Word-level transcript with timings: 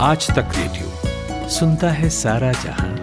आज 0.00 0.30
तक 0.30 0.48
रेडियो। 0.56 1.48
सुनता 1.48 1.90
है 1.90 2.10
सारा 2.10 2.52
जहाँ। 2.52 2.96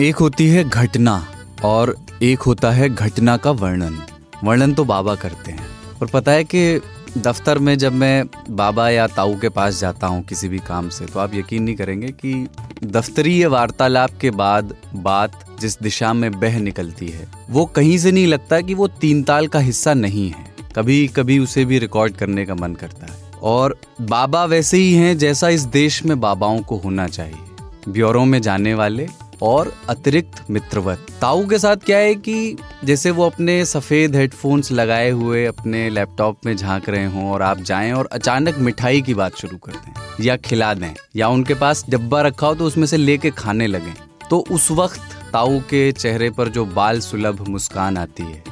एक 0.00 0.16
होती 0.16 0.48
है 0.48 0.64
घटना 0.64 1.26
और 1.64 1.96
एक 2.22 2.38
होता 2.38 2.70
है 2.70 2.88
घटना 2.88 3.36
का 3.36 3.50
वर्णन। 3.50 4.02
वर्णन 4.44 4.74
तो 4.74 4.84
बाबा 4.84 5.14
करते 5.14 5.50
हैं। 5.50 5.66
और 6.02 6.06
पता 6.06 6.32
है 6.32 6.44
कि 6.44 6.80
दफ्तर 7.16 7.58
में 7.58 7.76
जब 7.78 7.92
मैं 7.92 8.24
बाबा 8.50 8.88
या 8.90 9.06
ताऊ 9.06 9.34
के 9.38 9.48
पास 9.48 9.80
जाता 9.80 10.06
हूँ 10.06 10.22
किसी 10.22 10.48
भी 10.48 10.58
काम 10.58 10.88
से 10.88 11.06
तो 11.06 11.18
आप 11.20 11.34
यकीन 11.34 11.62
नहीं 11.62 11.74
करेंगे 11.76 12.08
कि 12.08 12.46
दफ्तरीय 12.84 13.46
वार्तालाप 13.46 14.10
के 14.20 14.30
बाद 14.30 14.74
बात 14.94 15.44
जिस 15.60 15.78
दिशा 15.82 16.12
में 16.12 16.30
बह 16.40 16.58
निकलती 16.60 17.08
है, 17.08 17.26
वो 17.50 17.64
कहीं 17.66 17.98
से 17.98 18.12
नहीं 18.12 18.26
लगता 18.26 18.60
कि 18.60 18.74
वो 18.74 18.86
तीन 19.00 19.22
ताल 19.22 19.48
का 19.48 19.58
हिस्सा 19.58 19.94
नहीं 19.94 20.28
है। 20.30 20.44
कभी 20.76 21.06
कभी 21.08 21.38
उसे 21.38 21.64
भी 21.64 21.78
रिकॉर्ड 21.78 22.16
करने 22.16 22.46
का 22.46 22.54
मन 22.54 22.74
करता 22.74 23.06
है। 23.06 23.20
और 23.42 23.76
बाबा 24.00 24.44
वैसे 24.44 24.76
ही 24.76 24.92
हैं 24.94 25.16
जैसा 25.18 25.48
इस 25.48 25.62
देश 25.62 26.04
में 26.04 26.18
बाबाओं 26.20 26.60
को 26.60 26.76
होना 26.76 27.06
चाहिए। 27.08 27.92
ब्यूरो 27.92 28.24
में 28.24 28.40
जाने 28.42 28.74
वाले 28.74 29.08
और 29.42 29.72
अतिरिक्त 29.88 30.50
मित्रवत। 30.50 31.06
ताऊ 31.20 31.46
के 31.48 31.58
साथ 31.58 31.76
क्या 31.76 31.98
है 31.98 32.14
कि 32.16 32.56
जैसे 32.84 33.10
वो 33.10 33.26
अपने 33.26 33.64
सफ़ेद 33.66 34.16
हेडफोन्स 34.16 34.70
लगाए 34.72 35.10
हुए 35.10 35.44
अपने 35.46 35.88
लैपटॉप 35.90 36.46
में 36.46 36.56
झाँक 36.56 36.88
रहे 36.88 37.06
हों 37.06 37.30
और 37.30 37.42
आप 37.42 37.60
जाएँ 37.62 37.92
और 37.92 38.08
अचानक 38.12 38.58
मिठाई 38.58 39.02
की 39.02 39.14
बात 39.14 39.36
शुरू 39.36 39.56
कर 39.58 39.72
दें, 39.72 39.92
या 40.20 40.36
खिला 40.38 40.72
दें, 40.74 40.94
या 41.16 41.28
उनके 41.28 41.54
पास 41.54 41.84
डब्बा 41.90 42.20
रखा 42.22 42.46
हो 42.46 42.54
तो 42.54 42.66
उसमें 42.66 42.86
से 42.86 42.96
लेके 42.96 43.30
खाने 43.32 43.66
लगें 43.66 43.94
तो 44.30 44.44
उस 44.50 44.70
वक्त 44.70 45.16
ताऊ 45.32 45.58
के 45.70 45.90
चेहरे 45.92 46.30
पर 46.30 46.48
जो 46.48 46.64
बाल 46.66 47.00
सुलभ 47.00 47.44
मुस्कान 47.48 47.96
आती 47.96 48.22
है, 48.22 48.42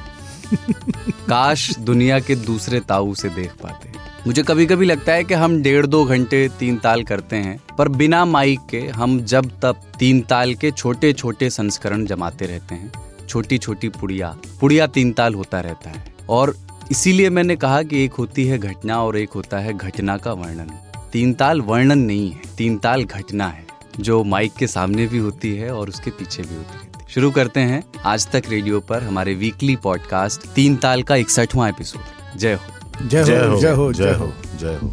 काश 0.53 1.71
दुनिया 1.81 2.19
के 2.21 2.35
दूसरे 2.37 2.81
ताऊ 2.81 3.15
से 3.15 3.29
देख 3.31 3.53
पाते। 3.63 4.00
मुझे 4.27 4.43
कभी 4.43 4.67
कभी 4.67 4.87
लगता 4.87 5.13
है 5.13 5.25
कि 5.25 5.35
हम 5.35 5.63
डेढ़ 5.63 5.87
दो 5.87 6.05
घंटे 6.05 6.49
तीन 6.59 6.77
ताल 6.77 7.03
करते 7.03 7.37
हैं, 7.37 7.61
पर 7.79 7.89
बिना 7.89 8.25
माइक 8.25 8.61
के 8.71 8.81
हम 8.81 9.21
जब 9.21 9.61
तब 9.63 9.77
तीन 9.99 10.21
ताल 10.21 10.55
के 10.55 10.71
छोटे 10.71 11.13
छोटे 11.13 11.51
संस्करण 11.51 12.07
जमाते 12.07 12.47
रहते 12.47 12.75
हैं। 12.75 12.93
छोटी 13.29 13.59
छोटी 13.59 13.89
पुड़िया 13.89 14.37
पुड़िया 14.61 14.87
तीन 14.87 15.13
ताल 15.13 15.35
होता 15.35 15.61
रहता 15.61 15.91
है। 15.91 16.15
और 16.29 16.57
इसीलिए 16.91 17.31
मैंने 17.31 17.57
कहा 17.57 17.83
कि 17.83 18.05
एक 18.05 18.13
होती 18.13 18.45
है 18.45 18.59
घटना 18.59 19.03
और 19.03 19.17
एक 19.17 19.31
होता 19.31 19.59
है 19.59 19.73
घटना 19.73 20.17
का 20.17 20.33
वर्णन। 20.33 20.71
तीन 21.13 21.33
ताल 21.33 21.61
वर्णन 21.61 21.99
नहीं 21.99 22.31
है, 22.31 22.41
तीन 22.59 22.77
ताल 22.77 23.05
घटना 23.05 23.49
है, 23.49 23.67
जो 24.01 24.25
माइक 24.25 24.53
के 24.53 24.67
सामने 24.67 25.07
भी 25.07 25.19
होती 25.19 25.57
है 25.57 25.75
और 25.75 25.89
उसके 25.89 26.11
पीछे 26.11 26.43
भी 26.43 26.55
होती 26.55 26.81
है। 26.83 27.07
शुरू 27.09 27.31
करते 27.31 27.61
हैं 27.61 27.83
आज 28.05 28.29
तक 28.29 28.43
रेडियो 28.49 28.81
पर 28.81 29.03
हमारे 29.03 29.35
वीकली 29.35 29.77
पॉडकास्ट 29.77 30.47
तीन 30.47 30.77
ताल 30.77 31.03
का 31.03 31.17
इकसठवां 31.17 31.69
एपिसोड। 31.69 32.39
जय 32.39 32.53
हो। 32.53 32.80
जय 33.09 33.47
हो 33.47 33.61
जय 33.61 33.73
हो 33.73 33.93
जय 33.93 34.13
हो 34.15 34.33
जय 34.57 34.75
हो 34.75 34.93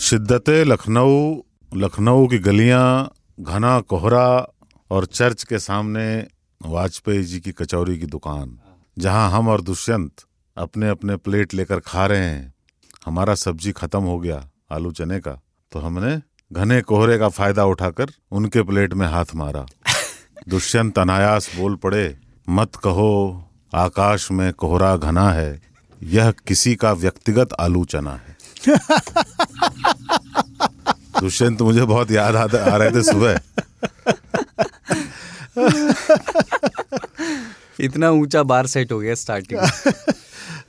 शिद्दत 0.00 0.48
लखनऊ 0.48 1.42
लखनऊ 1.76 2.26
की 2.26 2.38
गलियाँ 2.38 3.14
घना 3.40 3.80
कोहरा 3.80 4.52
और 4.90 5.04
चर्च 5.06 5.42
के 5.42 5.58
सामने 5.58 6.26
वाजपेयी 6.66 7.24
जी 7.24 7.40
की 7.40 7.52
कचौरी 7.52 7.98
की 7.98 8.06
दुकान 8.06 8.58
जहाँ 8.98 9.30
हम 9.30 9.48
और 9.48 9.60
दुष्यंत 9.60 10.12
अपने 10.56 10.88
अपने 10.88 11.16
प्लेट 11.16 11.54
लेकर 11.54 11.80
खा 11.80 12.06
रहे 12.06 12.24
हैं। 12.24 12.54
हमारा 13.06 13.34
सब्ज़ी 13.34 13.72
खत्म 13.72 14.02
हो 14.02 14.18
गया 14.18 14.50
आलू 14.70 14.90
चने 14.92 15.20
का। 15.20 15.40
तो 15.72 15.78
हमने 15.78 16.20
घने 16.52 16.80
कोहरे 16.82 17.18
का 17.18 17.28
फ़ायदा 17.28 17.64
उठाकर 17.64 18.06
उनके 18.32 18.62
प्लेट 18.62 18.94
में 18.94 19.06
हाथ 19.06 19.24
मारा। 19.34 19.66
दुष्यंत 20.48 20.98
अनायास 20.98 21.50
बोल 21.56 21.74
पड़े 21.76 22.18
मत 22.48 22.76
कहो 22.76 23.44
आकाश 23.74 24.30
में 24.30 24.52
कोहरा 24.52 24.96
घना 24.96 25.30
है 25.30 25.62
यह 26.02 26.30
किसी 26.30 26.74
का 26.74 26.92
व्यक्तिगत 26.92 27.48
आलोचना 27.60 28.12
है। 28.12 28.36
दुष्यंत 31.20 31.62
मुझे 31.62 31.84
बहुत 31.84 32.10
याद 32.10 32.36
आ, 32.36 32.42
आ 32.42 32.76
रहे 32.76 32.90
थे 32.90 33.02
सुबह। 33.02 33.40
इतना 37.80 38.10
ऊँचा 38.10 38.42
बार 38.42 38.66
सेट 38.66 38.92
हो 38.92 38.98
गया 38.98 39.14
स्टार्टिंग 39.14 39.60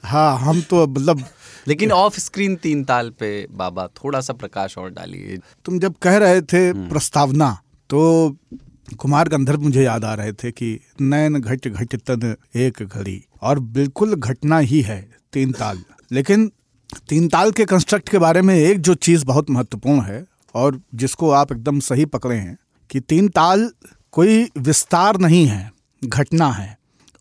हाँ 0.05 0.37
हम 0.37 0.61
तो 0.61 0.87
मतलब 0.87 1.25
लेकिन 1.67 1.91
ऑफ़ 1.91 2.19
स्क्रीन 2.19 2.55
तीन 2.55 2.83
ताल 2.83 3.09
पे 3.09 3.47
बाबा 3.51 3.87
थोड़ा 3.87 4.21
सा 4.21 4.33
प्रकाश 4.33 4.77
और 4.77 4.89
डालिए। 4.89 5.39
तुम 5.65 5.79
जब 5.79 5.95
कह 6.01 6.17
रहे 6.17 6.41
थे 6.41 6.89
प्रस्तावना 6.89 7.57
तो 7.89 8.35
कुमार 8.97 9.29
गंधर्व 9.29 9.61
मुझे 9.61 9.83
याद 9.83 10.05
आ 10.05 10.13
रहे 10.13 10.33
थे 10.33 10.51
कि 10.51 10.79
नैन 11.01 11.39
घट 11.39 11.67
घट 11.67 11.95
तन 11.95 12.35
एक 12.55 12.83
घड़ी। 12.83 13.23
और 13.41 13.59
बिल्कुल 13.59 14.15
घटना 14.15 14.57
ही 14.59 14.81
है, 14.81 15.09
तीन 15.33 15.51
ताल। 15.51 15.83
लेकिन 16.11 16.51
तीन 17.09 17.27
ताल 17.27 17.51
के 17.51 17.65
कंस्ट्रक्ट 17.65 18.09
के 18.09 18.17
बारे 18.17 18.41
में 18.41 18.55
एक 18.55 18.79
जो 18.81 18.93
चीज़ 18.95 19.25
बहुत 19.25 19.49
महत्वपूर्ण 19.49 20.01
है 20.01 20.25
और 20.55 20.81
जिसको 20.95 21.29
आप 21.29 21.51
एकदम 21.51 21.79
सही 21.79 22.05
पकड़े 22.05 22.35
हैं 22.35 22.57
कि 22.89 22.99
तीन 22.99 23.27
ताल 23.27 23.69
कोई 24.11 24.49
विस्तार 24.57 25.17
नहीं 25.17 25.45
है, 25.45 25.71
घटना 26.03 26.51
है। 26.51 26.77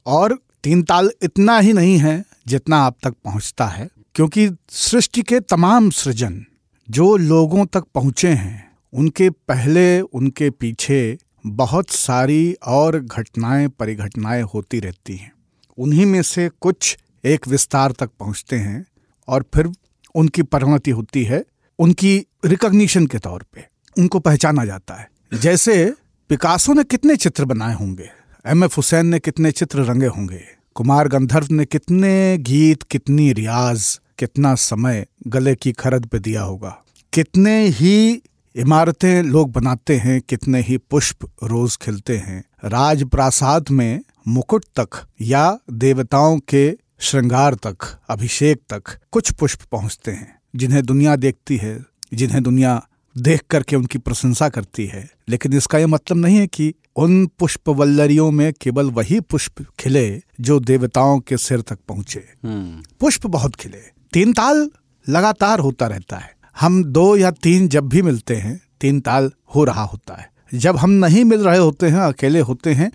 और 0.06 0.38
तीन 0.64 0.82
ताल 0.82 1.10
इतना 1.22 1.58
ही 1.58 1.72
नहीं 1.72 1.98
है 1.98 2.24
जितना 2.46 2.78
आप 2.78 2.96
तक 3.02 3.14
पहुँचता 3.24 3.66
है, 3.66 3.88
क्योंकि 4.14 4.48
सृष्टि 4.70 5.22
के 5.22 5.40
तमाम 5.40 5.90
सृजन 5.90 6.44
जो 6.90 7.16
लोगों 7.16 7.66
तक 7.66 7.84
पहुँचे 7.94 8.28
हैं, 8.28 8.70
उनके 8.92 9.30
पहले, 9.30 10.00
उनके 10.00 10.50
पीछे 10.50 11.18
बहुत 11.56 11.90
सारी 11.90 12.56
और 12.66 13.00
घटनाएँ, 13.00 13.68
परिघटनाएँ 13.68 14.42
होती 14.42 14.80
रहती 14.80 15.16
हैं। 15.16 15.32
उन्हीं 15.78 16.06
में 16.06 16.22
से 16.22 16.50
कुछ 16.60 16.98
एक 17.24 17.48
विस्तार 17.48 17.92
तक 17.92 18.10
पहुँचते 18.20 18.56
हैं 18.56 18.86
और 19.28 19.44
फिर 19.54 19.70
उनकी 20.14 20.42
परिणति 20.42 20.90
होती 20.90 21.24
है 21.24 21.44
उनकी 21.78 22.26
रिकॉग्निशन 22.44 23.06
के 23.06 23.18
तौर 23.18 23.44
पे। 23.52 23.64
उनको 23.98 24.18
पहचाना 24.18 24.64
जाता 24.64 24.94
है। 24.94 25.10
जैसे 25.34 25.94
पिकासो 26.28 26.72
ने 26.72 26.84
कितने 26.84 27.16
चित्र 27.16 27.44
बनाए 27.44 27.74
होंगे? 27.74 28.10
एम 28.46 28.64
एफ़ 28.64 28.76
हुसैन 28.76 29.06
ने 29.06 29.18
कितने 29.18 29.52
चित्र 29.52 29.78
रंगे 29.78 30.06
होंगे? 30.06 30.42
कुमार 30.74 31.08
गंधर्व 31.08 31.48
ने 31.50 31.64
कितने 31.64 32.38
गीत, 32.38 32.82
कितनी 32.82 33.32
रियाज, 33.32 34.00
कितना 34.18 34.54
समय 34.54 35.06
गले 35.26 35.54
की 35.54 35.72
खरद 35.72 36.06
पे 36.06 36.18
दिया 36.18 36.42
होगा? 36.42 36.84
कितने 37.12 37.66
ही 37.68 38.22
इमारतें 38.58 39.22
लोग 39.22 39.52
बनाते 39.52 39.96
हैं 39.96 40.20
कितने 40.20 40.60
ही 40.60 40.78
पुष्प 40.78 41.30
रोज 41.44 41.76
खिलते 41.76 42.16
हैं। 42.16 42.44
राज 42.64 43.04
प्रासाद 43.04 43.64
में 43.70 44.00
मुकुट 44.28 44.64
तक 44.64 45.06
या 45.20 45.58
देवताओं 45.70 46.38
के 46.38 46.78
श्रृंगार 46.98 47.54
तक 47.54 47.98
अभिषेक 48.08 48.60
तक 48.72 48.82
कुछ 49.10 49.32
पुष्प 49.32 49.58
पहुँचते 49.72 50.10
हैं 50.10 50.40
जिन्हें 50.56 50.82
दुनिया 50.82 51.16
देखती 51.16 51.56
है 51.56 51.84
जिन्हें 52.14 52.42
दुनिया 52.42 52.86
देख 53.18 53.40
करके 53.50 53.76
उनकी 53.76 53.98
प्रशंसा 53.98 54.48
करती 54.48 54.86
है। 54.86 55.10
लेकिन 55.28 55.52
इसका 55.52 55.78
यह 55.78 55.86
मतलब 55.86 56.16
नहीं 56.16 56.36
है 56.36 56.46
कि 56.46 56.74
उन 56.96 57.26
पुष्प 57.26 57.68
वल्लरियों 57.68 58.30
में 58.30 58.52
केवल 58.60 58.90
वही 58.90 59.20
पुष्प 59.20 59.66
खिले 59.80 60.22
जो 60.40 60.60
देवताओं 60.60 61.20
के 61.20 61.36
सिर 61.36 61.60
तक 61.60 61.78
पहुँचे। 61.88 62.28
हम्म। 62.44 62.82
पुष्प 63.00 63.26
बहुत 63.26 63.54
खिले। 63.54 63.80
तीन 64.12 64.32
ताल 64.32 64.70
लगातार 65.08 65.58
होता 65.58 65.86
रहता 65.86 66.16
है। 66.16 66.37
हम 66.60 66.84
दो 66.84 67.16
या 67.16 67.30
तीन 67.30 67.68
जब 67.68 67.88
भी 67.88 68.02
मिलते 68.02 68.36
हैं 68.36 68.60
तीन 68.80 69.00
ताल 69.00 69.32
हो 69.54 69.64
रहा 69.64 69.82
होता 69.82 70.14
है। 70.14 70.30
जब 70.54 70.76
हम 70.76 70.90
नहीं 70.90 71.24
मिल 71.24 71.40
रहे 71.40 71.58
होते 71.58 71.88
हैं 71.88 71.98
अकेले 71.98 72.40
होते 72.40 72.74
हैं 72.74 72.92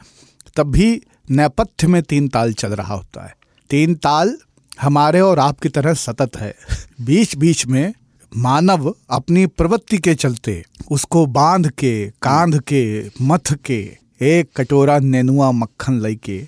तब 0.56 0.72
भी 0.72 1.02
नेपथ्य 1.32 1.88
में 1.88 2.04
तीन 2.04 2.28
ताल 2.28 2.54
चल 2.54 2.70
रहा 2.70 2.94
होता 2.94 3.26
है। 3.26 3.36
तीन 3.70 3.96
ताल 3.96 4.38
हमारे 4.82 5.20
और 5.20 5.40
आपकी 5.40 5.70
तरह 5.70 5.94
सतत 5.94 6.32
है। 6.38 6.56
बीच 7.02 7.36
बीच 7.36 7.66
में 7.68 7.94
मानव 8.38 8.96
अपनी 9.10 9.46
प्रवृत्ति 9.46 9.98
के 9.98 10.16
चलते 10.16 10.64
उसको 10.92 11.26
बाँध 11.26 11.70
के 11.70 12.10
कांध 12.10 12.60
के 12.62 13.10
मथ 13.22 13.54
के 13.66 13.98
एक 14.22 14.50
कटोरा 14.56 15.00
नेनुआ 15.00 15.52
मक्खन 15.52 16.02
लेके 16.02 16.48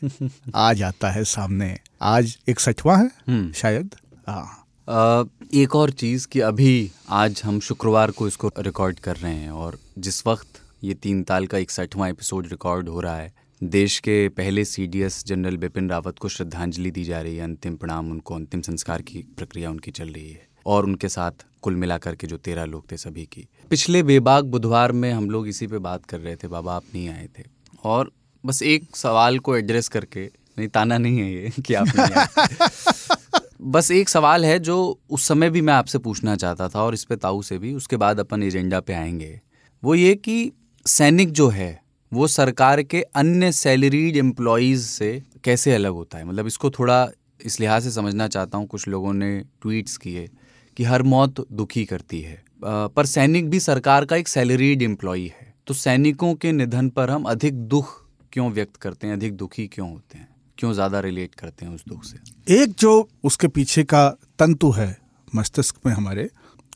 आ 0.56 0.73
जाता 0.73 1.11
है 1.11 1.23
सामने। 1.23 1.77
आज 2.01 2.38
एक 2.50 2.59
सठवा 2.59 2.97
है 2.97 3.06
हम्म। 3.06 3.51
शायद? 3.51 3.95
हाँ। 4.27 4.64
एक 4.89 5.75
और 5.75 5.91
चीज़ 5.91 6.27
कि 6.27 6.39
अभी 6.39 6.91
आज 7.09 7.41
हम 7.45 7.59
शुक्रवार 7.59 8.11
को 8.11 8.27
इसको 8.27 8.51
रिकॉर्ड 8.59 8.99
कर 8.99 9.15
रहे 9.15 9.33
हैं 9.33 9.51
और 9.51 9.77
जिस 9.97 10.25
वक्त 10.27 10.59
ये 10.83 10.93
तीन 10.93 11.23
ताल 11.23 11.47
का 11.47 11.57
इकसठवां 11.57 12.09
एपिसोड 12.09 12.47
रिकॉर्ड 12.47 12.89
हो 12.89 12.99
रहा 13.01 13.15
है, 13.17 13.33
देश 13.63 13.97
के 13.99 14.27
पहले 14.29 14.65
सीडीएस 14.65 15.23
जनरल 15.25 15.57
बिपिन 15.57 15.89
रावत 15.89 16.19
को 16.19 16.29
श्रद्धांजलि 16.29 16.91
दी 16.91 17.03
जा 17.03 17.21
रही 17.21 17.35
है, 17.37 17.43
अंतिम 17.43 17.75
प्रणाम 17.75 18.11
उनको, 18.11 18.35
अंतिम 18.35 18.61
संस्कार 18.61 19.01
की 19.01 19.25
प्रक्रिया 19.37 19.69
उनकी 19.69 19.91
चल 19.91 20.09
रही 20.09 20.29
है 20.29 20.47
और 20.65 20.85
उनके 20.85 21.09
साथ 21.09 21.45
कुल 21.61 21.75
मिलाकर 21.75 22.15
के 22.15 22.27
जो 22.27 22.37
तेरह 22.37 22.65
लोग 22.65 22.91
थे 22.91 22.97
सभी 22.97 23.25
की। 23.25 23.47
पिछले 23.69 24.03
बेबाक 24.03 24.43
बुधवार 24.45 24.91
में 24.91 25.11
हम 25.11 25.29
लोग 25.29 25.47
इसी 25.47 25.67
पे 25.67 25.77
बात 25.79 26.05
कर 26.05 26.19
रहे 26.19 26.35
थे, 26.35 26.47
बाबा 26.47 26.75
आप 26.75 26.83
नहीं 26.93 27.09
आए 27.09 27.27
थे 27.39 27.43
और 27.83 28.11
बस 28.45 28.61
एक 28.63 28.95
सवाल 28.95 29.39
को 29.39 29.57
एड्रेस 29.57 29.87
करके, 29.87 30.29
नहीं, 30.57 30.67
ताना 30.67 30.97
नहीं 30.97 31.19
है 31.19 31.33
ये 31.33 31.61
कि 31.61 31.73
आप 31.73 33.41
बस 33.62 33.92
एक 33.92 34.10
सवाल 34.10 34.46
है 34.46 34.60
जो 34.60 35.00
उस 35.10 35.28
समय 35.28 35.50
भी 35.50 35.62
मैं 35.62 35.74
आपसे 35.74 35.98
पूछना 35.98 36.36
चाहता 36.36 36.69
था 36.69 36.84
और 36.84 36.94
इस 36.94 37.04
पे 37.04 37.16
ताऊ 37.16 37.42
से 37.42 37.57
भी, 37.57 37.74
उसके 37.74 37.98
बाद 37.98 38.19
अपन 38.19 38.44
एजेंडा 38.44 38.80
पे 38.80 38.94
आएँगे। 38.94 39.42
वो 39.84 39.96
ये 39.96 40.16
कि 40.16 40.52
सैनिक 40.86 41.31
जो 41.31 41.48
है, 41.48 41.81
वो 42.13 42.28
सरकार 42.28 42.84
के 42.84 43.02
अन्य 43.02 43.52
सैलरीड 43.52 44.18
एम्प्लॉयज़ 44.18 44.81
से 44.81 45.24
कैसे 45.44 45.74
अलग 45.74 45.92
होता 45.92 46.18
है? 46.18 46.25
मतलब 46.25 46.48
इसको 46.48 46.69
थोड़ा 46.69 47.10
इस 47.46 47.60
लिहाज 47.60 47.84
से 47.84 47.92
समझना 47.92 48.28
चाहता 48.28 48.57
हूँ, 48.57 48.68
कुछ 48.68 48.88
लोगों 48.88 49.13
ने 49.13 49.40
ट्वीट्स 49.40 49.98
किए 49.98 50.30
कि 50.78 50.84
हर 50.84 51.04
मौत 51.04 51.52
दुखी 51.52 51.86
करती 51.86 52.22
है। 52.22 52.44
पर 52.63 53.06
सैनिक 53.06 53.50
भी 53.50 53.60
सरकार 53.60 54.06
का 54.06 54.16
एक 54.16 54.28
सैलरीड 54.28 54.81
एम्प्लॉय 54.81 55.22
है। 55.22 55.56
तो 55.68 55.74
सैनिकों 55.74 56.36
के 56.36 56.52
निधन 56.52 56.90
पर 56.90 57.10
हम 57.10 57.24
अधिक 57.24 57.56
दुख 57.56 58.06
क्यों 58.34 58.52
व्यक्त 58.52 58.75
करते 58.75 59.07
हैं, 59.07 59.13
अधिक 59.13 59.36
दुखी 59.36 59.68
क्यों 59.68 59.92
होते 59.92 60.18
हैं? 60.18 60.34
क्यों 60.65 60.73
ज़्यादा 60.73 61.00
रिलेट 61.00 61.35
करते 61.35 61.65
हैं 61.65 61.73
उस 61.73 61.83
दुख 61.89 62.03
से? 62.03 62.17
एक 62.53 62.75
जो 62.79 63.09
उसके 63.23 63.47
पीछे 63.47 63.83
का 63.83 64.09
तंतु 64.39 64.69
है 64.71 64.97
मस्तिष्क 65.35 65.75
में 65.85 65.94
हमारे, 65.94 66.29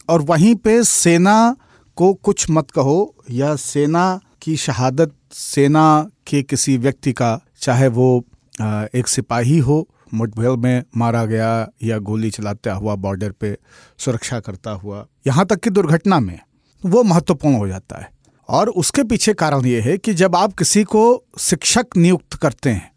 और 0.09 0.21
वहीं 0.21 0.55
पे 0.55 0.83
सेना 0.83 1.55
को 1.97 2.13
कुछ 2.13 2.49
मत 2.49 2.71
कहो, 2.71 3.15
या 3.31 3.55
सेना 3.55 4.19
की 4.41 4.55
शहादत, 4.57 5.13
सेना 5.31 6.09
के 6.27 6.41
किसी 6.43 6.77
व्यक्ति 6.77 7.13
का, 7.13 7.39
चाहे 7.57 7.87
वो 7.87 8.25
एक 8.95 9.07
सिपाही 9.07 9.57
हो, 9.57 9.87
मुठभेड़ 10.13 10.51
में 10.51 10.83
मारा 10.97 11.25
गया 11.25 11.49
या 11.83 11.97
गोली 11.97 12.29
चलाता 12.29 12.73
हुआ 12.73 12.95
बॉर्डर 12.95 13.31
पे 13.31 13.57
सुरक्षा 13.97 14.39
करता 14.39 14.71
हुआ, 14.71 15.05
यहाँ 15.27 15.45
तक 15.45 15.59
कि 15.59 15.69
दुर्घटना 15.69 16.19
में, 16.19 16.39
वो 16.81 17.03
महत्वपूर्ण 17.03 17.55
हो 17.55 17.67
जाता 17.67 18.01
है। 18.01 18.09
और 18.49 18.69
उसके 18.69 19.03
पीछे 19.03 19.33
कारण 19.33 19.65
ये 19.65 19.81
है 19.81 19.97
कि 19.97 20.13
जब 20.13 20.35
आप 20.35 20.53
किसी 20.53 20.83
को 20.83 21.03
शिक्षक 21.39 21.97
नियुक्त 21.97 22.33
करते 22.33 22.69
हैं 22.69 22.91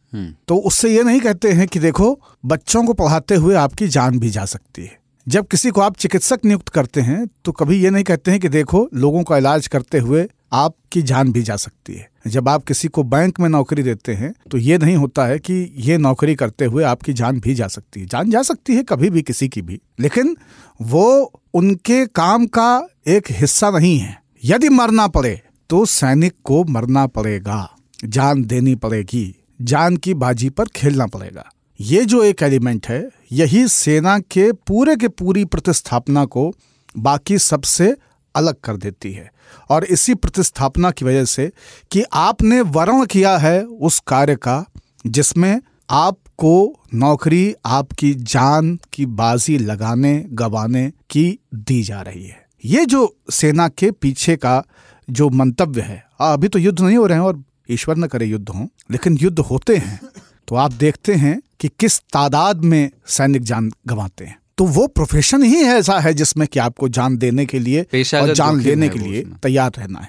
तो 0.48 0.56
उससे 0.56 0.94
ये 0.94 1.02
नहीं 1.02 1.20
कहते 1.20 1.52
हैं 1.52 1.66
कि 1.68 1.78
देखो, 1.80 2.18
बच्चों 2.46 2.84
को 2.84 2.92
पढ़ाते 2.94 3.34
हुए 3.34 3.54
आपकी 3.56 3.88
जान 3.88 4.18
भी 4.18 4.30
जा 4.30 4.44
सकती 4.46 4.82
है। 4.82 5.00
जब 5.26 5.46
किसी 5.46 5.70
को 5.70 5.80
आप 5.80 5.96
चिकित्सक 5.96 6.44
नियुक्त 6.44 6.68
करते 6.68 7.00
हैं 7.00 7.26
तो 7.44 7.52
कभी 7.52 7.76
ये 7.76 7.90
नहीं 7.90 8.04
कहते 8.04 8.30
हैं 8.30 8.40
कि 8.40 8.48
देखो, 8.50 8.88
लोगों 8.94 9.22
का 9.22 9.36
इलाज 9.36 9.66
करते 9.66 9.98
हुए 9.98 10.26
आपकी 10.52 11.02
जान 11.02 11.30
भी 11.32 11.42
जा 11.42 11.56
सकती 11.56 11.94
है। 11.94 12.10
जब 12.26 12.48
आप 12.48 12.64
किसी 12.64 12.88
को 12.88 13.02
बैंक 13.04 13.38
में 13.40 13.48
नौकरी 13.48 13.82
देते 13.82 14.14
हैं 14.14 14.32
तो 14.50 14.58
ये 14.58 14.78
नहीं 14.78 14.96
होता 14.96 15.24
है 15.26 15.38
कि 15.38 15.54
ये 15.78 15.96
नौकरी 15.98 16.34
करते 16.34 16.64
हुए 16.64 16.84
आपकी 16.84 17.12
जान 17.12 17.38
भी 17.40 17.54
जा 17.54 17.68
सकती 17.68 18.00
है। 18.00 18.06
जान 18.06 18.30
जा 18.30 18.42
सकती 18.42 18.74
है 18.76 18.82
कभी 18.82 19.10
भी 19.10 19.22
किसी 19.22 19.48
की 19.48 19.62
भी, 19.62 19.80
लेकिन 20.00 20.36
वो 20.80 21.32
उनके 21.54 22.04
काम 22.08 22.46
का 22.48 22.86
एक 23.08 23.30
हिस्सा 23.30 23.70
नहीं 23.70 23.98
है। 23.98 24.16
यदि 24.44 24.68
मरना 24.70 25.06
पड़े 25.08 25.40
तो 25.70 25.84
सैनिक 25.86 26.34
को 26.44 26.62
मरना 26.64 27.06
पड़ेगा, 27.08 27.68
जान 27.98 28.44
देनी 28.44 28.74
पड़ेगी। 28.76 29.24
जान 29.62 29.96
की 29.96 30.14
बाजी 30.14 30.48
पर 30.50 30.64
खेलना 30.64 31.06
पड़ेगा। 31.06 31.44
ये 31.80 32.04
जो 32.04 32.22
एक 32.22 32.42
एलिमेंट 32.42 32.86
है, 32.86 33.08
यही 33.32 33.68
सेना 33.68 34.18
के 34.18 34.52
पूरे 34.52 34.96
के 34.96 35.08
पूरी 35.08 35.44
प्रतिस्थापना 35.44 36.24
को 36.24 36.52
बाकी 36.96 37.38
सबसे 37.38 37.96
अलग 38.36 38.54
कर 38.64 38.76
देती 38.76 39.12
है। 39.12 39.32
और 39.70 39.84
इसी 39.84 40.14
प्रतिस्थापना 40.14 40.90
की 40.90 41.04
वजह 41.04 41.24
से 41.24 41.52
कि 41.90 42.02
आपने 42.12 42.60
वर्ण 42.60 43.06
किया 43.06 43.38
है 43.38 43.64
उस 43.64 44.02
कार्य 44.06 44.36
का, 44.36 44.64
जिसमें 45.06 45.60
आपको 45.90 46.80
नौकरी, 46.94 47.54
आपकी 47.66 48.14
जान 48.14 48.80
की 48.92 49.06
बाजी 49.06 49.58
लगाने, 49.58 50.26
गवाने 50.28 50.92
की 51.10 51.38
दी 51.54 51.82
जा 51.82 52.00
रही 52.00 52.26
है। 52.26 52.46
ये 52.64 52.86
जो 52.86 53.16
सेना 53.30 53.68
के 53.68 53.90
पीछे 53.90 54.36
का 54.36 54.64
जो 55.10 55.28
मंतव्य 55.30 55.80
है, 55.80 56.04
अभी 56.20 56.48
तो 56.48 56.58
युद्ध 56.58 56.80
नहीं 56.80 56.96
हो 56.96 57.06
रहे 57.06 57.18
हैं 57.18 57.24
और 57.24 57.42
ईश्वर 57.68 57.96
न 57.96 58.06
करे 58.06 58.26
युद्ध 58.26 58.48
हो 58.48 58.68
लेकिन 58.90 59.16
युद्ध 59.16 59.38
होते 59.38 59.76
हैं 59.76 60.00
तो 60.48 60.56
आप 60.56 60.72
देखते 60.72 61.14
हैं 61.14 61.40
कि 61.60 61.68
किस 61.80 61.98
तादाद 62.12 62.64
में 62.64 62.90
सैनिक 63.06 63.42
जान 63.42 63.70
गंवाते 63.86 64.24
हैं। 64.24 64.36
तो 64.58 64.64
वो 64.64 64.86
प्रोफेशन 64.86 65.42
ही 65.42 65.56
ऐसा 65.56 65.98
है 66.00 66.12
जिसमें 66.14 66.46
कि 66.48 66.58
आपको 66.58 66.88
जान 66.88 67.16
देने 67.16 67.46
के 67.46 67.58
लिए 67.58 67.82
और 68.14 68.32
जान 68.34 68.60
लेने 68.60 68.88
के 68.88 68.98
लिए 68.98 69.22
तैयार 69.42 69.70
रहना 69.78 70.00
है। 70.00 70.08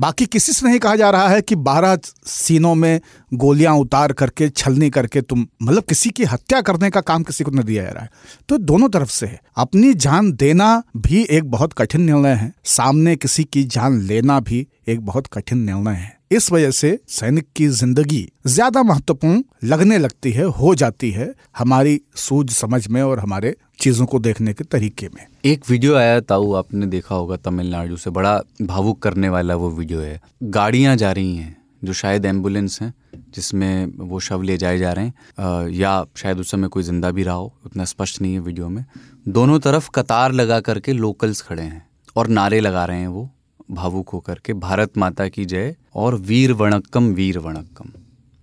बाकी 0.00 0.26
किसी 0.26 0.52
से 0.52 0.66
नहीं 0.66 0.78
कहा 0.78 0.96
जा 0.96 1.10
रहा 1.10 1.28
है 1.28 1.42
कि 1.42 1.54
बारह 1.54 1.98
सीनों 2.26 2.74
में 2.74 3.00
गोलियाँ 3.34 3.74
उतार 3.74 4.12
करके 4.12 4.48
छलनी 4.48 4.90
करके 4.90 5.20
तुम 5.20 5.46
मतलब 5.62 5.82
किसी 5.82 6.10
की 6.10 6.24
हत्या 6.24 6.60
करने 6.60 6.90
का 6.90 7.00
काम 7.00 7.22
किसी 7.22 7.44
को 7.44 7.50
न 7.50 7.62
दिया 7.62 7.84
जा 7.84 7.90
रहा 7.90 8.02
है। 8.02 8.10
तो 8.48 8.58
दोनों 8.58 8.88
तरफ़ 8.88 9.10
से 9.10 9.26
है। 9.26 9.40
अपनी 9.56 9.94
जान 9.94 10.32
देना 10.32 10.82
भी 10.96 11.22
एक 11.30 11.50
बहुत 11.50 11.72
कठिन 11.72 12.00
निर्णय 12.00 12.34
है। 12.34 12.52
सामने 12.64 13.16
किसी 13.16 13.44
की 13.44 13.64
जान 13.64 14.00
लेना 14.00 14.40
भी 14.40 14.66
एक 14.88 15.00
बहुत 15.00 15.26
कठिन 15.26 15.58
निर्णय 15.58 15.94
है। 15.94 16.16
इस 16.34 16.50
वजह 16.52 16.70
से 16.70 16.98
सैनिक 17.08 17.46
की 17.56 17.66
ज़िंदगी 17.70 18.28
ज़्यादा 18.46 18.82
महत्वपूर्ण 18.82 19.42
लगने 19.64 19.98
लगती 19.98 20.30
है 20.32 20.44
हो 20.52 20.74
जाती 20.74 21.10
है 21.10 21.32
हमारी 21.58 22.00
सूझ 22.16 22.50
समझ 22.50 22.86
में 22.88 23.00
और 23.02 23.18
हमारे 23.18 23.54
चीज़ों 23.80 24.06
को 24.06 24.18
देखने 24.18 24.52
के 24.54 24.64
तरीके 24.64 25.08
में। 25.14 25.26
एक 25.44 25.70
वीडियो 25.70 25.94
आया 25.96 26.20
ताऊ 26.22 26.52
आपने 26.54 26.86
देखा 26.86 27.14
होगा 27.14 27.36
तमिलनाडु 27.36 27.96
से। 27.96 28.10
बड़ा 28.10 28.40
भावुक 28.62 29.02
करने 29.02 29.28
वाला 29.28 29.54
वो 29.54 29.70
वीडियो 29.70 30.00
है। 30.00 30.20
गाड़ियाँ 30.42 30.96
जा 30.96 31.12
रही 31.12 31.36
हैं 31.36 31.56
जो 31.84 31.92
शायद 31.92 32.24
एंबुलेंस 32.26 32.78
हैं 32.82 32.92
जिसमें 33.34 33.86
वो 33.98 34.20
शव 34.20 34.42
ले 34.42 34.56
जाए 34.56 34.78
जा 34.78 34.92
रहे 34.92 35.04
हैं। 35.04 35.14
अ, 35.38 35.68
या 35.70 36.04
शायद 36.16 36.38
उस 36.38 36.50
समय 36.50 36.68
कोई 36.68 36.82
ज़िंदा 36.82 37.10
भी 37.10 37.22
रहा 37.22 37.34
हो 37.34 37.52
उतना 37.66 37.84
स्पष्ट 37.84 38.20
नहीं 38.22 38.32
है 38.34 38.40
वीडियो 38.40 38.68
में। 38.68 38.84
दोनों 39.28 39.58
तरफ़ 39.60 39.90
कतार 39.94 40.32
लगा 40.32 40.60
करके 40.60 40.92
लोकल्स 40.92 41.42
खड़े 41.42 41.62
हैं 41.62 41.86
और 42.16 42.28
नारे 42.30 42.60
लगा 42.60 42.84
रहे 42.84 43.00
हैं 43.00 43.08
वो। 43.08 43.30
भावुक 43.68 44.08
होकर 44.08 44.38
के, 44.44 44.52
भारत 44.52 44.96
माता 44.98 45.28
की 45.28 45.44
जय 45.44 45.74
और 45.94 46.14
वीर 46.14 46.52
वणक्कम 46.52 47.12
वीर 47.12 47.38
वणक्कम। 47.38 47.90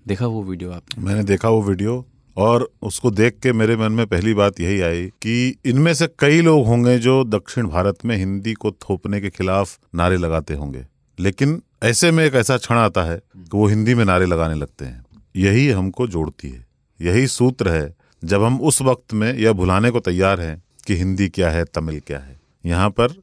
देखा 0.08 0.28
वो 0.28 0.44
वीडियो 0.44 0.72
आपने? 0.72 1.04
मैंने 1.04 1.24
देखा 1.24 1.50
वो 1.50 1.62
वीडियो 1.64 2.06
और 2.38 2.70
उसको 2.82 3.12
देख 3.12 3.38
के 3.40 3.54
मेरे 3.54 3.76
मन 3.76 3.92
में 3.92 4.06
पहली 4.08 4.34
बात 4.34 4.60
यही 4.60 4.82
आई 4.82 5.06
कि 5.08 5.56
इनमें 5.66 5.94
से 5.94 6.08
कई 6.20 6.42
लोग 6.42 6.66
होंगे 6.66 6.98
जो 7.00 7.24
दक्षिण 7.24 7.68
भारत 7.68 8.06
में 8.06 8.16
हिंदी 8.18 8.54
को 8.54 8.72
थोपने 8.72 9.22
के 9.22 9.30
खिलाफ 9.30 9.80
नारे 9.96 10.18
लगाते 10.18 10.54
होंगे। 10.54 10.86
लेकिन 11.20 11.62
ऐसे 11.84 12.12
में 12.12 12.24
एक 12.26 12.36
ऐसा 12.36 12.58
क्षण 12.58 12.76
आता 12.76 13.04
है 13.04 13.18
कि 13.18 13.50
वो 13.54 13.68
हिंदी 13.68 13.96
में 13.96 14.06
नारे 14.06 14.26
लगाने 14.26 14.56
लगते 14.56 14.86
हैं। 14.86 15.06
यही 15.36 15.70
हमको 15.70 16.08
जोड़ती 16.08 16.50
है। 16.50 16.66
यही 17.02 17.28
सूत्र 17.28 17.70
है, 17.70 17.94
जब 18.24 18.44
हम 18.44 18.60
उस 18.62 18.82
वक्त 18.82 19.14
में 19.14 19.34
यह 19.34 19.54
भुलाने 19.54 19.90
को 19.90 20.00
तैयार 20.00 20.42
हैं 20.42 20.62
कि 20.88 20.96
हिंदी 20.96 21.28
क्या 21.30 21.50
है, 21.50 21.66
तमिल 21.66 22.00
क्या 22.00 22.20
है। 22.20 22.40
यहाँ 22.66 22.90
पर 22.90 23.14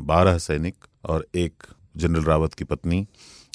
बारह 0.00 0.38
सैनिक 0.38 0.74
और 1.06 1.26
एक 1.36 1.62
जनरल 1.96 2.22
रावत 2.22 2.54
की 2.54 2.64
पत्नी, 2.64 3.06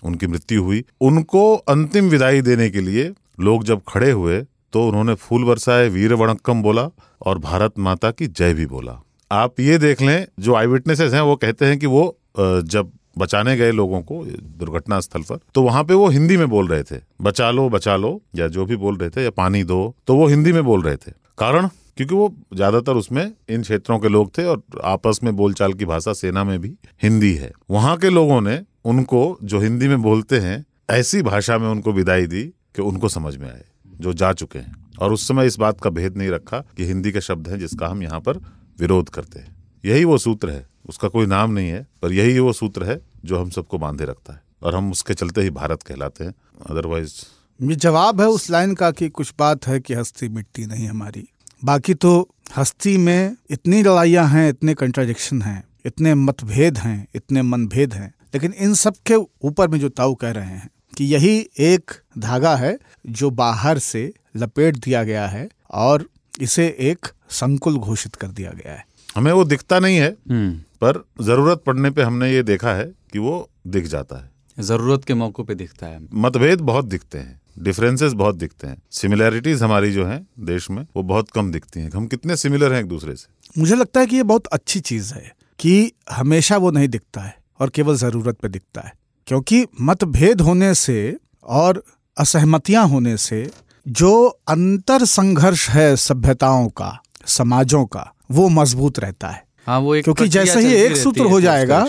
उनकी 0.04 0.28
मृत्यु 0.28 0.64
हुई। 0.64 0.84
उनको 1.02 1.54
अंतिम 1.56 2.10
विदाई 2.10 2.42
देने 2.42 2.70
के 2.70 2.82
लिए 2.82 3.12
लोग 3.40 3.64
जब 3.64 3.82
खड़े 3.88 4.12
हुए 4.12 4.42
तो 4.74 4.88
उन्होंने 4.88 5.14
फूल 5.16 5.44
बरसाए, 5.44 5.88
वीर 5.90 6.14
वणक्कम 6.14 6.62
बोला 6.64 6.88
और 7.22 7.40
भारत 7.40 7.80
माता 7.80 8.12
की 8.12 8.28
जय 8.30 8.54
भी 8.54 8.66
बोला। 8.68 9.02
आप 9.32 9.60
ये 9.60 9.78
देख 9.78 10.02
लें, 10.02 10.28
जो 10.40 10.56
आई 10.56 10.68
विटनेसेस 10.68 11.14
हैं, 11.14 11.22
वो 11.22 11.36
कहते 11.36 11.66
हैं 11.66 11.78
कि 11.80 11.86
वो 11.88 12.18
जब 12.38 12.92
बचाने 13.18 13.56
गए 13.58 13.72
लोगों 13.72 14.02
को 14.02 14.24
दुर्घटना 14.60 15.00
स्थल 15.00 15.22
पर 15.22 15.40
तो 15.56 15.62
वहाँ 15.64 15.84
पे 15.84 15.94
वो 15.94 16.08
हिंदी 16.10 16.38
में 16.38 16.48
बोल 16.50 16.68
रहे 16.68 16.84
थे। 16.84 17.00
बचा 17.22 17.50
लो 17.52 17.68
बचा 17.70 17.96
लो, 17.96 18.22
या 18.36 18.48
जो 18.48 18.66
भी 18.66 18.76
बोल 18.78 18.98
रहे 18.98 19.10
थे, 19.10 19.24
या 19.24 19.30
पानी 19.32 19.64
दो 19.64 19.96
तो 20.08 20.16
वो 20.16 20.28
हिंदी 20.28 20.52
में 20.52 20.64
बोल 20.64 20.82
रहे 20.82 20.96
थे। 20.98 21.12
कारण? 21.38 21.70
क्योंकि 21.98 22.16
वो 22.16 22.36
ज़्यादातर 22.54 22.94
उसमें 22.94 23.32
इन 23.50 23.62
क्षेत्रों 23.62 24.00
के 24.00 24.10
लोग 24.10 24.38
थे 24.38 24.46
और 24.46 24.64
आपस 24.84 25.20
में 25.24 25.36
बोलचाल 25.36 25.74
की 25.74 25.86
भाषा 25.86 26.14
सेना 26.14 26.44
में 26.44 26.60
भी 26.60 26.76
हिंदी 27.04 27.34
है। 27.34 27.52
वहाँ 27.70 27.98
के 27.98 28.10
लोगों 28.10 28.42
ने 28.42 28.62
उनको 28.86 29.38
जो 29.44 29.60
हिंदी 29.60 29.88
में 29.88 30.02
बोलते 30.02 30.40
हैं, 30.40 30.66
ऐसी 30.90 31.22
भाषा 31.22 31.58
में 31.58 31.68
उनको 31.68 31.94
विदाई 31.94 32.28
दी 32.28 32.44
कि 32.76 32.82
उनको 32.82 33.10
समझ 33.10 33.36
में 33.38 33.50
आए, 33.52 33.64
जो 34.00 34.14
जा 34.14 34.34
चुके 34.34 34.60
हैं। 34.60 34.76
और 35.00 35.14
उस 35.14 35.28
समय 35.28 35.46
इस 35.46 35.58
बात 35.60 35.82
का 35.82 35.90
भेद 35.90 36.18
नहीं 36.18 36.30
रखा 36.30 36.60
कि 36.78 36.86
हिंदी 36.86 37.12
के 37.12 37.22
शब्द 37.22 37.48
हैं 37.48 37.60
जिसका 37.60 37.88
हम 37.88 38.04
यहाँ 38.04 38.20
पर 38.20 38.38
विरोध 38.80 39.10
करते 39.10 39.40
हैं। 39.40 39.56
यही 39.86 40.06
वो 40.06 40.18
सूत्र 40.18 40.50
है। 40.50 40.66
उसका 40.90 41.08
कोई 41.08 41.26
नाम 41.26 41.52
नहीं 41.52 41.70
है, 41.70 41.88
पर 42.02 42.12
यही 42.12 42.40
वो 42.40 42.54
सूत्र 42.54 42.84
है 42.84 43.00
जो 43.26 43.40
हम 43.40 43.50
सबको 43.50 43.78
बांधे 43.78 44.06
रखता 44.06 44.34
है। 44.34 44.42
और 44.64 44.76
हम 44.76 44.92
उसके 44.92 45.14
चलते 45.14 45.42
ही 45.42 45.50
भारत 45.50 45.84
कहलाते 45.84 46.24
हैं। 46.24 46.34
अदरवाइज़ 46.70 47.14
ये 47.60 47.76
जवाब 47.76 48.22
है 48.22 48.28
उस 48.28 48.50
लाइन 48.50 48.74
का 48.76 48.92
कि 48.92 49.10
कुछ 49.10 49.34
बात 49.40 49.68
है 49.68 49.80
कि 49.80 49.94
हस्ती 49.94 50.30
मिट्टी 50.30 50.66
नहीं 50.66 50.88
हमारी। 50.88 51.28
बाकी 51.66 51.94
तो 51.94 52.30
हस्ती 52.58 52.98
में 52.98 53.36
इतनी 53.50 53.84
लड़ाइयाँ 53.84 54.28
हैं 54.28 54.50
इतने 54.50 54.74
कंट्राडिक्शन 54.74 55.42
हैं 55.42 55.64
इतने 55.86 56.16
मतभेद 56.16 56.78
हैं 56.78 57.08
इतने 57.16 57.42
मनभेद 57.42 57.94
हैं 57.94 58.14
लेकिन 58.34 58.54
इन 58.54 58.74
सब 58.74 58.94
के 59.06 59.16
ऊपर 59.16 59.68
में 59.68 59.80
जो 59.80 59.90
ताऊ 59.90 60.14
कह 60.16 60.32
रहे 60.32 60.46
हैं 60.46 60.70
कि 60.98 61.06
यही 61.06 61.50
एक 61.60 61.92
धागा 62.18 62.56
है 62.56 62.80
जो 63.08 63.30
बाहर 63.30 63.80
से 63.80 64.14
लपेट 64.36 64.78
दिया 64.78 65.04
गया 65.04 65.28
है 65.28 65.50
और 65.72 66.06
इसे 66.42 66.78
एक 66.80 67.06
संकुल 67.30 67.78
घोषित 67.78 68.16
कर 68.16 68.28
दिया 68.28 68.52
गया 68.52 68.74
है। 68.74 68.86
हमें 69.16 69.32
वो 69.32 69.44
दिखता 69.44 69.80
नहीं 69.80 69.98
है 69.98 70.18
हम्म। 70.30 70.52
पर 70.54 71.06
ज़रूरत 71.22 71.64
पड़ने 71.66 71.90
पे 71.90 72.02
हमने 72.02 72.34
ये 72.34 72.44
देखा 72.44 72.74
है 72.74 72.92
कि 73.14 73.20
वो 73.20 73.50
दिख 73.68 73.86
जाता 73.86 74.16
है। 74.16 74.32
ज़रूरत 74.60 75.06
के 75.06 75.14
मौकों 75.14 75.44
पे 75.44 75.56
दिखता 75.56 75.88
है। 75.88 76.08
मतभेद 76.14 76.62
बहुत 76.62 76.86
दिखते 76.86 77.18
हैं। 77.18 77.41
डिफरेंसेस 77.56 78.14
बहुत 78.14 78.36
दिखते 78.36 78.68
हैं। 78.68 78.82
सिमिलैरिटीज 78.92 79.64
हमारी 79.64 79.92
जो 79.92 80.06
हैं 80.06 80.26
देश 80.40 80.70
में 80.70 80.86
वो 80.96 81.04
बहुत 81.04 81.30
कम 81.30 81.52
दिखती 81.52 81.80
हैं। 81.80 81.90
हम 81.92 82.08
कितने 82.08 82.36
सिमिलर 82.36 82.74
हैं 82.74 82.80
एक 82.80 82.88
दूसरे 82.88 83.16
से? 83.16 83.28
मुझे 83.58 83.76
लगता 83.76 84.00
है 84.00 84.06
कि 84.06 84.16
ये 84.16 84.24
बहुत 84.24 84.48
अच्छी 84.48 84.80
चीज़ 84.80 85.14
है 85.14 85.32
कि 85.60 85.92
हमेशा 86.12 86.58
वो 86.58 86.72
नहीं 86.72 86.88
दिखता 86.88 87.22
है 87.22 87.36
और 87.60 87.70
केवल 87.70 87.96
ज़रूरत 87.96 88.38
पे 88.38 88.50
दिखता 88.50 88.82
है। 88.82 88.94
क्योंकि 89.28 89.66
मतभेद 89.82 90.42
होने 90.42 90.74
से 90.76 91.18
और 91.44 91.84
असहमतियाँ 92.18 92.88
होने 92.88 93.18
से 93.18 93.50
जो 93.86 94.26
अंतर 94.48 95.06
संघर्ष 95.06 95.70
है 95.70 95.96
सभ्यताओं 95.96 96.68
का 96.70 96.98
समाजों 97.28 97.86
का 97.86 98.12
वो 98.32 98.50
मज़बूत 98.50 99.00
रहता 99.00 99.28
है। 99.28 99.44
हाँ 99.68 99.80
वो 99.80 99.96
एक 99.96 100.04
क्योंकि 100.04 100.28
जैसे 100.28 100.60
ही 100.60 100.74
एक 100.76 100.96
सूत्र 100.98 101.26
हो 101.26 101.42
जाएगा 101.42 101.86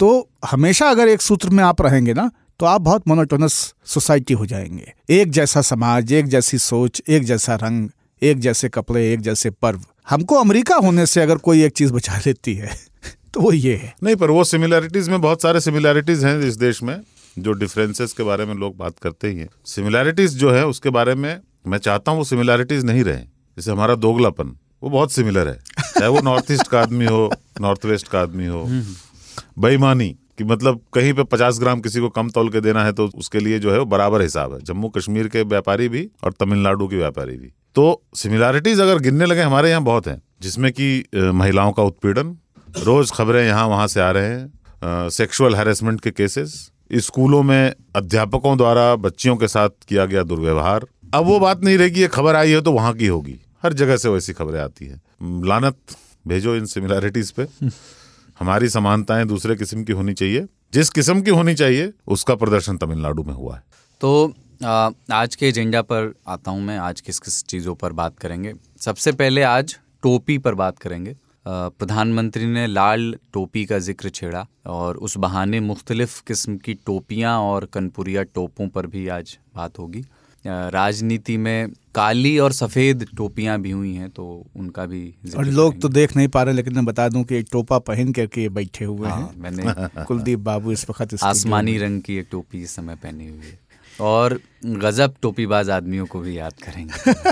तो 0.00 0.08
हमेशा 0.50 0.88
अगर 0.88 1.08
एक 1.08 1.22
सूत्र 1.22 1.50
में 1.50 1.62
आप 1.64 1.82
रहेंगे 1.82 2.14
ना 2.14 2.30
तो 2.60 2.66
आप 2.66 2.80
बहुत 2.80 3.08
मोनोटोनस 3.08 3.74
सोसाइटी 3.84 4.34
हो 4.34 4.46
जाएँगे। 4.46 4.92
एक 5.10 5.30
जैसा 5.30 5.60
समाज 5.60 6.12
एक 6.12 6.26
जैसी 6.26 6.58
सोच 6.58 7.02
एक 7.08 7.24
जैसा 7.24 7.54
रंग 7.54 7.88
एक 8.22 8.38
जैसे 8.40 8.68
कपड़े 8.68 9.12
एक 9.12 9.20
जैसे 9.20 9.50
पर्व। 9.50 9.80
हमको 10.10 10.34
अमेरिका 10.34 10.74
होने 10.74 11.06
से 11.06 11.20
अगर 11.22 11.36
कोई 11.38 11.62
एक 11.64 11.72
चीज़ 11.72 11.92
बचा 11.92 12.16
लेती 12.26 12.54
है 12.54 12.70
तो 13.34 13.40
वो 13.40 13.52
ये 13.52 13.74
है। 13.76 13.94
नहीं 14.02 14.16
पर 14.16 14.30
वो 14.30 14.44
सिमिलैरिटीज 14.44 15.08
में 15.08 15.20
बहुत 15.20 15.42
सारे 15.42 15.60
सिमिलैरिटीज 15.60 16.24
हैं 16.24 16.38
इस 16.40 16.56
देश 16.56 16.82
में 16.82 17.00
जो 17.38 17.52
डिफरेंसेस 17.52 18.12
के 18.12 18.22
बारे 18.22 18.44
में 18.44 18.54
लोग 18.54 18.76
बात 18.76 18.98
करते 18.98 19.28
ही 19.28 19.38
हैं। 19.38 19.48
सिमिलैरिटीज 19.66 20.36
जो 20.36 20.50
है 20.50 20.66
उसके 20.66 20.90
बारे 20.90 21.14
में 21.14 21.40
मैं 21.66 21.78
चाहता 21.78 22.10
हूँ 22.10 22.18
वो 22.18 22.24
सिमिलैरिटीज 22.24 22.84
नहीं 22.84 23.04
रहे। 23.04 23.16
जैसे 23.16 23.70
हमारा 23.70 23.94
दोगलापन 23.94 24.56
वो 24.82 24.90
बहुत 24.90 25.12
सिमिलर 25.12 25.48
है। 25.48 25.58
चाहे 25.78 26.08
वो 26.08 26.20
नॉर्थ 26.20 26.50
ईस्ट 26.50 26.68
का 26.68 26.80
आदमी 26.80 27.04
हो 27.04 27.30
नॉर्थ 27.60 27.84
वेस्ट 27.84 28.08
का 28.08 28.20
आदमी 28.20 28.46
हो 28.46 28.64
बेईमानी 29.58 30.14
कि 30.38 30.44
मतलब 30.44 30.80
कहीं 30.94 31.12
पे 31.12 31.24
पचास 31.26 31.58
ग्राम 31.60 31.80
किसी 31.80 32.00
को 32.00 32.08
कम 32.10 32.30
तौल 32.30 32.48
के 32.48 32.60
देना 32.60 32.84
है 32.84 32.92
तो 32.92 33.10
उसके 33.16 33.40
लिए 33.40 33.58
जो 33.58 33.72
है 33.72 33.78
वो 33.78 33.84
बराबर 33.86 34.22
हिसाब 34.22 34.52
है। 34.54 34.60
जम्मू 34.62 34.88
कश्मीर 34.88 35.28
के 35.28 35.42
व्यापारी 35.44 35.88
भी 35.88 36.08
और 36.24 36.32
तमिलनाडु 36.32 36.88
के 36.88 36.96
व्यापारी 36.96 37.36
भी। 37.36 37.52
तो 37.74 38.02
सिमिलैरिटीज 38.16 38.80
अगर 38.80 38.98
गिनने 39.00 39.26
लगे, 39.26 39.40
हमारे 39.40 39.70
यहाँ 39.70 39.82
बहुत 39.82 40.06
हैं, 40.08 40.20
जिसमें 40.42 40.70
कि 40.72 41.04
महिलाओं 41.14 41.72
का 41.72 41.82
उत्पीड़न, 41.82 42.36
रोज 42.78 43.10
खबरें 43.12 43.44
यहाँ 43.46 43.66
वहाँ 43.68 43.86
से 43.86 44.00
आ 44.00 44.10
रहे 44.10 44.28
हैं 44.28 45.08
सेक्सुअल 45.10 45.54
हेरेसमेंट 45.54 46.00
के 46.00 46.10
केसेस 46.12 46.54
स्कूलों 46.94 47.42
में 47.42 47.74
अध्यापकों 47.96 48.56
द्वारा 48.56 48.94
बच्चियों 48.96 49.36
के 49.36 49.48
साथ 49.48 49.68
किया 49.88 50.04
गया 50.06 50.22
दुर्व्यवहार। 50.22 50.86
अब 51.14 51.24
वो 51.24 51.38
बात 51.40 51.64
नहीं 51.64 51.78
रहेगी, 51.78 52.00
ये 52.00 52.08
खबर 52.08 52.36
आई 52.36 52.50
है 52.50 52.60
तो 52.60 52.72
वहाँ 52.72 52.92
की 52.94 53.06
होगी। 53.06 53.38
हर 53.62 53.72
जगह 53.72 53.96
से 53.96 54.08
वैसी 54.08 54.32
खबरें 54.32 54.60
आती 54.60 54.86
है। 54.86 55.00
लानत, 55.44 55.76
भेजो 56.24 56.54
इन 56.56 56.66
सिमिलैरिटीज 56.66 57.30
पे। 57.30 57.46
हमारी 58.36 58.68
समानताएँ 58.68 59.24
दूसरे 59.26 59.54
किस्म 59.56 59.84
की 59.84 59.92
होनी 59.92 60.14
चाहिए। 60.14 60.46
जिस 60.74 60.90
किस्म 60.90 61.22
की 61.22 61.30
होनी 61.30 61.54
चाहिए 61.54 61.92
उसका 62.08 62.34
प्रदर्शन 62.34 62.76
तमिलनाडु 62.76 63.22
में 63.22 63.34
हुआ 63.34 63.56
है। 63.56 63.62
तो 64.00 64.34
आ, 64.64 64.90
आज 65.12 65.34
के 65.36 65.48
एजेंडा 65.48 65.80
पर 65.82 66.12
आता 66.28 66.50
हूँ 66.50 66.62
मैं। 66.62 66.76
आज 66.78 67.00
किस 67.00 67.18
किस 67.18 67.42
चीज़ों 67.44 67.74
पर 67.74 67.92
बात 67.92 68.18
करेंगे? 68.18 68.54
सबसे 68.80 69.12
पहले 69.12 69.42
आज 69.42 69.76
टोपी 70.02 70.36
पर 70.38 70.54
बात 70.54 70.78
करेंगे। 70.78 71.16
प्रधानमंत्री 71.46 72.46
ने 72.46 72.66
लाल 72.66 73.14
टोपी 73.32 73.64
का 73.64 73.78
ज़िक्र 73.78 74.08
छेड़ा 74.08 74.46
और 74.66 74.96
उस 74.96 75.16
बहाने 75.16 75.60
मुख्तलिफ़ 75.60 76.22
किस्म 76.26 76.56
की 76.56 76.74
टोपियाँ 76.76 77.38
और 77.40 77.64
कनपुरिया 77.64 78.22
टोपों 78.24 78.68
पर 78.68 78.86
भी 78.86 79.06
आज 79.08 79.36
बात 79.56 79.78
होगी। 79.78 80.04
राजनीति 80.48 81.36
में 81.36 81.68
काली 81.94 82.38
और 82.38 82.52
सफ़ेद 82.52 83.06
टोपियाँ 83.16 83.60
भी 83.60 83.70
हुई 83.70 83.94
हैं 83.94 84.10
तो 84.10 84.46
उनका 84.56 84.86
भी 84.86 85.14
और 85.36 85.44
लोग 85.44 85.80
तो 85.80 85.88
देख 85.88 86.16
नहीं 86.16 86.28
पा 86.28 86.42
रहे 86.42 86.54
लेकिन 86.54 86.74
मैं 86.74 86.84
बता 86.84 87.08
दूँ 87.08 87.24
कि 87.24 87.36
एक 87.36 87.46
टोपा 87.52 87.78
पहन 87.78 88.12
करके 88.12 88.42
ये 88.42 88.48
बैठे 88.48 88.84
हुए 88.84 89.08
हाँ, 89.08 89.18
हैं। 89.18 89.36
मैंने 89.36 90.04
कुलदीप 90.04 90.38
बाबू 90.38 90.72
इस 90.72 90.90
वक्त 90.90 91.22
आसमानी 91.22 91.78
रंग 91.78 92.02
की 92.02 92.16
एक 92.16 92.28
टोपी 92.30 92.62
इस 92.62 92.70
समय 92.70 92.94
पहनी 92.94 93.28
हुई 93.28 93.38
है। 93.38 93.58
और 94.00 94.40
गजब 94.66 95.14
टोपीबाज 95.22 95.70
आदमियों 95.70 96.06
को 96.06 96.20
भी 96.20 96.38
याद 96.38 96.52
करेंगे। 96.52 97.12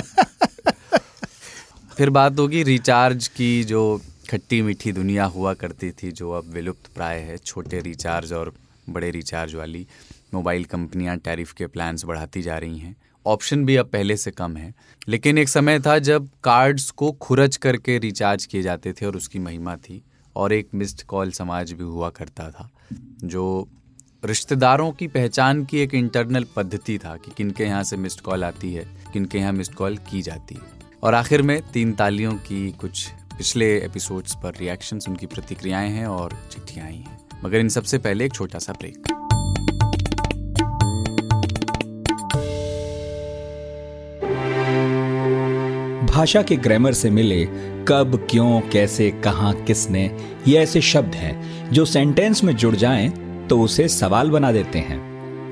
फिर 1.96 2.10
बात 2.10 2.38
होगी 2.38 2.62
रिचार्ज 2.62 3.28
की 3.28 3.64
जो 3.64 4.00
खट्टी 4.30 4.62
मीठी 4.62 4.92
दुनिया 4.92 5.24
हुआ 5.24 5.54
करती 5.54 5.90
थी 5.90 6.12
जो 6.12 6.30
अब 6.30 6.44
विलुप्त 6.44 6.94
प्राय 6.94 7.18
है 7.18 7.36
छोटे 7.36 7.80
रिचार्ज 7.80 8.32
और 8.32 8.54
बड़े 8.90 9.10
रिचार्ज 9.10 9.54
वाली 9.54 9.86
मोबाइल 10.34 10.64
कंपनियाँ 10.64 11.16
टैरिफ 11.16 11.52
के 11.52 11.66
प्लान्स 11.66 12.04
बढ़ाती 12.04 12.42
जा 12.42 12.58
रही 12.58 12.78
हैं। 12.78 12.96
ऑप्शन 13.26 13.64
भी 13.64 13.76
अब 13.76 13.86
पहले 13.86 14.16
से 14.16 14.30
कम 14.30 14.56
है। 14.56 14.74
लेकिन 15.08 15.38
एक 15.38 15.48
समय 15.48 15.80
था 15.80 15.98
जब 15.98 16.28
कार्ड्स 16.44 16.90
को 16.90 17.12
खुरच 17.12 17.56
करके 17.56 17.98
रिचार्ज 17.98 18.46
किए 18.46 18.62
जाते 18.62 18.92
थे 18.92 19.06
और 19.06 19.16
उसकी 19.16 19.38
महिमा 19.38 19.76
थी 19.76 20.04
और 20.36 20.52
एक 20.52 20.68
मिस्ड 20.74 21.02
कॉल 21.02 21.30
समाज 21.30 21.72
भी 21.72 21.84
हुआ 21.84 22.10
करता 22.10 22.50
था, 22.50 22.70
जो 23.24 23.68
रिश्तेदारों 24.24 24.92
की 24.92 25.06
पहचान 25.06 25.64
की 25.64 25.78
एक 25.78 25.94
इंटरनल 25.94 26.46
पद्धति 26.56 26.98
था 26.98 27.16
कि 27.16 27.30
किनके 27.36 27.64
यहाँ 27.64 27.84
से 27.84 27.96
मिस्ड 27.96 28.20
कॉल 28.20 28.44
आती 28.44 28.74
है, 28.74 28.84
किनके 29.12 29.38
यहाँ 29.38 29.52
मिस्ड 29.52 29.74
कॉल 29.74 29.96
की 29.96 30.22
जाती 30.22 30.54
है। 30.54 30.60
और 31.02 31.14
आखिर 31.14 31.42
में 31.42 31.60
तीन 31.72 31.92
तालियों 31.92 32.32
की 32.32 32.72
कुछ 32.72 33.08
पिछले 33.08 33.78
एपिसोड्स 33.78 34.34
पर 34.34 34.52
रिएक्शंस 34.56 35.08
उनकी 35.08 35.26
प्रतिक्रियाएँ 35.26 35.90
हैं 35.90 36.06
और 36.06 36.48
चिट्ठियाँ 36.52 36.86
आई 36.86 36.96
हैं। 36.96 37.18
मगर 37.44 37.58
इन 37.58 37.68
सबसे 37.68 37.98
पहले 37.98 38.24
एक 38.24 38.32
छोटा 38.32 38.58
सा 38.58 38.72
ब्रेक 38.72 39.23
भाषा 46.14 46.40
के 46.42 46.56
ग्रामर 46.56 46.92
से 46.92 47.10
मिले 47.10 47.44
कब 47.88 48.26
क्यों 48.30 48.60
कैसे 48.72 49.10
कहाँ 49.24 49.52
किसने 49.66 50.02
ये 50.48 50.58
ऐसे 50.58 50.80
शब्द 50.80 51.14
हैं 51.14 51.70
जो 51.72 51.84
सेंटेंस 51.84 52.42
में 52.44 52.54
जुड़ 52.56 52.74
जाएँ 52.76 53.08
तो 53.50 53.60
उसे 53.60 53.86
सवाल 53.88 54.30
बना 54.30 54.52
देते 54.52 54.78
हैं। 54.78 54.98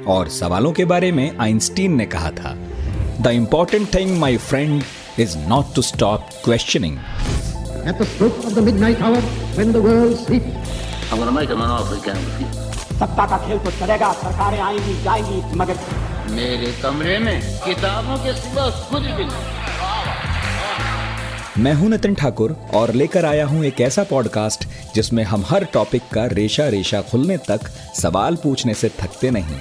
और 0.04 0.28
सवालों 0.28 0.72
के 0.72 0.84
बारे 0.84 1.10
में 1.12 1.38
आइंस्टीन 1.40 1.96
ने 1.96 2.06
कहा 2.06 2.30
था 2.30 2.54
the 3.20 3.30
important 3.32 3.94
thing 3.94 4.16
my 4.18 4.36
friend 4.36 4.82
is 5.18 5.36
not 5.38 5.74
to 5.74 5.82
stop 5.82 6.28
questioning 6.44 6.98
At 7.90 7.98
the 8.00 8.06
stroke 8.12 8.38
of 8.48 8.54
the 8.56 8.62
midnight 8.66 9.00
hour, 9.06 9.22
when 9.56 9.72
the 9.76 9.82
world 9.86 10.16
sleeps, 10.18 10.76
I'm 11.10 11.22
going 11.22 11.34
make 11.38 11.54
him 11.54 11.64
an 11.64 11.72
offer 11.78 11.96
he 11.96 12.02
can't 12.04 12.28
refuse. 12.28 12.60
सत्ता 13.00 13.26
का 13.26 13.38
खेल 13.46 13.58
तो 13.64 13.70
चलेगा 13.80 14.12
सरकारें 14.20 14.58
आएँगी 14.60 14.94
जाएँगी 15.02 15.56
मगर 15.62 15.80
मेरे 16.30 16.72
कमरे 16.82 17.18
में 17.18 17.34
किताबों 17.64 18.16
के 18.24 18.36
सिवा 18.42 18.68
कुछ 18.90 19.02
भी 19.02 19.24
नहीं। 19.24 19.61
मैं 21.58 21.72
हूँ 21.74 21.88
नितिन 21.90 22.14
ठाकुर 22.14 22.52
और 22.74 22.92
लेकर 22.94 23.24
आया 23.24 23.46
हूँ 23.46 23.64
एक 23.64 23.80
ऐसा 23.80 24.02
पॉडकास्ट 24.02 24.64
जिसमें 24.94 25.24
हम 25.24 25.44
हर 25.48 25.64
टॉपिक 25.64 26.02
का 26.12 26.24
रेशा 26.26 26.68
रेशा 26.68 27.00
खुलने 27.00 27.36
तक 27.36 27.60
सवाल 28.02 28.36
पूछने 28.36 28.74
से 28.74 28.88
थकते 29.00 29.30
नहीं। 29.30 29.56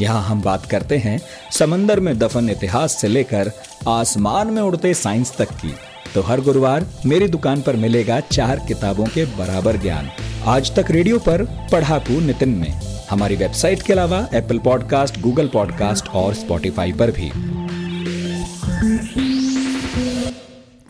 यहाँ 0.00 0.22
हम 0.22 0.42
बात 0.42 0.66
करते 0.66 0.96
हैं 0.96 1.18
समंदर 1.52 2.00
में 2.00 2.18
दफन 2.18 2.50
इतिहास 2.50 2.96
से 3.00 3.08
लेकर 3.08 3.50
आसमान 3.88 4.50
में 4.50 4.62
उड़ते 4.62 4.94
साइंस 4.94 5.36
तक 5.36 5.52
की। 5.52 5.74
तो 6.14 6.22
हर 6.22 6.40
गुरुवार 6.40 6.86
मेरी 7.06 7.28
दुकान 7.28 7.62
पर 7.62 7.76
मिलेगा 7.76 8.20
चार 8.20 8.60
किताबों 8.68 9.06
के 9.06 9.24
बराबर 9.24 9.76
ज्ञान। 9.76 10.10
आज 10.46 10.74
तक 10.76 10.90
रेडियो 10.90 11.18
पर 11.18 11.44
पढ़ाकू 11.72 12.20
नितिन 12.20 12.48
में 12.48 12.72
हमारी 13.10 13.36
वेबसाइट 13.36 13.82
के 13.82 13.92
अलावा 13.92 14.26
एप्पल 14.34 14.58
पॉडकास्ट 14.58 15.20
गूगल 15.20 15.48
पॉडकास्ट 15.48 16.08
और 16.08 16.34
स्पॉटिफाई 16.34 16.92
पर 16.92 17.10
भी। 17.10 17.30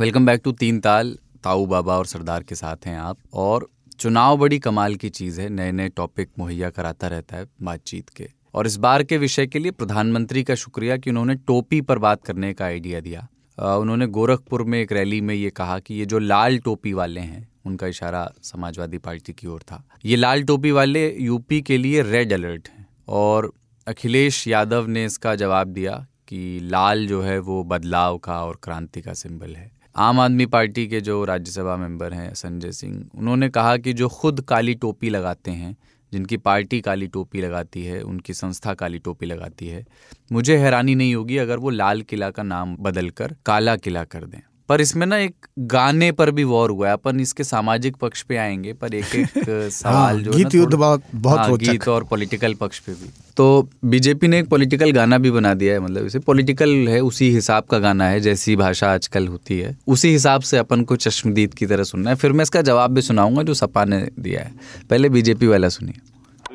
वेलकम 0.05 0.27
बैक 0.27 0.41
टू 0.45 0.51
तीन 0.53 0.79
ताल। 0.81 1.13
ताऊ 1.45 1.65
बाबा 1.67 1.97
और 1.99 2.07
सरदार 2.07 2.43
के 2.43 2.55
साथ 2.55 2.87
हैं 2.87 2.97
आप, 2.99 3.19
और 3.35 3.69
चुनाव 3.99 4.37
बड़ी 4.39 4.59
कमाल 4.59 4.95
की 4.95 5.09
चीज़ 5.09 5.41
है 5.41 5.49
नए 5.51 5.71
नए 5.73 5.89
टॉपिक 5.89 6.29
मुहैया 6.39 6.71
कराता 6.71 7.09
रहता 7.09 7.37
है 7.37 7.47
बातचीत 7.63 8.09
के। 8.09 8.29
और 8.55 8.67
इस 8.67 8.77
बार 8.77 9.03
के 9.03 9.19
विषय 9.19 9.47
के 9.47 9.59
लिए 9.59 9.71
प्रधानमंत्री 9.73 10.43
का 10.45 10.55
शुक्रिया 10.55 10.97
कि 10.97 11.11
उन्होंने 11.11 11.35
टोपी 11.37 11.81
पर 11.81 11.99
बात 11.99 12.25
करने 12.25 12.53
का 12.53 12.65
आइडिया 12.65 13.01
दिया। 13.01 13.27
उन्होंने 13.59 14.07
गोरखपुर 14.09 14.63
में 14.63 14.81
एक 14.81 14.93
रैली 14.93 15.21
में 15.21 15.35
ये 15.35 15.51
कहा 15.51 15.79
कि 15.79 15.95
ये 15.95 16.07
जो 16.07 16.19
लाल 16.19 16.59
टोपी 16.59 16.93
वाले 16.93 17.21
हैं, 17.21 17.49
उनका 17.67 17.87
इशारा 17.87 18.31
समाजवादी 18.43 18.99
पार्टी 18.99 19.33
की 19.33 19.47
ओर 19.47 19.63
था। 19.63 19.83
ये 20.05 20.17
लाल 20.17 20.43
टोपी 20.43 20.71
वाले 20.71 21.11
यूपी 21.21 21.61
के 21.63 21.79
लिए 21.79 22.03
रेड 22.03 22.33
अलर्ट 22.33 22.69
हैं, 22.69 22.87
और 23.09 23.53
अखिलेश 23.87 24.47
यादव 24.49 24.87
ने 24.87 25.05
इसका 25.05 25.35
जवाब 25.37 25.69
दिया 25.69 26.07
कि 26.29 26.59
लाल 26.63 27.07
जो 27.07 27.23
है 27.23 27.39
वो 27.39 27.63
बदलाव 27.65 28.19
का 28.19 28.43
और 28.45 28.59
क्रांति 28.63 29.01
का 29.01 29.15
सिंबल 29.15 29.55
है। 29.55 29.73
आम 29.97 30.21
आदमी 30.21 30.47
पार्टी 30.47 30.89
के 30.89 31.01
जो 31.01 31.25
राज्यसभा 31.25 31.77
मेंबर 31.77 32.13
हैं 32.13 32.35
संजय 32.35 32.73
सिंह, 32.73 33.11
उन्होंने 33.15 33.49
कहा 33.49 33.77
कि 33.77 33.93
जो 33.93 34.09
खुद 34.09 34.41
काली 34.41 34.75
टोपी 34.75 35.11
लगाते 35.11 35.51
हैं, 35.51 35.77
जिनकी 36.13 36.37
पार्टी 36.37 36.81
काली 36.81 37.07
टोपी 37.07 37.41
लगाती 37.41 37.85
है, 37.85 38.03
उनकी 38.03 38.35
संस्था 38.35 38.75
काली 38.75 38.99
टोपी 38.99 39.27
लगाती 39.27 39.69
है, 39.69 39.87
मुझे 40.33 40.57
हैरानी 40.57 40.95
नहीं 40.95 41.15
होगी 41.15 41.37
अगर 41.37 41.59
वो 41.59 41.71
लाल 41.71 42.03
किला 42.03 42.31
का 42.31 42.43
नाम 42.43 42.77
बदलकर 42.77 43.37
काला 43.47 43.77
किला 43.77 44.05
कर 44.05 44.25
दें। 44.25 44.41
पर 44.69 44.81
इसमें 44.81 45.07
ना 45.07 45.17
एक 45.19 45.35
गाने 45.59 46.13
पर 46.13 46.31
भी 46.31 46.45
वॉर 46.45 46.71
हुआ 46.71 46.87
है। 46.87 46.93
अपन 46.93 47.21
इसके 47.21 47.45
सामाजिक 47.45 47.97
पक्ष 47.97 48.23
पे 48.23 48.37
आएँगे 48.37 48.73
पर 48.73 48.95
एक 48.95 49.15
एक 49.15 49.29
सवाल 49.73 49.95
हाँ, 49.95 50.15
जो 50.15 50.33
गीत 50.33 50.55
युद्ध 50.55 50.75
बहुत 50.75 51.03
बहुत 51.15 51.39
हाँ, 51.39 51.57
गीत 51.57 51.89
और 51.89 52.05
पॉलिटिकल 52.05 52.55
पक्ष 52.55 52.79
पे 52.79 52.93
भी। 52.93 53.11
तो 53.37 53.69
बीजेपी 53.85 54.29
ने 54.29 54.39
एक 54.39 54.49
पॉलिटिकल 54.49 54.91
गाना 54.91 55.19
भी 55.19 55.31
बना 55.31 55.55
दिया 55.55 55.75
है 55.75 55.81
मतलब 55.81 56.07
इसे। 56.07 56.19
पॉलिटिकल 56.19 56.69
है 56.89 57.01
उसी 57.01 57.31
हिसाब 57.31 57.65
का 57.65 57.79
गाना 57.79 58.09
है 58.09 58.21
जैसी 58.21 58.57
भाषा 58.57 58.93
आजकल 58.93 59.27
होती 59.29 59.59
है। 59.59 59.77
उसी 59.87 60.09
हिसाब 60.09 60.41
से 60.43 60.59
अपन 60.59 60.83
को 60.83 60.97
चश्मदीद 60.97 61.55
की 61.55 61.67
तरह 61.67 61.85
सुनना 61.85 62.11
है। 62.11 62.17
फिर 62.17 62.33
मैं 62.33 62.43
इसका 62.43 62.63
जवाब 62.63 62.91
भी 62.91 63.03
सुनाऊँगा 63.03 63.43
जो 63.43 63.55
सपा 63.55 63.85
ने 63.85 64.09
दिया 64.19 64.41
है। 64.41 64.53
पहले 64.91 65.09
बीजेपी 65.09 65.47
वाला 65.47 65.69
सुनिए। 65.69 66.01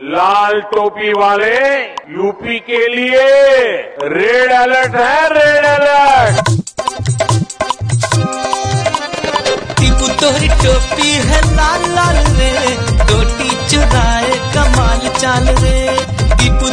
लाल 0.03 0.61
टोपी 0.61 1.11
वाले 1.13 1.55
यूपी 2.13 2.59
के 2.59 2.87
लिए 2.95 3.23
रेड 4.03 4.51
अलर्ट 4.51 4.95
है 4.95 5.29
रेड 5.29 5.65
अलर्ट। 5.65 5.88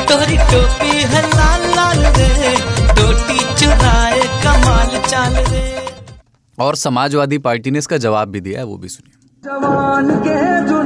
तोरी 0.08 0.36
टोपी 0.50 0.92
है 1.12 1.20
लाल 1.28 1.62
लाल 1.76 2.04
रे 2.16 2.54
टोटी 2.96 3.38
चुराए 3.54 4.20
कमाल 4.44 4.98
चाल 5.08 5.34
रे। 5.44 5.64
और 6.58 6.76
समाजवादी 6.76 7.38
पार्टी 7.40 7.70
ने 7.70 7.78
इसका 7.78 7.96
जवाब 8.04 8.28
भी 8.28 8.40
दिया 8.40 8.60
है 8.60 8.66
वो 8.66 8.76
भी 8.78 8.88
सुनिए। 8.88 9.14
जवान 9.44 10.10
के 10.20 10.38
को 10.68 10.82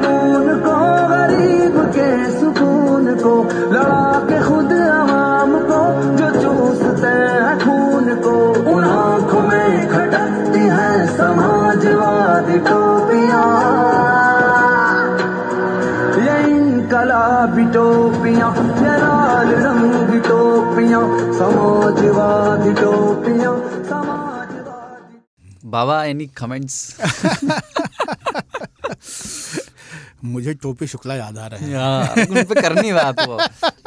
समाजवादी। 22.00 22.72
टोपियाँ 22.72 23.56
बाबा 25.64 26.04
एनी 26.04 26.26
कमेंट्स 26.26 26.96
मुझे 30.24 30.54
टोपी 30.54 30.86
शुक्ला 30.86 31.14
याद 31.14 31.38
आ 31.38 31.46
रहे 31.46 31.60
हैं। 31.60 31.76
हाँ 31.76 32.14
उन 32.14 32.44
पे 32.44 32.60
करनी 32.60 32.92
बात 32.92 33.28
वो। 33.28 33.38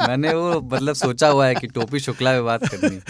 मैंने 0.08 0.34
वो 0.34 0.60
मतलब 0.60 0.94
सोचा 0.94 1.28
हुआ 1.28 1.46
है 1.46 1.54
कि 1.54 1.66
टोपी 1.66 2.00
शुक्ला 2.00 2.32
पे 2.32 2.40
बात 2.40 2.68
करनी। 2.68 3.00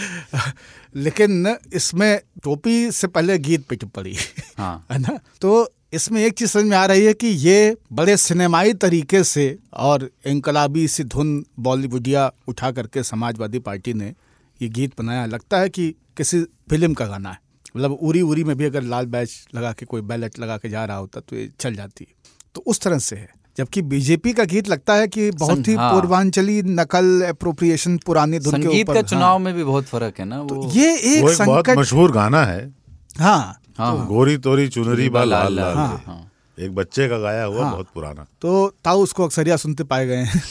लेकिन 1.01 1.57
इसमें 1.73 2.21
टोपी 2.43 2.91
से 2.91 3.07
पहले 3.07 3.37
गीत 3.37 3.67
पे 3.67 3.75
पड़ी। 3.75 4.17
हाँ। 4.57 4.85
है 4.91 4.99
ना? 4.99 5.19
तो 5.41 5.73
इसमें 5.93 6.25
एक 6.25 6.33
चीज़ 6.33 6.49
समझ 6.49 6.63
में 6.63 6.77
आ 6.77 6.85
रही 6.85 7.05
है 7.05 7.13
कि 7.13 7.27
ये 7.27 7.77
बड़े 7.93 8.17
सिनेमाई 8.17 8.73
तरीके 8.73 9.23
से 9.23 9.59
और 9.73 10.09
इनकलाबी 10.25 10.87
सी 10.87 11.03
धुन 11.03 11.45
बॉलीवुडिया 11.59 12.31
उठा 12.47 12.71
करके 12.71 13.03
समाजवादी 13.03 13.59
पार्टी 13.59 13.93
ने 13.93 14.13
ये 14.61 14.69
गीत 14.69 14.93
बनाया 14.99 15.25
लगता 15.25 15.57
है 15.57 15.69
कि 15.69 15.95
किसी 16.17 16.41
फ़िल्म 16.69 16.93
का 16.93 17.05
गाना 17.05 17.29
है। 17.29 17.39
मतलब 17.77 17.91
उरी 18.01 18.21
उरी 18.21 18.43
में 18.43 18.55
भी 18.57 18.65
अगर 18.65 18.81
लाल 18.81 19.05
बैच 19.05 19.47
लगा 19.55 19.71
के 19.71 19.85
कोई 19.85 20.01
बैलेट 20.01 20.39
लगा 20.39 20.57
के 20.57 20.69
जा 20.69 20.85
रहा 20.85 20.97
होता 20.97 21.19
तो 21.19 21.35
ये 21.35 21.51
चल 21.59 21.75
जाती 21.75 22.07
तो 22.55 22.63
उस 22.67 22.79
तरह 22.79 22.99
से 22.99 23.15
है 23.15 23.29
जबकि 23.57 23.81
बीजेपी 23.81 24.33
का 24.33 24.43
गीत 24.43 24.67
लगता 24.67 24.93
है 24.93 25.07
कि 25.07 25.31
बहुत 25.31 25.67
ही 25.67 25.73
हाँ। 25.73 25.91
पूर्वांचली 25.93 26.61
नकल 26.63 27.21
अप्रोप्रिएशन 27.29 27.97
पुरानी 27.97 28.39
धुन 28.39 28.55
के 28.55 28.61
संगीत 28.61 28.89
ऊपर। 28.89 28.93
का 28.93 29.01
चुनाव 29.01 29.39
में 29.39 29.53
भी 29.53 29.63
बहुत 29.63 29.85
फ़र्क 29.85 30.19
है 30.19 30.25
ना 30.25 30.41
वो। 30.41 30.47
तो 30.47 30.69
ये 30.71 30.95
एक 30.97 31.23
वो 31.23 31.31
एक 31.31 31.37
बहुत 31.37 31.65
संकट 31.65 31.77
मशहूर 31.77 32.11
गाना 32.11 32.43
है। 32.43 32.73
हाँ। 33.19 33.61
हाँ 33.77 33.97
तो, 33.97 34.05
गोरी 34.05 34.37
तोरी 34.37 34.67
चुनरी 34.67 35.09
बा 35.09 35.23
लाल 35.23 35.55
लाल 35.55 35.73
हाँ। 35.75 36.03
हाँ। 36.07 36.31
एक 36.59 36.75
बच्चे 36.75 37.07
का 37.09 37.17
गाया 37.17 37.43
हुआ 37.43 37.63
हाँ। 37.63 37.71
बहुत 37.73 37.87
पुराना। 37.93 38.25
तो 38.41 38.75
ताऊ 38.85 39.03
उसको 39.03 39.25
अक्सरिया 39.25 39.57
सुनते 39.57 39.83
पाए 39.83 40.07
गए 40.07 40.15
हैं। 40.15 40.41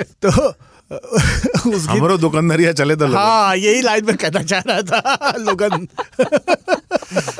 तो 0.26 0.52
हमरो 1.88 2.18
दुकानदारिया 2.18 2.72
चले 2.72 2.96
तो 2.96 3.06
हाँ 3.16 3.56
यही 3.56 3.80
लाइन 3.80 4.04
में 4.06 4.16
कहना 4.16 4.42
चाह 4.42 4.60
रहा 4.60 4.82
था 4.82 5.34
लोगन। 5.38 5.88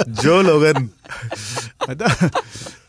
जो 0.09 0.43
लोगन। 0.43 0.91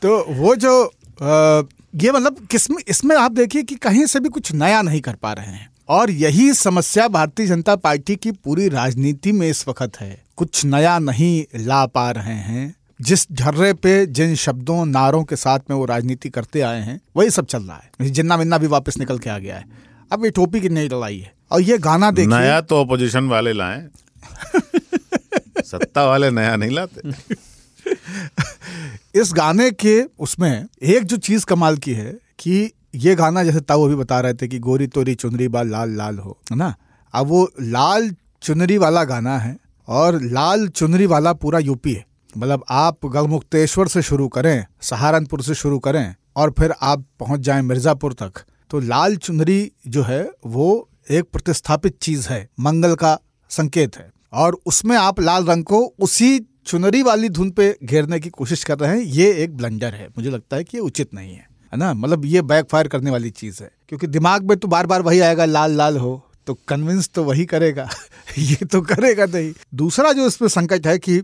तो 0.01 0.25
वो 0.29 0.55
जो 0.55 0.83
अ, 1.21 1.63
ये 1.95 2.11
मतलब 2.11 2.47
किसमें 2.51 2.77
इसमें 2.87 3.15
आप 3.15 3.31
देखिए 3.31 3.63
कि 3.63 3.75
कहीं 3.75 4.05
से 4.05 4.19
भी 4.19 4.29
कुछ 4.29 4.53
नया 4.53 4.81
नहीं 4.81 5.01
कर 5.01 5.13
पा 5.13 5.33
रहे 5.33 5.45
हैं। 5.45 5.69
और 5.89 6.11
यही 6.11 6.53
समस्या 6.53 7.07
भारतीय 7.07 7.47
जनता 7.47 7.75
पार्टी 7.75 8.15
की 8.15 8.31
पूरी 8.31 8.69
राजनीति 8.69 9.31
में 9.31 9.49
इस 9.49 9.67
वक्त 9.67 9.91
है। 9.99 10.23
कुछ 10.37 10.65
नया 10.65 10.99
नहीं 10.99 11.45
ला 11.55 11.85
पा 11.85 12.11
रहे 12.11 12.33
हैं। 12.33 12.75
जिस 13.01 13.31
झर्रे 13.31 13.73
पे 13.73 14.05
जिन 14.05 14.35
शब्दों 14.35 14.85
नारों 14.85 15.23
के 15.23 15.35
साथ 15.35 15.59
में 15.69 15.77
वो 15.77 15.85
राजनीति 15.85 16.29
करते 16.29 16.61
आए 16.61 16.81
हैं 16.81 17.01
वही 17.15 17.29
सब 17.29 17.45
चल 17.45 17.63
रहा 17.63 17.83
है। 18.01 18.09
जिन्ना 18.09 18.37
मिन्ना 18.37 18.57
भी 18.57 18.67
वापस 18.67 18.97
निकल 18.97 19.19
के 19.19 19.29
आ 19.29 19.37
गया 19.37 19.55
है। 19.55 19.87
अब 20.11 20.25
ये 20.25 20.31
टोपी 20.31 20.61
की 20.61 20.69
नई 20.69 20.87
लड़ाई 20.87 21.17
है? 21.17 21.33
और 21.51 21.61
ये 21.61 21.77
गाना 21.77 22.11
देखिए। 22.11 22.37
नया 22.37 22.61
तो 22.61 22.83
अपोजिशन 22.83 23.27
वाले 23.27 23.53
लाए। 23.53 23.87
सत्ता 25.65 26.05
वाले 26.05 26.31
नया 26.31 26.55
नहीं 26.55 26.71
लाते। 26.71 27.09
इस 29.21 29.33
गाने 29.33 29.71
के 29.71 30.03
उसमें 30.19 30.65
एक 30.83 31.03
जो 31.03 31.17
चीज़ 31.17 31.45
कमाल 31.45 31.77
की 31.77 31.93
है 31.93 32.17
कि 32.39 32.71
ये 32.95 33.15
गाना 33.15 33.43
जैसे 33.43 33.59
ताऊ 33.59 33.85
अभी 33.85 33.95
बता 33.95 34.19
रहे 34.19 34.33
थे 34.33 34.47
कि 34.47 34.59
गोरी 34.59 34.87
तोरी 34.87 35.15
चुनरी 35.15 35.47
बाल 35.47 35.69
लाल 35.69 35.89
लाल 35.89 36.17
हो 36.17 36.39
है 36.51 36.57
ना? 36.57 36.75
अब 37.13 37.27
वो 37.27 37.51
लाल 37.61 38.15
चुनरी 38.41 38.77
वाला 38.77 39.03
गाना 39.03 39.37
है 39.37 39.57
और 39.87 40.21
लाल 40.21 40.67
चुनरी 40.67 41.05
वाला 41.05 41.33
पूरा 41.33 41.59
यूपी 41.59 41.93
है। 41.93 42.05
मतलब 42.37 42.63
आप 42.69 43.05
गढ़मुक्तेश्वर 43.05 43.87
से 43.87 44.01
शुरू 44.01 44.27
करें 44.27 44.65
सहारनपुर 44.81 45.41
से 45.41 45.55
शुरू 45.55 45.79
करें 45.79 46.15
और 46.35 46.53
फिर 46.59 46.73
आप 46.81 47.05
पहुँच 47.19 47.39
जाएँ 47.39 47.61
मिर्जापुर 47.61 48.13
तक। 48.13 48.31
तो 48.69 48.80
लाल 48.80 49.15
चुनरी 49.15 49.71
जो 49.88 50.03
है, 50.03 50.32
वो 50.45 50.89
एक 51.12 51.23
प्रतिस्थापित 51.23 51.97
चीज़ 52.01 52.27
है, 52.27 52.49
मंगल 52.60 52.95
का 52.95 53.19
संकेत 53.49 53.97
है। 53.97 54.12
और 54.34 54.60
उसमें 54.65 54.97
आप 54.97 55.19
लाल 55.19 55.45
रंग 55.45 55.63
को 55.63 55.93
उसी 55.99 56.45
चुनरी 56.65 57.01
वाली 57.01 57.30
धुन 57.30 57.49
पे 57.49 57.77
घेरने 57.84 58.19
की 58.19 58.30
कोशिश 58.30 58.63
कर 58.63 58.80
रहे 58.80 58.89
हैं, 58.89 59.06
ये 59.06 59.34
एक 59.34 59.58
ब्लंडर 59.58 59.93
है। 59.93 60.08
मुझे 60.08 60.30
लगता 60.30 60.58
है 60.58 60.63
कि 60.63 60.77
ये 60.77 60.82
उचित 60.82 61.13
नहीं 61.13 61.34
है 61.34 61.49
है 61.73 61.77
ना? 61.77 61.93
मतलब 61.93 62.25
ये 62.25 62.41
बैकफायर 62.41 62.88
करने 62.88 63.12
वाली 63.12 63.30
चीज़ 63.30 63.63
है। 63.63 63.71
क्योंकि 63.89 64.08
दिमाग 64.08 64.49
में 64.49 64.60
तो 64.60 64.67
बार 64.67 64.86
बार 64.86 65.01
वही 65.01 65.19
आएगा, 65.19 65.45
लाल 65.45 65.71
लाल 65.71 65.97
हो 65.97 66.23
तो 66.47 66.53
कन्विंस 66.53 67.10
तो 67.13 67.23
वही 67.23 67.45
करेगा। 67.45 67.89
ये 68.39 68.56
तो 68.56 68.82
करेगा 68.82 69.25
नहीं। 69.25 69.53
दूसरा 69.75 70.13
जो 70.13 70.27
इसमें 70.27 70.49
संकट 70.49 70.88
है 70.88 70.99
कि 70.99 71.21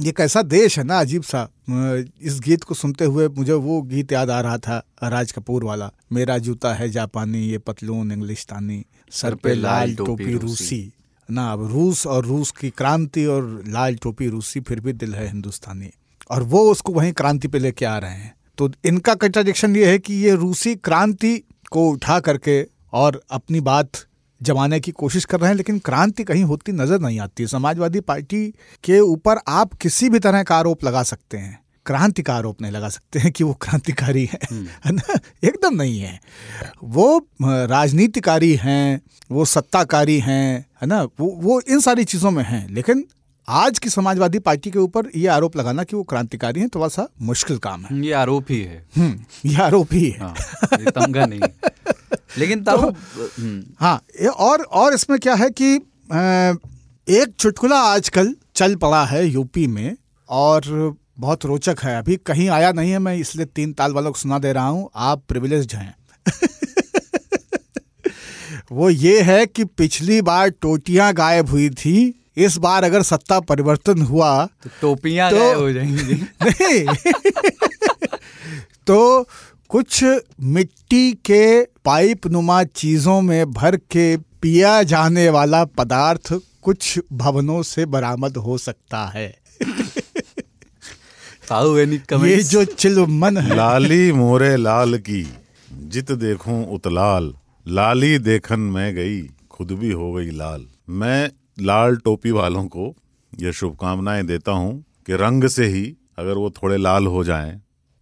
ये 0.00 0.12
कैसा 0.12 0.40
देश 0.42 0.78
है 0.78 0.84
ना 0.84 0.98
अजीब 1.00 1.22
सा। 1.22 1.48
इस 2.20 2.38
गीत 2.44 2.64
को 2.64 2.74
सुनते 2.74 3.04
हुए 3.04 3.28
मुझे 3.28 3.52
वो 3.52 3.80
गीत 3.82 4.12
याद 4.12 4.30
आ 4.30 4.40
रहा 4.40 4.58
था, 4.58 4.82
राज 5.02 5.32
कपूर 5.32 5.64
वाला। 5.64 5.90
मेरा 6.12 6.36
जूता 6.38 6.72
है 6.74 6.88
जापानी, 6.88 7.38
ये 7.38 7.58
पतलून 7.58 8.12
इंग्लिशतानी 8.12 8.84
सर 9.10 9.34
पे 9.34 9.54
लाल 9.54 9.94
टोपी 9.94 10.34
रूसी। 10.34 10.92
ना, 11.28 11.52
अब 11.52 11.66
रूस 11.72 12.06
और 12.06 12.24
रूस 12.24 12.50
की 12.50 12.70
क्रांति 12.70 13.24
और 13.26 13.62
लाल 13.68 13.94
टोपी 13.94 14.28
रूसी, 14.28 14.60
फिर 14.60 14.80
भी 14.80 14.92
दिल 14.92 15.14
है 15.14 15.26
हिंदुस्तानी। 15.28 15.90
और 16.30 16.42
वो 16.42 16.70
उसको 16.70 16.92
वहीं 16.92 17.12
क्रांति 17.12 17.48
पे 17.48 17.58
लेके 17.58 17.84
आ 17.84 17.96
रहे 17.98 18.10
हैं। 18.10 18.34
तो 18.58 18.70
इनका 18.84 19.14
कंट्राडिक्शन 19.14 19.76
ये 19.76 19.90
है 19.90 19.98
कि 19.98 20.14
ये 20.14 20.34
रूसी 20.34 20.74
क्रांति 20.74 21.36
को 21.70 21.88
उठा 21.90 22.20
करके 22.20 22.64
और 22.92 23.22
अपनी 23.30 23.60
बात 23.60 23.90
जमाने 24.40 24.80
की 24.80 24.90
कोशिश 24.90 25.24
कर 25.24 25.40
रहे 25.40 25.48
हैं 25.50 25.56
लेकिन 25.56 25.78
क्रांति 25.78 26.24
कहीं 26.24 26.44
होती 26.44 26.72
नज़र 26.72 27.00
नहीं 27.00 27.20
आती। 27.20 27.46
समाजवादी 27.46 28.00
पार्टी 28.00 28.46
के 28.84 29.00
ऊपर 29.00 29.36
आप 29.48 29.74
किसी 29.74 30.08
भी 30.08 30.18
तरह 30.18 30.42
का 30.42 30.56
आरोप 30.56 30.84
लगा 30.84 31.02
सकते 31.02 31.36
हैं। 31.36 31.58
क्रांति 31.86 32.22
का 32.22 32.34
आरोप 32.34 32.62
नहीं 32.62 32.72
लगा 32.72 32.88
सकते 32.88 33.18
हैं 33.18 33.32
कि 33.32 33.44
वो 33.44 33.52
क्रांतिकारी 33.54 34.24
है 34.24 34.38
है 34.52 34.92
ना? 34.92 35.18
एकदम 35.44 35.74
नहीं 35.74 35.98
है। 36.00 36.20
वो 36.84 37.28
राजनीतिकारी 37.42 38.54
हैं 38.54 39.00
वो 39.30 39.44
सत्ताकारी 39.44 40.18
हैं 40.20 40.66
है 40.82 40.86
ना? 40.86 41.02
वो 41.02 41.26
वो 41.42 41.60
इन 41.60 41.80
सारी 41.80 42.04
चीज़ों 42.04 42.30
में 42.30 42.44
हैं। 42.44 42.68
लेकिन 42.68 43.04
आज 43.48 43.78
की 43.78 43.90
समाजवादी 43.90 44.38
पार्टी 44.38 44.70
के 44.70 44.78
ऊपर 44.78 45.10
ये 45.16 45.26
आरोप 45.28 45.56
लगाना 45.56 45.84
कि 45.84 45.96
वो 45.96 46.02
क्रांतिकारी 46.02 46.60
हैं 46.60 46.68
थोड़ा 46.68 46.88
सा 46.88 47.08
मुश्किल 47.22 47.58
काम 47.58 47.84
है। 47.84 48.04
ये 48.04 48.12
आरोप 48.12 48.46
ही 48.50 48.60
है। 48.60 48.86
हम्म 48.96 49.50
ये 49.50 49.62
आरोप 49.62 49.92
ही 49.92 50.10
है। 50.10 50.20
हाँ 50.20 50.34
ये 50.80 50.90
तमगा 50.90 51.26
नहीं। 51.26 51.40
लेकिन 52.38 52.64
तब 52.64 52.96
हम्म, 53.40 53.64
हाँ 53.80 54.02
ये 54.20 54.26
और 54.26 54.62
और 54.62 54.94
इसमें 54.94 55.18
क्या 55.18 55.34
है 55.34 55.50
कि 55.50 55.74
एक 57.08 57.34
चुटकुला 57.38 57.76
आजकल 57.76 58.34
चल 58.56 58.76
पड़ा 58.76 59.04
है 59.04 59.26
यूपी 59.26 59.66
में 59.66 59.96
और 60.28 60.96
बहुत 61.18 61.44
रोचक 61.44 61.76
है। 61.82 61.98
अभी 61.98 62.16
कहीं 62.16 62.48
आया 62.48 62.72
नहीं 62.72 62.90
है 62.90 62.98
मैं 62.98 63.16
इसलिए 63.16 63.46
तीन 63.46 63.72
ताल 63.72 63.92
वालों 63.92 64.12
को 64.12 64.18
सुना 64.18 64.38
दे 64.38 64.52
रहा 64.52 64.68
हूँ। 64.68 64.90
आप 64.96 65.22
प्रिविलेज 65.28 65.74
हैं। 65.74 65.96
वो 68.72 68.90
ये 68.90 69.20
है 69.20 69.46
कि 69.46 69.64
पिछली 69.64 70.22
बार 70.22 70.48
टोटियाँ 70.48 71.14
गायब 71.14 71.48
हुई 71.48 71.70
थी 71.70 72.22
इस 72.36 72.56
बार 72.56 72.84
अगर 72.84 73.02
सत्ता 73.02 73.40
परिवर्तन 73.40 74.02
हुआ 74.02 74.46
तो 74.46 74.70
टोपियाँ 74.80 75.30
तो- 75.30 75.40
गायब 75.40 75.58
हो 75.58 75.72
जाएँगी। 75.72 76.14
नहीं। 76.42 76.86
तो 78.86 79.28
कुछ 79.68 80.04
मिट्टी 80.40 81.12
के 81.12 81.62
पाइप 81.84 82.26
नुमा 82.26 82.64
चीज़ों 82.64 83.20
में 83.20 83.50
भर 83.52 83.76
के 83.76 84.16
पिया 84.16 84.82
जाने 84.82 85.28
वाला 85.30 85.64
पदार्थ 85.64 86.32
कुछ 86.62 86.98
भवनों 87.12 87.62
से 87.62 87.86
बरामद 87.86 88.36
हो 88.36 88.58
सकता 88.58 89.06
है। 89.06 89.26
ये 92.26 92.42
जो 92.42 92.64
चिलमन 92.64 93.38
है। 93.38 93.56
लाली 93.56 94.12
मोरे 94.12 94.56
लाल 94.56 94.98
की 94.98 95.34
जित 95.72 96.12
देखूँ 96.12 96.66
उतलाल। 96.74 97.34
लाली 97.68 98.18
देखन 98.18 98.60
मैं 98.60 98.94
गई 98.94 99.22
खुद 99.50 99.72
भी 99.72 99.92
हो 99.92 100.12
गई 100.12 100.30
लाल। 100.30 100.66
मैं 100.88 101.30
लाल 101.60 101.96
टोपी 101.96 102.30
वालों 102.30 102.66
को 102.66 102.94
यह 103.40 103.52
शुभकामनाएँ 103.52 104.22
देता 104.22 104.52
हूँ 104.52 104.84
कि 105.06 105.12
रंग 105.12 105.48
से 105.48 105.66
ही 105.66 105.96
अगर 106.18 106.34
वो 106.34 106.50
थोड़े 106.50 106.76
लाल 106.76 107.06
हो 107.06 107.24
जाएँ 107.24 107.60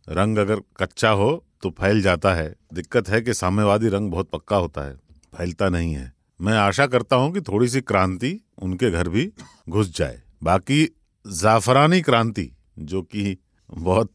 रंग 0.08 0.38
अगर 0.38 0.60
कच्चा 0.76 1.10
हो 1.10 1.43
तो 1.64 1.70
फैल 1.70 2.02
जाता 2.02 2.34
है। 2.34 2.54
दिक्कत 2.74 3.08
है 3.08 3.20
कि 3.22 3.34
साम्यवादी 3.34 3.88
रंग 3.88 4.10
बहुत 4.10 4.28
पक्का 4.30 4.56
होता 4.56 4.80
है। 4.80 4.94
फैलता 5.36 5.68
नहीं 5.68 5.94
है। 5.94 6.12
मैं 6.40 6.52
आशा 6.52 6.86
करता 6.86 7.16
हूँ 7.16 7.32
कि 7.32 7.40
थोड़ी 7.40 7.68
सी 7.68 7.80
क्रांति 7.80 8.40
उनके 8.62 8.90
घर 8.90 9.08
भी 9.08 9.32
घुस 9.68 9.96
जाए। 9.96 10.20
बाकी 10.42 10.84
जाफरानी 11.24 12.00
क्रांति, 12.02 12.50
जो 12.78 13.02
कि 13.02 13.36
बहुत 13.70 14.12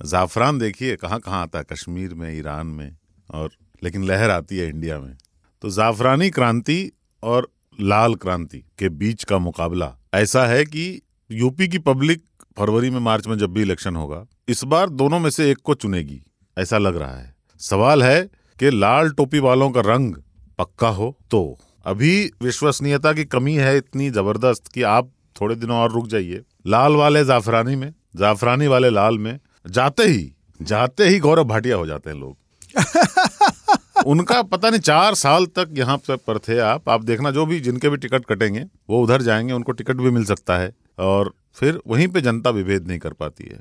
जाफरान 0.00 0.58
देखिए 0.58 0.96
कहाँ 0.96 1.20
कहाँ 1.20 1.42
आता 1.42 1.58
है? 1.58 1.64
कश्मीर 1.64 2.14
में, 2.14 2.38
ईरान 2.38 2.66
में 2.66 2.96
और 3.30 3.50
लेकिन 3.82 4.04
लहर 4.04 4.30
आती 4.30 4.58
है 4.58 4.68
इंडिया 4.68 4.98
में। 5.00 5.16
तो 5.62 5.70
जाफरानी 5.70 6.30
क्रांति 6.30 6.90
और 7.22 7.50
लाल 7.80 8.14
क्रांति 8.14 8.64
के 8.78 8.88
बीच 8.88 9.24
का 9.24 9.38
मुकाबला 9.38 9.94
ऐसा 10.14 10.46
है 10.46 10.64
कि 10.64 11.00
यूपी 11.30 11.68
की 11.68 11.78
पब्लिक 11.78 12.24
फरवरी 12.58 12.90
में 12.90 13.00
मार्च 13.00 13.26
में 13.26 13.38
जब 13.38 13.52
भी 13.52 13.62
इलेक्शन 13.62 13.96
होगा, 13.96 14.26
इस 14.48 14.64
बार 14.64 14.88
दोनों 14.88 15.18
में 15.18 15.30
से 15.30 15.50
एक 15.50 15.58
को 15.58 15.74
चुनेगी। 15.74 16.22
ऐसा 16.58 16.78
लग 16.78 16.96
रहा 16.96 17.16
है। 17.16 17.34
सवाल 17.58 18.02
है 18.02 18.22
कि 18.58 18.70
लाल 18.70 19.10
टोपी 19.10 19.38
वालों 19.38 19.70
का 19.70 19.80
रंग 19.80 20.14
पक्का 20.58 20.88
हो 20.88 21.16
तो। 21.30 21.58
अभी 21.86 22.30
विश्वसनीयता 22.42 23.12
की 23.12 23.24
कमी 23.24 23.54
है 23.54 23.76
इतनी 23.76 24.10
ज़बरदस्त 24.10 24.68
कि 24.68 24.82
आप 24.82 25.10
थोड़े 25.40 25.54
दिनों 25.54 25.78
और 25.78 25.92
रुक 25.92 26.06
जाइए। 26.06 26.42
लाल 26.66 26.92
वाले 26.92 27.24
जाफरानी 27.24 27.76
में 27.76 27.94
जाफरानी 28.16 28.66
वाले 28.66 28.90
लाल 28.90 29.18
में 29.18 29.38
जाते 29.70 30.02
ही 30.02 30.32
जाते 30.62 31.08
ही 31.08 31.18
गौरव 31.18 31.44
भाटिया 31.44 31.76
हो 31.76 31.86
जाते 31.86 32.10
हैं 32.10 32.16
लोग। 32.16 32.36
उनका 34.06 34.42
पता 34.42 34.70
नहीं 34.70 34.80
चार 34.80 35.14
साल 35.14 35.46
तक 35.46 35.68
यहाँ 35.72 35.98
पर 36.10 36.38
थे 36.38 36.58
आप। 36.58 36.88
आप 36.88 37.04
देखना 37.04 37.30
जो 37.30 37.46
भी 37.46 37.60
जिनके 37.60 37.88
भी 37.88 37.96
टिकट 37.96 38.24
कटेंगे 38.24 38.64
वो 38.90 39.02
उधर 39.04 39.22
जाएँगे 39.22 39.52
उनको 39.52 39.72
टिकट 39.72 39.96
भी 39.96 40.10
मिल 40.10 40.24
सकता 40.24 40.58
है। 40.58 40.72
और 40.98 41.32
फिर 41.54 41.80
वहीं 41.86 42.08
पे 42.08 42.20
जनता 42.20 42.50
विभेद 42.50 42.88
नहीं 42.88 42.98
कर 42.98 43.12
पाती 43.12 43.44
है। 43.44 43.60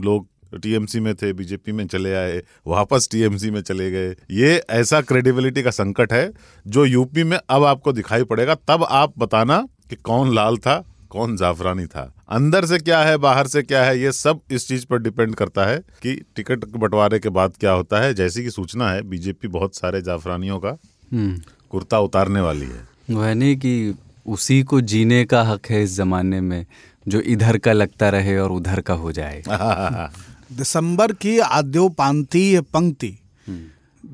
लोग 0.00 0.26
टीएमसी 0.54 1.00
में 1.00 1.14
थे 1.14 1.32
बीजेपी 1.32 1.72
में 1.72 1.86
चले 1.86 2.14
आए 2.14 2.42
वापस 2.66 3.08
टीएमसी 3.12 3.50
में 3.50 3.60
चले 3.60 3.90
गए। 3.90 4.16
ये 4.30 4.62
ऐसा 4.70 5.00
क्रेडिबिलिटी 5.00 5.62
का 5.62 5.70
संकट 5.70 6.12
है 6.12 6.32
जो 6.66 6.84
यूपी 6.84 7.24
में 7.24 7.38
अब 7.50 7.64
आपको 7.64 7.92
दिखाई 7.92 8.24
पड़ेगा। 8.24 8.54
तब 8.54 8.86
आप 8.90 9.12
बताना 9.18 9.68
कि 9.90 9.96
कौन 9.96 10.34
लाल 10.34 10.56
था 10.56 10.86
कौन 11.10 11.36
जाफरानी 11.36 11.86
था। 11.86 12.14
अंदर 12.28 12.64
से 12.64 12.78
क्या 12.78 13.00
है 13.00 13.16
बाहर 13.16 13.46
से 13.46 13.62
क्या 13.62 13.84
है 13.84 14.00
ये 14.00 14.12
सब 14.12 14.40
इस 14.50 14.68
चीज़ 14.68 14.86
पर 14.86 14.98
डिपेंड 14.98 15.34
करता 15.34 15.64
है 15.64 15.78
कि 15.78 16.24
टिकट 16.36 16.64
बंटवारे 16.64 17.18
के 17.18 17.28
बाद 17.28 17.52
क्या 17.60 17.72
होता 17.72 18.00
है। 18.00 18.14
जैसी 18.14 18.42
की 18.42 18.50
सूचना 18.50 18.90
है 18.90 19.02
बीजेपी 19.02 19.48
बहुत 19.48 19.76
सारे 19.76 20.02
जाफरानियों 20.02 20.58
का 20.58 20.78
हम्म। 21.12 21.40
कुर्ता 21.70 21.98
उतारने 21.98 22.40
वाली 22.40 22.66
है। 22.66 22.88
वह 23.10 23.34
नहीं 23.34 23.56
कि 23.56 23.94
उसी 24.26 24.62
को 24.62 24.80
जीने 24.80 25.24
का 25.24 25.42
हक 25.42 25.66
है 25.66 25.82
इस 25.82 25.96
जमाने 25.96 26.40
में 26.40 26.66
जो 27.08 27.20
इधर 27.20 27.58
का 27.58 27.72
लगता 27.72 28.08
रहे 28.08 28.38
और 28.38 28.52
उधर 28.52 28.80
का 28.80 28.94
हो 28.94 29.12
जाए। 29.12 29.42
दिसंबर 30.52 31.12
की 31.12 31.38
आद्योपांतीय 31.38 32.60
पंक्ति 32.60 33.18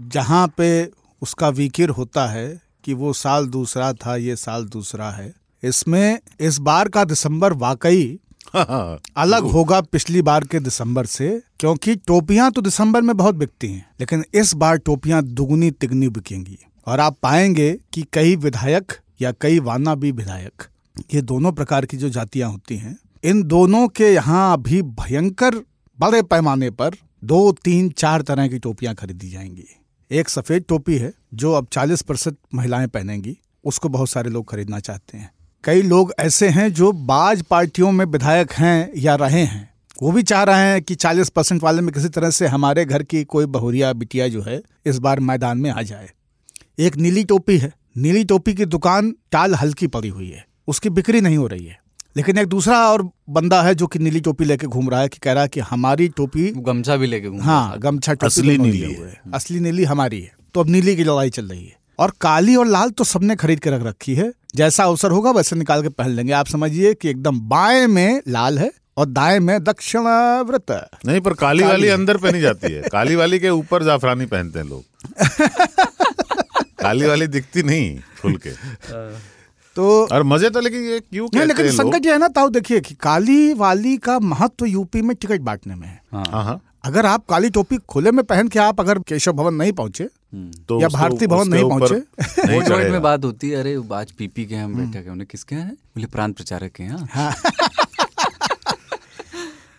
जहाँ 0.08 0.52
पे 0.56 0.90
उसका 1.22 1.48
विकिर 1.48 1.88
होता 1.88 2.26
है 2.26 2.60
कि 2.84 2.94
वो 2.94 3.12
साल 3.12 3.46
दूसरा 3.46 3.92
था 3.92 4.16
ये 4.16 4.36
साल 4.36 4.64
दूसरा 4.64 5.10
है 5.10 5.34
इसमें 5.62 6.18
इस 6.40 6.58
बार 6.58 6.88
का 6.88 7.04
दिसंबर 7.04 7.52
वाकई 7.52 8.18
अलग 9.16 9.42
होगा 9.42 9.80
पिछली 9.80 10.22
बार 10.22 10.44
के 10.44 10.60
दिसंबर 10.60 11.06
से 11.06 11.42
क्योंकि 11.60 11.96
टोपियाँ 11.96 12.52
तो 12.52 12.60
दिसंबर 12.60 13.02
में 13.02 13.16
बहुत 13.16 13.34
बिकती 13.34 13.68
हैं 13.68 13.90
लेकिन 14.00 14.24
इस 14.34 14.54
बार 14.54 14.76
टोपियाँ 14.76 15.22
दुगनी 15.22 15.70
तिगनी 15.70 16.08
बिकेंगी। 16.08 16.58
और 16.86 17.00
आप 17.00 17.16
पाएँगे 17.22 17.78
कि 17.92 18.06
कई 18.12 18.36
विधायक 18.36 18.92
या 19.20 19.32
कई 19.40 19.58
वाना 19.58 19.94
भी 19.94 20.12
विधायक 20.12 20.62
ये 21.14 21.22
दोनों 21.22 21.52
प्रकार 21.52 21.86
की 21.86 21.96
जो 21.96 22.08
जातियाँ 22.08 22.50
होती 22.50 22.76
हैं 22.76 22.98
इन 23.24 23.42
दोनों 23.42 23.88
के 23.88 24.14
यहाँ 24.14 24.52
अभी 24.52 24.82
भयंकर 24.82 25.54
बड़े 26.00 26.22
पैमाने 26.22 26.70
पर 26.70 26.90
दो, 27.24 27.52
तीन, 27.52 27.90
चार 27.90 28.22
तरह 28.22 28.48
की 28.48 28.58
टोपियाँ 28.58 28.94
खरीदी 28.94 29.30
जाएँगी। 29.30 29.64
एक 30.10 30.28
सफ़ेद 30.28 30.64
टोपी 30.68 30.98
है, 30.98 31.12
जो 31.34 31.52
अब 31.52 31.66
40 31.72 32.02
परसेंट 32.02 32.36
महिलाएँ 32.54 32.86
पहनेंगी। 32.86 33.38
उसको 33.64 33.88
बहुत 33.88 34.08
सारे 34.08 34.30
लोग 34.30 34.50
खरीदना 34.50 34.80
चाहते 34.80 35.18
हैं। 35.18 35.30
कई 35.64 35.82
लोग 35.82 36.12
ऐसे 36.18 36.48
हैं 36.48 36.72
जो 36.72 36.92
बाज 36.92 37.42
पार्टियों 37.42 37.92
में 37.92 38.04
विधायक 38.04 38.52
हैं 38.52 38.92
या 38.96 39.14
रहे 39.14 39.44
हैं। 39.44 39.74
वो 40.02 40.12
भी 40.12 40.22
चाह 40.22 40.42
रहे 40.42 40.60
हैं 40.60 40.82
कि 40.82 40.94
40 40.94 41.28
परसेंट 41.28 41.62
वाले 41.62 41.82
में 41.82 41.94
किसी 41.94 42.08
तरह 42.08 42.30
से 42.30 42.46
हमारे 42.46 42.84
घर 42.84 43.02
की 43.02 43.24
कोई 43.24 43.46
बहुरिया 43.46 43.92
बिटिया 43.92 44.28
जो 44.28 44.42
है, 44.42 44.62
इस 44.86 44.98
बार 44.98 45.20
मैदान 45.20 45.58
में 45.58 45.70
आ 45.70 45.82
जाए। 45.82 46.10
एक 46.78 46.96
नीली 46.96 47.24
टोपी 47.24 47.58
है। 47.58 47.72
नीली 47.96 48.24
टोपी 48.24 48.54
की 48.54 48.64
दुकान 48.64 49.16
टाल 49.32 49.54
हल्की 49.54 49.86
पड़ी 49.86 50.08
हुई 50.08 50.30
है। 50.30 50.46
उसकी 50.68 50.90
बिक्री 50.90 51.20
नहीं 51.20 51.36
हो 51.36 51.46
रही 51.46 51.66
है। 51.66 51.85
लेकिन 52.16 52.38
एक 52.38 52.46
दूसरा 52.46 52.88
और 52.90 53.10
बंदा 53.30 53.62
है 53.62 53.74
जो 53.74 53.86
कि 53.86 53.98
नीली 53.98 54.20
टोपी 54.20 54.44
लेके 54.44 54.66
घूम 54.66 54.90
रहा 54.90 55.00
है 55.00 55.08
कि 55.08 55.18
कह 55.22 55.32
रहा 55.32 55.42
है 55.42 55.48
कि 55.48 55.60
हमारी 55.60 56.08
टोपी 56.08 56.52
गमछा 56.56 56.96
भी 56.96 57.06
लेके 57.06 57.28
घूम 57.28 57.40
हाँ 57.40 57.78
गमछा 57.78 58.12
टोपी 58.12 58.26
असली 58.26 58.58
नीली 58.58 58.80
है। 58.80 59.20
असली 59.34 59.60
नीली 59.60 59.84
हमारी 59.84 60.20
है। 60.20 60.32
तो 60.54 60.60
अब 60.60 60.68
नीली 60.68 60.96
की 60.96 61.04
लड़ाई 61.04 61.30
चल 61.30 61.44
रही 61.44 61.64
है। 61.66 61.76
और 61.98 62.12
काली 62.20 62.56
और 62.56 62.66
लाल 62.66 62.90
तो 62.90 63.04
सबने 63.04 63.36
खरीद 63.36 63.60
के 63.60 63.70
रख 63.70 63.82
रखी 63.82 64.14
है। 64.14 64.32
जैसा 64.56 64.84
अवसर 64.84 65.10
होगा 65.10 65.30
वैसे 65.30 65.56
निकाल 65.56 65.82
के 65.82 65.88
पहन 65.88 66.10
लेंगे। 66.10 66.32
आप 66.32 66.46
समझिए 66.46 66.94
कि 66.94 67.08
एकदम 67.08 67.40
बाएँ 67.40 67.86
में 67.86 68.22
लाल 68.28 68.58
है 68.58 68.72
और 68.96 69.06
दाएँ 69.06 69.38
में 69.38 69.64
दक्षिणाव्रत 69.64 70.70
है। 70.70 70.88
नहीं 71.06 71.20
पर 71.20 71.32
काली 71.32 71.62
काली 71.62 71.72
वाली 71.72 71.88
अंदर 71.88 72.16
पहनी 72.16 72.40
जाती 72.40 72.72
है। 72.72 72.82
काली 72.82 73.14
वाली 73.14 73.38
के 73.38 73.50
ऊपर 73.50 73.84
जाफरानी 73.84 74.26
पहनते 74.26 74.58
हैं 74.58 74.66
लोग। 74.66 74.84
काली 76.80 77.06
वाली 77.06 77.26
दिखती 77.26 77.62
नहीं 77.62 77.98
खुल 78.22 78.36
के। 78.46 78.50
तो 79.76 80.06
और 80.12 80.22
मज़े 80.22 80.50
तो 80.50 80.60
लेकिन 80.60 80.80
ये 80.80 81.00
क्यों 81.00 81.28
नहीं 81.34 81.46
कहते 81.48 81.62
लेकिन 81.62 81.76
संकट 81.76 82.06
ये 82.06 82.12
है 82.12 82.18
ना 82.18 82.28
ताऊ 82.28 82.48
देखिए 82.50 82.80
कि 82.80 82.94
काली 82.94 83.52
वाली 83.54 83.96
का 83.96 84.18
महत्व 84.18 84.66
यूपी 84.66 85.02
में 85.02 85.16
टिकट 85.16 85.40
बांटने 85.40 85.74
में 85.74 85.86
है। 85.88 86.00
हाँ। 86.12 86.42
हाँ। 86.44 86.60
अगर 86.84 87.06
आप 87.06 87.24
काली 87.28 87.50
टोपी 87.50 87.76
खुले 87.88 88.10
में 88.10 88.24
पहन 88.24 88.48
के 88.48 88.58
आप 88.58 88.80
अगर 88.80 88.98
केशव 88.98 89.32
भवन 89.32 89.54
नहीं 89.54 89.72
पहुँचे 89.72 90.08
तो 90.68 90.80
या 90.80 90.88
भारतीय 90.88 91.28
भवन 91.28 91.48
नहीं 91.48 91.68
पहुँचे 91.68 92.02
नहीं 92.46 92.90
में 92.90 93.02
बात 93.02 93.24
होती 93.24 93.50
है 93.50 93.60
अरे 93.60 93.74
आज 93.94 94.12
पीपी 94.12 94.44
के 94.46 94.54
हम 94.54 94.74
बैठा 94.74 95.00
के 95.02 95.10
उन्हें 95.10 95.26
किसके 95.30 95.54
हैं? 95.54 95.72
बोले 95.72 96.06
प्रांत 96.06 96.36
प्रचारक 96.36 96.72
के 96.72 96.82
हैं। 96.82 97.08
हाँ। 97.12 97.32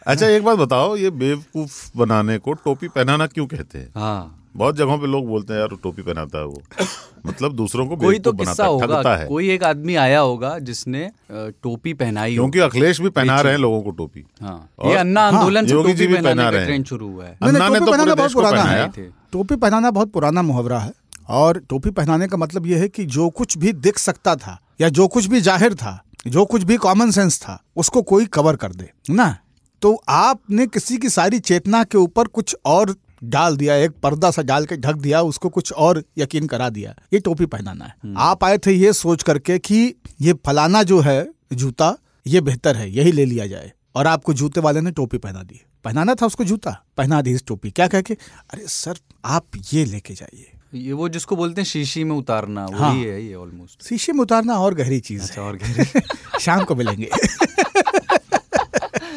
अच्छा 0.08 0.28
एक 0.28 0.44
बात 0.44 0.58
बताओ 0.58 0.96
ये 0.98 1.10
बेवकूफ़ 1.10 1.92
बनाने 1.98 2.38
को 2.38 2.54
टोपी 2.54 2.88
पहनाना 2.88 3.28
क्यों 3.28 3.46
कहते 3.48 3.80
हैं? 3.80 3.92
हाँ। 3.96 4.47
बहुत 4.58 4.76
जगहों 4.76 4.98
पे 4.98 5.08
लोग 5.08 5.28
बोलते 5.28 5.54
हैं 5.54 5.60
यार 5.60 5.78
टोपी 5.84 6.02
पहनाता 6.02 6.38
है 6.38 6.46
वो। 6.46 6.62
मतलब 7.28 7.54
दूसरों 7.54 7.88
को 7.88 7.96
कोई 7.96 8.20
तो 8.20 8.32
किस्सा 8.34 8.64
है 8.64 8.70
होगा। 8.70 9.16
है। 9.16 9.28
कोई 9.28 9.50
एक 9.50 9.64
आदमी 9.64 9.96
आया 9.96 10.20
होगा 10.20 10.60
जिसने 10.60 11.12
टोपी 11.32 11.94
पहनाई 11.94 12.34
क्योंकि 12.34 12.60
अखिलेश 12.60 13.02
भी 13.02 13.10
पहना 13.10 13.42
रहे 13.42 13.54
हैं 13.54 13.60
लोगों 13.60 13.82
को 13.82 13.92
टोपी। 13.92 14.26
हाँ। 14.42 14.70
ये 14.86 14.96
अन्ना 14.96 15.22
आंदोलन 15.22 15.66
से 15.66 15.74
योगी 15.74 15.94
जी 15.94 16.08
भी 16.08 16.16
पहना 16.16 16.50
रहे 16.50 16.66
हैं। 16.66 16.84
शुरू 16.84 17.12
हुआ 17.12 17.26
है। 17.26 17.38
अन्ना 17.42 17.70
ने 17.70 17.80
टोपी 17.80 17.86
तो 17.86 17.92
पहनाना 17.92 18.04
पूरे 18.04 18.16
बहुत 18.16 18.30
देश 18.30 18.34
को 18.34 18.42
पहनाया। 18.42 18.92
है। 18.98 19.10
टोपी 19.32 19.56
पहनाना 19.56 19.92
बहुत 19.92 20.12
पुराना 20.12 20.42
मुहावरा 20.42 20.80
है। 20.80 20.94
और 21.30 21.60
टोपी 21.70 21.90
पहनाने 21.90 22.28
का 22.28 22.38
मतलब 22.38 22.68
यह 22.68 22.80
है 22.80 22.88
कि 22.88 23.06
जो 23.06 23.30
कुछ 23.30 23.58
भी 23.58 23.74
दिख 23.74 23.98
सकता 23.98 24.36
था 24.36 24.60
या 24.82 24.90
जो 24.90 25.08
कुछ 25.08 25.26
भी 25.26 25.42
ज़ाहिर 25.42 25.74
था 25.74 26.04
जो 26.28 26.46
कुछ 26.46 26.64
भी 26.64 26.78
कॉमन 26.78 27.12
सेंस 27.12 27.40
था 27.42 27.64
उसको 27.76 28.02
कोई 28.02 28.26
कवर 28.26 28.56
कर 28.56 28.72
दे 28.72 28.90
ना? 29.10 29.38
तो 29.82 30.02
आपने 30.10 30.68
किसी 30.68 30.98
की 30.98 31.10
सारी 31.10 31.40
चेतना 31.40 31.84
के 31.84 31.98
ऊपर 31.98 32.28
कुछ 32.28 32.56
और 32.66 32.96
डाल 33.24 33.58
दिया 33.58 33.76
एक 33.76 33.92
पर्दा 33.92 34.32
सा 34.32 34.42
डाल 34.42 34.66
के 34.66 34.78
ढक 34.78 34.96
दिया 34.96 35.22
उसको 35.22 35.50
कुछ 35.50 35.74
और 35.74 36.04
यकीन 36.18 36.48
करा 36.48 36.70
दिया। 36.70 36.96
ये 37.14 37.20
टोपी 37.20 37.46
पहनाना 37.46 37.86
है। 37.86 37.94
आप 38.18 38.44
आए 38.44 38.58
थे 38.58 38.72
ये 38.72 38.94
सोच 38.94 39.24
करके 39.24 39.60
कि 39.60 39.96
ये 40.22 40.34
फलाना 40.34 40.84
जो 40.84 41.00
है 41.00 41.32
जूता 41.54 41.98
ये 42.28 42.42
बेहतर 42.42 42.76
है 42.76 42.92
यही 42.92 43.12
ले 43.12 43.26
लिया 43.26 43.48
जाए। 43.48 43.72
और 43.96 44.08
आपको 44.08 44.34
जूते 44.34 44.62
वाले 44.62 44.82
ने 44.82 44.92
टोपी 44.92 45.18
पहना 45.18 45.44
दी। 45.44 45.62
पहनाना 45.84 46.16
था 46.16 46.26
उसको 46.26 46.44
जूता? 46.44 46.86
पहना 46.98 47.22
दी 47.22 47.32
इस 47.32 47.44
टोपी। 47.48 47.72
क्या 47.72 47.88
कह 47.88 48.02
के? 48.02 48.14
अरे 48.54 48.68
सर 48.68 48.96
आप 49.26 49.46
ये 49.74 49.86
लेके 49.86 50.14
जाइए। 50.14 50.52
ये 50.74 50.94
वो 50.94 51.10
जिसको 51.10 51.36
बोलते 51.36 51.62
हैं 51.62 51.66
शीशी 51.66 52.04
में 52.04 52.16
उतारना 52.16 52.62
हाँ, 52.62 52.68
वही 52.68 52.80
हाँ। 52.80 52.94
है 52.94 53.26
ये 53.26 53.36
ऑलमोस्ट 53.36 53.84
शीशे 53.84 54.14
में 54.14 54.20
उतारना 54.20 54.54
और 54.54 54.74
गहरी 54.74 55.00
चीज़ 55.00 55.22
अच्छा 55.22 55.42
है। 55.42 55.48
और 55.48 55.56
गहरी। 55.56 56.02
शाम 56.40 56.64
को 56.64 56.76
मिलेंगे। 56.76 57.10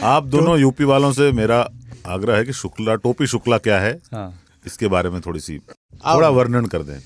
आप 0.03 0.27
दोनों 0.27 0.47
तो, 0.47 0.59
यूपी 0.59 0.85
वालों 0.85 1.13
से 1.13 1.33
मेरा 1.33 1.69
आग्रह 2.07 2.37
है 2.37 2.45
कि 2.45 2.53
शुक्ला 2.53 2.95
टोपी 2.97 3.27
शुक्ला 3.27 3.59
क्या 3.59 3.79
है 3.81 3.93
हाँ। 4.13 4.33
इसके 4.67 4.89
बारे 4.89 5.11
में 5.11 5.21
थोड़ी 5.21 5.41
सी 5.41 5.59
थोड़ा 5.59 6.29
वर्णन 6.29 6.67
कर 6.67 6.83
दें। 6.83 6.99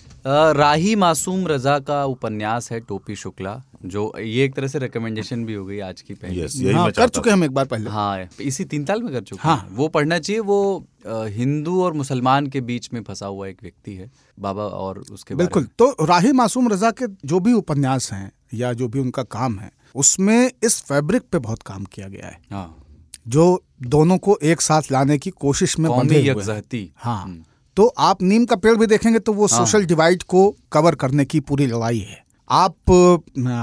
राही 0.54 0.94
मासूम 0.96 1.46
रजा 1.48 1.78
का 1.80 2.04
उपन्यास 2.04 2.70
है 2.72 2.78
टोपी 2.80 3.16
शुक्ला 3.16 3.62
जो 3.84 4.12
ये 4.18 4.44
एक 4.44 4.54
तरह 4.54 4.68
से 4.68 4.78
रिकमेंडेशन 4.78 5.44
भी 5.44 5.54
हो 5.54 5.64
गई 5.66 5.78
आज 5.80 6.00
की 6.00 6.14
पहले। 6.14 6.42
यस 6.42 6.56
यही 6.56 6.74
हाँ 6.74 6.90
कर 6.90 7.08
चुके 7.08 7.30
हम 7.30 7.44
एक 7.44 7.50
बार 7.50 7.64
पहले। 7.66 7.90
हाँ 7.90 8.28
इसी 8.40 8.64
तीन 8.64 8.84
ताल 8.84 9.02
में 9.02 9.12
कर 9.12 9.22
चुके 9.22 9.40
हाँ। 9.42 9.68
वो 9.72 9.88
पढ़ना 9.88 10.18
चाहिए 10.18 10.40
वो 10.42 10.86
हिंदू 11.06 11.82
और 11.84 11.92
मुसलमान 11.92 12.46
के 12.46 12.60
बीच 12.60 12.88
में 12.92 13.02
फंसा 13.02 13.26
हुआ 13.26 13.48
एक 13.48 13.58
व्यक्ति 13.62 13.94
है 13.94 14.10
बाबा 14.38 14.62
और 14.62 14.98
उसके 15.12 15.34
बिल्कुल 15.34 15.68
तो 15.78 15.90
राही 16.06 16.32
मासूम 16.32 16.72
रजा 16.72 16.90
के 16.90 17.06
जो 17.24 17.40
भी 17.40 17.52
उपन्यास 17.52 18.12
हैं 18.12 18.30
या 18.54 18.72
जो 18.72 18.88
भी 18.88 19.00
उनका 19.00 19.22
काम 19.32 19.58
है 19.58 19.70
उसमें 19.94 20.50
इस 20.64 20.80
फैब्रिक 20.82 21.22
पे 21.32 21.38
बहुत 21.40 21.62
काम 21.62 21.84
किया 21.84 22.08
गया 22.08 22.26
है। 22.26 22.40
हाँ। 22.52 22.83
जो 23.26 23.62
दोनों 23.84 24.18
को 24.18 24.36
एक 24.42 24.60
साथ 24.60 24.90
लाने 24.92 25.18
की 25.18 25.30
कोशिश 25.30 25.78
में 25.78 25.90
बंधे 25.90 26.28
हुए 26.28 26.44
हैं। 26.44 26.86
हाँ। 26.96 27.44
तो 27.76 27.86
आप 27.98 28.22
नीम 28.22 28.44
का 28.44 28.56
पेड़ 28.56 28.76
भी 28.76 28.86
देखेंगे 28.86 29.18
तो 29.18 29.32
वो 29.32 29.46
हाँ। 29.46 29.58
सोशल 29.58 29.84
डिवाइड 29.86 30.22
को 30.22 30.48
कवर 30.72 30.94
करने 30.94 31.24
की 31.24 31.40
पूरी 31.40 31.66
लड़ाई 31.66 31.98
है। 32.00 32.22
आप 32.50 32.90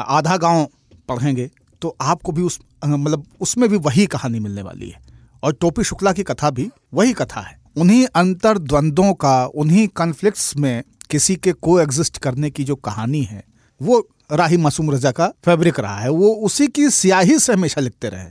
आधा 0.10 0.38
गाँव 0.38 0.68
पढ़ेंगे 1.10 1.50
तो 1.82 1.96
आपको 2.02 2.32
भी 2.32 2.42
उस 2.42 2.60
मतलब 2.86 3.26
उसमें 3.42 3.70
भी 3.70 3.78
वही 3.80 4.06
कहानी 4.08 4.40
मिलने 4.40 4.62
वाली 4.62 4.90
है। 4.90 5.00
और 5.44 5.54
टोपी 5.54 5.84
शुक्ला 5.84 6.12
की 6.14 6.24
कथा 6.24 6.50
भी 6.50 6.70
वही 6.94 7.14
कथा 7.14 7.42
है। 7.42 7.60
उन्हीं 7.78 8.06
अंतर 8.16 8.58
द्वंद्वों 8.58 9.14
का 9.14 9.46
उन्हीं 9.46 9.88
कॉन्फ्लिक्ट्स 9.88 10.56
में 10.58 10.84
किसी 11.10 11.36
के 11.36 11.52
को 11.54 11.80
एग्जिस्ट 11.80 12.18
करने 12.18 12.50
की 12.50 12.64
जो 12.64 12.76
कहानी 12.78 13.22
है 13.24 13.44
वो 13.82 14.08
राही 14.32 14.58
मासूम 14.58 14.92
रजा 14.92 15.12
का 15.12 15.28
फैब्रिक 15.46 15.80
रहा 15.80 16.00
है। 16.00 16.10
वो 16.10 16.34
उसी 16.46 16.68
की 16.68 16.90
स्याही 16.90 17.38
से 17.40 17.54
हमेशा 17.54 17.82
लिखते 17.82 18.10
रहे। 18.10 18.26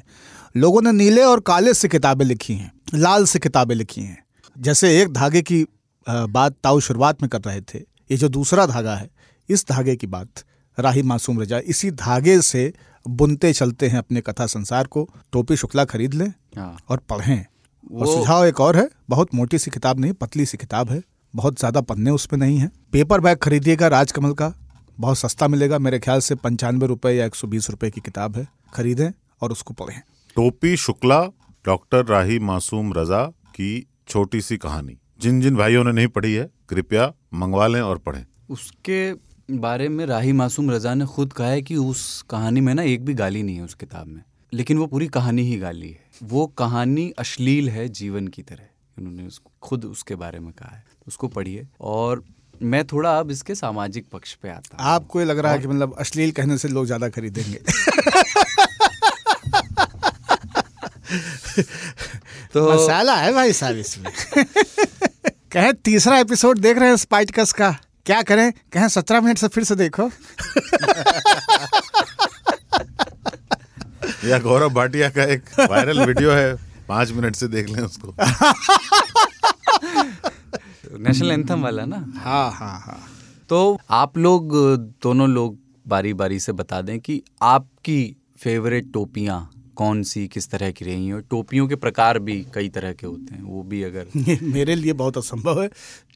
लोगों 0.55 0.81
ने 0.83 0.93
नीले 0.93 1.23
और 1.23 1.41
काले 1.41 1.73
से 1.75 1.89
किताबें 1.89 2.25
लिखी 2.25 2.55
हैं 2.55 2.71
लाल 2.95 3.25
से 3.25 3.39
किताबें 3.39 3.75
लिखी 3.75 4.03
हैं। 4.03 4.23
जैसे 4.57 5.01
एक 5.01 5.13
धागे 5.13 5.43
की 5.43 5.65
बात 6.07 6.55
ताऊ 6.65 6.81
शुरुआत 6.81 7.23
में 7.23 7.29
कर 7.29 7.41
रहे 7.41 7.61
थे 7.65 7.79
ये 7.79 8.17
जो 8.17 8.29
दूसरा 8.29 8.65
धागा 8.67 8.95
है 8.97 9.09
इस 9.49 9.65
धागे 9.69 9.95
की 9.97 10.07
बात 10.07 10.45
राही 10.79 11.03
मासूम 11.03 11.41
रजा 11.43 11.59
इसी 11.67 11.91
धागे 11.93 12.41
से 12.43 12.73
बुनते 13.07 13.53
चलते 13.53 13.89
हैं 13.89 13.99
अपने 13.99 14.21
कथा 14.21 14.47
संसार 14.49 14.87
को 14.87 15.09
टोपी 15.33 15.57
शुक्ला 15.57 15.85
खरीद 15.85 16.15
लें 16.15 16.29
हाँ। 16.57 16.77
और 16.89 17.01
पढ़ें। 17.11 17.45
और 17.93 18.07
सुझाव 18.07 18.47
एक 18.47 18.61
और 18.61 18.77
है 18.77 18.89
बहुत 19.11 19.35
मोटी 19.35 19.59
सी 19.59 19.71
किताब 19.71 20.01
नहीं 20.01 20.13
पतली 20.15 20.47
सी 20.47 20.59
किताब 20.59 20.91
है 20.91 21.03
बहुत 21.35 21.59
ज़्यादा 21.59 21.81
पन्ने 21.83 22.11
उसमें 22.11 22.39
नहीं 22.41 22.59
है। 22.59 22.71
पेपर 22.93 23.21
बैग 23.21 23.39
खरीदिएगा 23.39 23.89
राजकमल 23.89 24.33
का 24.35 24.53
बहुत 24.99 25.19
सस्ता 25.19 25.49
मिलेगा 25.49 25.79
मेरे 25.79 25.99
ख्याल 25.99 26.21
से 26.21 26.35
पंचानवे 26.37 26.87
रुपए 26.87 27.13
या 27.13 27.27
एक 27.27 27.35
सौ 27.35 27.49
बीस 27.49 27.71
रुपए 27.71 27.91
की 27.91 28.01
किताब 28.01 28.37
है 28.37 28.47
खरीदें 28.75 29.11
और 29.43 29.53
उसको 29.53 29.75
पढ़ें। 29.75 30.01
टोपी 30.41 30.77
शुक्ला 30.77 31.21
डॉक्टर 31.67 32.05
राही 32.05 32.39
मासूम 32.39 32.93
रजा 32.93 33.25
की 33.27 33.89
छोटी 34.09 34.41
सी 34.41 34.57
कहानी। 34.57 34.99
जिन 35.21 35.41
जिन 35.41 35.57
भाइयों 35.57 35.85
ने 35.85 35.93
नहीं 35.93 36.07
पढ़ी 36.07 36.35
है 36.35 36.51
कृपया 36.69 37.15
मंगवा 37.35 37.67
लें 37.67 37.81
और 37.81 37.99
पढ़ें। 37.99 38.27
उसके 38.51 39.13
बारे 39.51 39.89
में 39.89 40.07
राही 40.07 40.33
मासूम 40.33 40.71
रजा 40.71 40.95
ने 40.95 41.07
खुद 41.07 41.33
कहा 41.33 41.47
है 41.47 41.63
कि 41.63 41.77
उस 41.77 42.25
कहानी 42.31 42.61
में 42.61 42.75
ना 42.75 42.83
एक 42.83 43.05
भी 43.05 43.15
गाली 43.15 43.43
नहीं 43.43 43.57
है 43.57 43.63
उस 43.63 43.75
किताब 43.75 44.07
में। 44.07 44.23
लेकिन 44.55 44.79
वो 44.79 44.87
पूरी 44.87 45.09
कहानी 45.09 45.43
ही 45.43 45.59
गाली 45.59 45.89
है। 45.89 46.01
वो 46.23 46.47
कहानी 46.47 47.11
अश्लील 47.11 47.69
है 47.69 47.89
जीवन 47.89 48.29
की 48.29 48.43
तरह। 48.43 48.65
उन्होंने 48.99 49.27
उसको 49.27 49.51
खुद 49.63 49.85
उसके 49.85 50.15
बारे 50.15 50.39
में 50.39 50.53
कहा 50.53 50.77
है। 50.77 50.85
उसको 51.07 51.29
पढ़िए। 51.29 51.69
और 51.81 52.25
मैं 52.63 52.87
थोड़ा 52.87 53.19
अब 53.19 53.31
इसके 53.31 53.55
सामाजिक 53.55 54.07
पक्ष 54.13 54.35
पे 54.35 54.49
आता 54.49 54.83
हूँ। 54.83 54.93
आपको 54.93 55.21
ये 55.21 55.27
लग 55.27 55.39
रहा 55.39 55.53
है 55.53 55.59
कि 55.59 55.69
मतलब 55.69 55.95
अश्लील 55.99 56.33
कहने 56.33 56.59
से 56.59 56.69
लोग 56.69 56.87
ज़्यादा 56.87 57.09
खरीदेंगे। 57.09 57.61
तो 61.63 62.71
मसाला 62.73 63.15
है 63.15 63.33
भाई 63.33 63.53
साहब 63.53 63.77
इसमें। 63.77 64.13
कहें 65.53 65.73
तीसरा 65.75 66.19
एपिसोड 66.19 66.59
देख 66.59 66.79
रहे 66.79 66.89
हैं 66.89 66.97
स्पाइटकस 66.97 67.53
का। 67.53 67.71
क्या 68.07 68.23
करें? 68.23 68.53
कहें 68.73 68.89
सत्रह 68.89 69.21
मिनट 69.21 69.39
से 69.39 69.49
फिर 69.49 69.65
से 69.65 69.75
देखो। 69.75 70.11
या 74.29 74.39
गौरव 74.39 74.69
भाटिया 74.69 75.09
का 75.09 75.25
एक 75.25 75.45
वायरल 75.61 76.05
वीडियो 76.07 76.31
है 76.31 76.55
पाँच 76.89 77.11
मिनट 77.11 77.37
से 77.37 77.49
देख 77.49 77.69
लें 77.69 77.83
उसको। 77.83 78.15
नेशनल 80.99 81.31
एंथम 81.31 81.63
वाला 81.63 81.85
ना? 81.85 82.05
हाँ 82.17 82.51
हाँ 82.53 82.79
हाँ। 82.81 83.01
तो 83.49 83.79
आप 83.91 84.19
लोग 84.19 84.57
दोनों 85.03 85.29
लोग 85.29 85.59
बारी 85.89 86.15
बारी 86.15 86.41
से 86.41 86.53
बता 86.53 86.81
दें 86.83 86.99
कि 87.01 87.23
आपकी 87.43 88.17
फेवरेट 88.39 88.93
टोपियाँ 88.93 89.51
कौन 89.81 90.03
सी 90.03 90.27
किस 90.29 90.49
तरह 90.51 90.71
की 90.71 90.85
रही 90.85 91.07
हैं? 91.07 91.15
और 91.15 91.21
टोपियों 91.31 91.67
के 91.69 91.77
प्रकार 91.77 92.19
भी 92.19 92.35
कई 92.55 92.69
तरह 92.69 92.93
के 92.93 93.07
होते 93.07 93.35
हैं 93.35 93.43
वो 93.43 93.63
भी 93.63 93.83
अगर 93.83 94.07
मेरे 94.55 94.75
लिए 94.75 94.93
बहुत 94.93 95.19
असंभव 95.19 95.63
है 95.63 95.69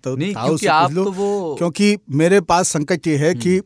तो 0.05 0.15
नहीं, 0.17 0.33
क्योंकि 0.35 0.67
आप 0.67 0.93
तो 0.93 1.13
वो- 1.13 1.59
क्योंकि 1.59 1.97
मेरे 2.11 2.41
पास 2.41 2.69
संकट 2.69 3.07
ये 3.07 3.17
है 3.17 3.35
कि 3.35 3.61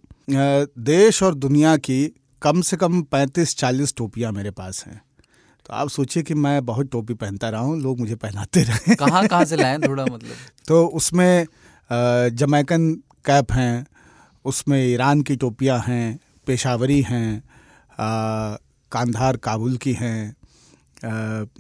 देश 0.85 1.23
और 1.23 1.35
दुनिया 1.35 1.77
की 1.77 1.99
कम 2.43 2.61
से 2.61 2.77
कम 2.77 3.03
पैंतीस 3.03 3.57
चालीस 3.57 3.95
टोपियाँ 3.97 4.33
मेरे 4.33 4.51
पास 4.51 4.85
हैं। 4.87 5.01
तो 5.67 5.75
आप 5.75 5.89
सोचिए 5.89 6.23
कि 6.23 6.35
मैं 6.35 6.65
बहुत 6.67 6.91
टोपी 6.91 7.15
पहनता 7.15 7.49
रहा 7.51 7.61
हूँ 7.61 7.81
लोग 7.81 8.01
मुझे 8.01 8.15
पहनाते 8.17 8.63
रहे 8.63 8.95
कहाँ 8.95 9.27
कहाँ 9.29 9.45
से 9.45 9.57
लाएँ 9.63 9.79
थोड़ा 9.79 10.05
मतलब? 10.05 10.35
तो 10.69 10.85
उसमें 10.87 11.47
जमैकन 12.35 12.91
कैप 13.27 13.53
हैं 13.53 13.87
उसमें 14.45 14.79
ईरान 14.87 15.23
की 15.23 15.37
टोपियाँ 15.37 15.79
हैं 15.87 16.19
पेशावरी 16.47 17.01
हैं 17.03 17.43
कांधार 18.93 19.37
काबुल 19.37 19.77
की 19.77 19.93
हैं 19.93 20.37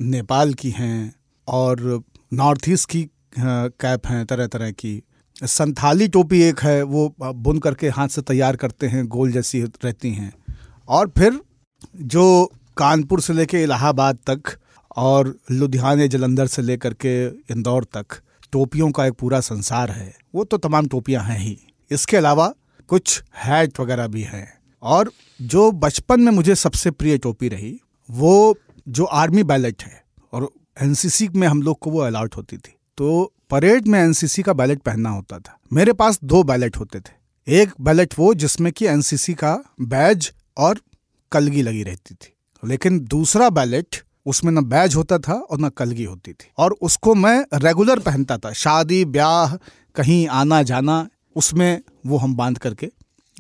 नेपाल 0.01 0.55
की 0.55 0.71
हैं 0.71 1.15
और 1.49 2.03
नॉर्थ 2.33 2.69
ईस्ट 2.69 2.89
की 2.91 3.09
कैप 3.39 4.07
हैं 4.07 4.25
तरह 4.27 4.47
तरह 4.47 4.71
की। 4.71 5.03
संथाली 5.43 6.09
टोपी 6.09 6.41
एक 6.43 6.61
है, 6.61 6.83
वो 6.83 7.15
बुन 7.21 7.59
करके 7.59 7.89
हाथ 7.89 8.09
से 8.09 8.23
तैयार 8.23 8.57
करते 8.57 8.87
हैं, 8.87 9.07
गोल 9.07 9.33
जैसी 9.33 9.63
रहती 9.63 10.13
हैं। 10.13 10.33
और 10.89 11.13
फिर 11.19 11.41
जो 11.97 12.53
कानपुर 12.77 13.21
से 13.21 13.33
लेके 13.33 13.63
इलाहाबाद 13.63 14.19
तक 14.31 14.57
और 14.97 15.35
लुधियाने, 15.51 16.09
जलंधर 16.09 16.47
से 16.47 16.63
लेकर 16.63 16.95
के 16.95 17.25
इंदौर 17.27 17.85
तक 17.85 18.21
टोपियों 18.53 18.91
का 18.91 19.07
एक 19.07 19.13
पूरा 19.13 19.41
संसार 19.41 19.91
है। 19.91 20.15
वो 20.35 20.45
तो 20.45 20.57
तमाम 20.59 20.87
टोपियाँ 20.87 21.23
हैं 21.25 21.39
ही। 21.39 21.59
इसके 21.91 22.17
अलावा 22.17 22.53
कुछ 22.89 23.23
हैट 23.37 23.81
वगैरह 23.81 24.07
भी 24.07 24.23
हैं। 24.23 24.49
और 24.83 25.11
जो 25.43 25.73
बचपन 25.73 26.21
में 26.21 26.33
मुझे 26.33 26.55
सबसे 26.55 26.91
प्रिय 26.91 27.19
टोपी 27.19 27.49
रही, 27.49 27.81
वो 28.11 28.59
जो 28.89 29.05
आर्मी 29.05 29.43
बैलेट 29.43 29.83
है 29.83 30.05
और 30.33 30.51
एनसीसी 30.83 31.29
में 31.29 31.49
हम 31.49 31.63
लोग 31.63 31.79
को 31.79 31.91
वो 31.91 32.01
अलाउट 32.01 32.37
होती 32.37 32.57
थी। 32.57 32.75
तो 32.97 33.35
परेड 33.51 33.89
में 33.89 34.01
एनसीसी 34.01 34.43
का 34.43 34.53
बैलेट 34.53 34.79
पहनना 34.79 35.11
होता 35.11 35.39
था। 35.39 35.59
मेरे 35.73 35.93
पास 35.93 36.21
दो 36.25 36.43
बैलेट 36.43 36.77
होते 36.77 37.01
थे। 37.01 37.11
एक 37.49 37.71
बैलेट 37.81 38.15
वो 38.19 38.35
जिसमें 38.35 38.73
कि 38.73 38.87
एनसीसी 38.87 39.35
का 39.35 39.59
बैज 39.81 40.33
और 40.57 40.81
कलगी 41.33 41.63
लगी 41.63 41.83
रहती 41.83 42.15
थी। 42.15 42.33
लेकिन 42.69 43.01
दूसरा 43.01 43.51
बैलेट 43.51 43.97
उसमें 44.27 44.53
न 44.53 44.65
बैज 44.65 44.95
होता 44.95 45.19
था 45.19 45.33
और 45.33 45.61
न 45.61 45.69
कलगी 45.69 46.05
होती 46.05 46.33
थी। 46.33 46.51
और 46.59 46.77
उसको 46.83 47.15
मैं 47.15 47.47
रेगुलर 47.55 47.99
पहनता 47.99 48.39
था। 48.39 48.53
शादी, 48.53 49.05
ब्याह, 49.05 49.57
कहीं 49.95 50.29
आना 50.29 50.63
जाना 50.63 51.09
उसमें 51.37 51.83
वो 52.07 52.17
हम 52.17 52.35
बाँध 52.35 52.59
करके 52.59 52.91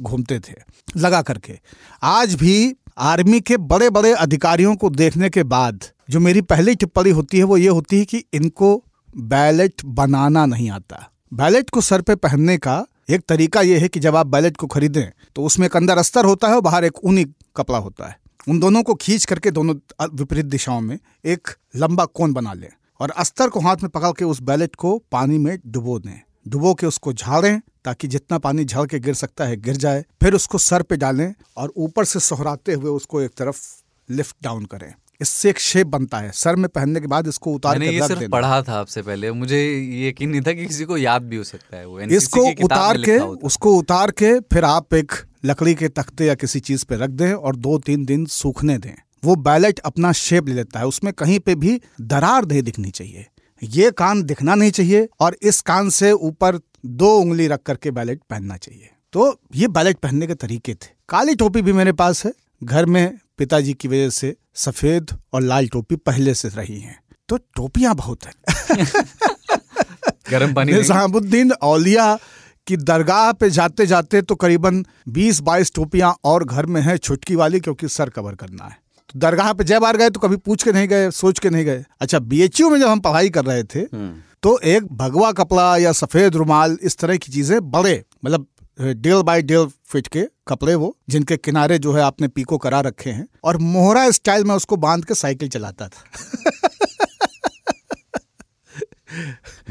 घूमते 0.01 0.39
थे, 0.41 0.55
लगा 0.97 1.23
करके। 1.23 1.59
आज 2.03 2.35
भी 2.35 2.75
आर्मी 2.99 3.41
के 3.41 3.57
बड़े 3.57 3.91
बड़े 3.91 4.13
अधिकारियों 4.13 4.75
को 4.77 4.91
देखने 4.91 5.31
के 5.31 5.43
बाद 5.45 5.85
जो 6.11 6.21
मेरी 6.21 6.41
पहली 6.43 6.75
टिप्पणी 6.75 7.11
होती 7.11 7.39
है, 7.39 7.45
वो 7.45 7.57
ये 7.57 7.69
होती 7.69 7.99
है 7.99 8.05
कि 8.05 8.25
इनको 8.33 8.75
बैलेट 9.17 9.85
बनाना 9.85 10.45
नहीं 10.47 10.71
आता। 10.71 11.09
बैलेट 11.33 11.71
को 11.71 11.81
सर 11.81 12.03
पे 12.03 12.15
पहनने 12.17 12.57
का 12.59 12.85
एक 13.11 13.23
तरीका 13.29 13.61
ये 13.61 13.79
है 13.79 13.89
कि 13.89 14.01
जब 14.01 14.17
आप 14.17 14.27
बैलेट 14.27 14.57
को 14.57 14.67
खरीदें 14.67 15.05
तो 15.37 15.43
उसमें 15.43 15.67
एक 15.67 15.77
अंदर 15.77 15.99
अस्तर 15.99 16.25
होता 16.25 16.49
है 16.49 16.55
और 16.55 16.61
बाहर 16.61 16.85
एक 16.85 17.05
ऊनी 17.05 17.25
कपड़ा 17.57 17.79
होता 17.79 18.09
है। 18.09 18.17
उन 18.49 18.59
दोनों 18.61 18.83
को 18.83 18.95
खींच 18.95 19.25
करके 19.25 19.51
दोनों 19.51 19.75
विपरीत 20.13 20.47
दिशाओं 20.47 20.81
में 20.81 20.99
एक 21.27 21.49
लंबा 21.77 22.05
कोन 22.05 22.33
बना 22.33 22.53
लें 22.53 22.69
और 23.01 23.11
अस्तर 23.11 23.49
को 23.49 23.61
हाथ 23.61 23.83
में 23.83 23.91
पकड़ 23.91 24.13
के 24.13 24.25
उस 24.25 24.41
बैलेट 24.43 24.75
को 24.77 24.97
पानी 25.13 25.39
में 25.39 25.57
डुबो 25.67 25.99
दें। 25.99 26.21
डुबो 26.49 26.75
के 26.75 26.87
उसको 26.87 27.13
झाड़ें 27.13 27.61
ताकि 27.85 28.09
जितना 28.09 28.39
पानी 28.39 28.65
झड़ 28.65 28.87
के 28.87 28.99
गिर 28.99 29.15
सकता 29.15 29.45
है 29.45 29.57
गिर 29.57 29.77
जाए। 29.77 30.05
फिर 30.21 30.35
उसको 30.35 30.59
सर 30.59 30.83
पे 30.83 30.97
डालें 30.97 31.35
और 31.57 31.73
ऊपर 31.77 32.05
से 32.05 32.21
सोहराते 32.21 32.73
हुए 32.73 32.91
उसको 32.91 33.21
एक 33.21 33.31
तरफ़ 33.31 33.61
लिफ्ट 34.09 34.37
डाउन 34.43 34.65
करें। 34.65 34.93
इससे 35.21 35.51
एक 35.51 35.59
शेप 35.59 35.87
बनता 35.87 36.19
है। 36.19 36.31
सर 36.33 36.57
में 36.57 36.69
पहनने 36.69 37.01
के 37.01 37.07
बाद 37.07 37.29
इसको 37.29 37.53
उतार 37.53 37.79
मैंने 37.79 37.93
के 37.93 37.99
ये 37.99 38.07
सिर्फ़ 38.09 38.29
पढ़ा 38.31 38.63
था 38.63 38.73
आपसे 38.73 39.03
पहले। 39.03 39.33
मुझे 39.33 39.59
यकीन 40.09 40.31
नहीं 40.31 40.41
था 40.41 40.53
कि 40.53 40.67
किसी 40.67 40.85
को 40.85 40.97
याद 40.97 41.23
भी 41.23 41.37
हो 41.37 41.45
सकता 41.45 41.77
है 41.77 41.87
वो। 41.87 42.01
इसको 42.01 42.47
उतार 42.65 42.99
के। 42.99 43.19
उसको 43.19 43.77
उतार 43.77 44.11
के 44.11 44.39
फिर 44.41 44.65
आप 44.65 44.95
एक 44.95 45.13
लकड़ी 45.45 45.75
के 45.75 45.89
तख्ते 45.89 46.27
या 46.27 46.35
किसी 46.35 46.61
चीज़ 46.61 46.85
पे 46.85 46.97
रख 46.97 47.11
दें 47.11 47.33
और 47.33 47.57
दो 47.57 47.79
तीन 47.79 48.05
दिन 48.05 48.25
सूखने 48.27 48.79
दें। 48.79 48.95
वो 49.25 49.35
बैलेट 49.37 49.79
अपना 49.79 50.13
शेप 50.13 50.49
ले 50.49 50.55
लेता 50.55 50.79
है। 50.79 50.87
उसमें 50.87 51.13
कहीं 51.13 51.39
पे 51.39 51.55
भी 51.55 51.81
दरार 52.01 52.45
नहीं 52.45 52.63
दिखनी 52.63 52.91
चाहिए। 52.91 53.27
ये 53.63 53.91
कान 53.91 54.23
दिखना 54.23 54.55
नहीं 54.55 54.71
चाहिए 54.71 55.09
और 55.21 55.37
इस 55.43 55.61
कान 55.61 55.91
से 55.91 56.13
ऊपर 56.13 56.61
दो 56.87 57.19
उंगली 57.19 57.49
रख 57.49 57.63
करके 57.63 57.91
बैलेट 57.91 58.21
पहनना 58.31 58.57
चाहिए। 58.57 58.91
तो 59.13 59.41
ये 59.55 59.69
बैलेट 59.69 59.97
पहनने 59.97 60.27
के 60.27 60.35
तरीके 60.35 60.75
थे। 60.75 60.87
काली 61.09 61.35
टोपी 61.35 61.63
भी 61.63 61.73
मेरे 61.73 61.93
पास 61.93 62.27
है। 62.27 62.33
घर 62.65 62.87
में 62.87 63.19
पिताजी 63.39 63.75
की 63.75 63.89
वजह 63.89 64.11
से 64.11 64.37
सफ़ेद 64.55 65.07
और 65.33 65.43
लाल 65.43 65.69
टोपी 65.69 65.97
पहले 65.97 66.35
से 66.35 66.49
रही 66.49 66.81
हैं। 66.81 67.01
तो 67.29 67.37
टोपियाँ 67.37 67.95
बहुत 67.95 68.19
है। 68.25 68.33
गर्म 70.31 70.55
पानी। 70.55 70.73
निजामुद्दीन 70.73 71.53
औलिया 71.53 72.19
की 72.67 72.77
दरगाह 72.77 73.33
पे 73.33 73.51
जाते 73.51 73.87
जाते 73.87 74.23
तो 74.23 74.35
करीबन 74.35 74.87
20-22 75.09 75.75
टोपियाँ 75.75 76.17
और 76.25 76.45
घर 76.45 76.67
में 76.67 76.81
है 76.81 76.99
छुटकी 76.99 77.35
वाली 77.35 77.61
क्योंकि 77.61 77.89
सर 77.89 78.09
कवर 78.11 78.35
करना 78.35 78.65
है। 78.65 78.88
तो 79.09 79.19
दरगाह 79.19 79.53
पे 79.53 79.65
जय 79.65 79.79
बार 79.79 79.97
गए 79.97 80.11
तो 80.11 80.21
कभी 80.21 80.37
पूछ 80.37 80.63
के 80.63 80.73
नहीं 80.73 80.89
गए 80.89 81.11
सोच 81.11 81.39
के 81.39 81.51
नहीं 81.51 81.65
गए। 81.65 81.85
अच्छा 82.01 82.19
बीएचयू 82.19 82.71
में 82.71 82.79
जब 82.81 82.89
हम 82.89 83.01
पढ़ाई 83.01 83.31
कर 83.31 83.45
रहे 83.45 83.63
थे 83.65 83.85
तो 84.43 84.59
एक 84.59 84.85
भगवा 84.93 85.33
कपड़ा 85.33 85.77
या 85.77 85.93
सफ़ेद 85.93 86.37
रुमाल 86.37 86.79
इस 86.83 86.97
तरह 86.99 87.17
की 87.17 87.33
चीज़ें 87.33 87.71
बड़े 87.71 88.05
मतलब 88.25 88.47
डेल 88.81 89.23
बाय 89.23 89.43
डेल 89.43 89.67
फिट 89.87 90.07
के 90.07 90.23
कपड़े 90.49 90.75
वो 90.75 90.97
जिनके 91.09 91.37
किनारे 91.37 91.79
जो 91.79 91.93
है 91.93 92.03
आपने 92.03 92.29
पीको 92.29 92.59
करा 92.59 92.81
रखे 92.81 93.11
हैं 93.11 93.27
और 93.45 93.57
मोहरा 93.57 94.11
स्टाइल 94.11 94.45
में 94.45 94.55
उसको 94.55 94.77
बाँध 94.77 95.05
के 95.05 95.15
साइकिल 95.15 95.49
चलाता 95.49 95.89
था। 95.89 96.05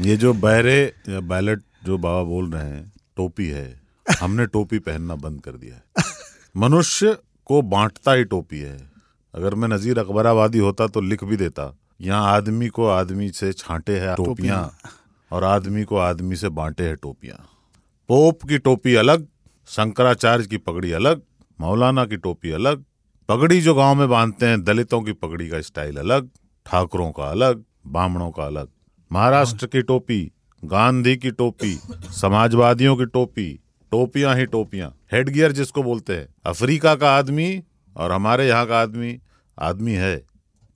ये 0.00 0.16
जो 0.16 0.32
बहरे 0.34 0.94
या 1.08 1.20
बैलेट 1.20 1.62
जो 1.84 1.98
बाबा 1.98 2.22
बोल 2.22 2.50
रहे 2.50 2.64
हैं 2.64 2.92
टोपी 3.16 3.46
है 3.46 3.80
हमने 4.20 4.46
टोपी 4.46 4.78
पहनना 4.78 5.14
बंद 5.14 5.40
कर 5.40 5.52
दिया 5.52 5.74
है। 5.74 5.82
मनुष्य 6.56 7.16
को 7.46 7.62
बांटता 7.62 8.12
ही 8.12 8.24
टोपी 8.24 8.58
है। 8.58 8.87
अगर 9.34 9.54
मैं 9.54 9.68
नजीर 9.68 9.98
अकबराबादी 9.98 10.58
होता 10.58 10.86
तो 10.86 11.00
लिख 11.00 11.24
भी 11.24 11.36
देता। 11.36 11.74
यहाँ 12.00 12.32
आदमी 12.32 12.68
को 12.68 12.86
आदमी 12.86 13.30
से 13.30 13.52
छांटे 13.52 13.98
है 13.98 14.14
टोपियाँ। 14.16 14.70
और 15.30 15.44
आदमी 15.44 15.84
को 15.84 15.96
आदमी 15.96 16.36
से 16.36 16.48
बांटे 16.48 16.84
है 16.84 16.96
टोपियाँ। 16.96 17.36
पोप 18.08 18.42
की 18.42 18.58
टोपी 18.58 18.94
अलग 18.94 19.26
शंकराचार्य 19.68 20.46
की 20.46 20.56
पगड़ी 20.58 20.92
अलग 20.92 21.22
मौलाना 21.58 22.04
की 22.04 22.16
टोपी 22.16 22.50
अलग 22.50 22.84
पगड़ी 23.28 23.60
जो 23.60 23.74
गाँव 23.74 23.94
में 23.94 24.08
बांधते 24.08 24.46
हैं 24.46 24.62
दलितों 24.64 25.00
की 25.02 25.12
पगड़ी 25.14 25.48
का 25.48 25.60
स्टाइल 25.60 25.96
अलग 25.96 26.28
ठाकुरों 26.66 27.10
का 27.10 27.24
अलग 27.24 27.62
बामणों 27.86 28.30
का 28.30 28.46
अलग। 28.46 28.68
महाराष्ट्र 29.10 29.66
की 29.66 29.82
टोपी 29.82 30.20
गांधी 30.62 31.16
की 31.16 31.30
टोपी 31.30 31.74
समाजवादियों 32.12 32.96
की 32.96 33.06
टोपी 33.06 33.52
टोपियाँ 33.92 34.34
ही 34.36 34.46
टोपियाँ। 34.46 34.94
हेडगियर 35.12 35.52
जिसको 35.52 35.82
बोलते 35.82 36.16
हैं 36.16 36.28
अफ्रीका 36.46 36.94
का 36.94 37.16
आदमी 37.16 37.50
और 37.98 38.12
हमारे 38.12 38.48
यहाँ 38.48 38.66
का 38.66 38.80
आदमी 38.80 39.18
आदमी 39.58 39.92
है, 39.92 40.16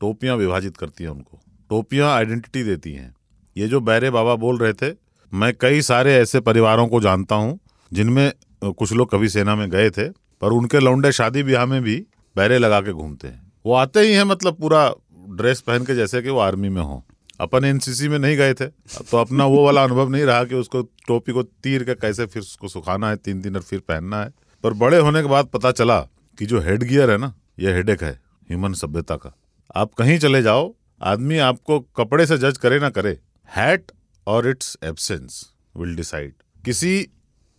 टोपियाँ 0.00 0.36
विभाजित 0.36 0.76
करती 0.76 1.04
हैं 1.04 1.10
उनको। 1.10 1.40
टोपियाँ 1.70 2.10
आइडेंटिटी 2.10 2.62
देती 2.64 2.92
हैं। 2.92 3.14
ये 3.56 3.68
जो 3.68 3.80
बैरे 3.82 4.10
बाबा 4.10 4.34
बोल 4.36 4.58
रहे 4.58 4.72
थे, 4.72 4.94
मैं 5.32 5.52
कई 5.60 5.82
सारे 5.82 6.14
ऐसे 6.14 6.40
परिवारों 6.42 6.86
को 6.88 7.00
जानता 7.00 7.34
हूँ, 7.34 7.58
जिनमें 7.90 8.32
कुछ 8.64 8.92
लोग 8.92 9.10
कभी 9.10 9.28
सेना 9.28 9.54
में 9.56 9.68
गए 9.70 9.90
थे, 9.90 10.08
पर 10.08 10.52
उनके 10.52 10.80
लौंडे 10.80 11.12
शादी 11.12 11.42
ब्याह 11.42 11.66
में 11.66 11.80
भी 11.82 11.96
बैरे 12.36 12.58
लगा 12.58 12.80
के 12.80 12.92
घूमते 12.92 13.28
हैं। 13.28 13.52
वो 13.64 13.74
आते 13.74 14.00
ही 14.00 14.12
हैं 14.12 14.24
मतलब 14.24 14.56
पूरा 14.56 14.92
ड्रेस 15.30 15.60
पहन 15.60 15.84
के 15.84 15.94
जैसे 15.94 16.22
कि 16.22 16.28
वो 16.28 16.38
आर्मी 16.40 16.68
में 16.68 16.82
हो। 16.82 17.02
अपन 17.40 17.64
एनसीसी 17.64 18.08
में 18.08 18.18
नहीं 18.18 18.36
गए 18.36 18.54
थे 18.54 18.66
तो 18.66 19.16
अपना 19.16 19.44
वो 19.46 19.64
वाला 19.64 19.84
अनुभव 19.84 20.08
नहीं 20.08 20.24
रहा 20.24 20.44
कि 20.44 20.54
उसको 20.54 20.82
टोपी 21.06 21.32
को 21.32 21.42
तीर 21.42 21.84
के 21.84 21.94
कैसे 21.96 22.26
फिर 22.26 22.42
उसको 22.42 22.68
सुखाना 22.68 23.08
है, 23.10 23.16
तीन 23.16 23.40
दिन 23.40 23.56
और 23.56 23.62
फिर 23.62 23.80
पहनना 23.80 24.22
है। 24.22 24.32
पर 24.64 24.72
बड़े 24.74 24.98
होने 24.98 25.22
के 25.22 25.28
बाद 25.28 25.46
पता 25.46 25.70
चला 25.72 25.98
कि 26.42 26.46
जो 26.46 26.60
हेड 26.60 26.82
गियर 26.82 27.10
है 27.10 27.16
ना 27.18 27.32
ये 27.58 27.72
हेडेक 27.72 28.02
है 28.02 28.10
ह्यूमन 28.48 28.72
सभ्यता 28.74 29.16
का। 29.16 29.34
आप 29.76 29.92
कहीं 29.94 30.18
चले 30.18 30.42
जाओ 30.42 30.74
आदमी 31.02 31.38
आपको 31.38 31.78
कपड़े 31.96 32.26
से 32.26 32.38
जज 32.38 32.56
करे 32.58 32.78
ना 32.80 32.88
करे 32.90 33.10
हैट 33.48 33.92
और 34.26 34.48
इट्स 34.48 34.76
एब्सेंस 34.84 35.44
विल 35.76 35.94
डिसाइड 35.96 36.32
किसी 36.64 36.94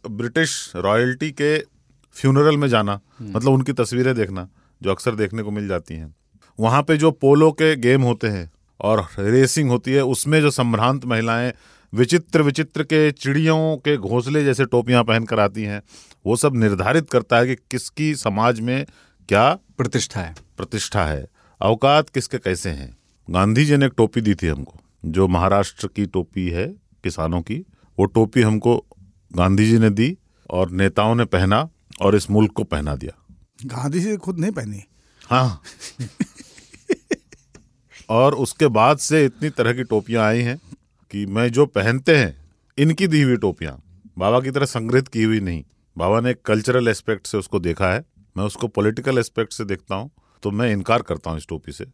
ब्रिटिश 0.03 0.71
रॉयल्टी 0.75 1.31
के 1.31 1.57
फ्यूनरल 2.15 2.57
में 2.57 2.67
जाना 2.67 2.99
मतलब 3.21 3.51
उनकी 3.51 3.73
तस्वीरें 3.73 4.13
देखना 4.15 4.47
जो 4.81 4.91
अक्सर 4.91 5.15
देखने 5.15 5.43
को 5.43 5.51
मिल 5.51 5.67
जाती 5.67 5.95
हैं। 5.95 6.15
वहाँ 6.59 6.83
पे 6.83 6.97
जो 6.97 7.11
पोलो 7.11 7.51
के 7.51 7.75
गेम 7.75 8.01
होते 8.01 8.27
हैं 8.27 8.51
और 8.79 9.07
रेसिंग 9.19 9.69
होती 9.69 9.93
है 9.93 10.03
उसमें 10.05 10.41
जो 10.41 10.51
संभ्रांत 10.51 11.05
महिलाएँ 11.05 11.53
विचित्र 11.93 12.41
विचित्र 12.41 12.84
के 12.84 13.12
चिड़ियों 13.12 13.77
के 13.77 13.97
घोंसले 13.97 14.43
जैसे 14.43 14.65
टोपियाँ 14.65 15.03
पहन 15.03 15.23
कर 15.23 15.39
आती 15.39 15.63
हैं 15.63 15.82
वो 16.25 16.36
सब 16.36 16.56
निर्धारित 16.56 17.10
करता 17.10 17.38
है 17.38 17.47
कि 17.47 17.56
किसकी 17.56 18.15
समाज 18.15 18.60
में 18.60 18.86
क्या 19.29 19.60
प्रतिष्ठा 19.77 20.21
है। 20.21 20.36
प्रतिष्ठा 20.58 21.06
है। 21.06 21.27
अवकात 21.62 22.10
किसके 22.10 22.38
कैसे 22.38 22.69
हैं? 22.69 22.97
गांधी 23.29 23.65
जी 23.65 23.77
ने 23.77 23.86
एक 23.86 23.93
टोपी 23.97 24.21
दी 24.21 24.36
थी 24.36 24.47
हमको 24.47 24.79
जो 25.06 25.27
महाराष्ट्र 25.27 25.88
की 25.88 26.06
टोपी 26.06 26.49
है 26.49 26.67
किसानों 27.03 27.41
की। 27.41 27.65
वो 27.99 28.06
टोपी 28.06 28.41
हमको 28.41 28.86
गांधी 29.36 29.69
जी 29.69 29.79
ने 29.79 29.89
दी 29.89 30.17
और 30.49 30.71
नेताओं 30.71 31.15
ने 31.15 31.25
पहना 31.25 31.69
और 32.01 32.15
इस 32.15 32.32
मुल्क 32.32 32.51
को 32.51 32.63
पहना 32.63 32.95
दिया। 32.95 33.38
गांधी 33.65 33.99
जी 33.99 34.17
खुद 34.17 34.39
नहीं 34.39 34.51
पहनी? 34.51 34.84
हाँ। 35.29 35.62
और 38.10 38.36
उसके 38.36 38.67
बाद 38.67 38.97
से 38.97 39.25
इतनी 39.25 39.49
तरह 39.49 39.73
की 39.73 39.84
टोपियाँ 39.84 40.25
आई 40.25 40.41
हैं 40.41 40.62
कि 41.13 41.26
मैं 41.26 41.52
जो 41.52 41.65
पहनते 41.65 42.17
हैं 42.17 42.52
इनकी 42.78 43.08
दी 43.08 43.21
हुई 43.21 43.38
टोपियाँ 43.38 43.84
बाबा 44.17 44.39
की 44.39 44.52
तरह 44.52 44.65
संग्रहित 44.65 45.08
की 45.08 45.23
हुई 45.23 45.39
नहीं। 45.39 45.63
बाबा 45.97 46.19
ने 46.19 46.34
कल्चरल 46.34 46.88
एस्पेक्ट 46.88 47.28
से 47.28 47.38
उसको 47.38 47.60
देखा 47.60 47.93
है। 47.93 48.06
मैं 48.38 48.43
उसको 48.43 48.67
पॉलिटिकल 48.67 49.17
एस्पेक्ट 49.17 49.54
से 49.54 49.65
देखता 49.65 49.95
हूँ 49.95 50.12
तो 50.43 50.52
मैं 50.52 50.71
इनकार 50.71 51.02
करता 51.02 51.30
हूँ 51.30 51.38
इस 51.38 51.47
टोपी 51.47 51.71
से 51.71 51.86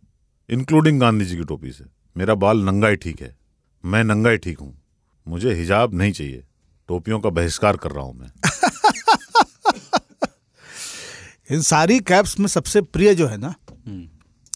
इंक्लूडिंग 0.49 0.99
गांधी 0.99 1.25
जी 1.25 1.37
की 1.37 1.43
टोपी 1.43 1.71
से। 1.71 1.85
मेरा 2.17 2.35
बाल 2.35 2.63
नंगा 2.63 2.87
ही 2.87 2.95
ठीक 2.95 3.21
है। 3.21 3.37
मैं 3.85 4.03
नंगा 4.03 4.29
ही 4.29 4.37
ठीक 4.37 4.59
हूँ। 4.59 4.81
मुझे 5.27 5.53
हिजाब 5.53 5.93
नहीं 5.93 6.11
चाहिए। 6.11 6.43
टोपियों 6.87 7.19
का 7.19 7.29
बहिष्कार 7.29 7.77
कर 7.77 7.91
रहा 7.91 8.03
हूँ 8.03 8.19
मैं। 8.19 8.31
इन 11.51 11.61
सारी 11.61 11.99
कैप्स 11.99 12.39
में 12.39 12.47
सबसे 12.47 12.81
प्रिय 12.81 13.15
जो 13.15 13.27
है 13.27 13.37
ना 13.37 13.55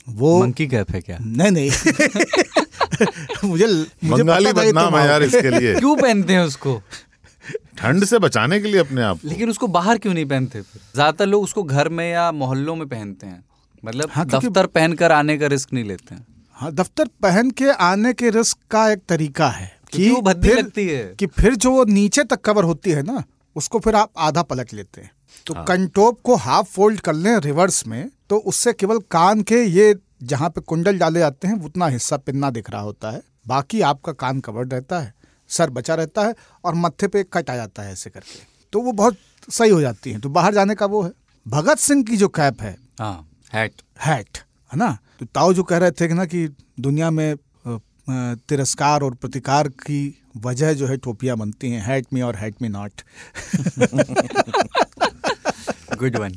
वो 0.09 0.43
मंकी 0.43 0.67
कैप 0.67 0.91
है 0.91 1.01
क्या? 1.01 1.17
नहीं 1.21 1.51
नहीं। 1.51 1.71
मुझे 3.43 3.67
मुझे 3.67 4.23
बंगाली 4.23 4.51
बदनाम 4.53 4.95
है 4.97 5.05
यार 5.07 5.23
इसके 5.23 5.49
लिए। 5.49 5.73
क्यों 5.79 5.95
पहनते 5.97 6.33
हैं 6.33 6.41
उसको? 6.41 6.81
ठंड 7.77 8.05
से 8.05 8.19
बचाने 8.19 8.59
के 8.59 8.67
लिए 8.67 8.79
अपने 8.79 9.01
आप 9.01 9.19
लेकिन 9.25 9.49
उसको 9.49 9.67
बाहर 9.67 9.97
क्यों 9.97 10.13
नहीं 10.13 10.25
पहनते 10.25 10.61
फिर? 10.61 10.81
ज़्यादातर 10.95 11.25
लोग 11.25 11.43
उसको 11.43 11.63
घर 11.63 11.89
में 11.89 12.09
या 12.11 12.31
मोहल्लों 12.31 12.75
में 12.75 12.87
पहनते 12.87 13.27
हैं। 13.27 13.43
मतलब 13.83 14.09
हाँ, 14.11 14.25
दफ्तर 14.25 14.65
पहनकर 14.67 15.11
आने 15.11 15.37
का 15.37 15.47
रिस्क 15.47 15.73
नहीं 15.73 15.83
लेते 15.83 16.15
हैं। 16.15 16.25
हाँ 16.57 16.71
दफ्तर 16.71 17.07
पहन 17.21 17.49
के 17.51 17.69
आने 17.83 18.13
के 18.13 18.29
रिस्क 18.29 18.57
का 18.71 18.89
एक 18.91 19.01
तरीका 19.09 19.47
है 19.47 19.71
क्योंकि 19.91 20.09
वो 20.11 20.21
भद्दी 20.21 20.53
लगती 20.53 20.87
है। 20.87 21.03
कि 21.19 21.27
फिर 21.39 21.55
जो 21.55 21.71
वो 21.71 21.83
नीचे 21.85 22.23
तक 22.23 22.41
कवर 22.41 22.63
होती 22.63 22.91
है 22.91 23.03
ना 23.03 23.23
उसको 23.55 23.79
फिर 23.79 23.95
आप 23.95 24.11
आधा 24.17 24.41
पलट 24.41 24.73
लेते 24.73 25.01
हैं। 25.01 25.11
तो 25.45 25.53
हाँ। 25.53 25.63
कंटोप 25.65 26.19
को 26.23 26.35
हाफ़ 26.35 26.67
फोल्ड 26.67 26.99
कर 26.99 27.13
लें 27.13 27.35
रिवर्स 27.39 27.85
में 27.87 28.09
तो 28.29 28.37
उससे 28.37 28.73
केवल 28.73 28.99
कान 29.11 29.41
के 29.41 29.63
ये 29.63 29.93
जहाँ 30.23 30.49
पे 30.49 30.61
कुंडल 30.61 30.97
डाले 30.99 31.19
जाते 31.19 31.47
हैं 31.47 31.59
उतना 31.65 31.87
हिस्सा 31.87 32.17
पिन्ना 32.17 32.49
दिख 32.49 32.69
रहा 32.69 32.81
होता 32.81 33.11
है। 33.11 33.21
बाकी 33.47 33.81
आपका 33.81 34.11
कान 34.13 34.39
कवर्ड 34.39 34.73
रहता 34.73 34.99
है 34.99 35.13
सर 35.49 35.69
बचा 35.69 35.95
रहता 35.95 36.21
है 36.21 36.35
और 36.65 36.75
मत्थे 36.75 37.07
पे 37.07 37.23
कट 37.23 37.49
आ 37.49 37.55
जाता 37.55 37.83
है 37.83 37.91
ऐसे 37.91 38.09
करके। 38.09 38.39
तो 38.73 38.81
वो 38.81 38.91
बहुत 38.91 39.17
सही 39.49 39.69
हो 39.69 39.81
जाती 39.81 40.11
है। 40.11 40.19
तो 40.19 40.29
बाहर 40.29 40.53
जाने 40.53 40.75
का 40.75 40.85
वो 40.85 41.01
है। 41.03 41.11
भगत 41.45 41.77
सिंह 41.77 42.03
की 42.03 42.17
जो 42.17 42.27
कैप 42.29 42.61
है 42.61 42.75
हाँ 42.99 43.29
हैट 43.53 43.81
हैट 44.01 44.37
है 44.71 44.77
ना? 44.77 44.97
तो 45.19 45.25
ताऊ 45.25 45.53
जो 45.53 45.63
कह 45.63 45.77
रहे 45.77 45.91
थे 45.91 46.07
कि 46.07 46.13
ना 46.13 46.25
कि 46.25 46.47
दुनिया 46.79 47.09
में 47.11 47.35
तिरस्कार 48.49 49.01
और 49.01 49.13
प्रतिकार 49.15 49.67
की 49.67 50.23
वजह 50.37 50.73
जो 50.73 50.87
है 50.87 50.97
टोपियाँ 50.97 51.37
बनती 51.37 51.69
हैं 51.71 51.81
हैट 51.85 52.05
मी 52.13 52.21
और 52.21 52.35
hat 52.35 52.55
me 52.61 52.69
not 52.69 53.01
good 55.97 56.17
one 56.17 56.35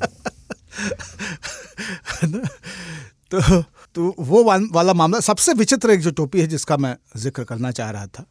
तो 3.31 3.63
तो 3.97 4.13
वो 4.19 4.43
वाला 4.43 4.93
मामला 4.93 5.19
सबसे 5.19 5.53
विचित्र 5.53 5.91
एक 5.91 5.99
जो 5.99 6.11
टोपी 6.11 6.41
है 6.41 6.47
जिसका 6.47 6.75
मैं 6.77 6.95
ज़िक्र 7.17 7.43
करना 7.43 7.71
चाह 7.71 7.89
रहा 7.91 8.07
था। 8.07 8.25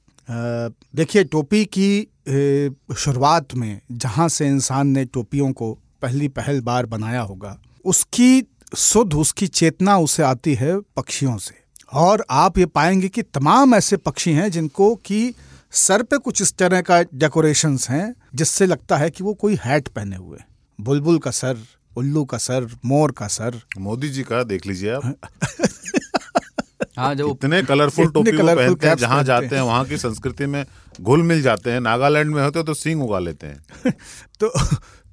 देखिए, 0.94 1.24
टोपी 1.24 1.64
की 1.64 2.94
शुरुआत 2.96 3.54
में 3.54 3.80
जहाँ 3.92 4.28
से 4.28 4.46
इंसान 4.46 4.88
ने 4.88 5.04
टोपियों 5.06 5.50
को 5.52 5.72
पहली 6.02 6.28
पहल 6.28 6.60
बार 6.60 6.86
बनाया 6.86 7.20
होगा, 7.20 7.56
उसकी 7.84 8.46
सुध, 8.76 9.14
उसकी 9.14 9.46
चेतना 9.46 9.98
उसे 9.98 10.22
आती 10.22 10.54
है 10.54 10.78
पक्षियों 10.96 11.36
से। 11.38 11.54
और 11.94 12.24
आप 12.30 12.58
ये 12.58 12.66
पाएँगे 12.66 13.08
कि 13.08 13.22
तमाम 13.22 13.74
ऐसे 13.74 13.96
पक्षी 13.96 14.32
हैं 14.32 14.50
जिनको 14.50 14.94
कि 14.96 15.32
सर 15.72 16.02
पे 16.02 16.18
कुछ 16.18 16.42
इस 16.42 16.56
तरह 16.56 16.80
का 16.80 17.02
डेकोरेशंस 17.14 17.88
हैं 17.90 18.14
जिससे 18.34 18.66
लगता 18.66 18.96
है 18.96 19.10
कि 19.10 19.24
वो 19.24 19.34
कोई 19.34 19.58
हैट 19.64 19.88
पहने 19.88 20.16
हुए 20.16 20.38
बुलबुल 20.78 21.18
का 21.18 21.30
सर 21.30 21.58
उल्लू 21.96 22.24
का 22.24 22.38
सर 22.38 22.66
मोर 22.84 23.12
का 23.12 23.26
सर। 23.26 23.60
मोदी 23.78 24.08
जी 24.08 24.22
का 24.22 24.42
देख 24.42 24.66
लीजिए 24.66 24.90
आप। 24.92 25.14
हाँ 26.98 27.14
जब 27.14 27.28
इतने 27.28 27.62
कलरफुल 27.62 28.04
इतने 28.04 28.30
टोपी 28.32 28.36
वो 28.36 28.54
पहनते 28.56 28.88
हैं 28.88 28.96
जहाँ 28.96 29.24
जाते 29.24 29.46
हैं। 29.46 29.54
हैं। 29.54 29.62
वहाँ 29.62 29.84
की 29.84 29.98
संस्कृति 29.98 30.46
में 30.46 30.64
घुल 31.00 31.22
मिल 31.22 31.42
जाते 31.42 31.70
हैं। 31.70 31.80
नागालैंड 31.80 32.34
में 32.34 32.42
होते 32.42 32.62
तो 32.62 32.74
सींग 32.74 33.02
उगा 33.02 33.18
लेते 33.18 33.46
हैं। 33.46 33.92
तो 34.40 34.52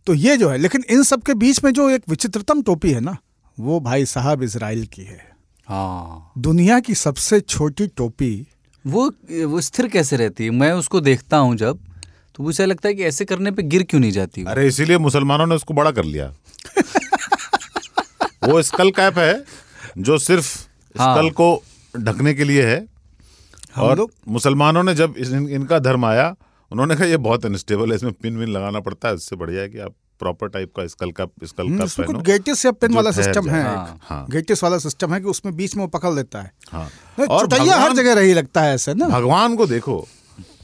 तो 0.07 0.13
ये 0.13 0.37
जो 0.37 0.49
है 0.49 0.57
लेकिन 0.57 0.83
इन 0.89 1.03
सब 1.03 1.21
के 1.21 1.33
बीच 1.33 1.63
में 1.63 1.71
जो 1.73 1.89
एक 1.89 2.03
विचित्रतम 2.09 2.61
टोपी 2.61 2.91
है 2.91 2.99
ना 2.99 3.17
वो 3.59 3.79
भाई 3.79 4.05
साहब 4.05 4.43
इसराइल 4.43 4.85
की 4.85 5.01
है। 5.01 5.35
हाँ। 5.67 6.31
दुनिया 6.37 6.79
की 6.79 6.95
सबसे 6.95 7.39
छोटी 7.39 7.87
टोपी। 7.87 8.47
वो 8.87 9.11
वो 9.45 9.61
स्थिर 9.61 9.87
कैसे 9.87 10.17
रहती 10.17 10.43
है? 10.43 10.49
मैं 10.49 10.71
उसको 10.71 10.99
देखता 11.01 11.37
हूँ 11.37 11.55
जब 11.55 11.79
तो 12.35 12.43
मुझे 12.43 12.65
लगता 12.65 12.89
है 12.89 12.95
कि 12.95 13.03
ऐसे 13.03 13.25
करने 13.25 13.51
पे 13.51 13.63
गिर 13.63 13.83
क्यों 13.83 14.01
नहीं 14.01 14.11
जाती 14.11 14.43
अरे 14.43 14.67
इसीलिए 14.67 14.97
मुसलमानों 14.97 15.47
ने 15.47 15.55
उसको 15.55 15.73
बड़ा 15.73 15.91
कर 15.91 16.03
लिया। 16.03 16.33
वो 18.49 18.61
स्कल 18.61 18.91
कैप 18.91 19.17
है 19.17 19.43
जो 19.97 20.17
सिर्फ़ 20.17 20.47
हाँ। 20.95 21.15
स्कल 21.15 21.29
को 21.29 21.63
ढकने 21.93 22.33
के 22.33 22.43
लिए 22.43 22.65
है। 22.65 22.85
और 23.79 24.07
मुसलमानों 24.27 24.83
ने 24.83 24.93
जब 24.95 25.13
इन, 25.17 25.49
इनका 25.49 25.79
धर्म 25.79 26.05
आया 26.05 26.35
उन्होंने 26.71 26.95
कहा 26.95 27.05
ये 27.05 27.17
बहुत 27.17 27.45
अनस्टेबल 27.45 27.89
है 27.89 27.95
इसमें 27.95 28.13
पिन 28.13 28.37
विन 28.37 28.49
लगाना 28.49 28.79
पड़ता 28.79 29.07
है 29.07 29.15
इससे 29.15 29.35
बढ़िया 29.35 29.61
है 29.61 29.69
कि 29.69 29.79
आप 29.79 29.93
प्रॉपर 30.19 30.47
टाइप 30.47 30.71
का 30.77 30.85
स्कल 30.87 31.11
का 31.11 31.25
स्कल 31.43 31.69
का 31.77 31.85
पहनो। 31.85 32.13
कुछ 32.13 32.25
गेटिस 32.25 32.65
या 32.65 32.71
पेन 32.71 32.93
वाला 32.93 33.11
सिस्टम 33.11 33.49
है। 33.49 33.63
हाँ, 33.63 33.99
हाँ। 34.03 34.25
गेटिस 34.31 34.63
वाला 34.63 34.77
सिस्टम 34.77 35.13
है 35.13 35.19
कि 35.19 35.27
उसमें 35.27 35.55
बीच 35.55 35.75
में 35.75 35.83
वो 35.83 35.87
पकड़ 35.87 36.13
लेता 36.13 36.41
है। 36.41 36.51
हाँ। 36.71 36.89
और 37.29 37.53
हर 37.53 37.93
जगह 37.93 38.13
रही 38.13 38.33
लगता 38.33 38.61
है 38.61 38.73
ऐसे 38.75 38.93
ना। 38.93 39.07
भगवान 39.07 39.55
को 39.55 39.65
देखो 39.67 40.07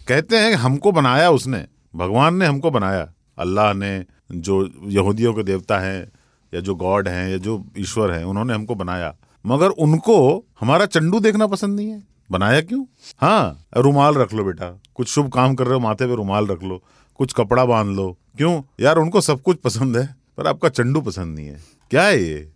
कहते 0.08 0.38
हैं 0.38 0.54
हमको 0.56 0.92
बनाया 0.92 1.30
उसने 1.32 1.66
भगवान 1.96 2.36
ने 2.36 2.46
हमको 2.46 2.72
बनाया 2.72 3.14
अल्लाह 3.40 3.74
ने 3.74 4.06
जो 4.32 4.70
यहूदियों 4.84 5.34
के 5.34 5.44
देवता 5.44 5.80
हैं 5.80 6.12
या 6.54 6.60
जो 6.60 6.76
गॉड 6.76 7.08
हैं 7.08 7.30
या 7.30 7.38
जो 7.38 7.64
ईश्वर 7.78 8.12
हैं 8.12 8.24
उन्होंने 8.24 8.54
हमको 8.54 8.76
बनाया। 8.76 9.16
मगर 9.46 9.70
उनको 9.70 10.46
हमारा 10.60 10.86
चंडू 10.86 11.20
देखना 11.20 11.48
पसंद 11.48 11.76
नहीं 11.76 11.90
है। 11.90 12.04
बनाया 12.32 12.62
क्यों? 12.62 12.86
हाँ 13.22 13.68
रुमाल 13.78 14.16
रख 14.16 14.34
लो 14.34 14.44
बेटा। 14.44 14.82
कुछ 14.96 15.08
शुभ 15.08 15.32
काम 15.32 15.56
कर 15.56 15.66
रहे 15.66 15.74
हो 15.74 15.80
माथे 15.80 16.08
पे 16.08 16.16
रुमाल 16.16 16.48
रख 16.48 16.64
लो। 16.64 16.84
कुछ 17.20 17.34
कपड़ा 17.34 17.66
बाँध 17.66 17.96
लो। 17.96 18.18
क्यों? 18.38 18.62
यार 18.80 18.98
उनको 18.98 19.22
सब 19.22 19.42
कुछ 19.42 19.58
पसंद 19.58 19.98
है 19.98 20.16
पर 20.38 20.48
आपका 20.48 20.70
चंडू 20.70 21.02
पसंद 21.02 21.36
नहीं 21.36 21.48
है। 21.48 21.60
क्या 21.92 22.04
है 22.04 22.24
ये? 22.24 22.50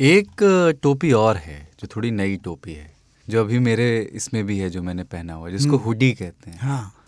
एक 0.00 0.42
टोपी 0.82 1.12
और 1.12 1.36
है 1.36 1.70
जो 1.80 1.88
थोड़ी 1.96 2.10
नई 2.10 2.36
टोपी 2.36 2.72
है 2.72 2.90
जो 3.28 3.40
अभी 3.40 3.58
मेरे 3.58 4.10
इसमें 4.12 4.44
भी 4.46 4.58
है 4.58 4.70
जो 4.70 4.82
मैंने 4.82 5.04
पहना 5.04 5.34
हुआ 5.34 5.48
है 5.48 5.56
जिसको 5.56 5.76
हम्म। 5.76 5.86
हुडी 5.86 6.12
कहते 6.12 6.50
हैं। 6.50 6.58
हाँ। 6.58 6.99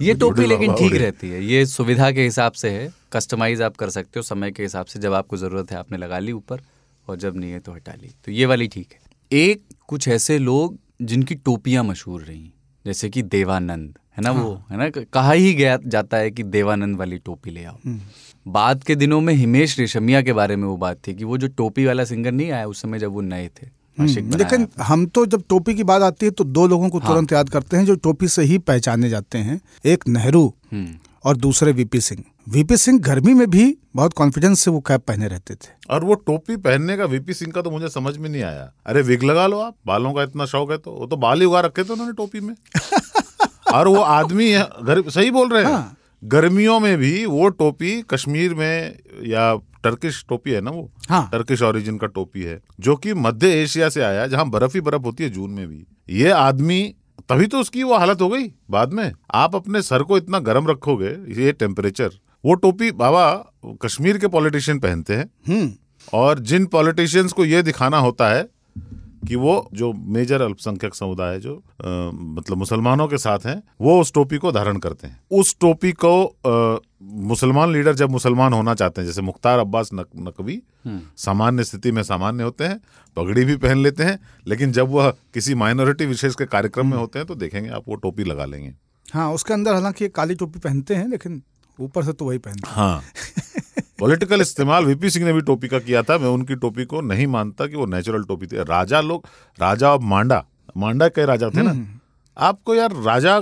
ये 0.00 0.14
टोपी 0.14 0.46
लेकिन 0.46 0.74
ठीक 0.74 0.94
रहती 0.94 1.28
है। 1.28 1.42
ये 1.44 1.64
सुविधा 1.66 2.10
के 2.12 2.24
हिसाब 2.24 2.52
से 2.52 2.70
है 2.70 2.88
कस्टमाइज 3.12 3.62
आप 3.62 3.76
कर 3.76 3.90
सकते 3.90 4.18
हो 4.18 4.22
समय 4.22 4.50
के 4.50 4.62
हिसाब 4.62 4.86
से 4.86 4.98
जब 5.00 5.12
आपको 5.14 5.36
ज़रूरत 5.36 5.70
है 5.72 5.78
आपने 5.78 5.98
लगा 5.98 6.18
ली 6.18 6.32
ऊपर 6.32 6.60
और 7.08 7.16
जब 7.16 7.36
नहीं 7.36 7.52
है 7.52 7.58
तो 7.60 7.72
हटा 7.72 7.92
ली। 7.92 8.10
तो 8.24 8.32
ये 8.32 8.46
वाली 8.46 8.68
ठीक 8.68 8.92
है। 8.92 9.00
एक 9.32 9.62
कुछ 9.88 10.08
ऐसे 10.08 10.38
लोग 10.38 10.78
जिनकी 11.02 11.34
टोपियाँ 11.34 11.84
मशहूर 11.84 12.22
रही 12.22 12.52
जैसे 12.86 13.08
कि 13.10 13.22
देवानंद 13.22 13.98
है 14.16 14.22
ना 14.22 14.30
हाँ। 14.30 14.42
वो? 14.42 14.54
है। 14.70 14.76
ना? 14.76 14.88
कहा 14.90 15.32
ही 15.32 15.52
गया 15.54 15.78
जाता 15.86 16.16
है 16.16 16.30
कि 16.30 16.42
देवानंद 16.42 16.96
वाली 16.96 17.18
टोपी 17.18 17.50
ले 17.50 17.64
आओ। 17.64 17.78
बाद 18.46 18.84
के 18.84 18.94
दिनों 18.94 19.20
में 19.20 19.32
हिमेश 19.34 19.78
रेशमिया 19.78 20.22
के 20.22 20.32
बारे 20.32 20.56
में 20.56 20.66
वो 20.68 20.76
बात 20.76 20.98
थी 21.06 21.14
कि 21.14 21.24
वो 21.24 21.38
जो 21.38 21.48
टोपी 21.48 21.84
वाला 21.84 22.04
सिंगर 22.04 22.32
नहीं 22.32 22.50
आया 22.50 22.66
उस 22.66 22.82
समय 22.82 22.98
जब 22.98 23.12
वो 23.12 23.20
नए 23.20 23.48
थे 23.48 23.66
हम्म, 23.66 23.77
लेकिन 24.00 24.68
हम 24.82 25.06
तो 25.06 25.26
जब 25.26 25.42
टोपी 25.48 25.74
की 25.74 25.84
बात 25.84 26.02
आती 26.02 26.26
है 26.26 26.32
तो 26.32 26.44
दो 26.44 26.66
लोगों 26.66 26.88
को 26.88 27.00
तुरंत 27.00 27.32
याद 27.32 27.48
करते 27.48 27.76
हैं 27.76 27.84
जो 27.84 27.94
टोपी 27.94 28.28
से 28.28 28.42
ही 28.42 28.58
पहचाने 28.58 29.08
जाते 29.08 29.38
हैं। 29.38 29.60
एक 29.84 30.08
नेहरू 30.08 30.54
हम्म। 30.72 30.94
और 31.24 31.36
दूसरे 31.36 31.72
वीपी 31.72 32.00
सिंह। 32.00 32.24
वीपी 32.48 32.76
सिंह 32.76 33.00
गर्मी 33.00 33.34
में 33.34 33.50
भी 33.50 33.78
बहुत 33.96 34.12
कॉन्फिडेंस 34.12 34.60
से 34.60 34.70
वो 34.70 34.80
कैप 34.80 35.00
पहने 35.00 35.28
रहते 35.28 35.54
थे। 35.54 35.68
और 35.90 36.04
वो 36.04 36.14
टोपी 36.14 36.56
पहनने 36.56 36.96
का 36.96 37.04
वीपी 37.04 37.34
सिंह 37.34 37.52
का 37.52 37.62
तो 37.62 37.70
मुझे 37.70 37.88
समझ 37.88 38.16
में 38.16 38.28
नहीं 38.30 38.42
आया। 38.42 38.72
अरे 38.86 39.02
विग 39.02 39.22
लगा 39.22 39.46
लो 39.46 39.60
आप 39.60 39.76
बालों 39.86 40.12
का 40.12 40.22
इतना 40.22 40.46
शौक 40.46 40.70
है 40.70 40.78
तो 40.78 40.90
वो 40.90 41.06
तो 41.06 41.16
बाल 41.16 41.40
ही 41.40 41.46
उगा 41.46 41.60
रखे 41.60 41.84
थे 41.84 41.92
उन्होंने 41.92 42.12
टोपी 42.12 42.40
में। 42.40 42.54
और 43.74 43.88
वो 43.88 44.00
आदमी 44.00 44.52
घर 44.54 45.10
सही 45.10 45.30
बोल 45.30 45.48
रहे 45.48 45.64
हैं। 45.64 45.72
हाँ। 45.72 45.94
गर्मियों 46.24 46.80
में 46.80 46.98
भी 46.98 47.26
वो 47.26 47.48
टोपी 47.48 48.02
कश्मीर 48.02 48.54
में 48.54 48.98
या 49.26 49.54
टर्किश 49.84 50.24
टोपी 50.28 50.50
है 50.50 50.60
ना 50.60 50.70
वो? 50.70 50.90
हाँ। 51.08 51.28
टर्किश 51.32 51.62
ओरिजिन 51.62 51.98
का 51.98 52.06
टोपी 52.08 52.42
है 52.42 52.60
जो 52.80 52.96
कि 52.96 53.14
मध्य 53.16 53.48
एशिया 53.54 53.88
से 53.88 54.02
आया 54.02 54.26
जहाँ 54.26 54.48
बर्फ़ 54.50 54.74
ही 54.74 54.80
बर्फ़ 54.80 55.02
होती 55.02 55.24
है 55.24 55.30
जून 55.30 55.50
में 55.50 55.66
भी। 55.68 55.84
ये 56.10 56.30
आदमी 56.30 56.82
तभी 57.28 57.46
तो 57.46 57.58
उसकी 57.58 57.82
वो 57.82 57.96
हालत 57.96 58.20
हो 58.20 58.28
गई 58.28 58.46
बाद 58.70 58.92
में। 58.92 59.12
आप 59.34 59.56
अपने 59.56 59.82
सर 59.82 60.02
को 60.02 60.16
इतना 60.16 60.38
गर्म 60.40 60.68
रखोगे 60.68 61.10
ये 61.40 61.52
टेम्परेचर 61.52 62.10
वो 62.44 62.54
टोपी 62.54 62.90
बाबा 62.92 63.24
कश्मीर 63.82 64.18
के 64.18 64.28
पॉलिटिशियन 64.28 64.78
पहनते 64.78 65.14
हैं। 65.14 65.30
हम्म। 65.48 65.72
और 66.12 66.38
जिन 66.40 66.66
पॉलिटिशियंस 66.66 67.32
को 67.32 67.44
ये 67.44 67.62
दिखाना 67.62 67.98
होता 67.98 68.28
है 68.28 68.46
कि 69.28 69.36
वो 69.36 69.54
जो 69.74 69.92
मेजर 70.12 70.42
अल्पसंख्यक 70.42 70.94
समुदाय 70.94 71.32
है 71.32 71.40
जो 71.40 71.54
अ, 71.54 71.88
मतलब 72.14 72.56
मुसलमानों 72.56 73.06
के 73.08 73.18
साथ 73.18 73.46
हैं 73.46 73.62
वो 73.80 74.00
उस 74.00 74.12
टोपी 74.12 74.38
को 74.38 74.52
धारण 74.52 74.78
करते 74.78 75.06
हैं। 75.06 75.18
उस 75.30 75.54
टोपी 75.60 75.92
को 76.04 76.12
मुसलमान 77.28 77.72
लीडर 77.72 77.94
जब 77.94 78.10
मुसलमान 78.10 78.52
होना 78.52 78.74
चाहते 78.74 79.00
हैं 79.00 79.06
जैसे 79.06 79.22
मुख्तार 79.22 79.58
अब्बास 79.58 79.90
नक, 79.94 80.06
नकवी 80.18 80.60
सामान्य 81.18 81.64
स्थिति 81.64 81.92
में 81.92 82.02
सामान्य 82.02 82.42
होते 82.42 82.64
हैं 82.64 82.80
पगड़ी 83.16 83.44
भी 83.44 83.56
पहन 83.56 83.78
लेते 83.78 84.02
हैं 84.02 84.18
लेकिन 84.48 84.72
जब 84.72 84.88
वह 84.90 85.10
किसी 85.34 85.54
माइनॉरिटी 85.54 86.06
विशेष 86.06 86.34
के 86.34 86.46
कार्यक्रम 86.46 86.90
में 86.90 86.96
होते 86.98 87.18
हैं 87.18 87.26
तो 87.28 87.34
देखेंगे 87.34 87.70
आप 87.70 87.84
वो 87.88 87.94
टोपी 87.96 88.24
लगा 88.24 88.44
लेंगे। 88.44 88.74
हाँ 89.06 89.32
उसके 89.34 89.54
अंदर 89.54 89.74
हालाँकि 89.74 90.08
काली 90.08 90.34
टोपी 90.34 90.58
पहनते 90.58 90.94
हैं 90.94 91.08
लेकिन 91.08 91.42
ऊपर 91.78 92.04
से 92.04 92.12
तो 92.12 92.24
वही 92.24 92.38
पहनते 92.38 92.68
हैं। 92.68 92.76
हाँ। 92.76 93.02
पॉलिटिकल 93.98 94.40
इस्तेमाल 94.40 94.84
वीपी 94.84 95.10
सिंह 95.10 95.24
ने 95.26 95.32
भी 95.32 95.40
टोपी 95.40 95.68
का 95.68 95.78
किया 95.78 96.02
था। 96.02 96.18
मैं 96.18 96.28
उनकी 96.28 96.54
टोपी 96.54 96.84
को 96.84 97.00
नहीं 97.00 97.26
मानता 97.26 97.66
कि 97.66 97.76
वो 97.76 97.86
नेचुरल 97.86 98.24
टोपी 98.24 98.46
थी। 98.46 98.56
राजा 98.56 99.00
लोग 99.00 99.26
राजा 99.60 99.92
और 99.92 100.00
मांडा 100.00 100.44
मांडा 100.76 101.08
के 101.08 101.24
राजा 101.26 101.50
थे 101.50 101.62
ना? 101.62 102.00
आपको 102.38 102.74
यार 102.74 102.92
राजा 102.92 103.40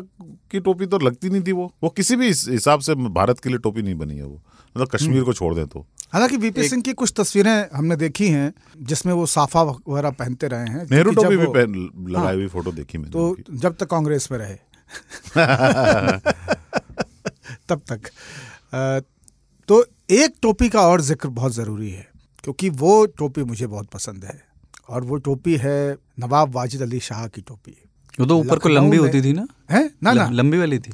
की 0.51 0.61
टोपी 0.61 0.87
तो 0.87 0.99
लगती 0.99 1.31
नहीं 1.31 1.43
थी 1.43 1.53
वो। 1.53 1.73
वो 1.83 1.91
किसी 1.91 2.17
भी 2.17 2.27
हिसाब 2.29 2.81
से 2.81 2.95
भारत 2.95 3.41
के 3.41 3.49
लिए 3.49 3.59
टोपी 3.59 3.83
नहीं 3.83 3.95
बनी 3.95 4.17
है 4.17 4.23
वो। 4.23 4.43
मतलब 4.77 4.89
कश्मीर 4.89 5.23
को 5.23 5.33
छोड़ 5.33 5.55
दें 5.55 5.67
तो। 5.67 5.87
हालाँकि 6.13 6.37
वीपी 6.37 6.69
सिंह 6.69 6.83
की 6.83 6.93
कुछ 6.93 7.13
तस्वीरें 7.17 7.67
हमने 7.75 7.97
देखी 7.97 8.29
हैं 8.29 8.53
जिसमें 8.81 9.13
वो 9.13 9.27
साफा 9.27 9.63
वगैरह 9.63 10.11
पहनते 10.11 10.49
रहे 10.49 10.67
हैं 10.67 10.87
नेहरू 10.91 11.13
टोपी 11.13 11.37
भी 11.37 11.47
पहन 11.47 11.75
लगाई 12.09 12.25
हाँ। 12.25 12.35
हुई 12.35 12.47
फ़ोटो 12.47 12.73
देखी 12.73 12.99
मैंने 12.99 13.11
तो 13.11 13.37
जब 13.51 13.77
तक 13.77 13.87
कांग्रेस 13.87 14.29
में 14.33 14.39
रहे। 14.39 14.57
तब 17.69 17.81
तक। 17.93 18.11
तो 19.69 19.85
एक 20.11 20.35
टोपी 20.43 20.69
का 20.69 20.81
और 20.81 21.01
ज़िक्र 21.01 21.29
बहुत 21.29 21.53
ज़रूरी 21.53 21.91
है 21.91 22.07
क्योंकि 22.45 22.69
वो 22.71 23.05
टोपी 23.07 23.43
मुझे 23.45 23.67
बहुत 23.67 23.87
पसंद 23.87 24.25
है 24.25 24.41
और 24.89 25.05
वो 25.05 25.17
टोपी 25.17 25.57
है 25.57 25.97
नवाब 26.21 26.55
वाजिद 26.55 26.83
अली 26.83 27.01
शाह 27.01 27.27
की 27.29 27.41
टोपी। 27.41 27.77
वो 28.21 28.27
तो 28.27 28.39
ऊपर 28.39 28.59
को 28.59 28.69
लंबी 28.69 28.97
होती 28.97 29.23
थी 29.23 29.33
ना? 29.33 29.47
है? 29.71 29.91
ना 30.03 30.13
ना। 30.13 30.29
लंबी 30.31 30.59
वाली 30.59 30.79
थी। 30.79 30.93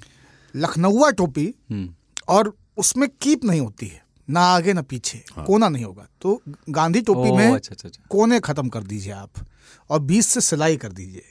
लखनऊआ 0.54 1.10
टोपी 1.10 1.54
हम्म। 1.70 1.94
और 2.28 2.52
उसमें 2.78 3.08
कीप 3.22 3.44
नहीं 3.44 3.60
होती 3.60 3.86
है 3.86 4.00
ना 4.28 4.40
आगे 4.40 4.72
ना 4.72 4.82
पीछे 4.82 5.22
हाँ। 5.36 5.44
कोना 5.44 5.68
नहीं 5.68 5.84
होगा। 5.84 6.06
तो 6.20 6.40
गांधी 6.70 7.00
टोपी 7.00 7.30
में 7.32 7.46
अच्छा, 7.52 7.70
अच्छा, 7.72 7.88
अच्छा। 7.88 8.02
कोने 8.10 8.40
खत्म 8.40 8.68
कर 8.68 8.82
दीजिए 8.82 9.12
आप 9.12 9.46
और 9.90 10.00
बीच 10.00 10.24
से 10.24 10.40
सिलाई 10.40 10.76
कर 10.76 10.92
दीजिए 10.92 11.22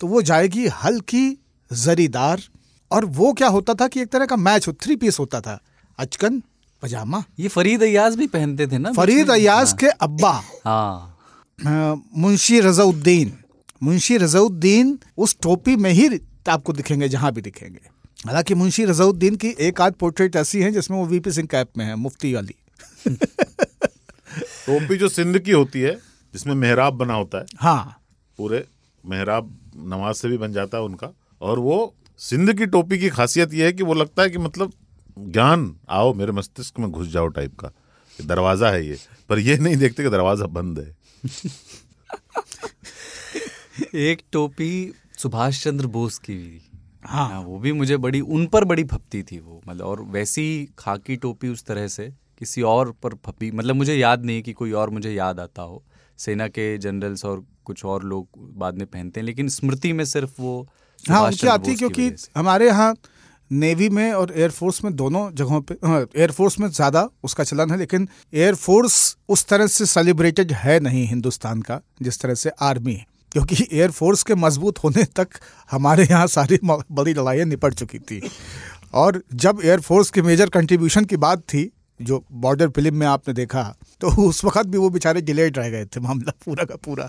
तो 0.00 0.06
वो 0.06 0.22
जाएगी 0.22 0.66
हल्की 0.82 1.38
जरीदार 1.72 2.42
और 2.90 3.04
वो 3.04 3.32
क्या 3.32 3.48
होता 3.48 3.74
था 3.74 3.88
कि 3.88 4.00
एक 4.00 4.08
तरह 4.08 4.26
का 4.26 4.36
मैच 4.36 4.68
हो 4.68 4.72
थ्री 4.72 4.96
पीस 4.96 5.18
होता 5.18 5.40
था 5.40 5.60
अचकन 5.98 6.42
पजामा। 6.82 7.24
ये 7.38 7.48
फरीद 7.48 7.82
अयाज 7.82 8.16
भी 8.16 8.26
पहनते 8.26 8.66
थे 8.66 8.78
ना 8.78 8.92
फरीद? 8.92 9.30
अयाज 9.30 9.72
के 9.72 9.86
अब्बा। 9.86 10.42
हाँ। 10.64 11.12
मुंशी 12.16 12.60
रजाउद्दीन। 12.60 13.38
मुंशी 13.82 14.16
रजाउद्दीन 14.16 14.98
उस 15.18 15.36
टोपी 15.42 15.76
में 15.76 15.90
ही 15.90 16.20
आपको 16.48 16.72
दिखेंगे 16.72 17.08
जहाँ 17.08 17.32
भी 17.32 17.40
दिखेंगे। 17.40 17.80
हालाँकि 18.26 18.54
मुंशी 18.54 18.84
रजाउद्दीन 18.84 19.36
की 19.36 19.48
एक 19.60 19.80
आध 19.80 19.92
पोर्ट्रेट 19.92 20.36
ऐसी 20.36 20.62
है 20.62 20.72
जिसमें 20.72 20.98
वो 20.98 21.06
वीपी 21.06 21.32
सिंह 21.32 21.48
कैप 21.50 21.68
में 21.78 21.84
है 21.84 21.96
मुफ्ती 21.96 22.34
वाली। 22.34 22.54
टोपी 24.66 24.96
जो 24.96 25.08
सिंध 25.08 25.38
की 25.38 25.50
होती 25.50 25.80
है 25.80 25.94
जिसमें 26.32 26.54
मेहराब 26.54 26.94
बना 26.94 27.14
होता 27.14 27.38
है 27.38 27.44
हाँ। 27.56 28.02
पूरे 28.38 28.64
मेहराब 29.06 29.58
नमाज़ 29.76 30.16
से 30.16 30.28
भी 30.28 30.38
बन 30.38 30.52
जाता 30.52 30.78
है 30.78 30.84
उनका। 30.84 31.12
और 31.40 31.58
वो 31.58 31.94
सिंध 32.18 32.54
की 32.54 32.66
टोपी 32.66 32.98
की 32.98 33.08
खासियत 33.08 33.54
यह 33.54 33.64
है 33.64 33.72
कि 33.72 33.82
वो 33.82 33.94
लगता 33.94 34.22
है 34.22 34.30
कि 34.30 34.38
मतलब 34.38 34.72
ज्ञान 35.16 35.74
आओ 35.88 36.12
मेरे 36.14 36.32
मस्तिष्क 36.32 36.78
में 36.78 36.90
घुस 36.90 37.08
जाओ 37.08 37.26
टाइप 37.28 37.54
का। 37.58 37.70
दरवाज़ा 38.18 38.70
है 38.70 38.86
ये। 38.86 38.98
पर 39.28 39.38
ये 39.38 39.56
नहीं 39.58 39.76
देखते 39.76 40.02
कि 40.02 40.10
दरवाज़ा 40.10 40.46
बंद 40.46 40.78
है। 40.78 40.94
एक 43.94 44.22
टोपी 44.32 44.92
सुभाष 45.18 45.62
चंद्र 45.64 45.86
बोस 45.86 46.18
की 46.18 46.34
भी। 46.34 46.60
हाँ। 47.04 47.28
हाँ, 47.28 47.40
वो 47.40 47.58
भी 47.58 47.72
मुझे 47.72 47.96
बड़ी 47.96 48.20
उन 48.20 48.46
पर 48.46 48.64
बड़ी 48.64 48.84
फपती 48.84 49.22
थी 49.22 49.38
वो। 49.38 49.60
मतलब 49.68 49.86
और 49.86 50.00
वैसी 50.10 50.68
खाकी 50.78 51.16
टोपी 51.16 51.48
उस 51.48 51.64
तरह 51.64 51.88
से 51.88 52.08
किसी 52.38 52.62
और 52.62 52.90
पर 53.02 53.14
फपी। 53.26 53.50
मतलब 53.50 53.76
मुझे 53.76 53.94
याद 53.94 54.24
नहीं 54.24 54.42
कि 54.42 54.52
कोई 54.52 54.72
और 54.72 54.90
मुझे 54.90 55.12
याद 55.12 55.40
आता 55.40 55.62
हो। 55.62 55.82
सेना 56.18 56.48
के 56.48 56.76
जनरल्स 56.78 57.24
और 57.24 57.44
कुछ 57.64 57.84
और 57.84 58.04
लोग 58.04 58.28
बाद 58.58 58.78
में 58.78 58.86
पहनते 58.86 59.20
हैं 59.20 59.24
लेकिन 59.26 59.48
स्मृति 59.48 59.92
में 59.92 60.04
सिर्फ़ 60.04 60.40
वो 60.40 60.66
हाँ 61.04 61.22
उनकी 61.22 61.46
आती 61.46 61.74
क्योंकि 61.74 62.10
हमारे 62.36 62.66
यहाँ 62.66 62.94
नेवी 63.50 63.88
में 63.88 64.12
और 64.12 64.32
एयरफोर्स 64.36 64.84
में 64.84 64.94
दोनों 64.96 65.30
जगहों 65.34 65.60
पे 65.60 65.74
एयरफोर्स 66.20 66.58
में 66.60 66.68
ज़्यादा 66.68 67.08
उसका 67.24 67.44
चलन 67.44 67.70
है 67.70 67.78
लेकिन 67.78 68.08
एयरफोर्स 68.34 69.16
उस 69.28 69.46
तरह 69.46 69.66
से 69.66 69.86
सेलिब्रेटेड 69.86 70.52
है 70.52 70.78
नहीं 70.80 71.06
हिंदुस्तान 71.06 71.62
का 71.62 71.80
जिस 72.02 72.20
तरह 72.20 72.34
से 72.34 72.50
आर्मी 72.60 72.92
है 72.92 73.06
क्योंकि 73.32 73.66
एयरफोर्स 73.72 74.22
के 74.22 74.34
मज़बूत 74.34 74.78
होने 74.78 75.04
तक 75.16 75.28
हमारे 75.70 76.04
यहाँ 76.04 76.26
सारी 76.26 76.58
बड़ी 76.64 77.14
लड़ाइयाँ 77.14 77.46
निपट 77.46 77.74
चुकी 77.74 77.98
थी। 77.98 78.20
और 78.94 79.22
जब 79.34 79.60
एयरफोर्स 79.64 80.10
के 80.10 80.22
मेजर 80.22 80.48
कंट्रीब्यूशन 80.48 81.04
की 81.04 81.16
बात 81.16 81.40
थी 81.40 81.70
जो 82.00 82.22
बॉर्डर 82.32 82.68
फ़िल्म 82.68 82.94
में 82.94 83.06
आपने 83.06 83.34
देखा 83.34 83.62
तो 84.00 84.08
उस 84.28 84.44
वक्त 84.44 84.66
भी 84.66 84.78
वो 84.78 84.90
बेचारे 84.90 85.20
डिलेड 85.20 85.58
रह 85.58 85.68
गए 85.70 85.84
थे 85.86 86.00
मामला 86.00 86.32
पूरा 86.44 86.64
का 86.64 86.76
पूरा। 86.76 87.08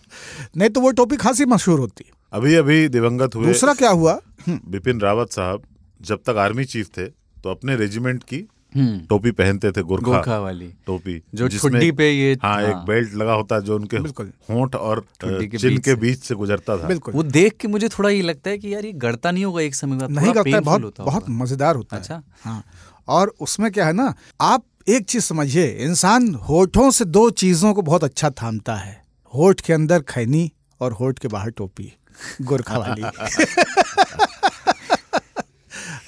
नहीं 0.58 0.70
तो 0.70 0.82
वो 0.82 0.92
टॉपिक 0.92 1.20
खासी 1.20 1.46
मशहूर 1.46 1.80
होती। 1.80 2.06
अभी 2.34 2.56
अभी 2.56 2.88
दिवंगत 2.90 3.36
हुए 3.36 3.48
दूसरा 3.48 3.74
क्या 3.74 3.90
हुआ? 3.92 4.20
बिपिन 4.50 5.02
रावत 5.02 5.32
साहब 5.32 5.64
जब 6.02 6.20
तक 6.26 6.38
आर्मी 6.38 6.66
चीफ 6.66 6.88
थे 6.88 7.06
तो 7.44 7.50
अपने 7.50 7.76
रेजिमेंट 7.76 8.24
की 8.24 8.48
हम्म। 8.76 9.00
टोपी 9.00 9.32
पहनते 9.32 9.72
थे 9.72 9.82
गोरखा 9.82 10.12
गोरखा 10.12 10.40
वाली। 10.40 10.74
टोपी 10.86 11.24
जो 11.36 11.48
ठुड्डी 11.48 11.92
पे 11.92 12.12
ये 12.12 12.38
हाँ 12.44 12.54
हाँ। 12.54 12.64
एक। 12.64 12.76
बेल्ट 12.76 13.14
लगा 13.14 13.34
होता 13.34 13.56
है 13.56 13.62
जो 13.62 13.76
उनके 13.76 13.98
होंठ 13.98 14.76
और 14.76 15.00
के 15.24 15.58
चिन 15.58 15.70
बीच 15.70 15.84
के 15.86 15.92
से। 15.92 15.96
बीच 15.96 16.20
से 16.20 16.36
गुजरता 16.36 16.78
था। 16.78 16.88
बिल्कुल। 16.88 17.14
वो 17.14 17.24
देख 17.24 17.54
के 17.54 17.68
मुझे 17.68 17.90
थोड़ा 17.90 18.10
ये 18.10 18.22
लगता 18.22 18.50
है 18.50 18.58
कि 18.58 18.74
यार 18.74 18.86
ये 18.86 18.92
गड़ता 18.92 19.32
नहीं 19.32 19.46
होगा 19.46 19.62
एक 19.62 19.76
समय 19.76 19.98
बाद 19.98 20.12
नहीं 20.12 20.34
painful 20.34 20.64
बहुत 20.64 20.84
होता 20.84 21.04
बहुत 21.04 21.26
मज़ेदार 21.30 21.76
होता 21.76 21.96
है। 21.96 22.02
अच्छा। 22.02 22.22
हाँ। 22.42 22.64
और 23.08 23.34
उसमें 23.40 23.72
क्या 23.72 23.86
है 23.86 23.94
ना 23.94 24.14
आप 24.42 24.66
एक 24.90 25.06
चीज़ 25.06 25.24
समझिए 25.24 25.68
इंसान 25.68 26.36
होठों 26.36 26.92
से 26.92 27.06
दो 27.06 27.30
चीज़ों 27.30 27.74
को 27.74 27.82
बहुत 27.82 28.04
अच्छा 28.04 28.30
थामता 28.30 28.76
है। 28.76 29.04
होठ 29.34 29.62
के 29.62 29.74
अंदर 29.74 30.02
खैनी 30.02 30.52
और 30.82 30.92
होठ 30.92 31.20
के 31.20 31.28
बाहर 31.28 31.50
टोपी 31.50 31.94
गोरखा 32.42 32.78
वाली। 32.78 33.02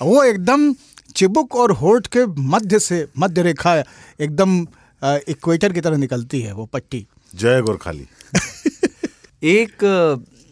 वो 0.02 0.24
एकदम 0.24 0.74
चिबुक 1.16 1.56
और 1.56 1.72
होठ 1.72 2.08
के 2.08 2.26
मध्य 2.26 2.80
से 2.80 3.08
मध्य 3.20 3.42
रेखा 3.42 3.76
एकदम 4.22 4.60
इक्वेटर 5.30 5.74
की 5.74 5.82
तरह 5.82 5.98
निकलती 5.98 6.42
है 6.42 6.54
वो 6.54 6.66
पट्टी। 6.66 7.06
जय 7.36 7.62
गोरखाली। 7.62 8.08
एक 9.44 9.78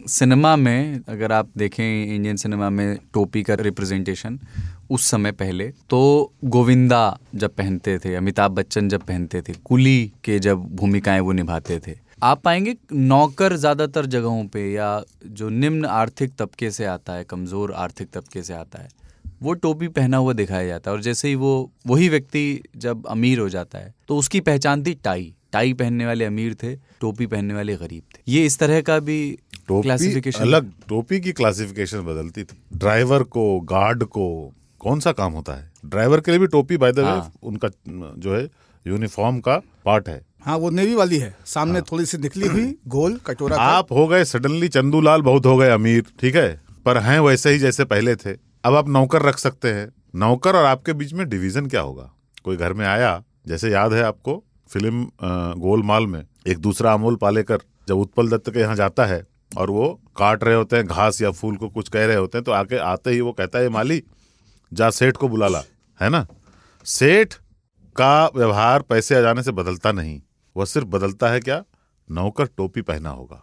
सिनेमा 0.08 0.56
में 0.56 1.02
अगर 1.10 1.32
आप 1.32 1.50
देखें 1.58 1.84
इंडियन 2.16 2.36
सिनेमा 2.36 2.70
में 2.70 2.98
टोपी 3.14 3.44
का 3.44 3.54
रिप्रेजेंटेशन 3.54 4.40
उस 4.90 5.10
समय 5.12 5.32
पहले 5.32 5.68
तो 5.90 6.00
गोविंदा 6.46 7.18
जब 7.36 7.56
पहनते 7.56 7.98
थे 7.98 8.16
अमिताभ 8.16 8.52
बच्चन 8.52 8.90
जब 8.90 9.02
पहनते 9.02 9.42
थे 9.42 9.54
कुली 9.66 10.12
के 10.24 10.40
जब 10.40 10.76
भूमिकाएँ 10.76 11.20
वो 11.20 11.32
निभाते 11.32 11.80
थे 11.88 11.96
आप 12.24 12.42
पाएँगे 12.42 12.76
नौकर 12.94 13.56
ज़्यादातर 13.56 14.06
जगहों 14.06 14.46
पे 14.46 14.72
या 14.74 15.04
जो 15.26 15.50
निम्न 15.50 15.86
आर्थिक 15.86 16.32
तबके 16.40 16.72
से 16.72 16.86
आता 16.86 17.14
है 17.14 17.24
कमज़ोर 17.24 17.74
आर्थिक 17.74 18.10
तबके 18.14 18.44
से 18.44 18.54
आता 18.54 18.82
है 18.82 18.90
वो 19.42 19.54
टोपी 19.56 19.88
पहना 19.90 20.18
हुआ 20.18 20.34
दिखाया 20.34 20.68
जाता 20.68 20.92
है 20.92 20.98
और 20.98 21.02
जैसे 21.04 21.28
ही 21.28 21.36
वो 21.36 21.72
वही 21.88 22.10
व्यक्ति 22.10 22.44
जब 22.78 23.06
अमीर 23.08 23.40
हो 23.40 23.50
जाता 23.50 23.80
है 23.80 23.94
तो 24.08 24.18
उसकी 24.18 24.40
पहचान 24.42 24.84
थी 24.84 24.94
टाई। 25.04 25.34
टाई 25.52 25.74
पहनने 25.74 26.06
वाले 26.06 26.26
अमीर 26.26 26.54
थे 26.54 26.76
टोपी 27.02 27.26
पहनने 27.28 27.54
वाले 27.54 27.76
गरीब 27.76 28.04
थे। 28.16 28.22
ये 28.28 28.46
इस 28.46 28.58
तरह 28.60 28.82
का 28.82 29.00
भी 29.00 29.20
क्लासिफिकेशन 29.70 30.42
अलग 30.42 30.72
टोपी 30.90 31.20
की 31.20 31.32
क्लासिफिकेशन 31.34 32.02
बदलती 32.04 32.44
थी। 32.44 32.58
ड्राइवर 32.76 33.24
को 33.26 33.60
गार्ड 33.70 34.04
को 34.06 34.28
कौन 34.82 35.00
सा 35.00 35.12
काम 35.12 35.34
होता 35.34 35.54
है? 35.54 35.72
ड्राइवर 35.86 36.22
के 36.22 36.32
लिए 36.32 36.40
भी 36.40 36.48
टोपी 36.48 36.78
बाय 36.78 36.92
द 36.92 37.00
वे 37.00 37.06
हाँ। 37.06 37.32
उनका 37.44 37.70
जो 37.88 38.36
है 38.36 38.48
यूनिफॉर्म 38.86 39.40
का 39.40 39.62
पार्ट 39.86 40.10
है। 40.10 40.22
हाँ 40.42 40.58
वो 40.58 40.70
नेवी 40.70 40.96
वाली 40.96 41.18
है। 41.18 41.36
सामने 41.46 41.74
हाँ। 41.74 41.86
थोड़ी 41.92 42.06
सी 42.06 42.18
निकली 42.18 42.48
हुई 42.48 42.66
गोल 42.88 43.20
कटोरा 43.26 43.58
आप 43.62 43.92
हो 43.92 44.08
गए 44.08 44.26
सडनली 44.26 44.68
चंदूलाल 44.70 45.22
बहुत 45.22 45.46
हो 45.46 45.56
गए 45.58 45.70
अमीर 45.70 46.04
ठीक 46.20 46.36
है? 46.36 46.62
पर 46.86 46.98
हैं 47.00 47.20
वैसे 47.20 47.52
ही 47.52 47.60
जैसे 47.60 47.86
पहले 47.86 48.16
थे। 48.16 48.34
अब 48.68 48.76
आप 48.76 48.88
नौकर 48.90 49.22
रख 49.22 49.38
सकते 49.38 49.72
हैं। 49.74 49.88
नौकर 50.16 50.56
और 50.56 50.66
आपके 50.66 50.94
बीच 50.94 51.12
में 51.14 51.28
डिवीज़न 51.30 51.66
क्या 51.66 51.82
होगा? 51.82 52.10
कोई 52.46 52.58
घर 52.58 52.74
में 52.74 52.86
आया, 52.86 53.24
जैसे 53.48 53.70
याद 53.72 53.94
है 53.94 54.02
आपको, 54.04 54.44
फ़िल्म 54.70 55.06
गोलमाल 55.60 56.08
में 56.08 56.24
एक 56.48 56.58
दूसरा 56.58 56.94
अमोल 56.94 57.16
पालेकर 57.16 57.62
जब 57.88 57.98
उत्पल 57.98 58.30
दत्त 58.30 58.50
के 58.50 58.60
यहाँ 58.60 58.76
जाता 58.76 59.06
है 59.06 59.22
और 59.58 59.70
वो 59.70 59.88
काट 60.18 60.44
रहे 60.44 60.56
होते 60.56 60.76
हैं 60.76 60.86
घास 60.86 61.22
या 61.22 61.32
फूल 61.32 61.56
को 61.58 61.70
कुछ 61.70 61.90
कह 61.90 62.06
रहे 62.06 62.16
होते 62.16 62.38
हैं 62.38 62.44
तो 62.46 62.52
आके 62.52 62.78
आते 62.78 63.12
ही 63.12 63.22
वो 63.22 63.32
कहता 63.34 63.60
है 63.60 63.70
माली, 63.70 64.04
जा 64.72 64.90
सेठ 64.90 65.18
को 65.18 65.28
बुला 65.28 65.48
ला। 65.48 65.64
है 66.00 66.10
ना? 66.10 66.26
सेठ 66.86 67.34
का 67.96 68.28
व्यवहार 68.28 68.82
पैसे 68.82 69.16
आ 69.16 69.22
जाने 69.22 69.44
से 69.44 69.52
बदलता 69.52 69.92
नहीं। 69.92 70.22
वह 70.56 70.66
सिर्फ़ 70.66 70.88
बदलता 70.88 71.30
है 71.30 71.40
क्या? 71.40 71.64
नौकर 72.10 72.46
टोपी 72.48 72.82
पहना 72.82 73.10
होगा। 73.10 73.42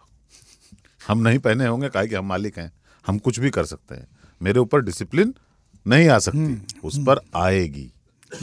हम 1.07 1.19
नहीं 1.19 1.39
पहने 1.39 1.67
होंगे, 1.67 1.89
काहे 1.89 2.07
कि 2.07 2.15
हम 2.15 2.25
मालिक 2.25 2.57
हैं, 2.59 2.71
हम 3.05 3.17
कुछ 3.17 3.39
भी 3.39 3.49
कर 3.49 3.65
सकते 3.65 3.95
हैं। 3.95 4.07
मेरे 4.41 4.59
ऊपर 4.59 4.81
डिसिप्लिन 4.81 5.33
नहीं 5.87 6.07
आ 6.09 6.19
सकती। 6.19 6.77
उस 6.83 6.97
पर 6.99 7.19
आएगी। 7.35 7.91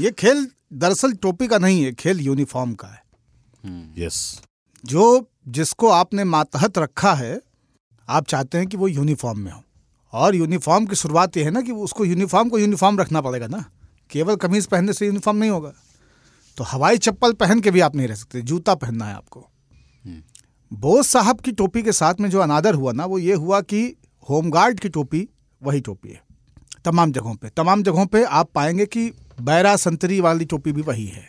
ये 0.00 0.10
खेल 0.10 0.46
दरअसल 0.72 1.12
टोपी 1.12 1.48
का 1.48 1.58
नहीं 1.58 1.84
है 1.84 1.92
खेल 1.92 2.20
यूनिफॉर्म 2.20 2.74
का 2.74 2.88
है। 2.88 3.02
यस 3.98 4.42
जो 4.84 5.28
जिसको 5.48 5.88
आपने 5.88 6.24
मातहत 6.24 6.78
रखा 6.78 7.14
है 7.14 7.40
आप 8.08 8.26
चाहते 8.26 8.58
हैं 8.58 8.66
कि 8.66 8.76
वो 8.76 8.88
यूनिफॉर्म 8.88 9.38
में 9.38 9.52
हो। 9.52 9.62
और 10.12 10.34
यूनिफॉर्म 10.34 10.86
की 10.86 10.96
शुरुआत 10.96 11.36
ये 11.36 11.44
है 11.44 11.50
ना 11.50 11.60
कि 11.60 11.72
उसको 11.72 12.04
यूनिफॉर्म 12.04 12.48
को 12.48 12.58
यूनिफॉर्म 12.58 12.98
रखना 13.00 13.20
पड़ेगा 13.20 13.46
ना। 13.46 13.64
केवल 14.10 14.36
कमीज 14.36 14.66
पहनने 14.66 14.92
से 14.92 15.06
यूनिफॉर्म 15.06 15.38
नहीं 15.38 15.50
होगा। 15.50 15.72
तो 16.56 16.64
हवाई 16.64 16.98
चप्पल 16.98 17.32
पहन 17.32 17.60
के 17.60 17.70
भी 17.70 17.80
आप 17.80 17.96
नहीं 17.96 18.08
रह 18.08 18.14
सकते 18.14 18.42
जूता 18.42 18.74
पहनना 18.74 19.04
है 19.04 19.14
आपको। 19.14 19.48
बोस 20.72 21.06
साहब 21.06 21.40
की 21.40 21.52
टोपी 21.52 21.82
के 21.82 21.92
साथ 21.92 22.14
में 22.20 22.30
जो 22.30 22.40
अनादर 22.40 22.74
हुआ 22.74 22.92
ना 22.92 23.04
वो 23.04 23.18
ये 23.18 23.34
हुआ 23.34 23.60
कि 23.60 23.96
होमगार्ड 24.28 24.80
की 24.80 24.88
टोपी 24.88 25.28
वही 25.62 25.80
टोपी 25.80 26.08
है। 26.08 26.20
तमाम 26.84 27.12
जगहों 27.12 27.34
पे 27.34 27.48
तमाम 27.48 27.82
जगहों 27.82 28.06
पे 28.06 28.22
आप 28.24 28.50
पाएँगे 28.54 28.86
कि 28.86 29.10
बैरा 29.40 29.74
संतरी 29.76 30.20
वाली 30.20 30.44
टोपी 30.44 30.72
भी 30.72 30.82
वही 30.82 31.06
है। 31.06 31.28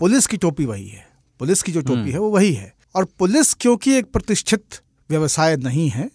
पुलिस 0.00 0.26
की 0.26 0.36
टोपी 0.36 0.64
वही 0.64 0.88
है। 0.88 1.04
पुलिस 1.40 1.62
की 1.62 1.72
जो 1.72 1.80
टोपी 1.80 2.10
है 2.10 2.18
वो 2.18 2.30
वही 2.30 2.52
है। 2.52 2.72
और 2.94 3.04
पुलिस 3.18 3.52
क्योंकि 3.54 3.92
एक 3.92 4.10
प्रतिष्ठित 4.12 4.80
व्यवसाय 5.10 5.56
नहीं 5.56 5.88
है 5.88 6.10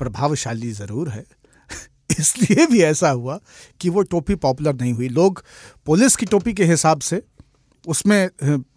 प्रभावशाली 0.00 0.72
ज़रूर 0.72 1.08
है 1.08 1.24
इसलिए 2.20 2.66
भी 2.66 2.82
ऐसा 2.82 3.10
हुआ 3.10 3.38
कि 3.80 3.88
वो 3.88 4.02
टोपी 4.02 4.34
पॉपुलर 4.34 4.74
नहीं 4.74 4.92
हुई। 4.92 5.08
लोग 5.08 5.42
पुलिस 5.86 6.16
की 6.16 6.26
टोपी 6.26 6.52
के 6.54 6.64
हिसाब 6.64 7.00
से 7.00 7.22
उसमें 7.84 8.28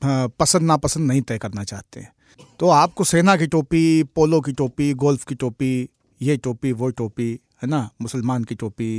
पसंद 0.05 0.61
नापसंद 0.61 1.07
नहीं 1.07 1.21
तय 1.21 1.37
करना 1.37 1.63
चाहते 1.63 1.99
हैं। 1.99 2.11
तो 2.59 2.69
आपको 2.69 3.03
सेना 3.03 3.35
की 3.37 3.47
टोपी 3.47 4.03
पोलो 4.15 4.41
की 4.41 4.51
टोपी 4.51 4.93
गोल्फ 4.93 5.23
की 5.25 5.35
टोपी 5.35 5.89
ये 6.21 6.37
टोपी 6.37 6.71
वो 6.71 6.89
टोपी 6.89 7.39
है 7.61 7.69
ना? 7.69 7.89
मुसलमान 8.01 8.43
की 8.43 8.55
टोपी 8.55 8.91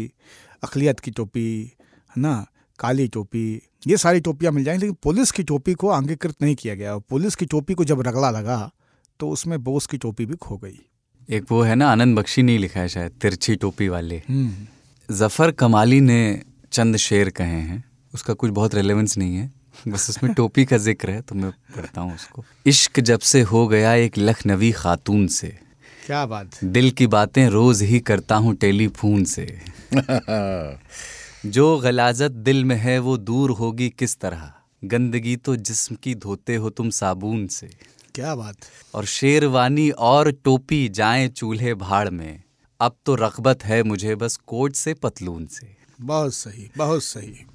अकलियत 0.62 1.00
की 1.00 1.10
टोपी 1.12 1.46
है 2.12 2.22
ना? 2.22 2.34
काली 2.78 3.06
टोपी 3.08 3.44
ये 3.86 3.96
सारी 3.96 4.20
टोपियाँ 4.20 4.52
मिल 4.52 4.64
जाएँगी 4.64 4.80
लेकिन 4.80 4.96
पुलिस 5.02 5.30
की 5.30 5.42
टोपी 5.44 5.74
को 5.74 5.88
अंगीकृत 5.90 6.42
नहीं 6.42 6.54
किया 6.54 6.74
गया। 6.74 6.94
और 6.94 7.00
पुलिस 7.10 7.34
की 7.34 7.46
टोपी 7.46 7.74
को 7.74 7.84
जब 7.84 8.00
रगड़ा 8.06 8.30
लगा 8.30 8.70
तो 9.20 9.28
उसमें 9.30 9.62
बोस 9.64 9.86
की 9.86 9.98
टोपी 9.98 10.26
भी 10.26 10.36
खो 10.38 10.56
गई। 10.56 10.78
एक 11.28 11.44
वो 11.50 11.62
है 11.62 11.74
ना 11.74 11.88
आनंद 11.88 12.18
बख्शी 12.18 12.42
ने 12.42 12.56
लिखा 12.58 12.80
है 12.80 12.88
शायद 12.88 13.12
तिरछी 13.22 13.56
टोपी 13.56 13.88
वाले। 13.88 14.22
हम्म। 14.28 15.14
ज़फ़र 15.14 15.50
कमाली 15.52 16.00
ने 16.00 16.20
चंद 16.72 16.96
शेर 16.98 17.30
कहे 17.30 17.60
हैं 17.60 17.82
उसका 18.14 18.34
कुछ 18.34 18.50
बहुत 18.50 18.74
रेलेवेंस 18.74 19.16
नहीं 19.18 19.36
है 19.36 19.50
बस 19.88 20.08
उसमें 20.10 20.32
टोपी 20.34 20.64
का 20.64 20.76
ज़िक्र 20.78 21.10
है 21.10 21.20
तो 21.22 21.34
मैं 21.34 21.50
पढ़ता 21.76 22.00
हूँ 22.00 22.14
उसको। 22.14 22.44
इश्क 22.66 23.00
जब 23.02 23.20
से 23.22 23.40
हो 23.42 23.66
गया 23.68 23.94
एक 23.96 24.18
लखनवी 24.18 24.70
खातून 24.72 25.26
से। 25.28 25.56
क्या 26.06 26.24
बात 26.26 26.64
दिल 26.64 26.90
की 26.90 27.06
बातें 27.06 27.48
रोज 27.48 27.82
ही 27.82 28.00
करता 28.00 28.36
हूँ 28.36 28.54
टेलीफोन 28.54 29.24
से। 29.24 29.46
जो 31.50 31.76
गलाजत 31.78 32.30
दिल 32.30 32.64
में 32.64 32.76
है 32.76 32.98
वो 32.98 33.16
दूर 33.18 33.50
होगी 33.50 33.88
किस 33.88 34.16
तरह? 34.16 34.52
गंदगी 34.84 35.36
तो 35.36 35.56
जिस्म 35.56 35.96
की 36.02 36.14
धोते 36.14 36.56
हो 36.56 36.70
तुम 36.70 36.90
साबुन 36.90 37.46
से। 37.46 37.70
क्या 38.14 38.34
बात 38.34 38.56
और 38.94 39.04
शेरवानी 39.04 39.90
और 39.90 40.30
टोपी 40.44 40.88
जाए 40.88 41.28
चूल्हे 41.28 41.74
भाड़ 41.74 42.08
में। 42.10 42.42
अब 42.80 42.94
तो 43.06 43.14
रगबत 43.14 43.64
है 43.64 43.82
मुझे 43.82 44.14
बस 44.14 44.36
कोट 44.46 44.74
से 44.74 44.94
पतलून 44.94 45.46
से। 45.46 45.76
बहुत 46.00 46.34
सही 46.34 46.70
बहुत 46.76 47.02
सही। 47.02 47.46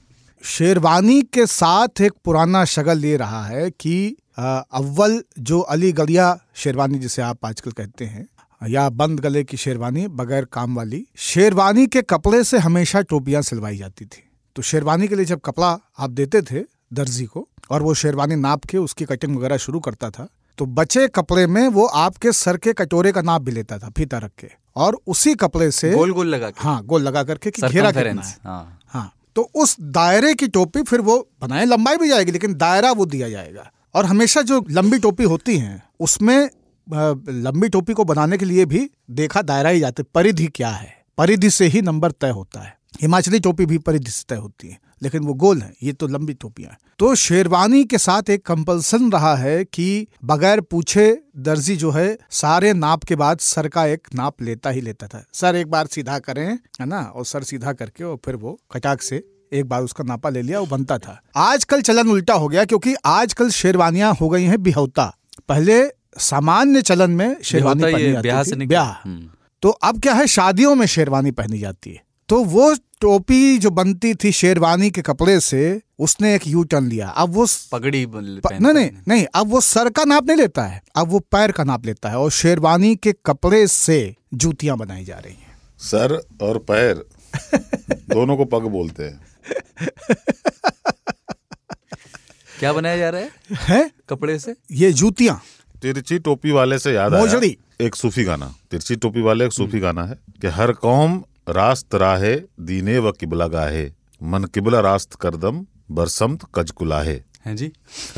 शेरवानी 0.43 1.21
के 1.21 1.45
साथ 1.45 2.01
एक 2.01 2.13
पुराना 2.25 2.65
शगल 2.65 3.05
ये 3.05 3.17
रहा 3.17 3.45
है 3.45 3.69
कि 3.71 4.15
अव्वल 4.39 5.23
जो 5.39 5.59
अली 5.59 5.91
गलिया 5.91 6.37
शेरवानी 6.55 6.99
जिसे 6.99 7.21
आप 7.21 7.45
आजकल 7.45 7.71
कहते 7.71 8.05
हैं 8.05 8.27
या 8.65 8.87
बंद 8.91 9.19
गले 9.19 9.43
की 9.43 9.57
शेरवानी 9.57 10.07
बगैर 10.09 10.45
काम 10.45 10.75
वाली। 10.75 11.05
शेरवानी 11.17 11.85
के 11.87 12.01
कपड़े 12.03 12.43
से 12.43 12.57
हमेशा 12.57 13.01
टोपियाँ 13.01 13.41
सिलवाई 13.41 13.77
जाती 13.77 14.05
थी। 14.05 14.23
तो 14.55 14.61
शेरवानी 14.61 15.07
के 15.07 15.15
लिए 15.15 15.25
जब 15.25 15.39
कपड़ा 15.39 15.77
आप 15.99 16.09
देते 16.09 16.41
थे 16.41 16.63
दर्जी 16.93 17.25
को 17.25 17.47
और 17.71 17.81
वो 17.81 17.93
शेरवानी 17.93 18.35
नाप 18.35 18.65
के 18.65 18.77
उसकी 18.77 19.05
कटिंग 19.05 19.35
वगैरह 19.37 19.57
शुरू 19.57 19.79
करता 19.79 20.09
था 20.09 20.27
तो 20.57 20.65
बचे 20.65 21.07
कपड़े 21.07 21.45
में 21.47 21.67
वो 21.67 21.85
आपके 21.85 22.31
सर 22.31 22.57
के 22.57 22.73
कटोरे 22.73 23.11
का 23.11 23.21
नाप 23.21 23.41
भी 23.41 23.51
लेता 23.51 23.77
था 23.79 23.89
फीता 23.89 24.17
रख 24.17 24.31
के। 24.39 24.47
और 24.75 24.97
उसी 25.07 25.33
कपड़े 25.35 25.69
से 25.71 25.91
गोल 25.91 26.11
गोल 26.11 26.27
लगा 26.27 26.49
के। 26.49 26.63
हाँ 26.63 26.81
गोल 26.85 27.01
लगा 27.01 27.23
करके 27.23 27.51
कि 27.51 27.61
घेरा 27.61 27.91
कितना 27.91 28.21
है। 28.21 28.35
हाँ। 28.43 28.79
हाँ 28.87 29.11
तो 29.35 29.49
उस 29.55 29.75
दायरे 29.81 30.33
की 30.33 30.47
टोपी 30.47 30.83
फिर 30.83 31.01
वो 31.01 31.17
बनाए 31.41 31.65
लंबाई 31.65 31.97
भी 31.97 32.09
जाएगी 32.09 32.31
लेकिन 32.31 32.53
दायरा 32.55 32.91
वो 32.91 33.05
दिया 33.05 33.29
जाएगा। 33.29 33.69
और 33.95 34.05
हमेशा 34.05 34.41
जो 34.41 34.63
लंबी 34.71 34.99
टोपी 34.99 35.23
होती 35.23 35.57
है 35.57 35.81
उसमें 35.99 36.49
लंबी 36.87 37.69
टोपी 37.69 37.93
को 37.93 38.03
बनाने 38.03 38.37
के 38.37 38.45
लिए 38.45 38.65
भी 38.65 38.89
देखा 39.11 39.41
दायरा 39.41 39.69
ही 39.69 39.79
जाते 39.79 40.03
परिधि 40.05 40.47
क्या 40.47 40.69
है? 40.69 40.93
परिधि 41.17 41.49
से 41.49 41.65
ही 41.65 41.81
नंबर 41.81 42.11
तय 42.11 42.29
होता 42.29 42.59
है। 42.59 42.77
हिमाचली 43.01 43.39
टोपी 43.39 43.65
भी 43.65 43.77
परिधि 43.77 44.11
से 44.11 44.23
तय 44.29 44.35
होती 44.35 44.67
है, 44.67 44.77
लेकिन 45.01 45.23
वो 45.23 45.33
गोल 45.33 45.61
है। 45.61 45.73
ये 45.83 45.93
तो 45.93 46.07
लंबी 46.07 46.33
टोपियाँ 46.33 46.71
हैं। 46.71 46.77
तो 46.99 47.13
शेरवानी 47.15 47.83
के 47.83 47.97
साथ 47.97 48.29
एक 48.29 48.45
कंपल्सन 48.45 49.11
रहा 49.11 49.35
है 49.35 49.63
कि 49.65 50.07
बगैर 50.25 50.61
पूछे 50.61 51.07
दर्जी 51.37 51.75
जो 51.75 51.91
है, 51.91 52.17
सारे 52.31 52.73
नाप 52.73 53.03
के 53.03 53.15
बाद 53.15 53.39
सर 53.39 53.67
का 53.67 53.85
एक 53.85 54.07
नाप 54.15 54.41
लेता 54.41 54.69
ही 54.69 54.81
लेता 54.81 55.07
था। 55.07 55.23
सर 55.33 55.55
एक 55.55 55.71
बार 55.71 55.87
सीधा 55.87 56.19
करें, 56.19 56.47
है 56.81 56.85
ना? 56.85 57.01
और 57.05 57.25
सर 57.25 57.43
सीधा 57.43 57.73
करके 57.73 58.03
और 58.03 58.17
फिर 58.25 58.35
वो 58.35 58.57
कटाक 58.71 59.01
से 59.01 59.23
एक 59.53 59.65
बार 59.65 59.83
उसका 59.83 60.03
नापा 60.03 60.29
ले 60.29 60.41
लिया, 60.41 60.59
वो 60.59 60.65
बनता 60.65 60.97
था। 60.97 61.19
आजकल 61.35 61.81
चलन 61.81 62.09
उल्टा 62.09 62.33
हो 62.33 62.47
गया, 62.47 62.65
क्योंकि 62.65 62.95
आजकल 63.05 63.49
शेरवानियाँ 63.49 64.13
हो 64.13 64.29
गई 64.29 64.43
हैं 64.43 64.61
बिहौता। 64.63 65.13
पहले 65.49 65.83
सामान्य 66.17 66.81
चलन 66.81 67.11
में 67.11 67.41
शेरवानी 67.43 67.83
पहनी 67.83 68.11
जाती 68.11 68.21
ब्याह 68.21 68.43
से 68.43 68.55
ब्याह। 68.55 68.91
हम्म। 69.03 69.29
तो 69.61 69.69
अब 69.69 70.01
क्या 70.01 70.13
है 70.13 70.27
शादियों 70.27 70.75
में 70.75 70.85
शेरवानी 70.85 71.31
पहनी 71.31 71.59
जाती 71.59 71.89
है। 71.89 72.03
तो 72.29 72.43
वो 72.43 72.75
टोपी 73.01 73.57
जो 73.57 73.69
बनती 73.69 74.13
थी 74.15 74.31
शेरवानी 74.31 74.91
के 74.91 75.01
कपड़े 75.01 75.39
से 75.39 75.81
उसने 75.99 76.35
एक 76.35 76.47
यू 76.47 76.63
टर्न 76.63 76.87
लिया। 76.87 77.07
अब 77.07 77.29
वो 77.29 77.47
पगड़ी 77.71 78.05
प, 78.05 78.15
नहीं 78.61 78.73
नहीं 78.73 78.89
नहीं 79.07 79.25
अब 79.35 79.47
वो 79.47 79.61
सर 79.61 79.89
का 79.89 80.03
नाप 80.03 80.27
नहीं 80.27 80.37
लेता 80.37 80.63
है। 80.63 80.81
अब 80.95 81.07
वो 81.07 81.19
पैर 81.19 81.51
का 81.51 81.63
नाप 81.63 81.85
लेता 81.85 82.09
है 82.09 82.17
और 82.17 82.31
शेरवानी 82.31 82.95
के 82.95 83.13
कपड़े 83.25 83.67
से 83.67 84.15
जूतियाँ 84.33 84.77
बनाई 84.77 85.05
जा 85.05 85.15
रही 85.15 85.33
हैं। 85.33 85.57
सर 85.79 86.21
और 86.41 86.57
पैर 86.57 87.05
दोनों 88.09 88.37
को 88.37 88.45
पग 88.45 88.61
बोलते 88.61 89.03
हैं। 89.03 89.27
क्या 92.59 92.73
बनाया 92.73 92.97
जा 92.97 93.09
रहा 93.09 93.21
है? 93.21 93.31
है? 93.51 93.91
कपड़े 94.09 94.39
से? 94.39 94.55
ये 94.71 94.91
जूतियाँ। 94.93 95.41
तिरछी 95.85 96.19
टोपी 96.19 96.51
वाले 96.51 96.79
से 96.79 96.93
याद 96.93 97.13
आया। 97.13 97.21
एक 97.81 97.95
सूफी 97.95 98.23
गाना। 98.23 98.55
तिरछी 98.71 98.95
टोपी 98.95 99.21
वाले 99.21 99.45
एक 99.45 99.51
सूफी 99.51 99.79
गाना 99.79 100.03
है 100.03 100.19
कि 100.41 100.47
हर 100.47 100.71
कौम 100.71 101.23
रास्त 101.49 101.95
राहे 101.95 102.35
दीने 102.59 102.97
व 102.99 103.11
किबला 103.11 103.47
गाहे। 103.47 103.91
मन 104.23 104.43
किबला 104.43 104.79
रास्त 104.79 105.13
करदम 105.13 105.65
बरसमत 105.91 106.39
कजकुलाहे 106.55 107.21
हैं 107.45 107.55
जी। 107.55 107.71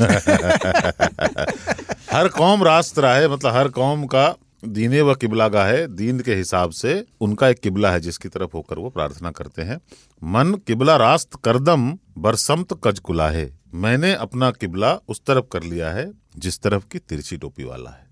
हर 2.12 2.28
कौम 2.28 2.64
रास्त 2.64 2.98
राहे 2.98 3.28
मतलब 3.28 3.54
हर 3.54 3.68
कौम 3.68 4.06
का 4.06 4.34
दीने 4.64 5.00
व 5.00 5.14
किबला 5.14 5.48
गाहे 5.48 5.86
दीन 5.86 6.20
के 6.20 6.34
हिसाब 6.34 6.70
से 6.70 7.04
उनका 7.20 7.48
एक 7.48 7.58
किबला 7.58 7.90
है 7.90 8.00
जिसकी 8.00 8.28
तरफ़ 8.28 8.50
होकर 8.54 8.78
वो 8.78 8.90
प्रार्थना 8.90 9.30
करते 9.30 9.62
हैं। 9.62 9.80
मन 10.24 10.54
किबला 10.66 10.96
रास्त 10.96 11.30
करदम 11.44 11.98
बरसमत 12.18 12.68
कजकुलाहे 12.84 13.50
मैंने 13.74 14.14
अपना 14.14 14.50
किबला 14.50 15.00
उस 15.08 15.20
तरफ़ 15.26 15.44
कर 15.52 15.62
लिया 15.62 15.90
है 15.90 16.10
जिस 16.38 16.60
तरफ़ 16.60 16.82
की 16.92 16.98
तिरछी 16.98 17.36
टोपी 17.36 17.64
वाला 17.64 17.90
है। 17.90 18.08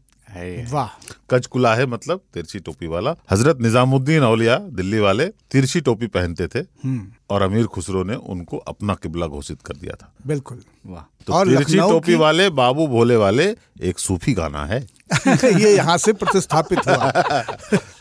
वाह। 0.72 0.88
कजकुला 1.30 1.74
है 1.74 1.86
मतलब 1.86 2.20
तिरछी 2.34 2.58
टोपी 2.58 2.86
वाला। 2.86 3.14
हज़रत 3.30 3.58
निजामुद्दीन 3.60 4.22
औलिया 4.22 4.56
दिल्ली 4.58 4.98
वाले 4.98 5.26
तिरछी 5.26 5.80
टोपी 5.80 6.06
पहनते 6.06 6.46
थे 6.46 6.58
हम्म। 6.58 7.12
और 7.30 7.42
अमीर 7.42 7.66
खुसरो 7.66 8.04
ने 8.04 8.14
उनको 8.14 8.56
अपना 8.56 8.94
किबला 8.94 9.26
घोषित 9.26 9.62
कर 9.62 9.76
दिया 9.76 9.94
था। 9.94 10.14
बिल्कुल। 10.26 10.60
वाह। 10.86 11.22
तो 11.26 11.32
और 11.32 11.48
तिरछी 11.48 11.78
टोपी 11.78 12.12
की- 12.12 12.20
वाले 12.20 12.50
बाबू 12.50 12.86
भोले 12.86 13.16
वाले 13.16 13.56
एक 13.82 13.98
सूफी 13.98 14.32
गाना 14.32 14.64
है। 14.64 14.88
ये 15.44 15.76
यहाँ 15.76 15.98
से 15.98 16.12
प्रतिस्थापित 16.12 16.78
हुआ। 16.78 17.10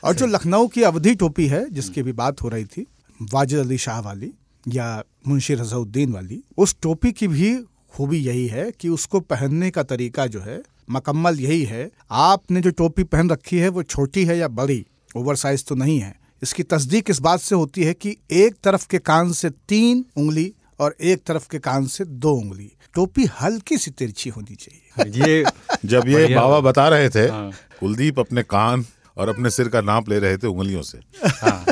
और 0.03 0.15
जो 0.15 0.26
लखनऊ 0.26 0.67
की 0.67 0.84
अवधि 0.84 1.15
टोपी 1.15 1.47
है 1.47 1.69
जिसकी 1.69 2.03
भी 2.03 2.11
बात 2.11 2.41
हो 2.41 2.49
रही 2.49 2.65
थी 2.65 2.88
वाजिद 3.21 3.59
अली 3.59 3.78
शाह 3.78 3.99
वाली 3.99 4.34
या 4.67 5.03
मुंशी 5.28 5.53
रजाउद्दीन 5.53 6.11
वाली 6.11 6.43
उस 6.57 6.76
टोपी 6.82 7.11
की 7.11 7.28
भी 7.28 7.59
खूबी 7.96 8.18
यही 8.18 8.48
है 8.48 8.72
कि 8.72 8.89
उसको 8.89 9.20
पहनने 9.20 9.70
का 9.72 9.84
तरीका 9.84 10.26
जो 10.28 10.39
है 10.39 10.62
मकम्मल 10.89 11.39
यही 11.39 11.64
है। 11.64 11.89
आपने 12.12 12.62
जो 12.62 12.72
टोपी 12.72 13.04
पहन 13.04 13.30
रखी 13.30 13.58
है 13.58 13.70
वो 13.70 13.84
छोटी 13.84 14.26
है 14.26 14.38
या 14.38 14.48
बड़ी? 14.48 14.86
ओवर 15.16 15.36
साइज़ 15.36 15.64
तो 15.68 15.76
नहीं 15.76 16.00
है। 16.00 16.14
इसकी 16.43 16.64
तस्दीक 16.64 17.10
इस 17.10 17.20
बात 17.20 17.39
से 17.39 17.56
होती 17.56 17.84
है 17.84 17.93
कि 17.93 18.16
एक 18.32 18.56
तरफ़ 18.64 18.88
के 18.88 18.98
कान 19.00 19.32
से 19.34 19.50
तीन 19.50 20.06
उंगली 20.18 20.54
और 20.80 20.96
एक 21.02 21.24
तरफ़ 21.24 21.48
के 21.52 21.60
कान 21.60 21.86
से 21.88 22.06
दो 22.06 22.32
उंगली। 22.32 22.72
टोपी 22.93 23.26
हल्की 23.41 23.78
सी 23.78 23.91
तिरछी 23.91 24.30
होनी 24.30 24.56
चाहिए। 24.56 25.26
ये 25.28 25.43
जब 25.86 26.08
ये 26.08 26.36
बाबा 26.36 26.60
बता 26.60 26.88
रहे 26.89 27.10
थे 27.10 27.28
हाँ। 27.28 27.52
कुलदीप 27.80 28.20
अपने 28.20 28.43
कान 28.43 28.86
और 29.18 29.30
अपने 29.30 29.50
सिर 29.50 29.68
का 29.68 29.82
नाप 29.82 30.10
ले 30.10 30.20
रहे 30.20 30.38
थे 30.38 30.48
उंगलियों 30.48 30.82
से। 30.82 31.00
हाँ। 31.26 31.66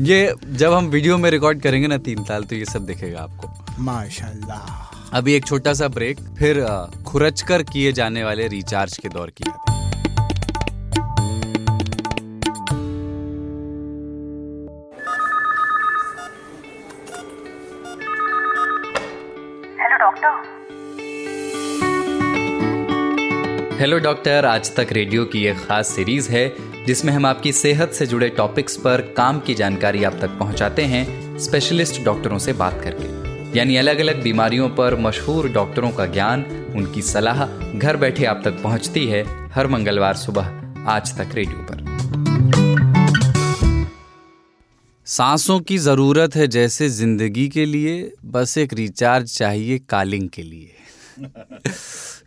ये 0.00 0.34
जब 0.46 0.72
हम 0.72 0.86
वीडियो 0.86 1.18
में 1.18 1.30
रिकॉर्ड 1.30 1.60
करेंगे 1.62 1.88
ना 1.88 1.98
तीन 1.98 2.24
साल 2.24 2.44
तो 2.44 2.56
ये 2.56 2.64
सब 2.64 2.86
दिखेगा 2.86 3.20
आपको। 3.20 3.82
माशाल्लाह। 3.82 4.95
अभी 5.14 5.34
एक 5.34 5.44
छोटा 5.44 5.72
सा 5.74 5.88
ब्रेक 5.88 6.18
फिर 6.38 6.60
खुरच 7.06 7.42
कर 7.42 7.62
किए 7.62 7.92
जाने 7.92 8.24
वाले 8.24 8.48
रिचार्ज 8.48 8.96
के 8.96 9.08
दौर 9.08 9.30
की 9.30 9.44
यादें। 9.48 9.74
हेलो 23.80 23.98
डॉक्टर 23.98 24.44
आज 24.44 24.74
तक 24.76 24.88
रेडियो 24.92 25.24
की 25.24 25.44
एक 25.46 25.56
खास 25.56 25.88
सीरीज़ 25.88 26.30
है 26.30 26.48
जिसमें 26.86 27.12
हम 27.12 27.26
आपकी 27.26 27.52
सेहत 27.52 27.92
से 27.92 28.06
जुड़े 28.06 28.28
टॉपिक्स 28.28 28.76
पर 28.76 29.00
काम 29.16 29.40
की 29.40 29.54
जानकारी 29.54 30.04
आप 30.04 30.18
तक 30.20 30.38
पहुंचाते 30.38 30.82
हैं 30.82 31.38
स्पेशलिस्ट 31.38 32.04
डॉक्टरों 32.04 32.38
से 32.38 32.52
बात 32.52 32.80
करके। 32.84 33.25
यानी 33.54 33.76
अलग 33.76 33.98
अलग 33.98 34.22
बीमारियों 34.22 34.68
पर 34.70 34.94
मशहूर 34.96 35.48
डॉक्टरों 35.48 35.90
का 35.90 36.06
ज्ञान, 36.06 36.44
उनकी 36.76 37.02
सलाह 37.02 37.44
घर 37.78 37.96
बैठे 37.96 38.24
आप 38.24 38.40
तक 38.44 38.62
पहुँचती 38.62 39.06
है 39.06 39.22
हर 39.52 39.66
मंगलवार 39.66 40.14
सुबह, 40.16 40.46
आज 40.86 41.16
तक 41.18 41.34
रेडियो 41.34 41.66
पर। 41.70 41.84
सांसों 45.06 45.58
की 45.60 45.78
ज़रूरत 45.78 46.36
है 46.36 46.46
जैसे 46.48 46.88
ज़िंदगी 46.88 47.48
के 47.48 47.64
लिए, 47.64 48.12
बस 48.24 48.58
एक 48.58 48.72
रिचार्ज 48.74 49.36
चाहिए 49.36 49.78
कालिंग 49.78 50.28
के 50.28 50.42
लिए। 50.42 50.72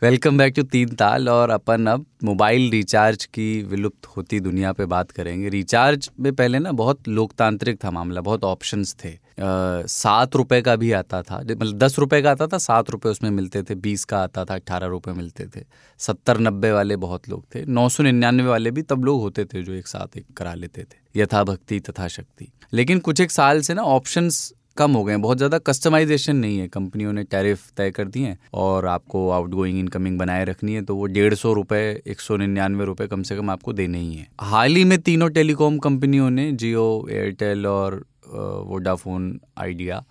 वेलकम 0.04 0.38
बैक 0.38 0.54
टू 0.56 0.64
तीन 0.64 0.90
ताल 0.96 1.30
और 1.30 1.50
अपन 1.50 1.86
अब 1.88 2.06
मोबाइल 2.24 2.70
रिचार्ज 2.72 3.26
की 3.26 3.62
विलुप्त 3.64 4.06
होती 4.08 4.40
दुनिया 4.40 4.72
पे 4.74 4.86
बात 4.88 5.12
करेंगे। 5.12 5.50
रिचार्ज 5.50 6.10
में 6.20 6.34
पहले 6.34 6.60
ना 6.60 6.72
बहुत 6.72 7.08
लोकतांत्रिक 7.08 7.84
था 7.84 7.92
मामला, 7.92 8.22
बहुत 8.22 8.44
ऑप्शंस 8.44 8.96
थे। 9.06 9.18
सात 9.40 10.36
रुपए 10.36 10.62
का 10.62 10.76
भी 10.76 10.92
आता 10.94 11.22
था। 11.22 11.40
मतलब 11.40 11.78
दस 11.78 11.98
रुपए 12.00 12.22
का 12.22 12.32
आता 12.32 12.48
था, 12.48 12.58
सात 12.60 12.90
रुपए 12.90 13.10
उसमें 13.10 13.30
मिलते 13.32 13.64
थे, 13.64 13.76
बीस 13.78 14.06
का 14.06 14.20
आता 14.20 14.46
था 14.46 14.56
अट्ठारह 14.56 14.88
रुपए 14.88 15.12
मिलते 15.14 15.46
थे। 15.48 15.64
सत्तर, 16.00 16.40
नब्बे 16.40 16.72
वाले 16.72 16.96
बहुत 16.98 17.30
लोग 17.30 17.44
थे। 17.56 17.66
नौ 17.68 17.88
सौ 17.90 18.04
निन्यानवे 18.04 18.48
वाले 18.48 18.72
भी 18.72 18.82
तब 18.84 19.06
लोग 19.06 19.22
होते 19.22 19.46
थे 19.46 19.64
जो 19.64 19.74
एक 19.74 19.88
साथ 19.88 20.18
एक 20.18 20.26
करा 20.38 20.54
लेते 20.56 20.84
थे। 20.84 20.98
यथा 21.16 21.44
भक्ति 21.46 21.80
तथा 21.82 22.08
शक्ति 22.10 22.52
लेकिन 22.74 23.00
कुछ 23.00 23.22
एक 23.22 23.32
साल 23.32 23.62
से 23.62 23.74
ना 23.74 23.84
ऑप्शंस 23.84 24.52
कम 24.78 24.92
हो 24.92 25.04
गए 25.04 25.14
हैं। 25.14 25.22
बहुत 25.22 25.38
ज़्यादा 25.38 25.58
कस्टमाइजेशन 25.60 26.36
नहीं 26.36 26.58
है। 26.60 26.68
कंपनियों 26.68 27.14
ने 27.14 27.24
टैरिफ 27.26 27.62
तय 27.78 27.90
कर 27.92 28.08
दिए 28.08 28.26
हैं 28.26 28.38
और 28.56 28.86
आपको 28.88 29.30
आउट 29.30 29.50
गोइंग 29.52 29.80
इनकमिंग 29.80 30.18
बनाए 30.20 30.44
रखनी 30.46 30.74
है 30.74 30.82
तो 30.82 30.96
वो 30.96 31.06
डेढ़ 31.08 31.34
सौ 31.36 31.54
रुपये 31.54 31.90
एक 32.08 32.20
सौ 32.22 32.38
निन्यानवे 32.38 32.86
रुपये 32.86 33.08
कम 33.08 33.24
से 33.24 33.36
कम 33.38 33.50
आपको 33.50 33.74
देने 33.74 34.00
ही 34.00 34.14
है। 34.14 34.28
हाल 34.42 34.76
ही 34.76 34.84
में 34.84 34.98
तीनों 35.00 35.30
टेलीकॉम 35.30 35.78
कंपनियों 35.80 36.30
ने 36.30 36.52
जियो, 36.54 37.08
एयरटेल 37.12 37.68
और 37.68 38.04
वोडाफोन 38.30 39.40
आइडिया 39.58 40.04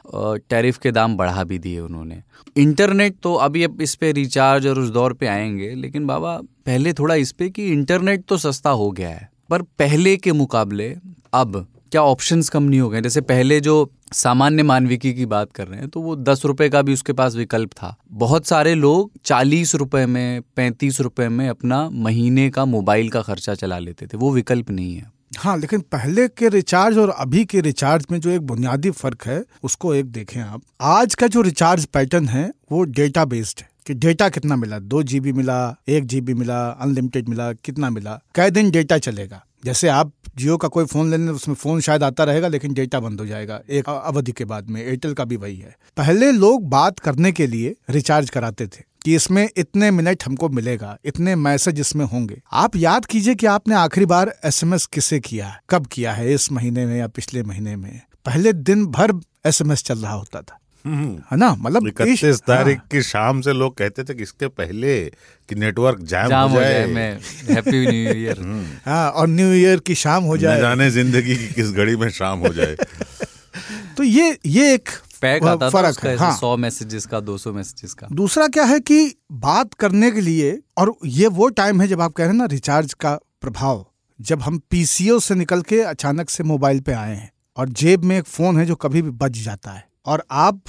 टैरिफ 0.50 0.78
के 0.78 0.90
दाम 0.92 1.16
बढ़ा 1.16 1.44
भी 1.44 1.58
दिए 1.58 1.80
उन्होंने। 1.80 2.22
इंटरनेट 2.56 3.16
तो 3.22 3.34
अभी 3.36 3.62
अब 3.62 3.80
इस 3.82 3.94
पे 3.94 4.12
रिचार्ज 4.12 4.66
और 4.66 4.78
उस 4.78 4.90
दौर 4.90 5.12
पे 5.12 5.26
आएँगे, 5.26 5.74
लेकिन 5.74 6.06
बाबा, 6.06 6.36
पहले 6.66 6.92
थोड़ा 6.92 7.14
इस 7.16 7.32
पे 7.32 7.48
कि 7.50 7.66
इंटरनेट 7.68 8.24
तो 8.24 8.36
सस्ता 8.38 8.70
हो 8.72 8.90
गया 8.90 9.08
है, 9.08 9.28
पर 9.50 9.62
पहले 9.62 10.16
के 10.16 10.32
मुकाबले 10.34 10.94
अब 11.34 11.66
क्या 11.92 12.02
ऑप्शंस 12.02 12.48
कम 12.48 12.62
नहीं 12.62 12.80
हो 12.80 12.88
गए? 12.90 13.00
जैसे 13.00 13.20
पहले 13.20 13.60
जो 13.60 13.90
सामान्य 14.12 14.62
मानविकी 14.62 15.12
की 15.14 15.26
बात 15.26 15.52
कर 15.52 15.66
रहे 15.66 15.80
हैं 15.80 15.88
तो 15.88 16.00
वो 16.00 16.16
दस 16.16 16.44
रुपए 16.44 16.68
का 16.68 16.82
भी 16.82 16.92
उसके 16.92 17.12
पास 17.12 17.34
विकल्प 17.34 17.70
था। 17.72 17.94
बहुत 18.12 18.46
सारे 18.46 18.74
लोग 18.74 19.10
चालीस 19.24 19.74
रुपए 19.74 20.04
में, 20.06 20.42
पैंतीस 20.56 21.00
रुपए 21.00 21.28
में 21.28 21.48
अपना 21.48 21.88
महीने 21.90 22.48
का 22.50 22.64
मोबाइल 22.64 23.08
का 23.10 23.22
खर्चा 23.22 23.54
चला 23.54 23.78
लेते 23.78 24.06
थे, 24.06 24.16
वो 24.16 24.30
विकल्प 24.32 24.70
नहीं 24.70 24.94
है। 24.94 25.10
हाँ 25.40 25.58
लेकिन 25.58 25.80
पहले 25.80 26.28
के 26.28 26.48
रिचार्ज 26.48 26.98
और 26.98 27.10
अभी 27.10 27.44
के 27.44 27.60
रिचार्ज 27.60 28.06
में 28.10 28.20
जो 28.20 28.30
एक 28.30 28.40
बुनियादी 28.40 28.90
फ़र्क 28.90 29.26
है, 29.26 29.44
उसको 29.62 29.94
एक 29.94 30.06
देखें 30.06 30.40
आप। 30.40 30.62
आज 30.80 31.14
का 31.14 31.26
जो 31.26 31.40
रिचार्ज 31.40 31.84
पैटर्न 31.84 32.28
है, 32.28 32.52
वो 32.72 32.84
डेटा 32.84 33.24
बेस्ड 33.24 33.60
है 33.60 33.68
कि 33.86 33.94
डेटा 33.94 34.28
कितना 34.28 34.56
मिला? 34.56 34.78
दो 34.78 35.02
जीबी 35.02 35.32
मिला, 35.32 35.76
एक 35.88 36.04
जीबी 36.04 36.34
मिला 36.34 36.68
अनलिमिटेड 36.68 37.28
मिला, 37.28 37.52
कितना 37.52 37.90
मिला? 37.90 38.20
कै 38.34 38.50
दिन 38.50 38.70
डेटा 38.70 38.98
चलेगा। 38.98 39.44
जैसे 39.64 39.88
आप 39.88 40.12
जियो 40.36 40.56
का 40.56 40.68
कोई 40.68 40.84
फ़ोन 40.84 41.10
लेने, 41.10 41.30
उसमें 41.30 41.54
फ़ोन 41.54 41.80
शायद 41.80 42.02
आता 42.02 42.24
रहेगा, 42.24 42.48
लेकिन 42.48 42.74
डेटा 42.74 43.00
बंद 43.00 43.20
हो 43.20 43.26
जाएगा, 43.26 43.60
एक 43.70 43.88
अवधि 43.88 44.32
के 44.32 44.44
बाद 44.44 44.70
में। 44.70 44.84
एयरटेल 44.84 45.14
का 45.14 45.24
भी 45.24 45.36
वही 45.36 45.56
है। 45.56 45.76
पहले 45.96 46.32
लोग 46.32 46.68
बात 46.68 46.98
करने 46.98 47.32
के 47.32 47.46
लिए 47.46 47.76
रिचार्ज 47.90 48.30
कराते 48.30 48.66
थे। 48.66 48.87
कि 49.04 49.14
इसमें 49.14 49.48
इतने 49.56 49.90
मिनट 49.90 50.22
हमको 50.26 50.48
मिलेगा 50.48 50.98
इतने 51.04 51.36
मैसेज 51.36 51.80
इसमें 51.80 52.04
होंगे। 52.04 52.40
आप 52.52 52.76
याद 52.76 53.04
कीजिए 53.04 53.34
कि 53.34 53.46
आपने 53.46 53.74
आखिरी 53.74 54.06
बार 54.06 54.34
एसएमएस 54.44 54.86
किसे 54.86 55.20
किया 55.20 55.46
है? 55.46 55.60
कब 55.70 55.86
किया 55.86 56.12
है? 56.12 56.34
इस 56.34 56.52
महीने 56.52 56.86
में 56.86 56.98
या 56.98 57.06
पिछले 57.06 57.42
महीने 57.42 57.76
में? 57.76 58.00
पहले 58.26 58.52
दिन 58.52 58.86
भर 58.86 59.12
एसएमएस 59.46 59.82
चल 59.82 59.98
रहा 59.98 60.12
होता 60.12 60.40
था। 60.40 60.58
है 60.86 61.36
ना? 61.36 61.54
मतलब 61.54 61.86
इकतीस 61.86 62.40
तारीख 62.40 62.78
की 62.78 63.02
शाम 63.02 63.40
से 63.40 63.52
लोग 63.52 63.76
कहते 63.76 64.04
थे 64.04 64.14
कि 64.14 64.22
इसके 64.22 64.48
पहले 64.48 65.04
कि 65.48 65.54
नेटवर्क 65.54 65.98
जैम, 66.00 66.28
जाम 66.28 66.50
हो 66.50 66.60
जाए, 66.60 66.86
मैं 66.86 67.20
हैप्पी 67.50 67.86
न्यू 67.86 68.14
ईयर 68.14 68.38
हाँ 68.86 69.10
और 69.10 69.28
न्यू 69.28 69.52
ईयर 69.52 69.78
की 69.78 69.94
शाम 69.94 70.24
हो 70.24 70.36
जाए। 70.36 70.60
जाने 70.60 70.90
ज़िंदगी 70.90 71.36
की 71.36 71.48
किस 71.54 71.70
घड़ी 71.70 71.96
में 71.96 72.08
शाम 72.10 72.38
हो 72.38 72.48
जाए। 72.48 72.76
तो 73.96 74.02
ये 74.02 74.38
ये 74.46 74.74
एक 74.74 74.88
पैक 75.22 75.44
आता 75.44 75.66
था 75.66 75.70
फ़र्क 75.70 76.04
है 76.04 76.16
हाँ। 76.16 76.36
सौ 76.36 76.56
मैसेजेस 76.56 77.06
का 77.06 77.20
दो 77.20 77.36
सौ 77.38 77.52
मैसेजेस 77.52 77.94
का। 77.94 78.06
दूसरा 78.12 78.48
क्या 78.48 78.64
है 78.64 78.80
कि 78.80 79.14
बात 79.32 79.74
करने 79.74 80.10
के 80.10 80.20
लिए 80.20 80.58
और 80.78 80.94
ये 81.06 81.26
वो 81.26 81.48
टाइम 81.48 81.80
है 81.80 81.88
जब 81.88 82.00
आप 82.00 82.12
कह 82.12 82.24
रहे 82.24 82.32
हैं 82.32 82.38
ना 82.38 82.44
रिचार्ज 82.44 82.92
का 82.94 83.14
प्रभाव 83.40 83.84
जब 84.20 84.42
हम 84.42 84.58
पीसीओ 84.70 85.18
से 85.18 85.34
निकल 85.34 85.62
के 85.62 85.80
अचानक 85.82 86.30
से 86.30 86.44
मोबाइल 86.44 86.80
पे 86.80 86.92
आए 86.92 87.14
हैं 87.16 87.30
और 87.56 87.68
जेब 87.68 88.04
में 88.04 88.18
एक 88.18 88.24
फ़ोन 88.24 88.58
है 88.58 88.66
जो 88.66 88.74
कभी 88.76 89.02
भी 89.02 89.10
बज 89.10 89.42
जाता 89.44 89.70
है 89.70 89.86
और 90.06 90.24
आप 90.30 90.60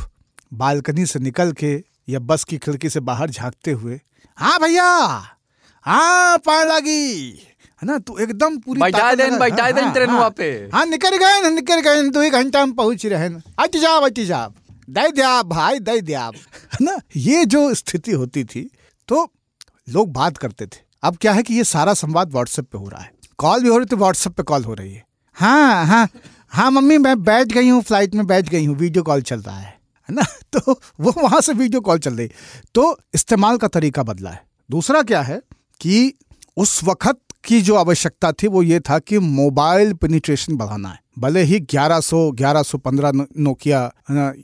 बालकनी 0.54 1.06
से 1.06 1.20
निकल 1.20 1.52
के 1.52 1.74
या 2.10 2.20
बस 2.20 2.44
की 2.44 2.58
खिड़की 2.58 2.90
से 2.90 3.00
बाहर 3.00 3.30
झांकते 3.30 3.72
हुए 3.72 4.00
हाँ 4.38 4.60
भैया 4.60 4.86
हाँ 5.86 6.38
पाए 6.38 6.66
लगी। 6.66 7.34
है 7.82 7.88
ना? 7.88 7.98
तो 7.98 8.18
एकदम 8.20 8.58
पूरी 8.58 8.82
बैठा 8.82 9.14
देन, 9.16 9.38
बैठा 9.40 9.64
हाँ, 9.64 9.74
देन 9.74 9.84
हाँ, 9.84 9.94
ट्रेनवा 9.94 10.20
हाँ। 10.20 10.30
पे। 10.30 10.50
हाँ 10.74 10.86
निकल 10.86 11.18
गए 11.18 11.42
न, 11.42 11.54
निकल 11.54 11.80
गए 11.82 12.10
दो 12.10 12.22
एक 12.22 12.34
घंटा 12.34 12.66
में 12.66 12.76
पहुँच 12.76 13.06
रहे 13.06 13.30
न। 13.30 13.42
अट 13.60 13.78
जाओ 13.78 14.02
अट 14.02 14.20
जाओ 14.22 14.52
दे 14.90 15.08
दिया 15.12 15.42
भाई 15.44 15.80
दे 15.80 16.00
दिया 16.02 16.26
है 16.26 16.78
ना? 16.82 16.98
ये 17.16 17.46
जो 17.46 17.74
स्थिति 17.74 18.12
होती 18.12 18.44
थी 18.44 18.70
तो 19.10 19.28
लोग 19.90 20.12
बात 20.14 20.38
करते 20.38 20.66
थे। 20.66 20.82
अब 21.04 21.18
क्या 21.18 21.34
है 21.34 21.44
कि 21.44 21.54
ये 21.54 21.64
सारा 21.64 21.94
संवाद 21.94 22.32
व्हाट्सएप 22.32 22.66
पे 22.66 22.78
हो 22.78 22.88
रहा 22.90 23.02
है। 23.02 23.12
कॉल 23.38 23.64
भी 23.64 23.70
हो 23.70 23.78
रही 23.78 23.86
तो 23.86 23.98
व्हाट्सएप 23.98 24.34
पे 24.34 24.44
कॉल 24.44 24.64
हो 24.64 24.74
रही 24.74 24.94
है। 24.94 25.04
हाँ 25.38 25.86
हाँ। 25.86 26.08
हाँ 26.52 26.70
मम्मी 26.72 26.98
मैं 26.98 27.22
बैठ 27.24 27.48
गई 27.48 27.70
हूँ 27.70 27.82
फ़्लाइट 27.82 28.16
में 28.16 28.26
बैठ 28.28 28.50
गई 28.50 28.66
हूँ 28.66 28.76
वीडियो 28.76 29.04
कॉल 29.04 29.22
चल 29.22 29.40
रहा 29.40 29.58
है। 29.58 29.78
है 30.10 30.16
ना? 30.16 30.24
तो 30.54 30.80
वो 31.00 31.14
वहाँ 31.18 31.42
से 31.42 31.54
वीडियो 31.54 31.82
कॉल 31.82 32.00
चल 32.00 32.14
रही। 32.14 32.30
तो 32.76 32.98
इस्तेमाल 33.14 33.58
का 33.58 33.68
तरीका 33.68 34.04
बदला 34.04 34.30
है। 34.30 34.42
दूसरा 34.70 35.02
क्या 35.02 35.22
है 35.22 35.42
कि 35.82 36.14
उस 36.58 36.84
वक्त 36.84 37.18
की 37.44 37.62
जो 37.62 37.76
आवश्यकता 37.76 38.32
थी 38.32 38.48
वो 38.48 38.64
ये 38.64 38.80
था 38.80 39.00
कि 39.00 39.20
मोबाइल 39.20 39.94
पेनिट्रेशन 39.94 40.56
बढ़ाना 40.56 40.90
है। 40.90 41.00
भले 41.20 41.42
ही 41.42 41.60
1100 41.60 42.32
1115 42.32 43.12
नो- 43.12 43.28
नोकिया 43.40 43.94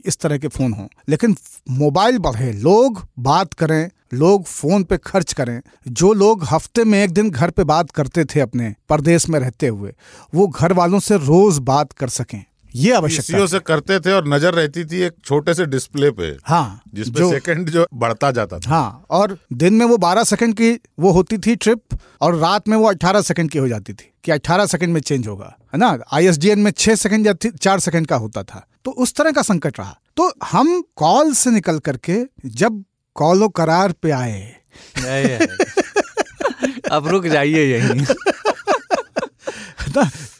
इस 0.06 0.16
तरह 0.20 0.38
के 0.38 0.48
फ़ोन 0.48 0.72
हों, 0.72 0.86
लेकिन 1.08 1.36
मोबाइल 1.70 2.18
बढ़े, 2.18 2.52
लोग 2.52 3.08
बात 3.18 3.54
करें, 3.54 3.90
लोग 4.14 4.44
फ़ोन 4.44 4.84
पे 4.84 4.96
खर्च 4.96 5.32
करें, 5.32 5.62
जो 5.88 6.12
लोग 6.12 6.44
हफ़्ते 6.44 6.84
में 6.84 7.04
एक 7.04 7.10
दिन 7.10 7.30
घर 7.30 7.50
पे 7.50 7.64
बात 7.64 7.90
करते 7.90 8.24
थे 8.24 8.40
अपने 8.40 8.74
परदेश 8.88 9.28
में 9.28 9.40
रहते 9.40 9.68
हुए, 9.68 9.94
वो 10.34 10.46
घर 10.46 10.72
वालों 10.72 11.00
से 11.00 11.16
रोज 11.16 11.58
बात 11.58 11.92
कर 11.92 12.08
सकें। 12.08 12.44
ये 12.76 12.92
आवश्यकता 12.92 13.46
से 13.46 13.58
करते 13.58 14.00
थे 14.00 14.12
और 14.12 14.28
नज़र 14.28 14.54
रहती 14.54 14.84
थी 14.84 15.00
एक 15.00 15.12
छोटे 15.24 15.54
से 15.54 15.66
डिस्प्ले 15.66 16.10
पे 16.10 16.36
हाँ 16.44 16.82
जिसपे 16.94 17.18
जो- 17.18 17.32
सेकंड 17.32 17.70
जो 17.70 17.86
बढ़ता 17.94 18.30
जाता 18.30 18.58
था। 18.58 18.70
हाँ 18.70 19.06
और 19.10 19.38
दिन 19.52 19.74
में 19.74 19.86
वो 19.86 19.96
12 19.96 20.24
सेकंड 20.24 20.54
की 20.54 20.80
वो 20.98 21.10
होती 21.10 21.38
थी 21.38 21.56
ट्रिप 21.56 21.82
और 22.20 22.34
रात 22.34 22.68
में 22.68 22.76
वो 22.76 22.88
18 22.88 23.20
सेकंड 23.20 23.50
की 23.50 23.58
हो 23.58 23.68
जाती 23.68 23.92
थी 23.92 24.12
कि 24.24 24.32
18 24.32 24.66
सेकंड 24.66 24.92
में 24.94 25.00
चेंज 25.00 25.28
होगा 25.28 25.56
है 25.74 25.78
ना? 25.80 25.98
आईएसडीएन 26.12 26.58
में 26.58 26.70
6 26.70 26.94
सेकंड 26.94 27.26
या 27.26 27.34
चार 27.62 27.80
सेकंड 27.80 28.06
का 28.06 28.16
होता 28.16 28.42
था। 28.42 28.66
तो 28.84 28.90
उस 28.90 29.14
तरह 29.14 29.30
का 29.30 29.42
संकट 29.42 29.78
रहा। 29.78 29.98
तो 30.16 30.32
हम 30.44 30.84
कॉल 30.96 31.32
से 31.32 31.50
निकल 31.50 31.78
करके 31.78 32.18
जब 32.46 32.84
कॉलो 33.14 33.48
करार 33.48 33.92
पे 33.92 34.10
आए 34.10 34.56
अब 36.92 37.08
रुक 37.08 37.26
जाइए 37.26 37.78
यही। 37.78 38.06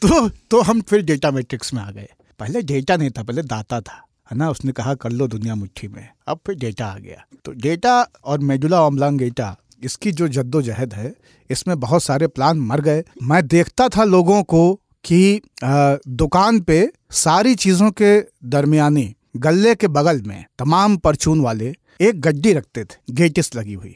तो 0.01 0.29
तो 0.29 0.61
हम 0.61 0.81
फिर 0.81 1.01
डेटा 1.01 1.31
मैट्रिक्स 1.31 1.73
में 1.73 1.81
आ 1.81 1.91
गए। 1.91 2.07
पहले 2.39 2.61
डेटा 2.63 2.95
नहीं 2.97 3.09
था 3.09 3.23
पहले 3.23 3.41
दाता 3.43 3.79
था 3.81 4.03
है 4.31 4.37
ना? 4.37 4.49
उसने 4.49 4.71
कहा 4.71 4.93
कर 4.95 5.11
लो 5.11 5.27
दुनिया 5.27 5.55
मुट्ठी 5.55 5.87
में। 5.87 6.07
अब 6.27 6.39
फिर 6.47 6.55
डेटा 6.55 6.85
आ 6.85 6.97
गया। 6.97 7.25
तो 7.45 7.51
डेटा 7.53 8.01
और 8.25 8.39
मेडुला 8.39 8.81
ऑम्लांगेटा 8.83 9.55
इसकी 9.83 10.11
जो 10.11 10.27
जद्दोजहद 10.27 10.93
है 10.93 11.13
इसमें 11.49 11.79
बहुत 11.79 12.03
सारे 12.03 12.27
प्लान 12.27 12.59
मर 12.61 12.81
गए। 12.81 13.03
मैं 13.23 13.45
देखता 13.47 13.87
था 13.89 14.03
लोगों 14.03 14.41
को 14.43 14.73
कि 15.05 15.41
दुकान 15.63 16.59
पे 16.61 16.89
सारी 17.15 17.55
चीज़ों 17.55 17.91
के 17.91 18.19
दरमियानी 18.45 19.13
गल्ले 19.37 19.75
के 19.75 19.87
बगल 19.89 20.21
में 20.21 20.45
तमाम 20.59 20.97
परचून 20.97 21.41
वाले 21.41 21.73
एक 22.01 22.19
गड्डी 22.21 22.53
रखते 22.53 22.83
थे। 22.83 23.13
गेटिस 23.13 23.55
लगी 23.55 23.73
हुई 23.73 23.95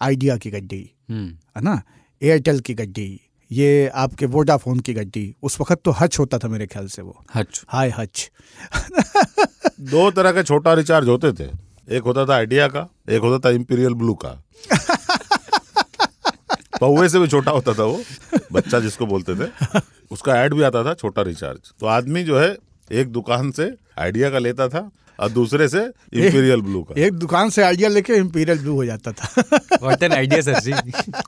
आइडिया 0.00 0.36
की 0.36 0.50
गड्डी 0.50 0.88
हम्म। 1.10 1.26
है 1.56 1.62
ना? 1.62 1.82
एयरटेल 2.22 2.60
की 2.60 2.74
गड्डी 2.74 3.20
ये 3.52 3.90
आपके 3.94 4.26
वोडाफोन 4.26 4.80
की 4.80 4.94
गड्डी 4.94 5.34
उस 5.42 5.60
वक्त 5.60 5.80
तो 5.84 5.90
हच 5.90 6.18
होता 6.18 6.38
था 6.38 6.48
मेरे 6.48 6.66
ख्याल 6.66 6.86
से 6.86 7.02
वो। 7.02 7.24
हच। 7.34 7.64
हाय 7.68 7.94
हच। 7.98 8.30
दो 9.80 10.10
तरह 10.10 10.32
के 10.32 10.42
छोटा 10.42 10.74
रिचार्ज 10.74 11.08
होते 11.08 11.32
थे। 11.32 11.50
एक 11.96 12.02
होता 12.02 12.26
था 12.26 12.34
आइडिया 12.34 12.68
का 12.68 12.88
एक 13.08 13.20
होता 13.20 13.48
था 13.48 13.54
इम्पीरियल 13.54 13.94
ब्लू 13.94 14.14
का। 14.14 14.42
पौवे 16.80 17.08
से 17.08 17.18
भी 17.18 17.28
छोटा 17.28 17.50
होता 17.50 17.74
था 17.74 17.84
वो 17.84 18.02
बच्चा 18.52 18.80
जिसको 18.80 19.06
बोलते 19.06 19.34
थे। 19.34 19.50
उसका 20.10 20.36
ऐड 20.36 20.54
भी 20.54 20.62
आता 20.62 20.84
था 20.84 20.94
छोटा 20.94 21.22
रिचार्ज 21.22 21.58
तो 21.80 21.86
आदमी 21.86 22.24
जो 22.24 22.40
है 22.40 22.56
एक 22.92 23.08
दुकान 23.08 23.50
से 23.50 23.76
आइडिया 23.98 24.30
का 24.30 24.38
लेता 24.38 24.68
था 24.68 24.90
और 25.20 25.28
दूसरे 25.28 25.68
से 25.68 25.80
इम्पीरियल 25.84 26.60
ब्लू 26.60 26.82
का। 26.82 27.00
एक 27.00 27.12
दुकान 27.12 27.50
से 27.50 27.62
आइडिया 27.62 27.88
लेके 27.88 28.14
इम्पीरियल 28.14 28.58
ब्लू 28.58 28.74
हो 28.74 28.84
जाता 28.84 29.12
था। 29.12 29.58
आइडिया 30.12 30.40
सर 30.40 30.60
जी। 30.60 30.72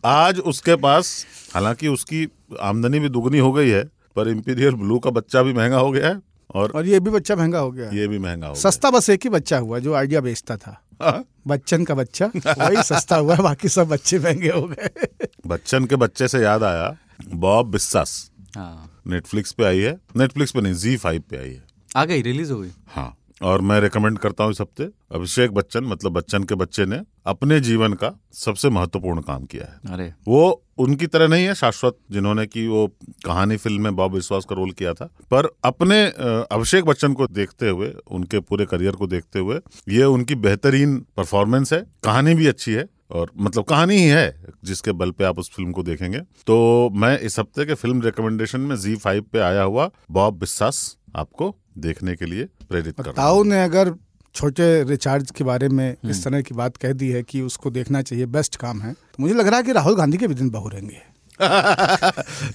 आज 0.05 0.39
उसके 0.41 0.76
पास 0.76 1.26
हालाँकि 1.55 1.89
उसकी 1.89 2.28
आमदनी 2.61 3.01
भी 3.01 3.09
दुगनी 3.09 3.39
हो 3.39 3.53
गई 3.53 3.68
है 3.68 3.85
पर 4.16 4.28
इम्पीरियल 4.28 4.74
ब्लू 4.74 4.99
का 4.99 5.11
बच्चा 5.11 5.43
भी 5.43 5.53
महँगा 5.53 5.78
हो 5.78 5.91
गया 5.91 6.09
है 6.09 6.20
और 6.55 6.70
और 6.74 6.87
ये 6.87 7.01
भी 7.01 7.11
बच्चा 7.11 7.37
महँगा 7.37 7.59
हो 7.59 7.70
गया 7.72 7.91
ये 7.91 8.09
भी 8.09 8.18
महँगा 8.18 8.47
हो 8.47 8.55
सस्ता 8.55 8.91
बस 8.91 9.11
एक 9.11 9.22
ही 9.24 9.30
बच्चा 9.30 9.59
हुआ 9.59 9.78
जो 9.78 9.95
आइडिया 9.95 10.20
बेचता 10.20 10.57
था। 10.57 10.80
गया 11.03 11.24
बच्चन 11.47 11.85
का 11.85 11.95
बच्चा 11.95 12.26
वही 12.37 12.82
सस्ता 12.82 13.16
हुआ 13.16 13.37
बाकी 13.37 13.68
सब 13.68 13.89
बच्चे 13.89 14.18
महँगे 14.18 14.49
हो 14.49 14.62
गए। 14.62 15.07
बच्चन 15.47 15.85
के 15.85 15.97
बच्चे 15.97 16.28
से 16.28 16.43
याद 16.43 16.62
आया 16.62 16.97
बॉब 17.35 17.70
बिस्सास 17.70 18.30
हाँ। 18.57 18.91
नेटफ्लिक्स 19.07 19.53
पे 19.53 19.64
आई 19.64 19.78
है। 19.78 19.99
नेटफ्लिक्स 20.16 20.53
पे 20.53 20.61
नहीं 20.61 20.74
जी 20.74 20.97
फाइव 20.97 21.22
पे 21.30 21.37
आई 21.37 21.51
है। 21.51 21.62
आ 21.97 22.05
गई 22.05 22.22
रिलीज़ 22.22 22.53
हो 22.53 22.59
गई। 22.61 22.70
हाँ। 22.89 23.16
और 23.45 23.61
मैं 23.61 23.80
रेकमेंड 23.80 24.18
करता 24.18 24.45
हूँ 24.45 24.53
इस 24.53 24.61
हफ़्ते 24.61 24.84
अभिषेक 25.14 25.51
बच्चन 25.51 25.84
मतलब 25.84 26.12
बच्चन 26.12 26.45
के 26.45 26.55
बच्चे 26.55 26.84
ने 26.86 27.01
अपने 27.26 27.59
जीवन 27.61 27.92
का 27.92 28.12
सबसे 28.34 28.68
महत्वपूर्ण 28.70 29.20
काम 29.20 29.45
किया 29.45 29.64
है। 29.64 29.95
अरे। 29.95 30.12
वो 30.28 30.62
उनकी 30.78 31.07
तरह 31.07 31.28
नहीं 31.28 31.45
है 31.45 31.55
शाश्वत 31.55 31.97
जिन्होंने 32.11 32.47
की 32.47 32.66
वो 32.68 32.86
कहानी 33.26 33.57
फ़िल्म 33.57 33.82
में 33.82 33.97
बॉब 33.97 34.14
विश्वास 34.14 34.45
का 34.45 34.55
रोल 34.55 34.70
किया 34.70 34.95
था। 34.95 35.09
पर 35.30 35.49
अपने 35.64 36.03
अभिषेक 36.51 36.84
बच्चन 36.84 37.12
को 37.12 37.26
देखते 37.26 37.68
हुए 37.68 37.92
उनके 38.11 38.40
पूरे 38.40 38.66
करियर 38.66 38.92
को 38.92 39.07
देखते 39.07 39.38
हुए 39.38 39.59
ये 39.88 40.05
उनकी 40.07 40.34
बेहतरीन 40.36 40.99
परफॉर्मेंस 41.16 41.72
है 41.72 41.80
कहानी 42.05 42.34
भी 42.34 42.47
अच्छी 42.47 42.72
है 42.72 42.88
और 43.11 43.30
मतलब 43.38 43.64
कहानी 43.64 43.97
ही 43.97 44.09
है 44.09 44.55
जिसके 44.64 44.92
बल 44.92 45.11
पे 45.11 45.24
आप 45.24 45.38
उस 45.38 45.51
फ़िल्म 45.51 45.72
को 45.72 45.82
देखेंगे। 45.82 46.18
तो 46.47 46.90
मैं 46.95 47.18
इस 47.20 47.38
हफ़्ते 47.38 47.64
के 47.64 47.74
फ़िल्म 47.74 48.03
रिकमेंडेशन 48.03 48.61
में 48.61 48.76
जी 48.76 48.95
फाइव 48.97 49.24
पे 49.32 49.38
आया 49.40 49.62
हुआ 49.62 49.90
बॉब 50.11 50.40
विश्वास 50.40 50.97
आपको 51.16 51.55
देखने 51.79 52.14
के 52.16 52.27
लिए 52.27 52.45
प्रेरित 52.68 52.97
कर 52.97 53.05
रहा। 53.05 53.12
ताऊ 53.12 53.43
ने 53.45 53.62
अगर 53.64 53.95
छोटे 54.35 54.83
रिचार्ज 54.85 55.31
के 55.31 55.45
बारे 55.45 55.68
में 55.68 55.97
इस 56.05 56.25
तरह 56.25 56.43
की 56.43 56.55
बात 56.55 56.77
कह 56.77 56.93
दी 56.93 57.09
है 57.11 57.22
कि 57.22 57.41
उसको 57.41 57.70
देखना 57.70 58.03
चाहिए 58.03 58.27
बेस्ट 58.27 58.57
काम 58.57 58.81
है 58.83 58.93
तो 58.93 59.22
मुझे 59.22 59.35
लग 59.35 59.47
रहा 59.47 59.57
है 59.57 59.62
कि 59.62 59.72
राहुल 59.72 59.97
गांधी 59.97 60.18
के 60.18 60.27
भी 60.29 60.35
दिन 60.35 60.51
बहु 60.51 60.68
रहेंगे। 60.68 61.01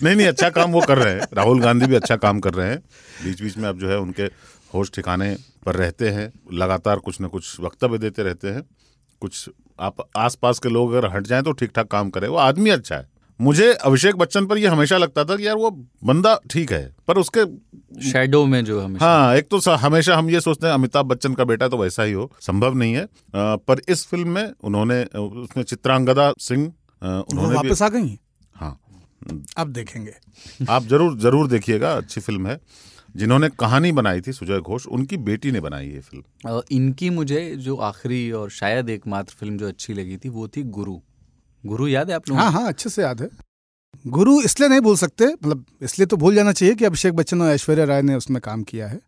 नहीं 0.03 0.15
नहीं 0.15 0.28
अच्छा 0.28 0.49
काम 0.49 0.72
वो 0.72 0.82
कर 0.82 0.97
रहे 0.97 1.13
हैं। 1.13 1.28
राहुल 1.34 1.61
गांधी 1.61 1.86
भी 1.86 1.95
अच्छा 1.95 2.15
काम 2.15 2.39
कर 2.39 2.53
रहे 2.53 2.70
हैं। 2.70 2.80
बीच 3.24 3.41
बीच 3.41 3.57
में 3.57 3.70
अब 3.70 3.80
जो 3.80 3.89
है 3.89 3.97
उनके 3.99 4.24
होश 4.74 4.91
ठिकाने 4.95 5.38
पर 5.65 5.76
रहते 5.76 6.09
हैं। 6.09 6.32
लगातार 6.53 6.99
कुछ 6.99 7.22
न 7.22 7.28
कुछ 7.28 7.59
वक्तव्य 7.59 7.97
देते 7.97 8.24
रहते 8.24 8.47
हैं। 8.47 8.63
कुछ 9.22 9.49
आप 9.80 10.09
आसपास 10.17 10.59
के 10.59 10.70
लोग 10.70 10.93
अगर 10.93 11.09
हट 11.15 11.28
जाएँ 11.28 11.43
तो 11.43 11.51
ठीक 11.51 11.72
ठाक 11.76 11.88
काम 11.88 12.09
करें। 12.09 12.28
वो 12.28 12.36
आदमी 12.36 12.70
अच्छा 12.70 12.95
है। 12.95 13.18
मुझे 13.39 13.71
अभिषेक 13.73 14.15
बच्चन 14.15 14.45
पर 14.45 14.57
ये 14.57 14.67
हमेशा 14.67 14.97
लगता 14.97 15.23
था 15.25 15.35
कि 15.35 15.47
यार 15.47 15.55
वो 15.55 15.69
बंदा 16.05 16.35
ठीक 16.51 16.71
है 16.71 16.83
पर 17.07 17.17
उसके 17.17 17.45
शेडो 18.01 18.45
में 18.45 18.63
जो 18.65 18.79
हमेशा 18.81 19.05
हाँ 19.05 19.35
एक 19.35 19.47
तो 19.51 19.59
हमेशा 19.77 20.17
हम 20.17 20.29
ये 20.29 20.41
सोचते 20.41 20.67
हैं 20.67 20.73
अमिताभ 20.73 21.05
बच्चन 21.05 21.33
का 21.33 21.43
बेटा 21.43 21.67
तो 21.67 21.77
वैसा 21.77 22.03
ही 22.03 22.11
हो 22.13 22.29
संभव 22.41 22.73
नहीं 22.73 22.93
है। 22.93 23.03
अ, 23.03 23.07
पर 23.35 23.81
इस 23.89 24.05
फ़िल्म 24.07 24.29
में 24.29 24.51
उन्होंने 24.63 25.03
उसमें 25.15 25.63
चित्रांगदा 25.63 26.31
सिंह 26.39 26.65
उन्होंने 27.01 27.55
वापस 27.55 27.81
आ 27.81 27.89
गई 27.89 28.17
हाँ? 28.55 28.77
अब 29.57 29.71
देखेंगे। 29.73 30.13
आप 30.69 30.83
ज़रूर 30.83 31.17
ज़रूर 31.19 31.47
देखिएगा 31.47 31.93
अच्छी 31.93 32.21
फ़िल्म 32.21 32.47
है। 32.47 32.59
जिन्होंने 33.15 33.49
कहानी 33.49 33.91
बनाई 33.91 34.21
थी 34.21 34.31
सुजय 34.33 34.59
घोष 34.59 34.85
उनकी 34.87 35.17
बेटी 35.19 35.51
ने 35.51 35.59
बनाई 35.59 35.87
ये 35.87 35.99
फ़िल्म। 36.01 36.61
इनकी 36.71 37.09
मुझे 37.09 37.39
जो 37.57 37.75
आखिरी 37.75 38.31
और 38.31 38.49
शायद 38.51 38.89
एकमात्र 38.89 39.35
फ़िल्म 39.39 39.57
जो 39.57 39.67
अच्छी 39.67 39.93
लगी 39.93 40.17
थी 40.17 40.29
वो 40.29 40.47
थी 40.47 40.63
गुरु। 40.71 40.99
गुरु 41.64 41.88
याद 41.88 42.10
है 42.10 42.16
आप 42.16 42.30
लोगों 42.30 42.43
हाँ 42.43 42.51
हाँ 42.51 42.68
अच्छे 42.68 42.89
से 42.89 43.01
याद 43.01 43.22
है। 43.22 43.30
गुरु 44.05 44.39
इसलिए 44.41 44.70
नहीं 44.70 44.82
भूल 44.82 44.95
सकते 44.97 45.26
मतलब 45.26 45.66
इसलिए 45.82 46.05
तो 46.05 46.18
भूल 46.18 46.36
जाना 46.36 46.51
चाहिए 46.53 46.76
कि 46.76 46.86
अभिषेक 46.86 47.14
बच्चन 47.14 47.41
और 47.41 47.49
ऐश्वर्या 47.51 47.86
राय 47.86 48.01
ने 48.01 48.16
उसमें 48.16 48.41
काम 48.41 48.64
किया 48.64 48.88
है। 48.88 48.99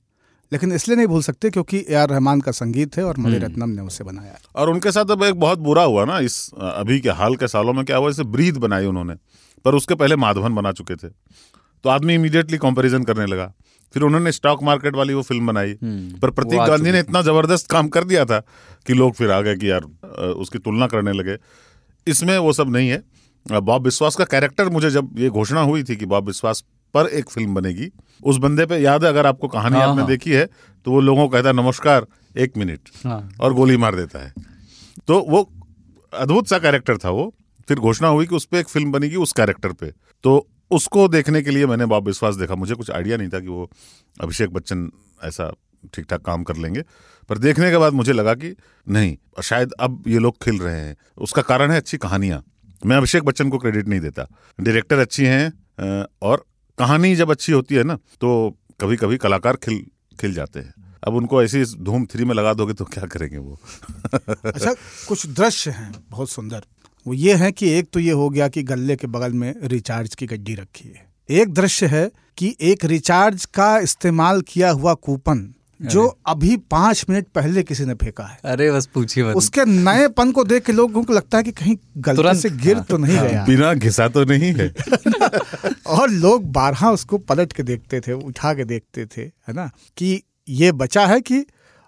लेकिन 0.51 0.71
इसलिए 0.73 0.97
नहीं 0.97 1.07
भूल 1.07 1.21
सकते 1.21 1.49
क्योंकि 1.49 1.77
ए 1.89 1.93
आर 1.95 2.09
रहमान 2.09 2.41
का 2.41 2.51
संगीत 2.51 2.97
है 2.97 3.03
और 3.03 3.17
मणि 3.19 3.37
रत्नम 3.39 3.69
ने 3.69 3.81
उसे 3.81 4.03
बनाया 4.03 4.31
है। 4.31 4.39
और 4.55 4.69
उनके 4.69 4.91
साथ 4.91 5.11
अब 5.11 5.23
एक 5.23 5.39
बहुत 5.39 5.59
बुरा 5.59 5.83
हुआ 5.83 6.05
ना 6.05 6.17
इस 6.19 6.49
अभी 6.55 6.99
के 6.99 7.09
हाल 7.19 7.35
के 7.35 7.47
सालों 7.47 7.73
में 7.73 7.83
क्या 7.85 7.97
हुआ 7.97 8.09
इसे 8.09 8.23
ब्रीथ 8.25 8.53
बनाई 8.59 8.85
उन्होंने 8.85 9.15
पर 9.65 9.75
उसके 9.75 9.95
पहले 9.95 10.15
माधवन 10.17 10.55
बना 10.55 10.71
चुके 10.71 10.95
थे। 10.95 11.07
तो 11.07 11.89
आदमी 11.89 12.15
इमीडिएटली 12.15 12.57
कंपैरिजन 12.57 13.03
करने 13.03 13.25
लगा। 13.25 13.51
फिर 13.93 14.03
उन्होंने 14.03 14.31
स्टॉक 14.31 14.61
मार्केट 14.63 14.95
वाली 14.95 15.13
वो 15.13 15.21
फ़िल्म 15.21 15.47
बनाई 15.47 15.71
हम्म, 15.73 16.19
पर 16.19 16.29
प्रतीक 16.31 16.59
गांधी 16.59 16.91
ने 16.91 16.99
इतना 16.99 17.21
ज़बरदस्त 17.21 17.69
काम 17.71 17.87
कर 17.87 18.03
दिया 18.03 18.25
था 18.25 18.39
कि 18.87 18.93
लोग 18.93 19.13
फिर 19.15 19.31
आ 19.31 19.39
गए 19.41 19.55
कि 19.55 19.69
यार 19.71 19.83
उसकी 20.35 20.59
तुलना 20.59 20.87
करने 20.87 21.11
लगे। 21.13 21.35
इसमें 22.07 22.37
वो 22.37 22.53
सब 22.53 22.69
नहीं 22.69 22.89
है। 22.89 23.03
बॉब 23.45 23.83
विश्वास 23.83 24.15
का 24.15 24.25
कैरेक्टर 24.25 24.69
मुझे 24.69 24.89
जब 24.91 25.19
ये 25.19 25.29
घोषणा 25.29 25.61
हुई 25.61 25.83
थी 25.83 25.95
कि 25.95 26.05
बॉब 26.05 26.27
विश्वास 26.27 26.63
पर 26.93 27.07
एक 27.09 27.29
फ़िल्म 27.29 27.53
बनेगी 27.55 27.89
उस 28.23 28.37
बंदे 28.37 28.65
पे 28.65 28.77
याद 28.77 29.03
है 29.03 29.09
अगर 29.09 29.25
आपको 29.25 29.47
कहानी 29.47 29.75
हाँ, 29.75 29.87
आपने 29.87 30.01
हाँ। 30.01 30.09
देखी 30.09 30.31
है 30.31 30.45
तो 30.85 30.91
वो 30.91 30.99
लोगों 31.01 31.27
को 31.27 31.31
कहता 31.33 31.49
है 31.49 31.55
नमस्कार 31.55 32.05
एक 32.37 32.57
मिनट। 32.57 32.89
हाँ। 33.05 33.31
और 33.41 33.53
गोली 33.53 33.77
मार 33.77 33.95
देता 33.95 34.19
है। 34.19 34.33
तो 35.07 35.19
वो 35.29 35.49
अद्भुत 36.13 36.47
सा 36.47 36.59
कैरेक्टर 36.59 36.97
था 36.97 37.09
वो। 37.09 37.33
फिर 37.67 37.79
घोषणा 37.79 38.07
हुई 38.07 38.25
कि 38.25 38.35
उस 38.35 38.45
पर 38.45 38.57
एक 38.57 38.69
फ़िल्म 38.69 38.91
बनेगी 38.91 39.15
उस 39.15 39.33
कैरेक्टर 39.33 39.71
पे। 39.71 39.91
तो 40.23 40.47
उसको 40.71 41.07
देखने 41.07 41.41
के 41.41 41.51
लिए 41.51 41.65
मैंने 41.65 41.85
बॉब 41.85 42.07
विश्वास 42.07 42.35
देखा। 42.35 42.55
मुझे 42.55 42.75
कुछ 42.75 42.91
आइडिया 42.91 43.17
नहीं 43.17 43.29
था 43.29 43.39
कि 43.39 43.47
वो 43.47 43.69
अभिषेक 44.21 44.53
बच्चन 44.53 44.89
ऐसा 45.23 45.51
ठीक 45.93 46.05
ठाक 46.05 46.21
काम 46.21 46.43
कर 46.43 46.57
लेंगे। 46.57 46.83
पर 47.29 47.37
देखने 47.37 47.69
के 47.71 47.77
बाद 47.77 47.93
मुझे 47.93 48.13
लगा 48.13 48.33
कि 48.35 48.55
नहीं, 48.87 49.15
शायद 49.43 49.71
अब 49.79 50.03
ये 50.07 50.19
लोग 50.19 50.43
खिल 50.43 50.59
रहे 50.59 50.79
हैं। 50.79 50.95
उसका 51.17 51.41
कारण 51.41 51.71
है 51.71 51.77
अच्छी 51.77 51.97
कहानियाँ। 51.97 52.43
मैं 52.85 52.97
अभिषेक 52.97 53.23
बच्चन 53.23 53.49
को 53.49 53.57
क्रेडिट 53.57 53.87
नहीं 53.87 53.99
देता। 53.99 54.27
डायरेक्टर 54.59 54.99
अच्छी 54.99 55.25
हैं 55.25 56.03
और 56.21 56.45
कहानी 56.77 57.15
जब 57.15 57.31
अच्छी 57.31 57.51
होती 57.51 57.75
है 57.75 57.83
ना 57.83 57.95
तो 57.95 58.57
कभी 58.81 58.95
कभी 58.97 59.17
कलाकार 59.17 59.55
खिल 59.55 59.83
खिल 60.19 60.33
जाते 60.33 60.59
हैं। 60.59 60.73
अब 61.03 61.15
उनको 61.15 61.41
ऐसी 61.43 61.63
धूम 61.83 62.05
थ्री 62.05 62.25
में 62.25 62.33
लगा 62.35 62.53
दोगे 62.53 62.73
तो 62.73 62.85
क्या 62.85 63.05
करेंगे 63.05 63.37
वो? 63.37 63.59
अच्छा 64.45 64.73
कुछ 65.07 65.25
दृश्य 65.27 65.71
हैं 65.71 65.91
बहुत 66.09 66.29
सुंदर। 66.29 66.63
वो 67.05 67.13
ये 67.13 67.35
है 67.35 67.51
कि 67.51 67.69
एक 67.69 67.89
तो 67.93 67.99
ये 67.99 68.11
हो 68.11 68.29
गया 68.29 68.47
कि 68.47 68.63
गले 68.63 68.95
के 68.95 69.07
बगल 69.07 69.33
में 69.33 69.53
रिचार्ज 69.63 70.15
की 70.15 70.25
गड्डी 70.25 70.55
रखी 70.55 70.89
है। 70.89 71.09
एक 71.29 71.53
दृश्य 71.53 71.85
है 71.85 72.09
कि 72.37 72.55
एक 72.61 72.85
रिचार्ज 72.85 73.45
का 73.45 73.77
इस्तेमाल 73.79 74.41
किया 74.41 74.69
हुआ 74.71 74.93
कूपन 74.93 75.53
जो 75.81 76.19
अभी 76.27 76.57
पाँच 76.57 77.05
मिनट 77.09 77.27
पहले 77.35 77.63
किसी 77.63 77.85
ने 77.85 77.93
फेंका 77.93 78.23
है। 78.23 78.39
अरे 78.45 78.71
बस 78.71 78.85
पूछिए 78.85 79.23
मत। 79.23 79.35
उसके 79.35 79.65
नएपन 79.65 80.31
को 80.31 80.43
देख 80.43 80.65
के 80.65 80.71
लोगों 80.71 81.03
को 81.03 81.13
लगता 81.13 81.37
है 81.37 81.43
कि 81.43 81.51
कहीं 81.51 81.77
गलती 81.97 82.39
से 82.39 82.49
गिर 82.49 82.79
तो 82.79 82.97
नहीं 82.97 83.17
हाँ, 83.17 83.29
गया। 83.29 83.45
बिना 83.45 83.73
घिसा 83.73 84.07
तो 84.07 84.23
नहीं 84.23 84.53
है। 84.53 84.73
और 85.87 86.09
लोग 86.09 86.51
बारहा 86.51 86.91
उसको 86.91 87.17
पलट 87.17 87.53
के 87.53 87.63
देखते 87.63 88.01
थे 88.01 88.13
उठा 88.13 88.53
के 88.53 88.63
देखते 88.63 89.05
थे 89.05 89.21
है 89.21 89.53
ना? 89.53 89.71
कि 89.97 90.23
ये 90.49 90.71
बचा 90.71 91.05
है 91.05 91.21
कि 91.21 91.45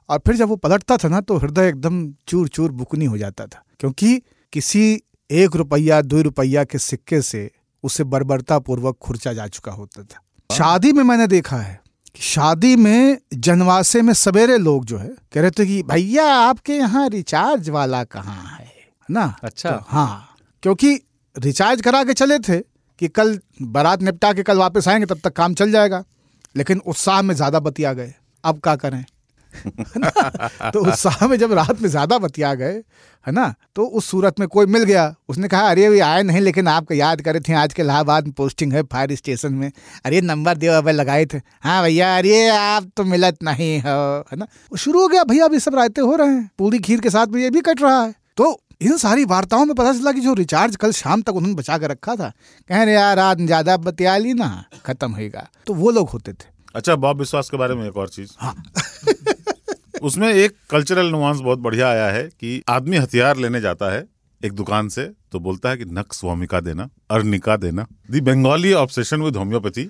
और 0.10 0.18
फिर 0.18 0.36
जब 0.36 0.48
वो 0.48 0.56
पलटता 0.56 0.98
था 0.98 1.08
ना 1.08 1.22
तो 1.22 1.38
हृदय 1.38 1.68
एकदम 1.68 2.14
चूर 2.28 2.48
चूर 2.48 2.72
बुकनी 2.72 3.06
हो 3.06 3.18
जाता 3.18 3.46
था। 3.46 3.64
क्योंकि 3.80 4.22
किसी 4.54 5.02
एक 5.32 5.56
रुपया 5.56 6.02
दो 6.02 6.22
रुपया 6.22 6.64
के 6.64 6.78
सिक्के 6.78 7.22
से 7.22 7.52
उसे 7.84 8.04
बर्बरता 8.04 8.60
पूर्वक 8.60 8.98
खुर्चा 9.02 9.34
जा 9.34 9.48
चुका 9.48 9.72
होता 9.72 10.04
था। 10.04 10.20
शादी 10.56 10.92
में 10.92 11.04
मैंने 11.04 11.28
देखा 11.28 11.58
है 11.58 11.83
शादी 12.16 12.76
में 12.76 13.18
जनवासे 13.34 14.02
में 14.02 14.14
सवेरे 14.14 14.58
लोग 14.58 14.86
जो 14.86 14.98
है 14.98 15.10
कह 15.34 15.42
रहे 15.42 15.52
थे 15.52 15.66
कि 15.66 15.82
भैया 15.84 16.26
आपके 16.36 16.74
यहाँ 16.74 17.08
रिचार्ज 17.10 17.70
वाला 17.70 18.04
कहाँ 18.04 18.58
है? 18.60 18.66
है 18.66 19.06
ना? 19.10 19.36
अच्छा। 19.44 19.72
तो 19.72 19.86
हाँ 19.88 20.36
क्योंकि 20.64 21.00
रिचार्ज 21.36 21.82
करा 21.82 22.04
के 22.04 22.14
चले 22.14 22.40
थे 22.40 22.60
कि 23.00 23.08
कल 23.08 23.40
बारात 23.62 24.02
निपटा 24.02 24.34
के 24.34 24.44
कल 24.44 24.58
वापस 24.58 24.88
आएँगे 24.88 25.06
तब 25.06 25.20
तक 25.24 25.34
काम 25.34 25.54
चल 25.54 25.72
जाएगा। 25.72 26.04
लेकिन 26.58 26.82
उत्साह 26.86 27.22
में 27.22 27.36
ज़्यादा 27.36 27.60
बतिया 27.60 27.94
गए। 27.94 28.14
अब 28.44 28.60
क्या 28.60 28.76
करें? 28.76 29.06
है 29.80 30.00
ना? 30.00 30.70
तो 30.70 30.80
उत्साह 30.82 31.28
में 31.28 31.38
जब 31.38 31.54
रात 31.54 31.82
में 31.82 31.90
ज़्यादा 31.90 32.18
बतिया 32.18 32.54
गए 32.56 32.74
है 33.26 33.32
ना? 33.32 33.54
तो 33.76 33.86
उस 33.86 34.06
सूरत 34.06 34.40
में 34.40 34.48
कोई 34.48 34.66
मिल 34.66 34.84
गया। 34.84 35.04
उसने 35.30 35.48
कहा 35.48 35.70
अरे 35.70 35.86
अभी 35.86 36.00
आए 36.00 36.24
नहीं 36.24 36.42
लेकिन 36.42 36.68
आपको 36.68 36.94
याद 36.94 37.22
करे 37.22 37.40
थे 37.40 37.54
आज 37.56 37.74
के 37.74 37.82
इलाहाबाद 37.82 38.26
में 38.26 38.34
पोस्टिंग 38.34 38.74
है 38.74 38.84
फायर 38.84 39.16
स्टेशन 39.16 39.54
में। 39.54 39.72
अरे 40.06 40.22
नंबर 40.22 40.58
दियो 40.58 40.74
अब 40.74 40.90
लगाए 40.90 41.26
थे। 41.26 41.42
हाँ 41.64 41.82
भैया 41.84 42.16
अरे 42.18 42.48
आप 42.50 42.92
तो 42.98 43.04
मिलत 43.06 43.38
नहीं 43.44 43.80
हो 43.82 43.96
है 44.32 44.38
ना? 44.38 44.48
शुरू 44.78 45.02
हो 45.02 45.08
गया 45.08 45.24
भैया 45.24 45.46
अभी 45.46 45.60
सब 45.60 45.76
रायते 45.76 46.02
हो 46.02 46.16
रहे 46.16 46.28
हैं। 46.28 46.50
पूरी 46.58 46.80
खीर 46.80 47.00
के 47.02 47.10
साथ 47.10 47.28
में 47.28 47.42
ये 47.42 47.50
भी 47.50 47.62
कट 47.62 47.82
रहा 47.82 48.04
है। 48.04 48.14
तो 48.38 48.60
इन 48.82 48.98
सारी 48.98 49.26
वार्ताओं 49.26 49.66
में 49.66 49.74
पता 49.76 49.92
चला 49.94 50.12
कि 50.12 50.22
जो 50.22 50.34
रिचार्ज 50.34 50.76
कल 50.76 50.92
शाम 50.92 51.22
तक 51.22 51.36
उन्होंने 51.36 51.56
बचा 51.56 51.78
कर 51.78 51.90
रखा 51.90 52.16
था 52.16 52.32
कह 52.70 52.84
रहे 52.84 52.94
यार 52.94 53.16
रात 53.18 53.38
ज़्यादा 53.42 53.78
बतिया 53.80 54.18
ली 54.18 54.34
ना 54.34 54.50
खत्म 54.86 55.12
होगा 55.12 55.48
तो 55.68 55.74
वो 55.74 55.92
लोग 55.92 56.10
होते 56.10 56.34
थे। 56.34 56.52
अच्छा 56.76 56.96
बॉब 56.96 57.20
विश्वास 57.20 57.50
के 57.50 57.58
बारे 57.58 57.76
में 57.76 57.88
एक 57.88 57.98
और 57.98 58.10
चीज़। 58.10 58.32
उसमें 60.04 60.34
एक 60.34 60.56
कल्चरल 60.70 61.06
नुआंस 61.06 61.40
बहुत 61.40 61.60
बढ़िया 61.60 61.90
आया 61.90 62.08
है 62.08 62.24
कि 62.24 62.64
आदमी 62.70 62.98
हथियार 62.98 63.38
लेने 63.38 63.62
जाता 63.62 63.92
है 63.94 64.06
एक 64.46 64.54
दुकान 64.54 64.90
से 64.90 65.04
तो 65.32 65.40
बोलता 65.40 65.70
है 65.70 65.78
कि 65.78 65.86
नक्स 65.86 66.22
भूमिका 66.26 66.60
देना 66.60 66.90
अर्निका 67.12 67.56
देना। 67.58 67.88
The 68.12 68.22
Bengali 68.22 68.74
obsession 68.74 69.22
with 69.22 69.36
homeopathy 69.36 69.90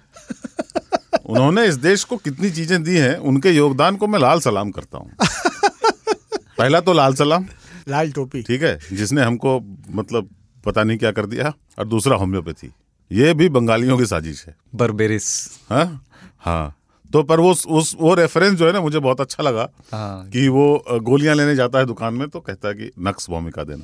उन्होंने 1.26 1.66
इस 1.66 1.76
देश 1.76 2.03
को 2.03 2.18
कितनी 2.18 2.51
चीज़ें 2.51 2.84
दी 2.84 2.97
हैं 2.97 3.16
उनके 3.16 3.51
योगदान 3.51 3.95
को 3.95 4.07
मैं 4.07 4.20
लाल 4.20 4.39
सलाम 4.39 4.72
करता 4.72 4.97
हूँ। 4.97 5.11
पहला 6.57 6.80
तो 6.80 6.93
लाल 6.93 7.16
सलाम। 7.16 7.47
लाल 7.89 8.11
टोपी। 8.11 8.41
ठीक 8.41 8.64
है 8.64 8.80
जिसने 8.93 9.22
हमको 9.22 9.59
मतलब 9.89 10.30
पता 10.66 10.84
नहीं 10.84 10.97
क्या 10.97 11.11
कर 11.11 11.26
दिया 11.26 11.53
और 11.80 11.88
दूसरा 11.88 12.16
होम्योपैथी। 12.16 12.72
ये 13.11 13.34
भी 13.34 13.49
बंगालियों 13.49 13.97
की 13.97 14.05
साजिश 14.05 14.45
है। 14.47 14.55
बर्बेरिस। 14.76 15.28
हाँ? 15.70 16.05
हाँ। 16.39 16.83
तो 17.14 17.22
पर 17.24 17.39
वो 17.39 17.49
उस 17.70 17.95
वो 17.99 18.14
रेफरेंस 18.14 18.57
जो 18.59 18.66
है 18.68 18.72
ना 18.74 18.82
मुझे 18.82 18.99
बहुत 18.99 19.22
अच्छा 19.22 19.43
लगा 19.43 19.68
हाँ। 19.91 20.30
कि 20.30 20.47
वो 20.47 20.99
गोलियाँ 21.01 21.36
लेने 21.36 21.55
जाता 21.55 21.80
है 21.80 21.86
दुकान 21.86 22.14
में 22.14 22.28
तो 22.30 22.39
कहता 22.39 22.68
है 22.68 22.74
कि 22.74 22.89
नक्स 22.99 23.30
भूमिका 23.30 23.64
देना। 23.64 23.84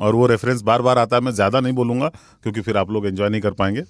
और 0.00 0.14
वो 0.14 0.26
रेफरेंस 0.26 0.62
बार 0.62 0.82
बार 0.82 0.98
आता 0.98 1.16
है 1.16 1.22
मैं 1.22 1.32
ज़्यादा 1.32 1.60
नहीं 1.60 1.72
बोलूँगा 1.74 2.08
क्योंकि 2.42 2.60
फिर 2.60 2.76
आप 2.76 2.90
लोग 2.90 3.06
एंजॉय 3.06 3.28
नहीं 3.28 3.40
कर 3.40 3.50
पाएँगे। 3.52 3.82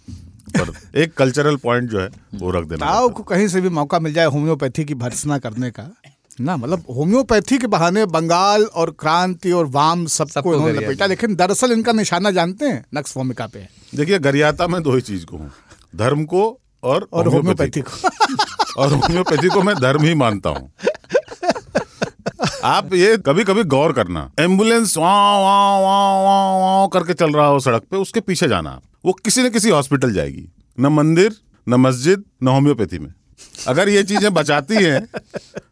पर 0.50 0.72
एक 0.98 1.14
कल्चरल 1.14 1.56
पॉइंट 1.56 1.90
जो 1.90 2.00
है 2.00 2.08
वो 2.34 2.50
रख 2.50 2.64
देना। 2.64 2.86
ताऊ 2.86 3.08
को 3.08 3.22
कहीं 3.24 3.48
से 3.48 3.60
भी 3.60 3.68
मौका 3.70 3.98
मिल 4.00 4.12
जाए 4.12 4.26
होम्योपैथी 4.28 4.84
की 4.84 4.94
भर्सना 4.96 5.38
करने 5.38 5.70
का 5.70 5.88
ना 6.40 6.56
मतलब 6.56 6.84
होम्योपैथी 6.96 7.58
के 7.58 7.66
बहाने 7.66 8.04
बंगाल 8.08 8.64
और 8.64 8.90
क्रांति 9.00 9.52
और 9.52 9.66
वाम 9.68 10.06
सबको 10.08 10.32
सबको 10.32 10.54
इन्होंने 10.54 10.72
लपेटा 10.74 11.06
लेकिन 11.06 11.34
दरअसल 11.36 11.72
इनका 11.72 11.92
निशाना 11.92 12.30
जानते 12.30 12.66
हैं 12.66 12.84
नक्स 12.94 13.16
भूमिका 13.16 13.46
पे। 13.46 13.58
है 13.58 13.68
देखिए 13.94 14.18
गरियाता 14.20 14.66
में 14.66 14.82
दो 14.82 14.94
ही 14.94 15.00
चीज़ 15.02 15.24
को 15.26 15.36
हूँ 15.36 15.50
धर्म 15.96 16.24
को 16.24 16.42
और 16.82 17.08
और 17.12 17.28
होम्योपैथी 17.28 17.80
को। 17.80 18.08
और 18.78 18.92
होम्योपैथी 18.92 19.48
को 19.48 19.62
मैं 19.62 19.74
धर्म 19.76 20.02
ही 20.02 20.14
मानता 20.14 20.50
हूँ। 20.50 20.72
आप 22.64 22.94
ये 22.94 23.16
कभी 23.16 23.44
कभी 23.44 23.64
गौर 23.64 23.92
करना। 23.92 24.30
एंबुलेंस 24.40 24.94
करके 26.92 27.14
चल 27.14 27.32
रहा 27.32 27.46
हो 27.46 27.60
सड़क 27.60 27.82
पे, 27.82 27.96
उसके 27.96 28.20
पीछे 28.20 28.48
जाना। 28.48 28.80
वो 29.04 29.12
किसी 29.12 29.42
न 29.42 29.50
किसी 29.50 29.70
हॉस्पिटल 29.70 30.12
जाएगी। 30.12 30.48
न 30.80 30.86
मंदिर, 30.86 31.36
न 31.68 31.74
मस्जिद, 31.74 32.24
न 32.42 32.48
होम्योपैथी 32.48 32.98
में। 32.98 33.14
अगर 33.68 33.88
ये 33.88 34.02
चीज़ें 34.04 34.32
बचाती 34.34 34.74
हैं 34.76 35.06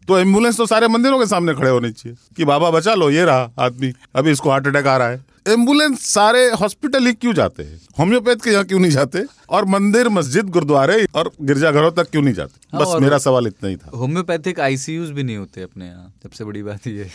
तो 0.09 0.19
एंबुलेंस 0.19 0.57
तो 0.57 0.67
सारे 0.67 0.89
मंदिरों 0.89 1.19
के 1.19 1.27
सामने 1.27 1.55
खड़े 1.55 1.71
होने 1.71 1.91
चाहिए 1.93 2.17
कि 2.37 2.45
बाबा 2.45 2.71
बचा 2.71 2.95
लो 2.95 3.11
ये 3.11 3.25
रहा 3.25 3.51
आदमी 3.61 3.93
अभी 4.17 4.31
इसको 4.31 4.51
हार्ट 4.51 4.67
अटैक 4.67 4.87
आ 4.87 4.97
रहा 4.97 5.09
है। 5.09 5.25
एंबुलेंस 5.49 6.01
सारे 6.05 6.49
हॉस्पिटल 6.61 7.07
ही 7.07 7.13
क्यों 7.15 7.33
जाते 7.35 7.63
हैं? 7.63 7.81
होम्योपैथ 7.99 8.37
के 8.37 8.51
यहाँ 8.51 8.65
क्यों 8.65 8.79
नहीं 8.81 8.91
जाते? 8.91 9.23
और 9.51 9.65
मंदिर 9.65 10.09
मस्जिद 10.09 10.49
गुरुद्वारे 10.51 11.05
और 11.15 11.31
गिरजाघरों 11.43 11.91
तक 11.93 12.11
क्यों 12.11 12.23
नहीं 12.23 12.35
जाते? 12.35 12.55
हाँ, 12.73 12.81
बस 12.81 13.03
मेरा 13.03 13.19
सवाल 13.19 13.47
इतना 13.47 13.69
ही 13.69 13.77
था। 13.77 13.91
होम्योपैथिक 13.97 14.61
आईसीयूज 14.61 15.11
भी 15.11 15.23
नहीं 15.23 15.37
होते 15.37 15.63
अपने 15.63 15.87
यहाँ 15.87 16.13
सबसे 16.23 16.45
बड़ी 16.45 16.63
बात 16.63 16.87
ये। 16.87 17.11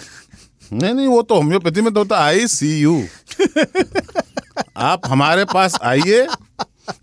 नहीं 0.74 0.94
नहीं 0.94 1.08
वो 1.08 1.22
तो 1.22 1.36
होम्योपैथी 1.36 1.82
में 1.82 1.94
तो 1.94 2.00
होता 2.00 2.24
आई 2.26 2.48
सी 2.48 2.78
यू 2.80 3.02
आप 4.80 5.08
हमारे 5.08 5.46
पास 5.46 5.78
आइए 5.84 6.28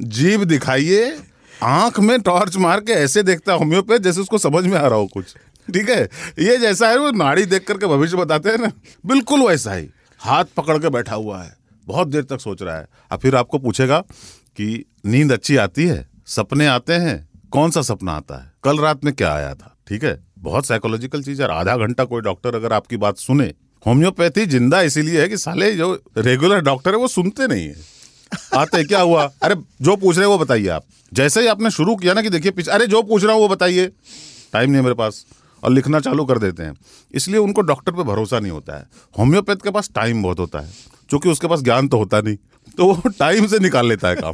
जीव 0.02 0.44
दिखाइए 0.44 1.10
आँख 1.62 2.00
में 2.00 2.20
टॉर्च 2.20 2.56
मार 2.56 2.80
के 2.80 2.92
ऐसे 2.92 3.22
देखता 3.22 3.52
है 3.52 3.58
होम्योपैथ 3.58 3.98
जैसे 3.98 4.20
उसको 4.20 4.38
समझ 4.38 4.64
में 4.64 4.78
आ 4.78 4.86
रहा 4.86 4.98
हो 4.98 5.06
कुछ। 5.06 5.24
ठीक 5.74 5.88
है? 5.88 6.08
ये 6.38 6.58
जैसा 6.58 6.88
है, 6.88 6.98
वो 6.98 7.10
नाड़ी 7.10 7.44
देख 7.44 7.66
करके 7.66 7.86
भविष्य 7.86 8.16
बताते 8.16 8.48
हैं 8.48 8.58
ना। 8.58 8.72
बिल्कुल 9.06 9.42
वैसा 9.42 9.74
ही। 9.74 9.88
हाथ 10.18 10.44
पकड़ 10.44 10.78
के 10.78 10.88
बैठा 10.88 11.14
हुआ 11.14 11.42
है। 11.42 11.56
बहुत 11.86 12.08
देर 12.08 12.22
तक 12.22 12.40
सोच 12.40 12.62
रहा 12.62 12.76
है। 12.76 12.86
और 13.12 13.18
फिर 13.18 13.36
आपको 13.36 13.58
पूछेगा 13.58 14.00
कि 14.56 14.84
नींद 15.06 15.32
अच्छी 15.32 15.56
आती 15.56 15.86
है? 15.86 16.08
सपने 16.26 16.66
आते 16.66 16.92
हैं? 16.92 17.28
कौन 17.50 17.70
सा 17.70 17.82
सपना 17.82 18.12
आता 18.12 18.44
है? 18.44 18.52
कल 18.64 18.78
रात 18.78 19.04
में 19.04 19.14
क्या 19.14 19.34
आया 19.34 19.54
था? 19.54 19.76
ठीक 19.88 20.04
है? 20.04 20.24
बहुत 20.38 20.66
साइकोलॉजिकल 20.66 21.22
चीज़ 21.22 21.42
है 21.42 21.48
आधा 21.48 21.76
घंटा 21.76 22.04
कोई 22.04 22.20
डॉक्टर 22.20 22.54
अगर 22.54 22.72
आपकी 22.72 22.96
बात 22.96 23.16
सुने। 23.16 23.54
होम्योपैथी 23.86 24.46
ज़िंदा 24.46 24.80
इसीलिए 24.80 25.22
है 25.22 25.28
कि 25.28 25.36
साले 25.36 25.74
जो 25.74 26.02
रेगुलर 26.18 26.60
डॉक्टर 26.60 26.90
है, 26.90 26.96
वो 26.96 27.08
सुनते 27.08 27.46
नहीं 27.46 27.68
है। 27.68 27.97
आते 28.54 28.76
हैं, 28.78 28.86
क्या 28.86 29.00
हुआ? 29.00 29.30
अरे, 29.42 29.54
जो 29.82 29.96
पूछ 29.96 30.16
रहे 30.16 30.26
हैं 30.26 30.32
वो 30.32 30.38
बताइए 30.38 30.68
आप। 30.68 30.84
जैसे 31.12 31.40
ही 31.40 31.46
आपने 31.46 31.70
शुरू 31.70 31.96
किया 31.96 32.14
ना 32.14 32.22
कि 32.22 32.30
देखिए 32.30 32.62
अरे, 32.72 32.86
जो 32.86 33.02
पूछ 33.02 33.24
रहा 33.24 33.32
हूँ 33.32 33.42
वो 33.42 33.48
बताइए। 33.48 33.86
टाइम 34.52 34.70
नहीं 34.70 34.76
है 34.76 34.82
मेरे 34.82 34.94
पास, 34.94 35.26
और 35.64 35.70
लिखना 35.70 36.00
चालू 36.00 36.24
कर 36.24 36.38
देते 36.38 36.62
हैं। 36.62 36.74
इसलिए 37.14 37.38
उनको 37.38 37.60
डॉक्टर 37.60 37.92
पर 37.92 38.02
भरोसा 38.02 38.40
नहीं 38.40 38.52
होता 38.52 38.78
है। 38.78 38.86
होम्योपैथ 39.18 39.56
के 39.56 39.70
पास 39.70 39.90
टाइम 39.94 40.22
बहुत 40.22 40.38
होता 40.38 40.58
है, 40.58 40.72
क्योंकि 41.08 41.28
उसके 41.28 41.46
पास 41.46 41.60
ज्ञान 41.60 41.88
तो 41.88 41.98
होता 41.98 42.20
नहीं। 42.20 42.36
तो 42.76 42.86
वो 42.86 43.10
टाइम 43.18 43.46
से 43.46 43.58
निकाल 43.58 43.88
लेता 43.88 44.08
है 44.08 44.16
काम। 44.16 44.32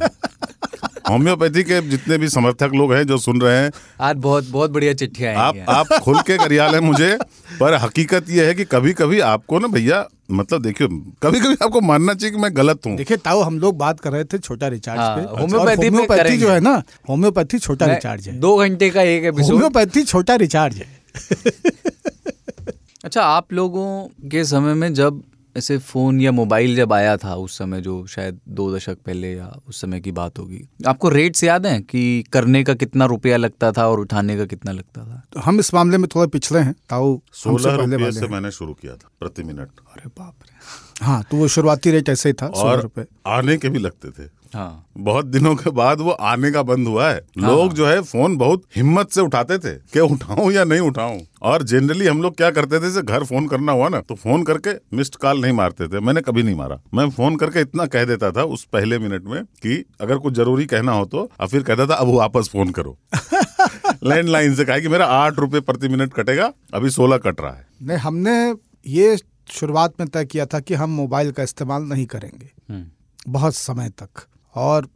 होम्योपैथी 1.09 1.63
के 1.63 1.81
जितने 1.89 2.17
भी 2.17 2.29
समर्थक 2.29 2.71
लोग 2.75 2.93
हैं 2.93 3.03
जो 3.07 3.17
सुन 3.17 3.41
रहे 3.41 3.57
हैं 3.57 3.71
आज 4.01 4.15
बहुत 4.17 4.49
बहुत 4.49 4.71
बढ़िया 4.71 4.93
चिट्ठियाँ 4.93 5.33
आप 5.35 5.55
आप 5.69 5.93
खुल 6.03 6.19
के 6.21 6.37
करिया 6.37 6.67
लें 6.71 6.79
मुझे 6.79 7.17
पर 7.59 7.73
हकीकत 7.83 8.29
यह 8.29 8.47
है 8.47 8.53
कि 8.53 8.65
कभी 8.65 8.93
कभी 8.93 9.19
आपको 9.31 9.59
ना 9.59 9.67
भैया 9.67 10.05
मतलब 10.31 10.61
देखियो 10.61 10.87
कभी 11.23 11.39
कभी 11.39 11.55
आपको 11.63 11.81
मानना 11.81 12.13
चाहिए 12.13 12.31
कि 12.35 12.41
मैं 12.41 12.49
गलत 12.57 12.85
हूँ। 12.85 12.95
देखिए 12.97 13.17
ताओ 13.17 13.41
हम 13.41 13.59
लोग 13.59 13.77
बात 13.77 13.99
कर 13.99 14.11
रहे 14.11 14.23
थे 14.23 14.37
छोटा 14.37 14.67
रिचार्ज 14.67 14.99
हाँ, 14.99 15.17
पे। 15.17 15.41
होम्योपैथी 15.41 15.87
होम्योपैथी 15.87 16.37
जो 16.37 16.49
है 16.49 16.59
ना 16.59 16.81
होम्योपैथी 17.09 17.59
छोटा 17.59 17.85
रिचार्ज 17.85 18.27
है। 18.27 18.39
दो 18.39 18.55
घंटे 18.57 18.89
का 18.89 19.01
एक 19.01 19.25
होम्योपैथी 19.39 20.03
छोटा 20.03 20.35
रिचार्ज 20.35 20.75
है। 20.75 20.87
अच्छा 23.05 23.21
आप 23.21 23.53
लोगों 23.53 23.87
के 24.29 24.43
समय 24.45 24.73
में 24.73 24.93
जब 24.93 25.21
ऐसे 25.57 25.77
फ़ोन 25.77 26.21
या 26.21 26.31
मोबाइल 26.31 26.75
जब 26.75 26.93
आया 26.93 27.17
था 27.17 27.35
उस 27.35 27.57
समय 27.57 27.81
जो 27.81 28.05
शायद 28.07 28.39
दो 28.49 28.75
दशक 28.75 28.97
पहले 29.05 29.33
या 29.33 29.59
उस 29.67 29.81
समय 29.81 29.99
की 29.99 30.11
बात 30.11 30.39
होगी 30.39 30.61
आपको 30.87 31.09
रेट्स 31.09 31.43
याद 31.43 31.65
हैं 31.65 31.81
कि 31.83 32.23
करने 32.33 32.63
का 32.63 32.73
कितना 32.73 33.05
रुपया 33.05 33.37
लगता 33.37 33.71
था 33.71 33.87
और 33.87 33.99
उठाने 33.99 34.37
का 34.37 34.45
कितना 34.45 34.71
लगता 34.71 35.01
था? 35.01 35.23
तो 35.33 35.39
हम 35.39 35.59
इस 35.59 35.73
मामले 35.73 35.97
में 35.97 36.07
थोड़ा 36.15 36.27
पिछले 36.27 36.59
हैं 36.59 36.75
ताऊ 36.89 37.19
सोलह 37.33 37.75
रुपये 37.75 37.97
वाले 37.97 38.19
से 38.19 38.27
मैंने 38.27 38.51
शुरू 38.51 38.73
किया 38.73 38.93
था 38.93 39.09
प्रति 39.19 39.43
मिनट। 39.43 39.69
अरे 39.91 40.07
बाप 40.07 40.35
रे। 40.43 41.05
हाँ 41.05 41.23
तो 41.31 41.37
वो 41.37 41.47
शुरुआती 41.47 41.91
रेट 41.91 42.09
ऐसे 42.09 42.29
ही 42.29 42.33
था 42.33 42.47
सोलह 42.47 42.71
और 42.71 42.81
रुपए 42.81 43.05
आने 43.27 43.57
के 43.57 43.69
भी 43.69 43.79
लगते 43.79 44.09
थे। 44.09 44.29
हाँ। 44.55 44.85
बहुत 44.97 45.25
दिनों 45.25 45.55
के 45.55 45.69
बाद 45.69 46.01
वो 46.01 46.11
आने 46.11 46.51
का 46.51 46.61
बंद 46.63 46.87
हुआ 46.87 47.09
है। 47.09 47.21
हाँ। 47.41 47.49
लोग 47.51 47.73
जो 47.73 47.87
है 47.87 48.01
फ़ोन 48.01 48.37
बहुत 48.37 48.63
हिम्मत 48.75 49.09
से 49.09 49.21
उठाते 49.21 49.57
थे 49.57 49.73
कि 49.93 49.99
उठाऊं 49.99 50.51
या 50.51 50.63
नहीं 50.63 50.79
उठाऊं। 50.79 51.19
और 51.41 51.63
जनरली 51.63 52.07
हम 52.07 52.21
लोग 52.21 52.37
क्या 52.37 52.51
करते 52.51 52.79
थे 52.79 53.01
घर 53.01 53.23
फ़ोन 53.23 53.47
करना 53.47 53.71
हुआ 53.71 53.89
ना 53.89 54.01
तो 54.01 54.15
फ़ोन 54.15 54.43
करके 54.43 54.97
मिस्ड 54.97 55.15
कॉल 55.15 55.41
नहीं 55.41 55.53
मारते 55.53 55.87
थे। 55.87 55.99
मैंने 55.99 56.21
कभी 56.21 56.43
नहीं 56.43 56.55
मारा। 56.55 56.79
मैं 56.93 57.09
फ़ोन 57.09 57.35
करके 57.35 57.61
इतना 57.61 57.85
कह 57.85 58.05
देता 58.05 58.31
था 58.31 58.43
उस 58.43 58.63
पहले 58.73 58.99
मिनट 58.99 59.23
में 59.23 59.43
कि 59.45 59.85
अगर 60.01 60.17
कुछ 60.17 60.33
ज़रूरी 60.33 60.65
कहना 60.65 60.91
हो 60.91 61.05
तो 61.05 61.31
और 61.39 61.47
फिर 61.47 61.63
कहता 61.63 61.87
था 61.87 61.95
अब 61.95 62.07
वापस 62.07 62.49
फ़ोन 62.51 62.69
करो। 62.69 62.97
लैंडलाइन 64.03 64.55
से 64.55 64.65
कहा 64.65 64.79
कि 64.79 64.87
मेरा 64.87 65.05
आठ 65.05 65.39
रुपए 65.39 65.59
प्रति 65.59 65.87
मिनट 65.87 66.13
कटेगा 66.13 66.51
अभी 66.73 66.89
सोलह 66.89 67.17
कट 67.17 67.41
रहा 67.41 67.53
है। 67.53 67.67
नहीं 67.83 67.97
हमने 67.97 68.53
ये 68.87 69.17
शुरुआत 69.49 69.93
में 69.99 70.09
तय 70.09 70.25
किया 70.25 70.45
था 70.45 70.59
कि 70.59 70.73
हम 70.73 70.89
मोबाइल 70.89 71.31
का 71.31 71.43
इस्तेमाल 71.43 71.83
नहीं 71.83 72.05
करेंगे। 72.05 72.73
हम्म। 72.73 72.85
बहुत 73.31 73.55
समय 73.55 73.89
तक। 73.89 74.25
और 74.55 74.89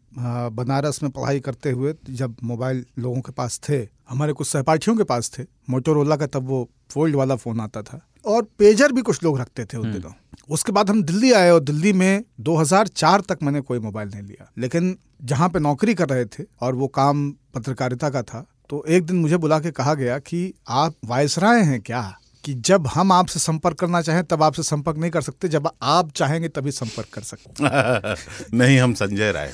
बनारस 0.53 1.01
में 1.03 1.11
पढ़ाई 1.11 1.39
करते 1.39 1.71
हुए 1.71 1.93
जब 2.09 2.35
मोबाइल 2.43 2.85
लोगों 2.99 3.21
के 3.21 3.31
पास 3.31 3.59
थे 3.69 3.77
हमारे 4.09 4.33
कुछ 4.33 4.47
सहपाठियों 4.47 4.95
के 4.97 5.03
पास 5.03 5.31
थे 5.37 5.43
मोटोरोला 5.69 6.15
का 6.15 6.27
तब 6.27 6.47
वो 6.47 6.67
फोल्ड 6.89 7.15
वाला 7.15 7.35
फ़ोन 7.35 7.59
आता 7.59 7.81
था। 7.81 7.99
और 8.25 8.43
पेजर 8.59 8.91
भी 8.91 9.01
कुछ 9.01 9.23
लोग 9.23 9.39
रखते 9.39 9.65
थे 9.65 9.77
उन 9.77 9.91
दिनों। 9.91 10.11
उसके 10.49 10.71
बाद 10.71 10.89
हम 10.89 11.03
दिल्ली 11.03 11.31
आए 11.31 11.49
और 11.51 11.59
दिल्ली 11.59 11.93
में 11.93 12.23
2004 12.41 13.21
तक 13.21 13.39
मैंने 13.43 13.61
कोई 13.61 13.79
मोबाइल 13.79 14.09
नहीं 14.09 14.21
लिया। 14.21 14.49
लेकिन 14.57 14.97
जहाँ 15.23 15.49
पे 15.49 15.59
नौकरी 15.59 15.93
कर 15.95 16.09
रहे 16.09 16.25
थे 16.25 16.43
और 16.61 16.75
वो 16.75 16.87
काम 16.87 17.29
पत्रकारिता 17.55 18.09
का 18.09 18.23
था 18.23 18.45
तो 18.69 18.83
एक 18.87 19.05
दिन 19.05 19.15
मुझे 19.15 19.37
बुला 19.37 19.59
के 19.59 19.71
कहा 19.71 19.93
गया 19.93 20.17
कि 20.19 20.53
आप 20.69 20.95
वायसराय 21.05 21.61
हैं 21.61 21.81
क्या? 21.81 22.01
कि 22.49 22.55
जब 22.55 22.87
हम 22.87 23.11
आपसे 23.11 23.39
संपर्क 23.39 23.77
करना 23.79 24.01
चाहें 24.01 24.23
तब 24.23 24.43
आपसे 24.43 24.63
संपर्क 24.63 24.97
नहीं 24.97 25.11
कर 25.11 25.21
सकते। 25.21 25.47
जब 25.47 25.69
आप 25.83 26.11
चाहेंगे 26.11 26.47
तभी 26.47 26.71
संपर्क 26.71 27.07
कर 27.13 27.21
सकते 27.21 27.63
नहीं 28.57 28.79
हम 28.79 28.93
संजय 28.93 29.31
राय 29.31 29.53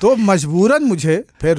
तो 0.00 0.16
मजबूरन 0.16 0.82
मुझे 0.82 1.24
फिर 1.40 1.58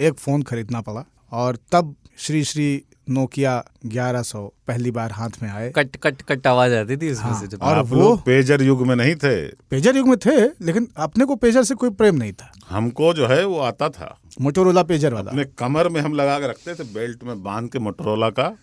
एक 0.00 0.14
फ़ोन 0.18 0.42
खरीदना 0.42 0.80
पड़ा 0.80 1.04
और 1.32 1.58
तब 1.72 1.94
श्री 2.18 2.44
श्री 2.44 2.84
नोकिया 3.08 3.64
1100 3.86 4.54
पहली 4.66 4.90
बार 4.90 5.12
हाथ 5.12 5.28
में 5.42 5.50
आए। 5.50 5.72
कट 5.76 5.96
कट 5.96 6.22
कट 6.22 6.46
आवाज़ 6.46 6.72
आती 6.72 6.96
थी 6.96 7.08
इसमें 7.08 7.24
हाँ, 7.24 7.40
से 7.40 7.46
जब 7.46 7.62
और 7.62 7.78
आप 7.78 7.86
वो 7.86 8.16
पेजर 8.16 8.62
युग 8.62 8.86
में 8.86 8.96
नहीं 8.96 9.14
थे। 9.14 9.48
पेजर 9.48 9.96
युग 9.96 10.08
में 10.08 10.18
थे 10.18 10.44
लेकिन 10.46 10.88
अपने 10.96 11.24
को 11.24 11.36
पेजर 11.36 11.62
से 11.64 11.74
कोई 11.74 11.90
प्रेम 11.90 12.14
नहीं 12.14 12.32
था। 12.32 12.52
हमको 12.68 13.14
जो 13.14 13.26
है 13.26 13.44
वो 13.46 13.58
आता 13.58 13.88
था। 13.88 14.18
मोटोरोला 14.40 14.82
पेजर 14.82 15.14
वाला। 15.14 15.30
अपने 15.30 15.44
कमर 15.44 15.88
में 15.88 16.00
हम 16.00 16.14
लगा 16.14 16.38
के 16.38 16.48
रखते 16.48 16.74
थे 16.74 16.84
बेल्ट 16.84 17.24
में 17.24 17.42
बाँध 17.42 17.70
के 17.70 17.78
मोटोरोला 17.78 18.30
का 18.30 18.56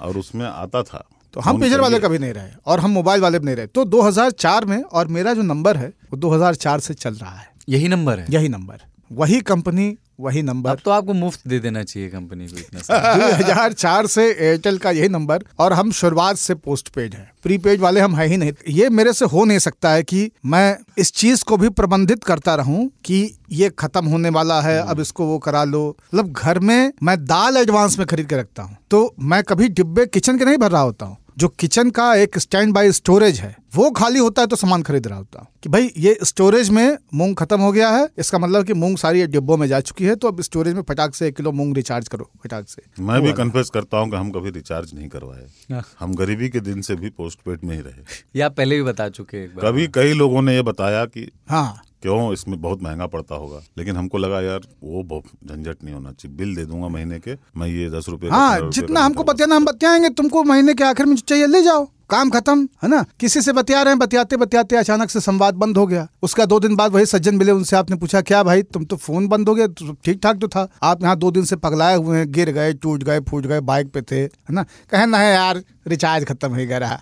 और 0.00 0.18
उसमें 0.18 0.46
आता 0.46 0.82
था। 0.82 1.08
तो 1.32 1.40
हम 1.40 1.60
पेजर 1.60 1.80
वाले। 1.80 1.98
कभी 1.98 2.18
नहीं 2.18 2.32
रहे 2.32 2.50
और 2.66 2.80
हम 2.80 2.90
मोबाइल 2.90 3.20
वाले 3.20 3.38
भी 3.38 3.44
नहीं 3.44 3.56
रहे। 3.56 3.66
तो 3.66 3.84
2004 3.84 4.64
में 4.64 4.82
और 4.82 5.08
मेरा 5.08 5.34
जो 5.34 5.42
नंबर 5.42 5.76
है 5.76 5.88
वो 5.88 6.16
2004 6.16 6.80
से 6.80 6.94
चल 6.94 7.14
रहा 7.14 7.36
है। 7.36 7.48
यही 7.68 7.88
नंबर 7.88 8.18
है? 8.18 8.26
यही 8.30 8.48
नंबर। 8.48 8.76
वही 9.12 9.40
कंपनी 9.40 9.96
वही 10.20 10.42
नंबर 10.42 10.70
अब 10.70 10.78
तो 10.84 10.90
आपको 10.90 11.12
मुफ़्त 11.12 11.48
दे 11.48 11.58
देना 11.58 11.82
चाहिए 11.82 12.08
कंपनी 12.08 12.46
को 12.46 12.56
इतना 12.56 12.80
सा। 12.80 13.38
2004 13.38 14.06
से 14.10 14.24
एयरटेल 14.30 14.78
का 14.78 14.90
यही 14.90 15.08
नंबर 15.08 15.44
और 15.58 15.72
हम 15.72 15.90
शुरुआत 15.92 16.36
से 16.36 16.54
पोस्ट 16.54 16.88
पेड 16.88 17.14
है। 17.14 17.32
प्रीपेड 17.42 17.80
वाले 17.80 18.00
हम 18.00 18.16
है 18.16 18.26
ही 18.26 18.36
नहीं। 18.36 18.52
ये 18.68 18.88
मेरे 18.88 19.12
से 19.12 19.24
हो 19.24 19.44
नहीं 19.44 19.58
सकता 19.58 19.90
है 19.90 20.02
कि 20.02 20.30
मैं 20.46 20.76
इस 20.98 21.12
चीज़ 21.12 21.44
को 21.44 21.56
भी 21.56 21.68
प्रबंधित 21.68 22.24
करता 22.24 22.54
रहूँ 22.54 22.90
कि 23.04 23.38
ये 23.52 23.70
खत्म 23.78 24.06
होने 24.06 24.28
वाला 24.28 24.60
है 24.60 24.78
अब 24.80 25.00
इसको 25.00 25.26
वो 25.26 25.38
करा 25.38 25.64
लो। 25.64 25.88
मतलब 25.88 26.32
घर 26.32 26.58
में 26.58 26.92
मैं 27.02 27.24
दाल 27.24 27.56
एडवांस 27.56 27.98
में 27.98 28.06
खरीद 28.06 28.26
के 28.26 28.36
रखता 28.36 28.62
हूँ। 28.62 28.76
तो 28.90 29.14
मैं 29.20 29.42
कभी 29.42 29.68
डिब्बे 29.68 30.06
किचन 30.06 30.38
के 30.38 30.44
नहीं 30.44 30.58
भर 30.58 30.70
रहा 30.70 30.82
होता 30.82 31.06
हूँ। 31.06 31.16
जो 31.36 31.48
किचन 31.50 31.90
का 31.90 32.14
एक 32.14 32.38
स्टैंड 32.38 32.72
बाय 32.74 32.90
स्टोरेज 32.92 33.38
है 33.40 33.56
वो 33.74 33.90
खाली 33.90 34.18
होता 34.18 34.42
है 34.42 34.46
तो 34.46 34.56
सामान 34.56 34.82
खरीद 34.82 35.06
रहा 35.06 35.18
होता। 35.18 35.38
हूँ 35.40 35.46
कि 35.62 35.68
भाई 35.68 35.90
ये 35.96 36.16
स्टोरेज 36.24 36.68
में 36.70 36.96
मूंग 37.14 37.34
खत्म 37.36 37.60
हो 37.60 37.70
गया 37.72 37.88
है 37.90 38.08
इसका 38.18 38.38
मतलब 38.38 38.64
कि 38.64 38.74
मूंग 38.74 38.96
सारी 38.98 39.26
डिब्बों 39.26 39.56
में 39.56 39.66
जा 39.68 39.80
चुकी 39.80 40.04
है 40.04 40.14
तो 40.16 40.28
अब 40.28 40.40
स्टोरेज 40.42 40.74
में 40.74 40.82
फटाक 40.82 41.14
से 41.14 41.28
एक 41.28 41.36
किलो 41.36 41.52
मूंग 41.52 41.74
रिचार्ज 41.76 42.08
करो 42.08 42.30
फटाक 42.44 42.68
से। 42.68 42.82
मैं 43.00 43.20
भी 43.22 43.32
कन्फेस 43.32 43.70
करता 43.70 43.98
हूँ 43.98 44.10
कि 44.10 44.16
हम 44.16 44.30
कभी 44.30 44.50
रिचार्ज 44.50 44.94
नहीं 44.94 45.08
करवाए। 45.08 45.46
हाँ। 45.72 45.82
हम 46.00 46.14
गरीबी 46.14 46.48
के 46.48 46.60
दिन 46.60 46.80
से 46.80 46.94
भी 46.94 47.10
पोस्ट 47.12 47.38
पेड 47.40 47.64
में 47.64 47.74
ही 47.76 47.80
रहे। 47.80 48.40
ये 48.40 48.48
पहले 48.50 48.76
भी 48.76 48.82
बता 48.82 49.08
चुके 49.10 49.44
एक 49.44 49.54
बार। 49.56 49.66
कभी 49.66 49.86
कई 49.94 50.12
लोगों 50.14 50.42
ने 50.42 50.54
ये 50.54 50.62
बताया 50.64 51.04
की 51.06 51.30
हाँ। 51.48 51.82
क्यों 52.04 52.32
इसमें 52.32 52.60
बहुत 52.60 52.82
महँगा 52.82 53.06
पड़ता 53.06 53.34
होगा? 53.34 53.60
लेकिन 53.78 53.96
हमको 53.96 54.18
लगा 54.18 54.40
यार 54.40 54.60
वो 54.82 55.02
बहुत 55.02 55.24
झंझट 55.46 55.84
नहीं 55.84 55.94
होना 55.94 56.10
चाहिए। 56.12 56.36
बिल 56.36 56.54
दे 56.56 56.64
दूँगा 56.64 56.88
महीने 56.88 57.18
के 57.18 57.34
मैं 57.56 57.66
ये 57.68 57.88
दस 57.90 58.08
रुपए 58.08 58.28
हाँ 58.28 58.70
जितना 58.70 59.00
हमको 59.00 59.24
बतियाना 59.24 59.56
हम 59.56 59.64
बतियाएँगे 59.64 60.08
तुमको 60.10 60.42
महीने 60.44 60.74
के 60.74 60.84
आखिर 60.84 61.06
में 61.06 61.16
चाहिए 61.16 61.46
ले 61.46 61.62
जाओ। 61.62 61.84
काम 62.10 62.30
खत्म 62.30 62.68
है 62.82 62.88
ना? 62.88 63.04
किसी 63.20 63.40
से 63.40 63.52
बतिया 63.52 63.82
रहे 63.82 63.92
हैं 63.92 63.98
बतियाते 63.98 64.36
बतियाते 64.36 64.76
अचानक 64.76 65.10
से 65.10 65.20
संवाद 65.20 65.54
बंद 65.54 65.78
हो 65.78 65.86
गया। 65.86 66.06
उसका 66.22 66.44
दो 66.46 66.58
दिन 66.60 66.76
बाद 66.76 66.92
वही 66.92 67.06
सज्जन 67.06 67.34
मिले 67.34 67.52
उनसे 67.52 67.76
आपने 67.76 67.96
पूछा 67.96 68.20
क्या 68.20 68.42
भाई 68.42 68.62
तुम 68.62 68.84
तो 68.84 68.96
फ़ोन 68.96 69.28
बंद 69.28 69.48
हो 69.48 69.54
गया 69.54 69.66
तो 69.66 69.92
ठीक 70.04 70.20
ठाक 70.22 70.38
तो 70.40 70.48
था? 70.48 70.68
आप 70.82 71.02
यहाँ 71.02 71.16
दो 71.18 71.30
दिन 71.30 71.44
से 71.44 71.56
पगलाए 71.56 71.96
हुए 71.96 72.18
हैं 72.18 72.30
गिर 72.32 72.50
गए 72.50 72.72
टूट 72.74 73.02
गए 73.02 73.20
फूट 73.20 73.46
गए 73.46 73.60
बाइक 73.62 73.92
पे 73.92 74.02
थे 74.02 74.20
है 74.20 74.52
ना? 74.52 74.62
कहना 74.90 75.18
है 75.18 75.34
यार 75.34 75.62
रिचार्ज 75.88 76.24
खत्म 76.24 76.50
हो 76.50 76.66
गया 76.66 76.78
रहा। 76.78 77.00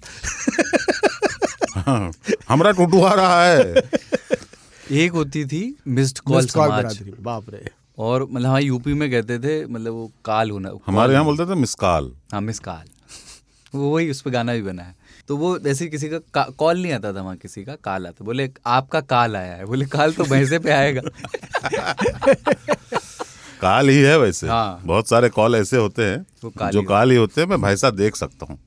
हमरा 2.49 2.71
टूटू 2.71 3.03
आ 3.03 3.13
रहा 3.15 3.45
है। 3.45 3.75
एक 4.93 5.13
होती 5.13 5.45
थी 5.47 5.75
मिस्ड 5.89 6.19
कॉल 6.21 6.47
समाज। 6.47 7.03
बाप 7.21 7.51
रे। 7.51 7.69
और 7.99 8.27
मतलब 8.31 8.51
हाँ 8.51 8.61
यूपी 8.61 8.95
में 8.95 9.11
कहते 9.11 9.39
थे 9.39 9.65
मतलब 9.67 9.93
वो 9.93 10.11
काल 10.25 10.51
होना 10.51 10.71
हमारे 10.87 11.13
यहाँ 11.13 11.25
बोलते 11.25 11.47
थे 11.47 11.55
मिसकाल 11.61 12.13
हाँ 12.33 12.41
मिस 12.41 12.59
काल 12.59 12.87
वो 13.75 13.91
वही 13.95 14.11
उस 14.11 14.21
पर 14.23 14.31
गाना 14.31 14.53
भी 14.55 14.63
बना 14.63 14.83
है। 14.83 14.95
तो 15.29 15.37
वो 15.37 15.59
ऐसे 15.69 15.87
किसी 15.87 16.09
का 16.09 16.19
कॉल 16.59 16.83
नहीं 16.83 16.93
आता 16.93 17.13
था 17.13 17.23
वहाँ 17.23 17.37
किसी 17.37 17.65
का 17.65 17.75
काल 17.85 18.07
आता। 18.07 18.25
बोले 18.25 18.49
आपका 18.67 19.01
काल 19.01 19.37
आया 19.37 19.55
है। 19.55 19.65
बोले 19.67 19.85
काल 19.87 20.13
तो 20.13 20.25
भैंसे 20.25 20.59
पे 20.59 20.71
आएगा। 20.71 21.03
काल 23.61 23.89
ही 23.89 23.97
है 23.97 24.19
वैसे। 24.19 24.49
हाँ। 24.49 24.81
बहुत 24.85 25.09
सारे 25.09 25.29
कॉल 25.29 25.55
ऐसे 25.57 25.77
होते 25.77 26.05
हैं 26.05 26.51
काल 26.59 26.71
जो 26.73 26.81
ही 26.81 26.87
काल 26.87 27.11
ही 27.11 27.17
होते 27.17 27.41
हैं 27.41 27.49
मैं 27.49 27.61
भाई 27.63 27.77
साहब 27.77 27.97
देख 27.97 28.17
सकता 28.17 28.47
हूँ। 28.47 28.59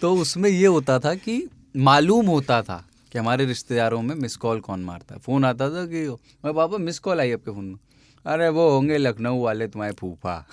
तो 0.00 0.14
उसमें 0.16 0.50
ये 0.50 0.66
होता 0.66 0.98
था 0.98 1.14
कि 1.14 1.42
मालूम 1.76 2.26
होता 2.26 2.62
था 2.62 2.84
कि 3.12 3.18
हमारे 3.18 3.44
रिश्तेदारों 3.44 4.02
में 4.02 4.14
मिस 4.14 4.36
कॉल 4.36 4.60
कौन 4.60 4.80
मारता 4.80 5.14
है? 5.14 5.20
फ़ोन 5.20 5.44
आता 5.44 5.70
था 5.70 5.86
कि 5.86 6.08
मैं 6.44 6.54
पापा 6.54 6.78
मिस 6.78 6.98
कॉल 6.98 7.20
आई 7.20 7.32
आपके 7.32 7.50
फ़ोन 7.50 7.64
में। 7.64 7.76
अरे 8.26 8.48
वो 8.48 8.70
होंगे 8.70 8.98
लखनऊ 8.98 9.42
वाले 9.42 9.68
तुम्हारे 9.68 9.94
फूफा। 9.94 10.46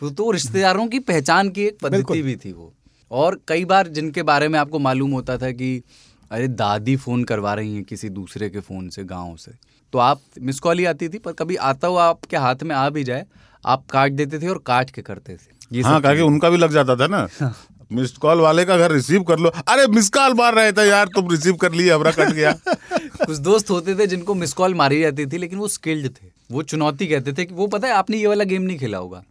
तो, 0.00 0.10
तो 0.10 0.30
रिश्तेदारों 0.30 0.88
की 0.88 0.98
पहचान 0.98 1.50
की 1.50 1.62
एक 1.62 1.78
पद्धति 1.82 2.22
भी 2.22 2.36
थी 2.36 2.52
वो। 2.52 2.74
और 3.10 3.40
कई 3.48 3.64
बार 3.64 3.88
जिनके 3.88 4.22
बारे 4.22 4.48
में 4.48 4.58
आपको 4.58 4.78
मालूम 4.78 5.10
होता 5.10 5.38
था 5.38 5.50
कि 5.50 5.82
अरे 6.30 6.48
दादी 6.48 6.96
फ़ोन 6.96 7.24
करवा 7.24 7.54
रही 7.54 7.74
हैं 7.74 7.84
किसी 7.84 8.08
दूसरे 8.08 8.50
के 8.50 8.60
फ़ोन 8.60 8.88
से 8.88 9.04
गाँव 9.04 9.36
से। 9.36 9.52
तो 9.92 9.98
आप 9.98 10.20
मिस 10.42 10.60
कॉल 10.60 10.78
ही 10.78 10.84
आती 10.84 11.08
थी 11.08 11.18
पर 11.18 11.32
कभी 11.32 11.56
आता 11.56 11.88
हुआ 11.88 12.04
आपके 12.04 12.36
हाथ 12.36 12.56
में 12.62 12.76
आ 12.76 12.90
भी 12.90 13.04
जाए 13.04 13.26
आप 13.66 13.86
काट 13.90 14.12
देते 14.12 14.38
थे 14.38 14.48
और 14.48 14.62
काट 14.66 14.90
के 14.90 15.02
करते 15.02 15.36
थे। 15.36 15.58
ये 15.72 15.82
हाँ 15.82 16.02
कहा 16.02 16.12
उनका 16.12 16.50
भी 16.50 16.56
लग 16.56 16.72
जाता 16.72 16.96
था 16.96 17.06
ना। 17.06 17.28
मिस्ड 17.92 18.16
कॉल 18.18 18.40
वाले 18.40 18.64
का 18.64 18.76
घर 18.78 18.92
रिसीव 18.92 19.22
कर 19.22 19.38
लो। 19.38 19.50
अरे 19.68 19.86
मिस 19.86 20.08
कॉल 20.08 20.34
मार 20.34 20.54
रहे 20.54 20.72
थे 20.72 20.88
यार 20.88 21.06
तुम 21.06 21.30
रिसीव 21.30 21.54
कर 21.56 21.72
लिए 21.72 21.92
हमरा 21.92 22.10
कट 22.10 22.32
गया। 22.32 22.52
कुछ 23.26 23.36
दोस्त 23.36 23.70
होते 23.70 23.94
थे 23.94 24.06
जिनको 24.06 24.34
मिस 24.34 24.52
कॉल 24.52 24.74
मारी 24.74 25.00
जाती 25.00 25.26
थी 25.26 25.38
लेकिन 25.38 25.58
वो 25.58 25.68
स्किल्ड 25.68 26.08
थे। 26.08 26.30
वो 26.50 26.62
चुनौती 26.62 27.06
कहते 27.06 27.32
थे 27.32 27.44
कि 27.44 27.54
वो 27.54 27.66
पता 27.66 27.88
है 27.88 27.94
आपने 27.94 28.16
ये 28.16 28.26
वाला 28.26 28.44
गेम 28.44 28.62
नहीं 28.62 28.78
खेला 28.78 28.98
होगा। 28.98 29.22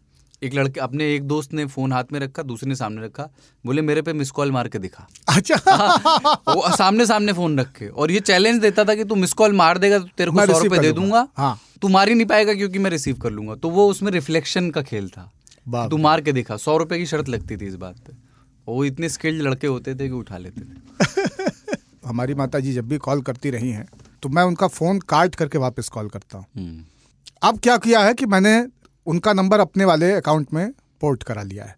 एक 0.43 0.53
लड़के 0.53 0.79
अपने 0.79 1.13
एक 1.15 1.23
दोस्त 1.23 1.53
ने 1.53 1.65
फ़ोन 1.65 1.93
हाथ 1.93 2.03
में 2.13 2.19
रखा 2.19 2.43
दूसरे 2.43 2.69
ने 2.69 2.75
सामने 2.75 3.05
रखा 3.05 3.29
बोले 3.65 3.81
मेरे 3.81 4.01
पे 4.01 4.13
मिस 4.13 4.31
कॉल 4.31 4.51
मार 4.51 4.67
के 4.67 4.79
दिखा। 4.79 5.07
अच्छा। 5.27 5.55
वो 6.55 6.75
सामने 6.75 7.05
सामने 7.05 7.33
फ़ोन 7.33 7.59
रखे 7.59 7.87
और 7.87 8.11
ये 8.11 8.19
चैलेंज 8.19 8.61
देता 8.61 8.83
था 8.83 8.95
कि 8.95 9.03
तू 9.03 9.15
मिस 9.15 9.33
कॉल 9.33 9.53
मार 9.53 9.77
देगा 9.77 9.99
तो 9.99 10.07
तेरे 10.17 10.31
को 10.31 10.45
सौ 10.45 10.59
रुपए 10.59 10.77
दे 10.77 10.91
दूँगा। 10.91 11.27
हाँ। 11.37 11.59
तू 11.81 11.87
मार 11.87 12.09
ही 12.09 12.15
नहीं 12.15 12.27
पाएगा 12.27 12.53
क्योंकि 12.53 12.79
मैं 12.79 12.91
रिसीव 12.91 13.15
कर 13.15 13.31
लूँगा। 13.31 13.55
तो 13.55 13.69
वो 13.69 13.87
उसमें 13.89 14.11
रिफ्लेक्शन 14.11 14.69
का 14.69 14.81
खेल 14.81 15.09
था। 15.09 15.31
तू 15.89 15.97
मार 15.97 16.21
के 16.21 16.31
दिखा। 16.31 16.57
सौ 16.57 16.77
रुपए 16.77 16.97
की 16.97 17.05
शर्त 17.05 17.29
लगती 17.29 17.57
थी 17.57 17.67
इस 17.67 17.75
बात 17.75 17.95
पे। 17.97 18.26
वो 18.67 18.85
इतने 18.85 19.09
स्किल्ड 19.09 19.41
लड़के 19.41 19.67
होते 19.67 19.95
थे 19.95 20.07
कि 20.07 20.13
उठा 20.13 20.37
लेते 20.37 20.61
थे। 20.61 21.77
हमारी 22.05 22.33
माता 22.33 22.59
जी 22.59 22.73
जब 22.73 22.87
भी 22.87 22.97
कॉल 22.97 23.21
करती 23.21 23.49
रही 23.49 23.71
हैं 23.71 23.87
तो 24.23 24.29
मैं 24.29 24.43
उनका 24.43 24.67
फ़ोन 24.67 24.99
काट 24.99 25.35
करके 25.35 25.57
वापस 25.57 25.89
कॉल 25.89 26.09
करता 26.09 26.37
हूँ। 26.37 26.45
हम्म। 26.57 26.83
अब 27.43 27.59
क्या 27.59 27.77
किया 27.77 27.99
है 27.99 28.13
कि 28.13 28.25
मैंने 28.25 28.67
उनका 29.07 29.33
नंबर 29.33 29.59
अपने 29.59 29.85
वाले 29.85 30.11
अकाउंट 30.11 30.53
में 30.53 30.71
पोर्ट 31.01 31.23
करा 31.23 31.43
लिया 31.43 31.65
है। 31.65 31.75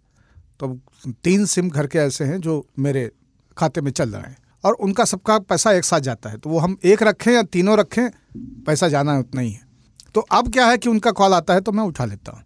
तो 0.60 0.80
तीन 1.24 1.46
सिम 1.46 1.70
घर 1.70 1.88
के 1.88 2.00
ऐसे 2.00 2.26
हैं 2.26 2.40
जो 2.42 2.66
मेरे 2.80 3.10
खाते 3.58 3.82
में 3.82 3.92
चल 3.92 4.10
रहे 4.10 4.22
हैं 4.22 4.38
और 4.64 4.74
उनका 4.74 5.06
सबका 5.06 5.40
पैसा 5.40 5.72
एक 5.72 5.84
साथ 5.84 6.00
जाता 6.00 6.30
है। 6.30 6.38
तो 6.38 6.50
वो 6.50 6.60
हम 6.60 6.78
एक 6.86 7.04
रखें 7.04 7.32
या 7.32 7.44
तीनों 7.44 7.78
रखें 7.78 8.10
पैसा 8.66 8.88
जाना 8.88 9.14
है 9.14 9.20
उतना 9.20 9.42
ही 9.42 9.52
है। 9.52 9.62
तो 10.16 10.22
अब 10.22 10.52
क्या 10.54 10.66
है 10.66 10.78
कि 10.78 10.90
उनका 10.90 11.12
कॉल 11.12 11.34
आता 11.34 11.54
है 11.54 11.62
तो 11.62 11.72
मैं 11.72 11.84
उठा 11.84 12.06
लेता 12.06 12.32
हूँ। 12.32 12.44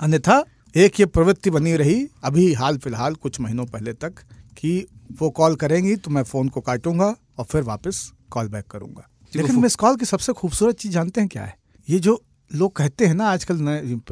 अन्यथा 0.00 0.44
एक 0.76 1.00
ये 1.00 1.06
प्रवृत्ति 1.06 1.50
बनी 1.50 1.74
रही 1.76 2.06
अभी 2.24 2.52
हाल 2.54 2.76
फ़िलहाल 2.78 3.14
कुछ 3.14 3.40
महीनों 3.40 3.64
पहले 3.66 3.92
तक 3.92 4.14
कि 4.58 4.86
वो 5.20 5.30
कॉल 5.30 5.54
करेंगी 5.54 5.96
तो 5.96 6.10
मैं 6.10 6.22
फ़ोन 6.22 6.48
को 6.48 6.60
काटूँगा 6.60 7.14
और 7.38 7.44
फिर 7.44 7.62
वापस 7.62 8.12
कॉल 8.30 8.48
बैक 8.48 8.66
करूँगा। 8.66 9.08
लेकिन 9.36 9.58
मिस 9.60 9.74
कॉल 9.76 9.96
की 9.96 10.04
सबसे 10.04 10.32
खूबसूरत 10.32 10.76
चीज़ 10.76 10.92
जानते 10.92 11.20
हैं 11.20 11.28
क्या 11.28 11.44
है? 11.44 11.56
ये 11.88 11.98
जो 11.98 12.22
लोग 12.50 12.76
कहते 12.76 13.06
हैं 13.06 13.14
ना 13.14 13.30
आजकल 13.30 13.56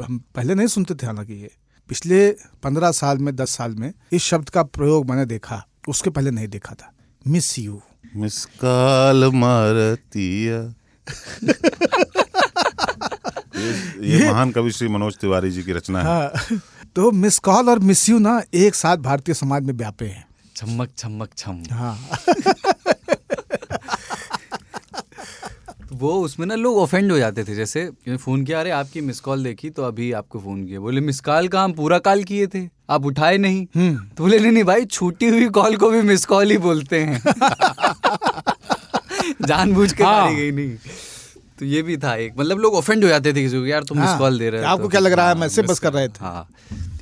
हम 0.03 0.19
पहले 0.35 0.55
नहीं 0.55 0.67
सुनते 0.67 0.95
थे 0.95 1.07
हालाँकि 1.07 1.35
ये। 1.35 1.51
पिछले 1.91 2.31
पंद्रह 2.63 2.91
साल 2.93 3.19
में 3.19 3.35
दस 3.37 3.51
साल 3.51 3.75
में 3.75 3.93
इस 4.13 4.23
शब्द 4.23 4.49
का 4.51 4.63
प्रयोग 4.63 5.09
मैंने 5.11 5.27
देखा 5.27 5.65
उसके 5.89 6.11
पहले 6.11 6.31
नहीं 6.31 6.49
देखा 6.49 6.75
था। 6.75 6.93
Miss 7.27 7.59
you. 7.59 7.81
मिस 8.17 8.45
कॉल 8.65 9.31
मारतिया 9.35 10.63
ये, 13.59 14.11
ये 14.11 14.31
महान 14.31 14.51
कवि 14.51 14.71
श्री 14.71 14.89
मनोज 14.89 15.17
तिवारी 15.17 15.51
जी 15.51 15.63
की 15.63 15.73
रचना 15.73 15.99
है। 15.99 16.07
हाँ 16.07 16.33
तो 16.97 17.11
मिस 17.11 17.39
कॉल 17.39 17.69
और 17.69 17.79
मिस 17.79 18.09
यू 18.09 18.19
ना 18.19 18.43
एक 18.55 18.75
साथ 18.75 18.97
भारतीय 18.97 19.35
समाज 19.35 19.63
में 19.63 19.75
व्यापे 19.75 20.07
हैं। 20.07 20.27
छमक 20.57 20.89
छमक 20.99 21.29
छम। 21.37 21.63
हाँ। 21.71 22.09
वो 25.93 26.23
उसमें 26.23 26.47
ना 26.47 26.55
लोग 26.55 26.79
ऑफेंड 26.79 27.13
हो 27.13 27.19
जाते 27.19 27.45
थे 27.45 27.55
जैसे 27.55 27.91
फ़ोन 28.09 28.45
किया? 28.45 28.61
अरे 28.61 28.71
आपकी 28.71 29.01
मिस 29.01 29.21
कॉल 29.21 29.45
देखी 29.45 29.71
तो 29.71 29.83
अभी 29.83 30.13
आपको 30.13 30.39
फ़ोन 30.39 30.67
किया। 30.67 30.81
बोले 30.81 31.01
मिस 31.01 31.21
कॉल 31.21 31.49
का 31.49 31.63
हम 31.63 31.73
पूरा 31.73 31.99
कॉल 31.99 32.25
किए 32.25 32.47
थे 32.47 32.69
आप 32.91 33.07
उठाए 33.07 33.39
नहीं। 33.39 33.67
तो 33.67 34.23
बोले 34.23 34.39
नहीं 34.39 34.53
नहीं 34.53 34.65
भाई 34.65 34.85
छूटी 34.85 35.29
हुई 35.29 35.49
कॉल 35.49 35.77
को 35.77 35.91
भी 35.91 36.03
मिस 36.03 36.25
कॉल 36.25 36.51
ही 36.51 36.59
बोलते 36.59 37.01
हैं। 37.01 37.23
जानबूझ 39.47 39.93
के 39.93 40.05
हाँ। 40.05 40.35
गई 40.35 40.51
नहीं। 40.51 40.77
तो 41.59 41.67
ये 41.67 41.83
भी 41.83 41.97
था 41.97 42.15
एक। 42.17 42.39
मतलब 42.39 42.59
लोग 42.59 42.75
ऑफेंड 42.75 43.05
हो 43.05 43.09
जाते 43.09 43.33
थे 43.33 43.43
किसी 43.43 43.57
को 43.57 43.67
यार 43.67 43.83
तुम 43.83 43.99
हाँ, 43.99 44.19
कॉल 44.19 44.39
दे 44.39 44.51
रहे 44.51 44.61
हो 44.61 44.67
आपको 44.67 44.83
तो 44.83 44.89
क्या 44.89 45.01
लग 45.01 45.13
रहा 45.13 45.29
है 45.29 45.33
हाँ, 45.33 45.41
मैसेज 45.41 45.67
बस 45.67 45.79
कर 45.79 45.93
रहे 45.93 46.09
थे। 46.09 46.19
हाँ। 46.21 46.49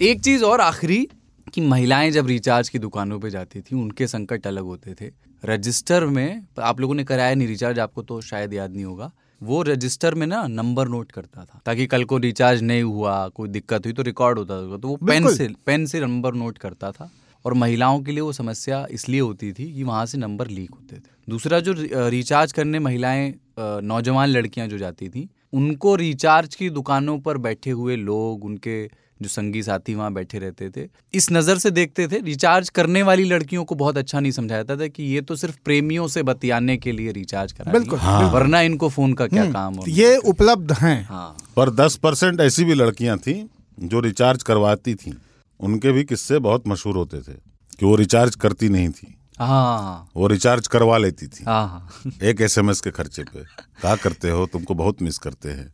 एक 0.03 0.21
चीज़ 0.21 0.45
और 0.45 0.61
आखिरी 0.61 1.07
कि 1.55 1.61
महिलाएँ 1.63 2.11
जब 2.11 2.27
रिचार्ज 2.27 2.69
की 2.69 2.79
दुकानों 2.79 3.19
पे 3.21 3.31
जाती 3.31 3.61
थी 3.61 3.77
उनके 3.77 4.07
संकट 4.07 4.47
अलग 4.47 4.65
होते 4.65 4.95
थे। 4.95 5.11
रजिस्टर 5.43 6.05
में 6.07 6.43
आप 6.61 6.81
लोगों 6.81 6.95
ने 6.95 7.05
कराया 7.05 7.35
नहीं 7.35 7.49
रिचार्ज 7.49 7.79
आपको 7.79 8.03
तो 8.03 8.21
शायद 8.21 8.55
याद 8.55 8.73
नहीं 8.73 8.85
होगा। 8.85 9.11
वो 9.41 9.63
रजिस्टर 9.63 10.15
में 10.15 10.27
ना 10.27 10.47
नंबर 10.47 10.89
नोट 10.89 11.11
करता 11.13 11.45
था 11.45 11.61
ताकि 11.67 11.87
कल 11.87 12.05
को 12.05 12.19
रिचार्ज 12.19 12.63
नहीं 12.63 12.83
हुआ 12.83 13.17
कोई 13.29 13.49
दिक्कत 13.49 13.87
हुई 13.87 13.93
तो 13.93 14.03
रिकॉर्ड 14.03 14.39
होता 14.39 14.61
था। 14.63 14.77
तो 14.79 14.89
वो 14.89 14.97
पेन 15.07 15.29
से 15.35 15.49
पेन 15.67 15.87
से 15.87 16.01
नंबर 16.01 16.35
नोट 16.35 16.59
करता 16.59 16.93
था। 16.93 17.11
और 17.47 17.55
महिलाओं 17.55 18.01
के 18.03 18.13
लिए 18.13 18.21
वो 18.21 18.33
समस्या 18.33 18.87
इसलिए 18.91 19.21
होती 19.21 19.53
थी 19.53 19.73
कि 19.75 19.83
वहाँ 19.83 20.05
से 20.07 20.19
नंबर 20.19 20.49
लीक 20.49 20.71
होते 20.71 20.97
थे। 20.97 21.31
दूसरा 21.31 21.61
जो 21.61 21.75
रिचार्ज 22.11 22.53
करने 22.53 22.79
महिलाएँ 22.79 23.33
नौजवान 23.59 24.29
लड़कियाँ 24.29 24.67
जो 24.69 24.79
जाती 24.79 25.09
थी 25.09 25.29
उनको 25.53 25.95
रिचार्ज 25.97 26.55
की 26.55 26.71
दुकानों 26.71 27.19
पर 27.19 27.39
बैठे 27.39 27.71
हुए 27.71 27.97
लोग 27.97 28.45
उनके 28.45 28.85
जो 29.23 29.29
संगी 29.29 29.63
साथी 29.63 29.95
वहाँ 29.95 30.13
बैठे 30.13 30.39
रहते 30.39 30.69
थे 30.71 30.87
इस 31.15 31.31
नज़र 31.33 31.59
से 31.59 31.71
देखते 31.71 32.07
थे 32.09 32.19
रिचार्ज 32.21 32.69
करने 32.69 33.03
वाली 33.03 33.25
लड़कियों 33.25 33.65
को 33.65 33.75
बहुत 33.75 33.99
अच्छा 33.99 34.21
नहीं 34.21 34.33
समझाया 34.33 34.63
जाता 34.63 34.83
था 34.83 34.89
कि 34.89 35.03
ये 35.05 35.21
तो 35.21 35.37
सिर्फ़ 35.37 35.57
प्रेमियों 35.65 36.09
से 36.09 36.23
बतियाने 36.23 36.77
के 36.77 36.93
लिए 36.93 37.13
रिचार्ज 37.13 37.53
करा 37.53 37.73
बिल्कुल, 37.73 37.99
हाँ। 37.99 38.31
वरना 38.33 38.61
इनको 38.61 38.89
फ़ोन 38.89 39.13
का 39.13 39.27
क्या 39.27 39.43
हम्म, 39.43 39.53
काम 39.53 39.79
ये 39.89 40.17
उपलब्ध 40.27 40.73
हैं। 40.73 41.03
हाँ। 41.05 41.37
पर 41.57 41.71
दस 41.77 41.97
परसेंट 41.97 42.41
ऐसी 42.41 42.65
भी 42.65 42.75
लड़कियाँ 42.75 43.17
थी 43.19 43.35
जो 43.79 44.01
रिचार्ज 44.01 44.43
करवाती 44.43 44.95
थी। 44.95 45.15
उनके 45.61 45.93
भी 45.93 46.05
किस्से 46.05 46.39
बहुत 46.39 46.69
मशहूर 46.69 46.97
होते 46.97 47.21
थे 47.21 47.33
कि 47.79 47.87
वो 47.87 47.97
रिचार्ज 47.97 48.35
करती 48.35 48.69
नहीं 48.69 48.89
थी। 48.89 49.19
हाँ। 49.39 50.09
वो 50.17 50.27
रिचार्ज 50.27 50.67
करवा 50.67 50.99
लेती 50.99 51.27
थी। 51.27 51.45
हाँ 51.45 51.69
हाँ। 51.69 52.13
एक 52.23 52.41
एसएमएस 52.41 52.81
के 52.81 52.91
खर्चे 52.91 53.23
पे 53.23 53.41
कहा 53.83 53.97
करते 53.97 54.31
हो? 54.31 54.47
तुमको 54.47 54.75
बहुत 54.75 55.03
मिस 55.03 55.19
करते 55.19 55.51
हैं। 55.51 55.73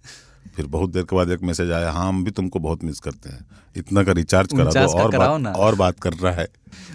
फिर 0.56 0.66
बहुत 0.66 0.90
देर 0.90 1.02
के 1.02 1.16
बाद 1.16 1.30
एक 1.30 1.42
मैसेज 1.42 1.70
आया 1.70 1.90
हाँ 1.92 2.08
हम 2.08 2.24
भी 2.24 2.30
तुमको 2.30 2.58
बहुत 2.58 2.84
मिस 2.84 3.00
करते 3.00 3.30
हैं। 3.30 3.46
इतना 3.76 4.02
का 4.04 4.12
रिचार्ज 4.12 4.48
करा 4.52 4.64
दो 4.64 4.98
और 4.98 5.16
बात 5.18 5.40
ना। 5.40 5.50
और 5.50 5.74
बात 5.74 6.00
कर 6.00 6.12
रहा 6.12 6.32
है। 6.32 6.48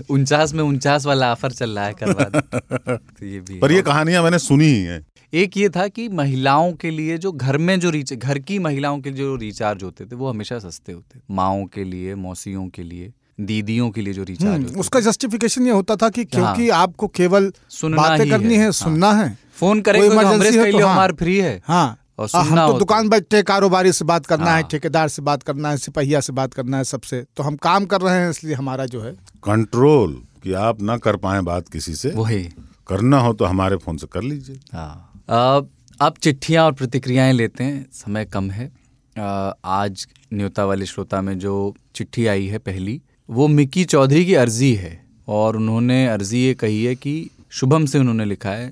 उनचास 0.10 0.54
में 0.54 0.64
उनचास 0.64 1.06
वाला 1.06 1.32
ऑफ़र 1.32 1.52
चल 1.52 1.70
रहा 1.70 1.86
है 1.86 1.94
करवा 1.94 2.24
तो 2.98 3.26
ये 3.26 3.40
भी 3.40 3.60
पर 3.60 3.72
ये 3.72 3.82
कहानियाँ 3.82 4.24
मैंने 4.24 4.40
सुनी 4.40 4.66
ही 4.66 4.82
है। 4.82 5.06
एक 5.34 5.58
ये 5.58 5.70
था 5.70 5.88
कि 5.88 6.10
महिलाओं 6.10 6.74
के 6.74 6.90
लिए 6.92 7.18
जो 7.18 7.32
घर 7.32 7.58
में 7.58 7.80
जो 7.80 7.90
रिच 7.90 8.14
घर 8.14 8.40
की 8.40 8.60
महिलाओं 8.60 9.00
के 9.00 9.12
जो 9.12 9.36
रिचार्ज 9.36 9.84
होते 9.84 10.06
थे 10.06 10.16
वो 10.16 10.30
हमेशा 10.30 10.60
सस्ते 10.60 10.92
होते 10.92 11.20
माओ 11.32 11.66
के 11.66 11.84
लिए 11.84 12.16
मौसियों 12.16 12.68
के 12.68 12.84
लिए 12.84 13.12
दीदियों 13.40 13.90
के 13.92 14.02
लिए 14.02 14.14
जो 14.14 14.24
रिचार्ज 14.24 14.54
हम्म, 14.54 14.64
होते 14.64 14.80
उसका 14.80 15.00
जस्टिफिकेशन 15.00 15.66
ये 15.66 15.72
होता 15.72 15.96
था 15.96 16.10
कि 16.10 16.26
क्योंकि 16.26 16.70
आपको 16.70 17.08
केवल 17.08 17.52
सुनना 17.70 17.98
बातें 17.98 18.24
ही 18.24 18.30
करनी 18.30 18.56
है, 18.56 18.66
है 18.66 18.72
सुनना 18.72 19.12
हाँ। 19.12 19.24
है 19.26 19.38
फ़ोन 19.54 19.82
कोई 19.82 19.82
करेंगे 19.82 20.10
तो 20.10 20.16
हो 20.16 20.72
तो 20.72 20.78
लिए 20.78 20.82
हाँ। 20.82 21.08
फ्री 21.08 21.38
है। 21.38 21.62
हाँ। 21.66 21.98
और 22.20 22.30
आ, 22.36 22.44
सुनना 22.44 22.64
हम 22.66 22.72
तो 22.72 22.80
दुकान 22.80 23.10
बैठे 23.10 23.44
कारोबारी 23.44 23.92
से 23.92 24.06
बात 24.06 24.26
करना 24.26 24.46
है 24.46 24.62
हाँ। 24.62 24.64
ठेकेदार 24.64 25.08
से 25.08 25.22
बात 25.22 25.44
करना 25.44 25.70
है 25.70 25.78
सिपहिया 25.78 26.20
से 26.20 26.34
बात 26.34 26.54
करना 26.54 26.78
है 26.78 26.84
सबसे 26.84 27.26
तो 27.38 27.44
हम 27.44 27.56
काम 27.56 27.86
कर 27.86 28.02
रहे 28.02 28.20
हैं 28.22 28.30
इसलिए 28.30 28.54
हमारा 28.54 28.86
जो 28.86 29.02
है। 29.02 29.12
कंट्रोल 29.44 30.22
कि 30.44 30.54
आप 30.54 30.82
ना 30.82 30.98
कर 30.98 31.16
पाए 31.16 31.42
बात 31.42 31.68
किसी 31.70 31.96
से। 31.96 32.10
वही। 32.10 32.44
करना 32.88 33.20
हो 33.20 33.34
तो 33.34 33.46
हमारे 33.46 33.76
फ़ोन 33.76 33.98
से 33.98 34.08
कर 34.12 34.22
लीजिए। 34.22 34.60
हाँ। 34.74 35.07
अब 35.30 36.14
चिट्ठियाँ 36.22 36.66
और 36.66 36.74
प्रतिक्रियाएँ 36.74 37.34
लेते 37.34 37.64
हैं। 37.64 37.86
समय 37.92 38.26
कम 38.26 38.50
है। 38.52 38.72
आज 39.16 40.08
न्योता 40.34 40.66
वाले 40.66 40.86
श्रोता 40.86 41.22
में 41.22 41.38
जो 41.40 41.74
चिट्ठी 41.96 42.26
आई 42.26 42.46
है 42.48 42.58
पहली, 42.58 43.02
वो 43.30 43.48
मिक्की 43.48 43.84
चौधरी 43.86 44.26
की 44.26 44.34
अर्जी 44.34 44.74
है 44.76 45.00
और 45.28 45.58
उन्होंने 45.58 46.06
अर्जी 46.08 46.44
ये 46.46 46.54
कही 46.54 46.84
है 46.86 46.96
कि 46.96 47.30
शुभम 47.52 47.86
से 47.86 48.00
उन्होंने 48.00 48.26
लिखा 48.26 48.50
है 48.50 48.72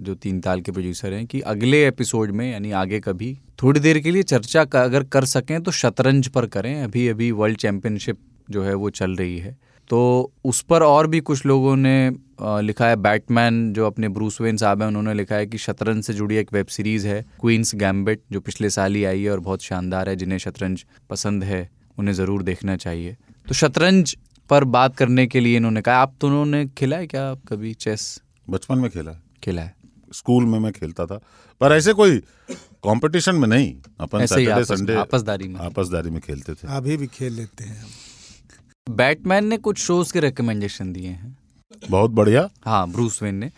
जो 0.00 0.14
तीन 0.14 0.40
ताल 0.40 0.60
के 0.60 0.72
प्रोड्यूसर 0.72 1.12
हैं 1.12 1.26
कि 1.26 1.40
अगले 1.42 1.86
एपिसोड 1.88 2.30
में, 2.30 2.50
यानी 2.52 2.70
आगे 2.72 3.00
कभी, 3.00 3.36
थोड़ी 3.62 3.80
देर 3.80 3.98
के 3.98 4.10
लिए 4.10 4.22
चर्चा 4.24 4.64
का, 4.64 4.82
अगर 4.82 5.04
कर 5.04 5.24
सकें 5.24 5.60
तो 5.62 5.70
शतरंज 5.70 6.28
पर 6.28 6.46
करें। 6.46 6.82
अभी 6.82 7.06
अभी 7.08 7.30
वर्ल्ड 7.32 7.58
चैंपियनशिप 7.58 8.18
जो 8.50 8.62
है 8.64 8.74
वो 8.74 8.90
चल 8.90 9.16
रही 9.16 9.38
है। 9.38 9.56
तो 9.90 10.32
उस 10.44 10.60
पर 10.62 10.82
और 10.82 11.06
भी 11.06 11.20
कुछ 11.22 11.44
लोगों 11.46 11.74
ने 11.76 12.10
लिखा 12.62 12.86
है। 12.86 12.96
बैटमैन 12.98 13.72
जो 13.72 13.86
अपने 13.86 14.08
ब्रूस 14.08 14.40
वेन 14.40 14.56
साहब 14.56 14.80
हैं 14.82 14.88
उन्होंने 14.88 15.14
लिखा 15.14 15.34
है 15.34 15.46
कि 15.46 15.58
शतरंज 15.58 16.04
से 16.04 16.14
जुड़ी 16.14 16.36
एक 16.36 16.52
वेब 16.52 16.66
सीरीज़ 16.68 17.06
है 17.08 17.20
क्वींस 17.40 17.74
गैम्बिट 17.74 18.22
जो 18.32 18.40
पिछले 18.40 18.70
साल 18.70 18.94
ही 18.94 19.04
आई 19.04 19.22
है 19.22 19.30
और 19.30 19.40
बहुत 19.40 19.62
शानदार 19.62 20.08
है 20.08 20.16
जिन्हें 20.16 20.38
शतरंज 20.38 20.84
पसंद 21.10 21.44
है 21.44 21.68
उन्हें 21.98 22.14
ज़रूर 22.14 22.42
देखना 22.42 22.76
चाहिए। 22.76 23.16
तो 23.46 23.54
शतरंज 23.54 24.16
पर 24.50 24.64
बात 24.66 24.96
करने 24.96 25.26
के 25.26 25.40
लिए 25.40 25.56
इन्होंने 25.56 25.82
कहा 25.82 25.96
आप 25.98 26.14
तो 26.20 26.26
उन्होंने 26.26 26.66
खेला 26.68 26.96
है 26.96 27.06
क्या? 27.06 27.34
कभी 27.48 27.72
चेस? 27.76 28.20
बचपन 28.46 28.78
में 28.78 28.90
खेला 28.90 29.12
खेला 29.44 29.62
है। 29.62 29.74
स्कूल 30.12 30.44
में 30.44 30.58
मैं 30.58 30.72
खेलता 30.72 31.06
था 31.06 31.20
पर 31.60 31.72
ऐसे 31.72 31.92
कोई 31.92 32.18
कंपटीशन 32.50 33.34
में 33.34 33.46
नहीं। 33.48 33.74
अपन 34.00 34.26
सैटरडे 34.26 34.64
संडे 34.66 34.94
आपसदारी 34.96 35.48
में। 35.48 35.60
आपसदारी 35.60 36.10
में 36.10 36.20
खेलते 36.20 36.54
थे। 36.54 36.68
अभी 36.76 36.96
भी 36.96 37.06
खेल 37.08 37.32
लेते 37.32 37.64
हैं 37.64 37.80
हम। 37.80 37.88
बैटमैन 38.90 39.44
ने 39.44 39.56
कुछ 39.56 39.78
शोज़ 39.78 40.12
के 40.12 40.20
रिकमेंडेशन 40.20 40.92
दिए 40.92 41.08
हैं। 41.08 41.36
बहुत 41.90 42.10
बढ़िया। 42.10 42.48
हाँ 42.64 42.90
ब्रूस 42.90 43.22
वेन 43.22 43.34
ने। 43.34 43.50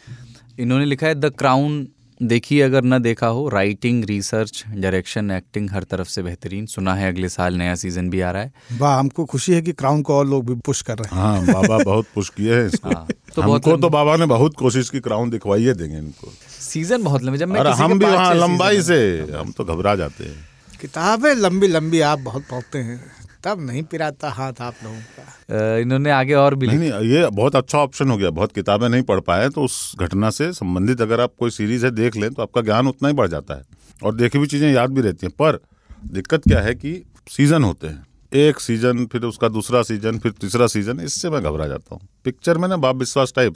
इन्होंने 0.59 0.85
लिखा 0.85 1.07
है 1.07 1.15
द 1.15 1.33
क्राउन 1.39 1.89
देखिए 2.23 2.63
अगर 2.63 2.85
न 2.85 2.99
देखा 2.99 3.27
हो 3.27 3.49
राइटिंग 3.49 4.05
रिसर्च 4.05 4.65
डायरेक्शन 4.69 5.31
एक्टिंग 5.31 5.71
हर 5.71 5.83
तरफ़ 5.83 6.09
से 6.09 6.23
बेहतरीन। 6.23 6.67
सुना 6.67 6.95
है 6.95 7.09
अगले 7.09 7.29
साल 7.29 7.55
नया 7.55 7.75
सीज़न 7.75 8.11
भी 8.11 8.21
आ 8.21 8.31
रहा 8.31 8.43
है। 8.43 8.53
वाह 8.79 8.99
हमको 8.99 9.25
खुशी 9.25 9.53
है 9.53 9.63
कि 9.63 9.73
क्राउन 9.73 10.03
को 10.03 10.15
और 10.15 10.27
लोग 10.27 10.47
भी 10.47 10.55
पुश 10.61 10.83
कर 10.83 10.99
रहे 10.99 11.17
हैं। 11.17 11.23
हाँ 11.23 11.47
बाबा 11.47 11.85
बहुत 11.85 12.07
पुश 12.15 12.29
किए 12.29 12.55
हैं 12.55 12.67
इसको। 12.67 12.89
हाँ, 12.89 13.07
तो 13.35 13.43
बहुत 13.43 13.67
हमको 13.67 13.77
तो 13.77 13.89
बाबा 13.89 14.17
ने 14.17 14.27
बहुत 14.27 14.55
कोशिश 14.55 14.91
की 14.91 15.01
क्राउन 15.01 15.31
दिखवाइए 15.31 15.75
देंगे 15.75 15.99
इनको। 15.99 16.33
सीज़न 16.61 17.03
बहुत 17.03 17.23
लंबे 17.23 17.39
जब 17.39 17.49
मैं 17.49 17.65
किसी 17.65 17.83
हम 17.83 17.93
के 17.93 17.99
भी 17.99 18.13
वहाँ 18.13 18.35
लंबाई 18.35 18.83
से 18.83 18.99
हम 19.33 19.53
तो 19.53 19.65
घबरा 19.65 19.95
जाते 19.95 20.25
हैं। 20.25 20.49
किताबें 20.81 21.35
लंबी 21.35 21.69
लंबी 21.69 22.01
आप 22.01 22.19
बहुत 22.19 22.43
पढ़ते 22.43 22.79
हैं। 22.79 23.16
तब 23.45 23.61
नहीं 23.61 23.83
पिराता 23.85 24.31
हाथ 24.31 24.61
आप 24.61 24.75
लोगों 24.85 25.01
का। 25.11 25.77
इन्होंने 25.79 26.11
आगे 26.11 26.35
और 26.35 26.55
भी 26.55 26.67
नहीं 26.67 26.79
नहीं 26.79 27.11
ये 27.11 27.29
बहुत 27.33 27.57
अच्छा 27.57 27.79
ऑप्शन 27.79 28.11
हो 28.11 28.17
गया। 28.17 28.31
बहुत 28.33 28.53
किताबें 28.53 28.89
नहीं 28.89 29.03
पढ़ 29.05 29.21
पाए 29.23 29.49
तो 29.49 29.65
उस 29.65 29.93
घटना 29.99 30.31
से 30.31 30.53
संबंधित 30.55 31.01
अगर 31.01 31.21
आप 31.21 31.33
कोई 31.39 31.51
सीरीज़ 31.53 31.85
है 31.87 31.91
देख 31.93 32.17
लें 32.17 32.33
तो 32.33 32.43
आपका 32.43 32.61
ज्ञान 32.63 32.89
उतना 32.89 33.09
ही 33.09 33.15
बढ़ 33.15 33.29
जाता 33.29 33.55
है। 33.55 33.63
और 34.03 34.15
देखी 34.15 34.39
हुई 34.39 34.47
चीज़ें 34.47 34.73
याद 34.73 34.91
भी 34.91 35.01
रहती 35.01 35.27
हैं। 35.27 35.35
पर 35.39 35.61
दिक्कत 36.13 36.43
क्या 36.43 36.61
है 36.61 36.75
कि 36.75 37.03
सीज़न 37.31 37.65
होते 37.65 37.87
हैं। 37.87 38.05
एक 38.33 38.61
सीज़न 38.61 39.05
फिर 39.07 39.23
उसका 39.25 39.49
दूसरा 39.51 39.83
सीज़न 39.83 40.19
फिर 40.19 40.33
तीसरा 40.41 40.67
सीज़न 40.69 41.01
इससे 41.01 41.31
मैं 41.31 41.43
घबरा 41.43 41.67
जाता 41.67 41.95
हूँ। 41.95 42.09
पिक्चर 42.25 42.59
में 42.59 42.69
ना 42.69 42.77
बाप 42.79 42.97
विश्वास 42.97 43.33
टाइप 43.37 43.55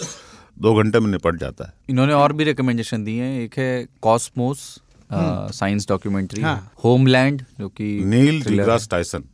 दो 0.59 0.75
घंटे 0.75 1.01
में 1.01 1.11
निपट 1.11 1.39
जाता 1.39 1.65
है। 1.65 1.73
इन्होंने 1.91 2.13
और 2.15 2.33
भी 2.33 2.45
रिकमेंडेशन 2.45 3.05
दिए 3.05 3.23
हैं। 3.23 3.41
एक 3.41 3.59
है 3.59 3.87
कॉस्मोस 4.03 4.63
साइंस 5.11 5.89
डॉक्यूमेंट्री। 5.89 6.43
होमलैंड 6.85 7.43
जो 7.61 7.69
कि 7.71 7.85
Neil 8.05 8.43
deGrasse 8.45 8.89
Tyson. 8.91 9.25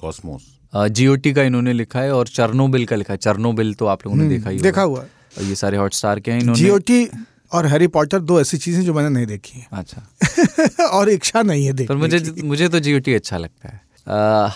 Cosmos 0.00 0.46
GOT 0.74 1.32
का 1.32 1.42
इन्होंने 1.42 1.72
लिखा 1.72 2.00
है 2.00 2.12
और 2.14 2.28
चर्नोबिल 2.28 2.84
का 2.86 2.96
लिखा 2.96 3.12
है। 3.12 3.18
चर्नोबिल 3.18 3.72
तो 3.74 3.86
आप 3.86 4.06
लोगों 4.06 4.18
ने 4.18 4.28
देखा 4.28 4.50
ही 4.50 4.56
हम्म, 4.56 4.62
देखा 4.62 4.82
हुआ 4.82 5.00
है। 5.02 5.08
और 5.38 5.44
ये 5.44 5.54
सारे 5.54 5.76
हॉटस्टार 5.76 6.20
के 6.20 6.30
हैं 6.30 6.40
इन्होंने 6.40 6.60
जीओटी 6.62 7.08
और 7.52 7.66
हैरी 7.66 7.86
पॉटर 7.86 8.20
दो 8.20 8.40
ऐसी 8.40 8.58
चीज़ें 8.58 8.82
जो 8.84 8.94
मैंने 8.94 9.08
नहीं 9.08 9.26
देखी 9.26 9.64
अच्छा। 9.72 10.84
और 10.88 11.08
इच्छा 11.10 11.42
नहीं 11.42 11.64
है 11.66 11.72
देखने 11.72 11.94
पर 11.96 12.00
मुझे 12.00 12.20
की। 12.20 12.42
मुझे 12.42 12.68
तो 12.68 12.80
जीओटी 12.80 13.14
अच्छा 13.14 13.38
लगता 13.38 13.68
है। 13.68 13.80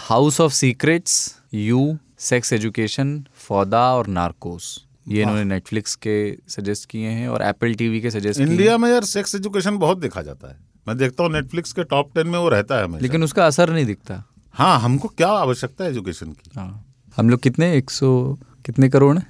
House 0.06 0.40
of 0.40 0.52
Secrets 0.52 1.16
You 1.54 1.96
Sex 2.18 2.52
Education 2.52 3.24
Fauda 3.38 3.82
और 3.94 4.06
नार्कोस 4.08 4.68
ये 5.08 5.22
इन्होंने 5.22 5.44
नेटफ्लिक्स 5.44 5.94
के 6.06 6.14
सजेस्ट 6.48 6.88
किए 6.90 7.08
हैं 7.08 7.28
और 7.28 7.42
एप्पल 7.42 7.74
टीवी 7.74 8.00
के 8.00 8.10
सजेस्ट 8.10 8.40
इंडिया 8.40 8.76
में 8.78 8.90
यार 8.90 9.04
सेक्स 9.04 9.34
एजुकेशन 9.34 9.76
बहुत 9.78 9.98
देखा 9.98 10.22
जाता 10.22 10.48
है। 10.48 10.56
मैं 10.88 10.96
देखता 10.98 11.24
हूँ 11.24 11.32
नेटफ्लिक्स 11.32 11.72
के 11.72 11.84
टॉप 11.84 12.14
टेन 12.14 12.26
में 12.26 12.38
वो 12.38 12.48
रहता 12.48 12.78
है 12.78 13.00
लेकिन 13.02 13.22
उसका 13.24 13.46
असर 13.46 13.72
नहीं 13.72 13.86
दिखता। 13.86 14.22
हाँ 14.54 14.78
हमको 14.80 15.08
क्या 15.08 15.28
आवश्यकता 15.28 15.84
है 15.84 15.90
एजुकेशन 15.90 16.26
की? 16.26 16.50
हाँ। 16.56 16.84
हम 17.16 17.30
लोग 17.30 17.40
कितने? 17.40 17.76
एक 17.76 17.90
सौ 17.90 18.38
कितने 18.66 18.88
करोड़ 18.88 19.16
हैं? 19.18 19.26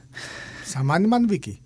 सामान्य 0.67 1.09
मानवी 1.09 1.39
की। 1.39 1.51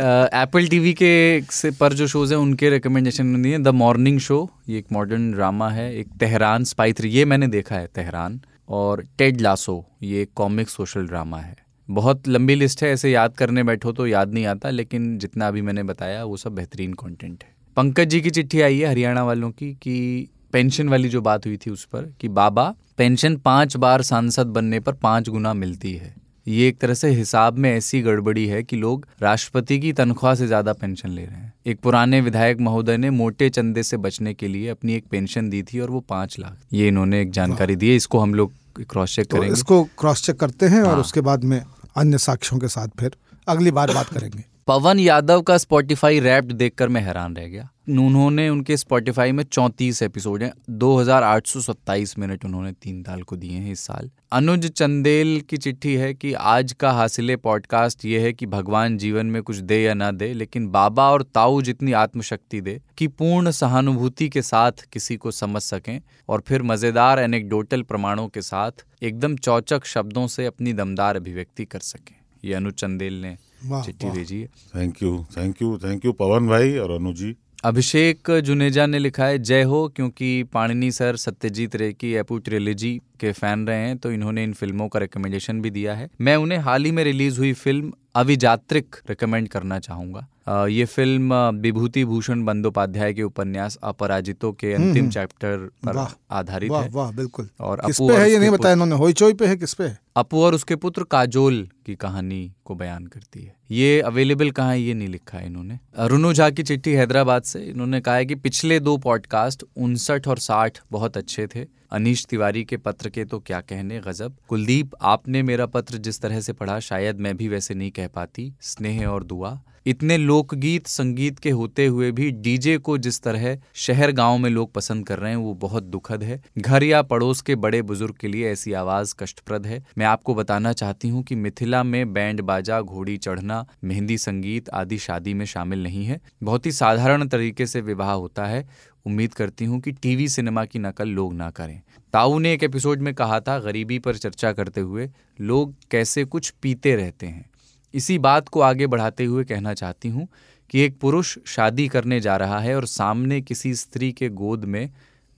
एप्पल 0.00 0.66
टीवी 0.66 0.92
के 0.92 1.42
से 1.50 1.70
पर 1.70 1.92
जो 1.92 2.06
शोज़ 2.06 2.32
हैं 2.34 2.40
उनके 2.40 2.70
रिकमेंडेशन 2.70 3.42
दिए 3.42 3.58
द 3.58 3.68
मॉर्निंग 3.68 4.18
शो 4.20 4.50
ये 4.68 4.78
एक 4.78 4.86
मॉडर्न 4.92 5.30
ड्रामा 5.32 5.68
है। 5.70 5.94
एक 5.96 6.08
तेहरान 6.20 6.64
स्पाई 6.64 6.92
थ्री 6.92 7.10
ये 7.10 7.24
मैंने 7.24 7.46
देखा 7.46 7.76
है 7.76 7.86
तेहरान 7.86 8.40
और 8.68 9.06
टेड 9.18 9.40
लासो 9.40 9.84
ये 10.02 10.22
एक 10.22 10.30
कॉमिक 10.34 10.68
सोशल 10.68 11.06
ड्रामा 11.06 11.38
है। 11.38 11.56
बहुत 11.88 12.28
लंबी 12.28 12.54
लिस्ट 12.54 12.82
है 12.82 12.90
ऐसे 12.90 13.10
याद 13.10 13.36
करने 13.36 13.62
बैठो 13.62 13.92
तो 13.92 14.06
याद 14.06 14.34
नहीं 14.34 14.46
आता 14.46 14.70
लेकिन 14.70 15.18
जितना 15.18 15.48
अभी 15.48 15.62
मैंने 15.62 15.82
बताया 15.82 16.24
वो 16.24 16.36
सब 16.36 16.54
बेहतरीन 16.54 16.92
कंटेंट 16.94 17.44
है। 17.44 17.54
पंकज 17.76 18.08
जी 18.08 18.20
की 18.20 18.30
चिट्ठी 18.30 18.60
आई 18.60 18.78
है 18.78 18.88
हरियाणा 18.88 19.24
वालों 19.24 19.50
की 19.50 19.72
कि 19.74 20.28
पेंशन 20.52 20.88
वाली 20.88 21.08
जो 21.08 21.20
बात 21.22 21.46
हुई 21.46 21.56
थी 21.56 21.70
उस 21.70 21.84
पर 21.84 22.12
कि 22.20 22.28
बाबा 22.30 22.74
पेंशन 22.98 23.36
पाँच 23.36 23.76
बार 23.76 24.02
सांसद 24.04 24.46
बनने 24.48 24.80
पर 24.80 24.92
पाँच 24.94 25.28
गुना 25.28 25.52
मिलती 25.54 25.92
है। 25.92 26.14
ये 26.46 26.66
एक 26.68 26.78
तरह 26.78 26.94
से 26.94 27.08
हिसाब 27.10 27.58
में 27.58 27.70
ऐसी 27.70 28.00
गड़बड़ी 28.02 28.46
है 28.46 28.62
कि 28.62 28.76
लोग 28.76 29.06
राष्ट्रपति 29.22 29.78
की 29.78 29.92
तनख्वाह 29.92 30.34
से 30.34 30.46
ज़्यादा 30.46 30.72
पेंशन 30.72 31.08
ले 31.08 31.24
रहे 31.24 31.36
हैं। 31.36 31.52
एक 31.66 31.80
पुराने 31.80 32.20
विधायक 32.20 32.60
महोदय 32.60 32.96
ने 32.96 33.10
मोटे 33.12 33.48
चंदे 33.50 33.82
से 33.82 33.96
बचने 33.98 34.34
के 34.34 34.48
लिए 34.48 34.68
अपनी 34.68 34.94
एक 34.94 35.04
पेंशन 35.10 35.50
दी 35.50 35.62
थी 35.62 35.80
और 35.80 35.90
वो 35.90 36.00
पाँच 36.08 36.38
लाख। 36.38 36.56
ये 36.72 36.88
इन्होंने 36.88 37.20
एक 37.22 37.30
जानकारी 37.32 37.76
दी 37.76 37.90
है 37.90 37.96
इसको 37.96 38.18
हम 38.18 38.34
लोग 38.34 38.52
क्रॉस 38.82 39.14
चेक 39.16 39.26
तो 39.26 39.36
करेंगे। 39.36 39.52
इसको 39.52 39.82
क्रॉस 39.98 40.24
चेक 40.26 40.40
करते 40.40 40.66
हैं 40.66 40.82
और 40.82 40.88
हाँ। 40.88 41.00
उसके 41.00 41.20
बाद 41.20 41.44
में 41.44 41.60
अन्य 41.96 42.18
साक्ष्यों 42.20 42.60
के 42.60 42.68
साथ 42.68 42.88
फिर 43.00 43.16
अगली 43.46 43.70
बार 43.70 43.92
बात 43.94 44.08
करेंगे। 44.08 44.44
पवन 44.68 44.98
यादव 44.98 45.40
का 45.42 45.56
स्पॉटिफाई 45.58 46.18
रैप्ड 46.20 46.52
देखकर 46.52 46.88
मैं 46.88 47.00
हैरान 47.00 47.34
रह 47.36 47.46
गया। 47.46 47.68
उन्होंने 47.90 48.48
उनके 48.48 48.76
स्पॉटिफाई 48.76 49.32
में 49.32 49.42
चौंतीस 49.44 50.02
एपिसोड 50.02 50.42
हैं। 50.42 50.52
2827 50.70 52.16
मिनट 52.18 52.44
उन्होंने 52.44 52.72
तीन 52.72 53.02
ताल 53.02 53.22
को 53.22 53.36
दिए 53.36 53.58
हैं 53.58 53.72
इस 53.72 53.80
साल। 53.80 54.10
अनुज 54.32 54.66
चंदेल 54.66 55.40
की 55.40 55.56
चिट्ठी 55.56 55.94
है 55.94 56.12
कि 56.14 56.32
आज 56.32 56.72
का 56.72 56.92
हासिले 56.92 57.36
पॉडकास्ट 57.38 58.04
ये 58.04 58.20
है 58.20 58.32
कि 58.32 58.46
भगवान 58.46 58.98
जीवन 58.98 59.26
में 59.26 59.42
कुछ 59.42 59.56
दे 59.56 59.82
या 59.82 59.94
ना 59.94 60.10
दे, 60.10 60.32
लेकिन 60.32 60.68
बाबा 60.68 61.10
और 61.10 61.22
ताऊ 61.34 61.60
जितनी 61.62 61.92
आत्मशक्ति 61.92 62.60
दे 62.60 62.80
कि 62.98 63.08
पूर्ण 63.08 63.50
सहानुभूति 63.50 64.28
के 64.28 64.42
साथ 64.42 64.86
किसी 64.92 65.16
को 65.16 65.30
समझ 65.30 65.62
सकें 65.62 66.00
और 66.28 66.42
फिर 66.46 66.62
मज़ेदार 66.62 67.18
एनेक्डोटल 67.18 67.82
प्रमाणों 67.82 68.28
के 68.28 68.42
साथ 68.42 68.86
एकदम 69.02 69.36
चौचक 69.36 69.84
शब्दों 69.86 70.26
से 70.26 70.46
अपनी 70.46 70.72
दमदार 70.72 71.16
अभिव्यक्ति 71.16 71.64
कर 71.64 71.80
सकें। 71.80 72.14
ये 72.44 72.54
अनुज 72.54 72.74
चंदेल 72.74 73.20
ने 73.22 73.36
चिट्ठी 73.62 74.10
भेजिए। 74.10 74.44
भेजी 74.44 74.46
thank 74.74 75.02
you 75.02 75.24
thank 75.36 75.62
you 75.62 75.76
thank 75.78 76.04
you 76.04 76.12
Pawan 76.14 76.48
भाई 76.48 76.76
और 76.78 76.90
अनु 76.90 77.12
जी। 77.12 77.34
अभिषेक 77.64 78.30
जुनेजा 78.44 78.86
ने 78.86 78.98
लिखा 78.98 79.24
है 79.24 79.38
जय 79.40 79.62
हो 79.62 79.86
क्योंकि 79.96 80.42
पाणिनी 80.52 80.90
सर 80.92 81.16
सत्यजीत 81.16 81.76
रे 81.76 81.92
की 81.92 82.12
एपू 82.14 82.38
ट्रेलेजी 82.38 82.90
के 83.20 83.32
फ़ैन 83.32 83.66
रहे 83.66 83.86
हैं 83.86 83.96
तो 83.98 84.10
इन्होंने 84.12 84.44
इन 84.44 84.52
फ़िल्मों 84.52 84.88
का 84.88 85.00
रिकमेंडेशन 85.00 85.60
भी 85.60 85.70
दिया 85.70 85.94
है। 85.94 86.08
मैं 86.20 86.36
उन्हें 86.36 86.58
हाल 86.58 86.84
ही 86.84 86.92
में 86.92 87.02
रिलीज़ 87.04 87.38
हुई 87.38 87.52
फ़िल्म 87.54 87.92
अभिजात्रिक 88.14 88.96
रिकमेंड 89.10 89.48
करना 89.48 89.78
चाहूँगा। 89.78 90.26
ये 90.46 90.84
फ़िल्म 90.84 91.34
विभूति 91.56 92.04
भूषण 92.04 92.44
बंदोपाध्याय 92.44 93.12
के 93.14 93.22
उपन्यास 93.22 93.76
अपराजितों 93.82 94.52
के 94.52 94.72
अंतिम 94.74 95.02
हम्म। 95.02 95.10
चैप्टर 95.10 95.56
पर 95.86 96.06
आधारित 96.30 96.70
वाह 96.70 96.82
है। 96.82 96.88
वाह 96.90 97.12
बिल्कुल। 97.12 97.48
और 97.60 97.80
किस 97.86 98.00
पे 98.00 98.16
है 98.16 98.30
ये 98.30 98.38
नहीं 98.38 98.50
बताया 98.50 98.72
इन्होंने? 98.72 98.96
होईचोई 98.96 99.34
पे 99.34 99.46
है 99.46 99.56
किस 99.56 99.74
पे? 99.74 99.84
है 99.84 99.98
अपू 100.16 100.42
और 100.42 100.54
उसके 100.54 100.76
पुत्र 100.76 101.04
काजोल 101.04 101.68
की 101.86 101.94
कहानी 101.94 102.52
को 102.64 102.74
बयान 102.74 103.06
करती 103.06 103.42
है। 103.42 103.54
ये 103.70 104.00
अवेलेबल 104.00 104.50
कहाँ 104.50 104.70
है 104.70 104.80
ये 104.80 104.94
नहीं 104.94 105.08
लिखा 105.08 105.38
है 105.38 105.46
इन्होंने। 105.46 105.78
रुनु 106.00 106.32
झा 106.32 106.50
की 106.50 106.62
चिट्ठी 106.62 106.92
हैदराबाद 106.92 107.42
से। 107.42 107.60
इन्होंने 107.60 108.00
कहा 108.00 108.14
है 108.14 108.26
कि 108.26 108.34
पिछले 108.34 108.80
दो 108.80 108.96
पॉडकास्ट 108.98 109.64
उनसठ 109.76 110.28
और 110.28 110.38
साठ 110.38 110.78
बहुत 110.92 111.16
अच्छे 111.16 111.46
थे। 111.46 111.66
अनीश 111.92 112.24
तिवारी 112.26 112.64
के 112.64 112.76
पत्र 112.76 113.08
के 113.08 113.24
तो 113.24 113.38
क्या 113.38 113.60
कहने 113.60 114.00
गजब। 114.00 114.36
कुलदीप 114.48 114.90
आपने 115.02 115.42
मेरा 115.42 115.66
पत्र 115.66 115.98
जिस 115.98 116.20
तरह 116.20 116.40
से 116.40 116.52
पढ़ा 116.52 116.78
शायद 116.80 117.20
मैं 117.20 117.36
भी 117.36 117.48
वैसे 117.48 117.74
नहीं 117.74 117.90
कह 117.90 118.08
पाती। 118.08 118.52
स्नेह 118.60 119.06
और 119.06 119.24
दुआ। 119.24 119.60
इतने 119.86 120.18
लोकगीत 120.18 120.86
संगीत 120.86 121.38
के 121.38 121.50
होते 121.50 121.86
हुए 121.86 122.10
भी 122.12 122.30
डीजे 122.30 122.78
को 122.78 122.98
जिस 122.98 123.22
तरह 123.22 123.58
शहर 123.74 124.12
गाँव 124.12 124.38
में 124.38 124.50
लोग 124.50 124.72
पसंद 124.72 125.06
कर 125.06 125.18
रहे 125.18 125.30
हैं, 125.30 125.36
वो 125.36 125.54
बहुत 125.54 125.82
दुखद 125.82 126.22
है। 126.22 126.42
घर 126.58 126.82
या 126.82 127.02
पड़ोस 127.02 127.40
के 127.40 127.54
बड़े 127.54 127.82
बुज़ुर्ग 127.82 128.14
के 128.20 128.28
लिए 128.28 128.50
ऐसी 128.50 128.72
आवाज़ 128.72 129.14
कष्टप्रद 129.18 129.66
है। 129.66 129.84
मैं 129.98 130.06
आपको 130.06 130.34
बताना 130.34 130.72
चाहती 130.72 131.08
हूँ 131.08 131.22
कि 131.22 131.34
मिथिला 131.34 131.82
में 131.82 132.12
बैंड 132.12 132.40
बाजा, 132.40 132.80
घोड़ी 132.80 133.16
चढ़ना, 133.16 133.66
मेहंदी 133.84 134.18
संगीत 134.18 134.68
आदि 134.68 134.98
शादी 134.98 135.34
में 135.34 135.46
शामिल 135.46 135.82
नहीं 135.82 136.04
है। 136.04 136.20
बहुत 136.42 136.66
ही 136.66 136.72
साधारण 136.72 137.28
तरीके 137.28 137.66
से 137.66 137.80
विवाह 137.80 138.12
होता 138.12 138.46
है। 138.46 138.68
उम्मीद 139.06 139.34
करती 139.34 139.64
हूँ 139.64 139.80
कि 139.80 139.92
टीवी 139.92 140.28
सिनेमा 140.28 140.64
की 140.64 140.78
नकल 140.78 141.08
लोग 141.08 141.34
ना 141.34 141.50
करें। 141.50 141.82
ताऊ 142.12 142.38
ने 142.38 142.52
एक 142.52 142.62
एपिसोड 142.62 143.00
में 143.00 143.14
कहा 143.14 143.40
था, 143.40 143.58
गरीबी 143.58 143.98
पर 143.98 144.16
चर्चा 144.16 144.52
करते 144.52 144.80
हुए, 144.80 145.10
लोग 145.40 145.74
कैसे 145.90 146.24
कुछ 146.24 146.50
पीते 146.50 146.96
रहते 146.96 147.26
हैं। 147.26 147.51
इसी 147.94 148.18
बात 148.18 148.48
को 148.48 148.60
आगे 148.60 148.86
बढ़ाते 148.86 149.24
हुए 149.24 149.44
कहना 149.44 149.74
चाहती 149.74 150.08
हूँ 150.08 150.28
कि 150.70 150.80
एक 150.80 151.00
पुरुष 151.00 151.38
शादी 151.46 151.88
करने 151.88 152.20
जा 152.20 152.36
रहा 152.36 152.58
है 152.58 152.76
और 152.76 152.86
सामने 152.86 153.40
किसी 153.40 153.74
स्त्री 153.74 154.12
के 154.12 154.28
गोद 154.28 154.64
में 154.64 154.90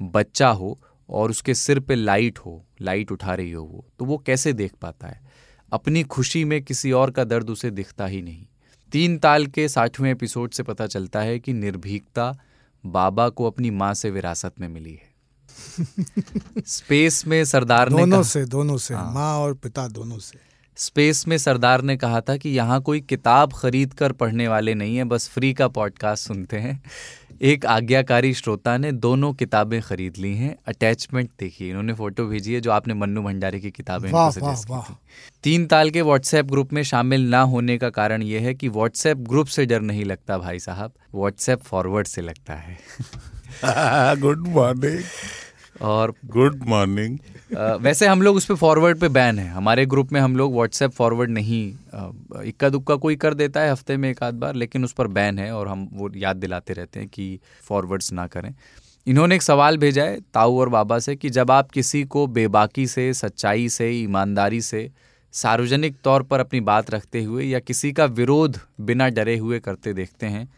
बच्चा 0.02 0.48
हो 0.48 0.80
और 1.08 1.30
उसके 1.30 1.54
सिर 1.54 1.80
पे 1.80 1.94
लाइट 1.94 2.38
हो 2.38 2.64
लाइट 2.80 3.12
उठा 3.12 3.34
रही 3.34 3.52
हो 3.52 3.64
वो 3.64 3.86
तो 3.98 4.04
वो 4.04 4.18
कैसे 4.18 4.52
देख 4.52 4.72
पाता 4.72 5.06
है? 5.06 5.20
अपनी 5.72 6.02
खुशी 6.02 6.44
में 6.44 6.62
किसी 6.62 6.92
और 6.92 7.10
का 7.10 7.24
दर्द 7.24 7.50
उसे 7.50 7.70
दिखता 7.70 8.06
ही 8.06 8.22
नहीं। 8.22 8.46
तीन 8.92 9.18
ताल 9.18 9.46
के 9.46 9.68
साठवें 9.68 10.10
एपिसोड 10.10 10.50
से 10.50 10.62
पता 10.62 10.86
चलता 10.86 11.20
है 11.20 11.38
कि 11.38 11.52
निर्भीकता 11.52 12.38
बाबा 12.86 13.28
को 13.28 13.44
अपनी 13.44 13.70
माँ 13.70 13.94
से 13.94 14.10
विरासत 14.10 14.52
में 14.60 14.68
मिली 14.68 14.92
है। 14.92 15.14
स्पेस 16.66 17.26
में 17.26 17.44
सरदार 17.44 17.88
ने 17.88 17.98
दोनों 17.98 18.22
कहा- 18.22 18.32
से 18.32 18.44
दोनों 18.44 18.78
से 18.78 18.94
हाँ। 18.94 19.14
माँ 19.14 19.38
और 19.38 19.54
पिता 19.54 19.88
दोनों 19.88 20.18
से। 20.18 20.53
स्पेस 20.76 21.28
में 21.28 21.38
सरदार 21.38 21.82
ने 21.82 21.96
कहा 21.96 22.20
था 22.20 22.36
कि 22.36 22.48
यहाँ 22.48 22.80
कोई 22.82 23.00
किताब 23.00 23.52
खरीद 23.52 23.94
कर 23.94 24.12
पढ़ने 24.12 24.48
वाले 24.48 24.74
नहीं 24.74 24.96
है 24.96 25.04
बस 25.04 25.28
फ्री 25.28 25.54
का 25.54 25.68
पॉडकास्ट 25.68 26.28
सुनते 26.28 26.56
हैं। 26.56 26.82
एक 27.42 27.66
आज्ञाकारी 27.66 28.34
श्रोता 28.34 28.76
ने 28.78 28.92
दोनों 28.92 29.32
किताबें 29.32 29.82
खरीद 29.82 30.14
ली 30.18 30.36
हैं। 30.36 30.56
अटैचमेंट 30.66 31.30
देखिए 31.40 31.70
इन्होंने 31.70 31.92
फ़ोटो 31.92 32.26
भेजी 32.26 32.54
है 32.54 32.60
जो 32.60 32.70
आपने 32.70 32.94
मन्नू 32.94 33.22
भंडारी 33.22 33.60
की 33.60 33.70
किताबें 33.70 34.10
वाह 34.10 34.28
वाह 34.28 34.62
वाह। 34.70 34.94
तीन 35.42 35.66
ताल 35.66 35.90
के 35.90 36.02
व्हाट्सएप 36.02 36.46
ग्रुप 36.46 36.72
में 36.72 36.82
शामिल 36.82 37.28
ना 37.30 37.40
होने 37.40 37.78
का 37.78 37.90
कारण 37.90 38.22
यह 38.22 38.40
है 38.40 38.54
कि 38.54 38.68
व्हाट्सएप 38.68 39.16
ग्रुप 39.16 39.46
से 39.46 39.66
डर 39.66 39.80
नहीं 39.80 40.04
लगता 40.04 40.38
भाई 40.38 40.58
साहब 40.58 40.92
व्हाट्सएप 41.14 41.62
फॉरवर्ड 41.62 42.06
से 42.06 42.22
लगता 42.22 42.54
है। 42.54 42.78
गुड 44.20 44.48
मॉर्निंग 44.48 45.02
और 45.82 46.14
गुड 46.26 46.62
मॉर्निंग 46.66 47.18
वैसे 47.80 48.06
हम 48.06 48.22
लोग 48.22 48.36
उस 48.36 48.44
पर 48.44 48.54
फॉरवर्ड 48.54 48.98
पे 48.98 49.08
बैन 49.08 49.38
है। 49.38 49.48
हमारे 49.48 49.84
ग्रुप 49.86 50.12
में 50.12 50.20
हम 50.20 50.36
लोग 50.36 50.54
व्हाट्सएप 50.54 50.90
फॉरवर्ड 50.90 51.30
नहीं 51.30 51.66
इक्का 52.44 52.68
दुक्का 52.68 52.96
कोई 52.96 53.16
कर 53.16 53.34
देता 53.34 53.60
है 53.60 53.70
हफ़्ते 53.72 53.96
में 53.96 54.08
एक 54.10 54.22
आध 54.22 54.34
बार 54.34 54.54
लेकिन 54.54 54.84
उस 54.84 54.92
पर 54.92 55.06
बैन 55.08 55.38
है 55.38 55.50
और 55.52 55.68
हम 55.68 55.88
वो 55.92 56.10
याद 56.16 56.36
दिलाते 56.36 56.72
रहते 56.72 57.00
हैं 57.00 57.08
कि 57.08 57.38
फॉरवर्ड्स 57.62 58.12
ना 58.12 58.26
करें। 58.26 58.54
इन्होंने 59.06 59.34
एक 59.34 59.42
सवाल 59.42 59.78
भेजा 59.78 60.04
है 60.04 60.20
ताऊ 60.34 60.58
और 60.60 60.68
बाबा 60.68 60.98
से 60.98 61.16
कि 61.16 61.30
जब 61.30 61.50
आप 61.50 61.70
किसी 61.70 62.02
को 62.04 62.26
बेबाकी 62.28 62.86
से 62.86 63.12
सच्चाई 63.14 63.68
से 63.68 63.90
ईमानदारी 63.92 64.60
से 64.60 64.90
सार्वजनिक 65.34 65.96
तौर 66.04 66.22
पर 66.22 66.40
अपनी 66.40 66.60
बात 66.62 66.90
रखते 66.90 67.22
हुए 67.22 67.44
या 67.44 67.58
किसी 67.58 67.92
का 67.92 68.04
विरोध 68.04 68.58
बिना 68.80 69.08
डरे 69.08 69.36
हुए 69.38 69.58
करते 69.60 69.92
देखते 69.92 70.26
हैं 70.26 70.48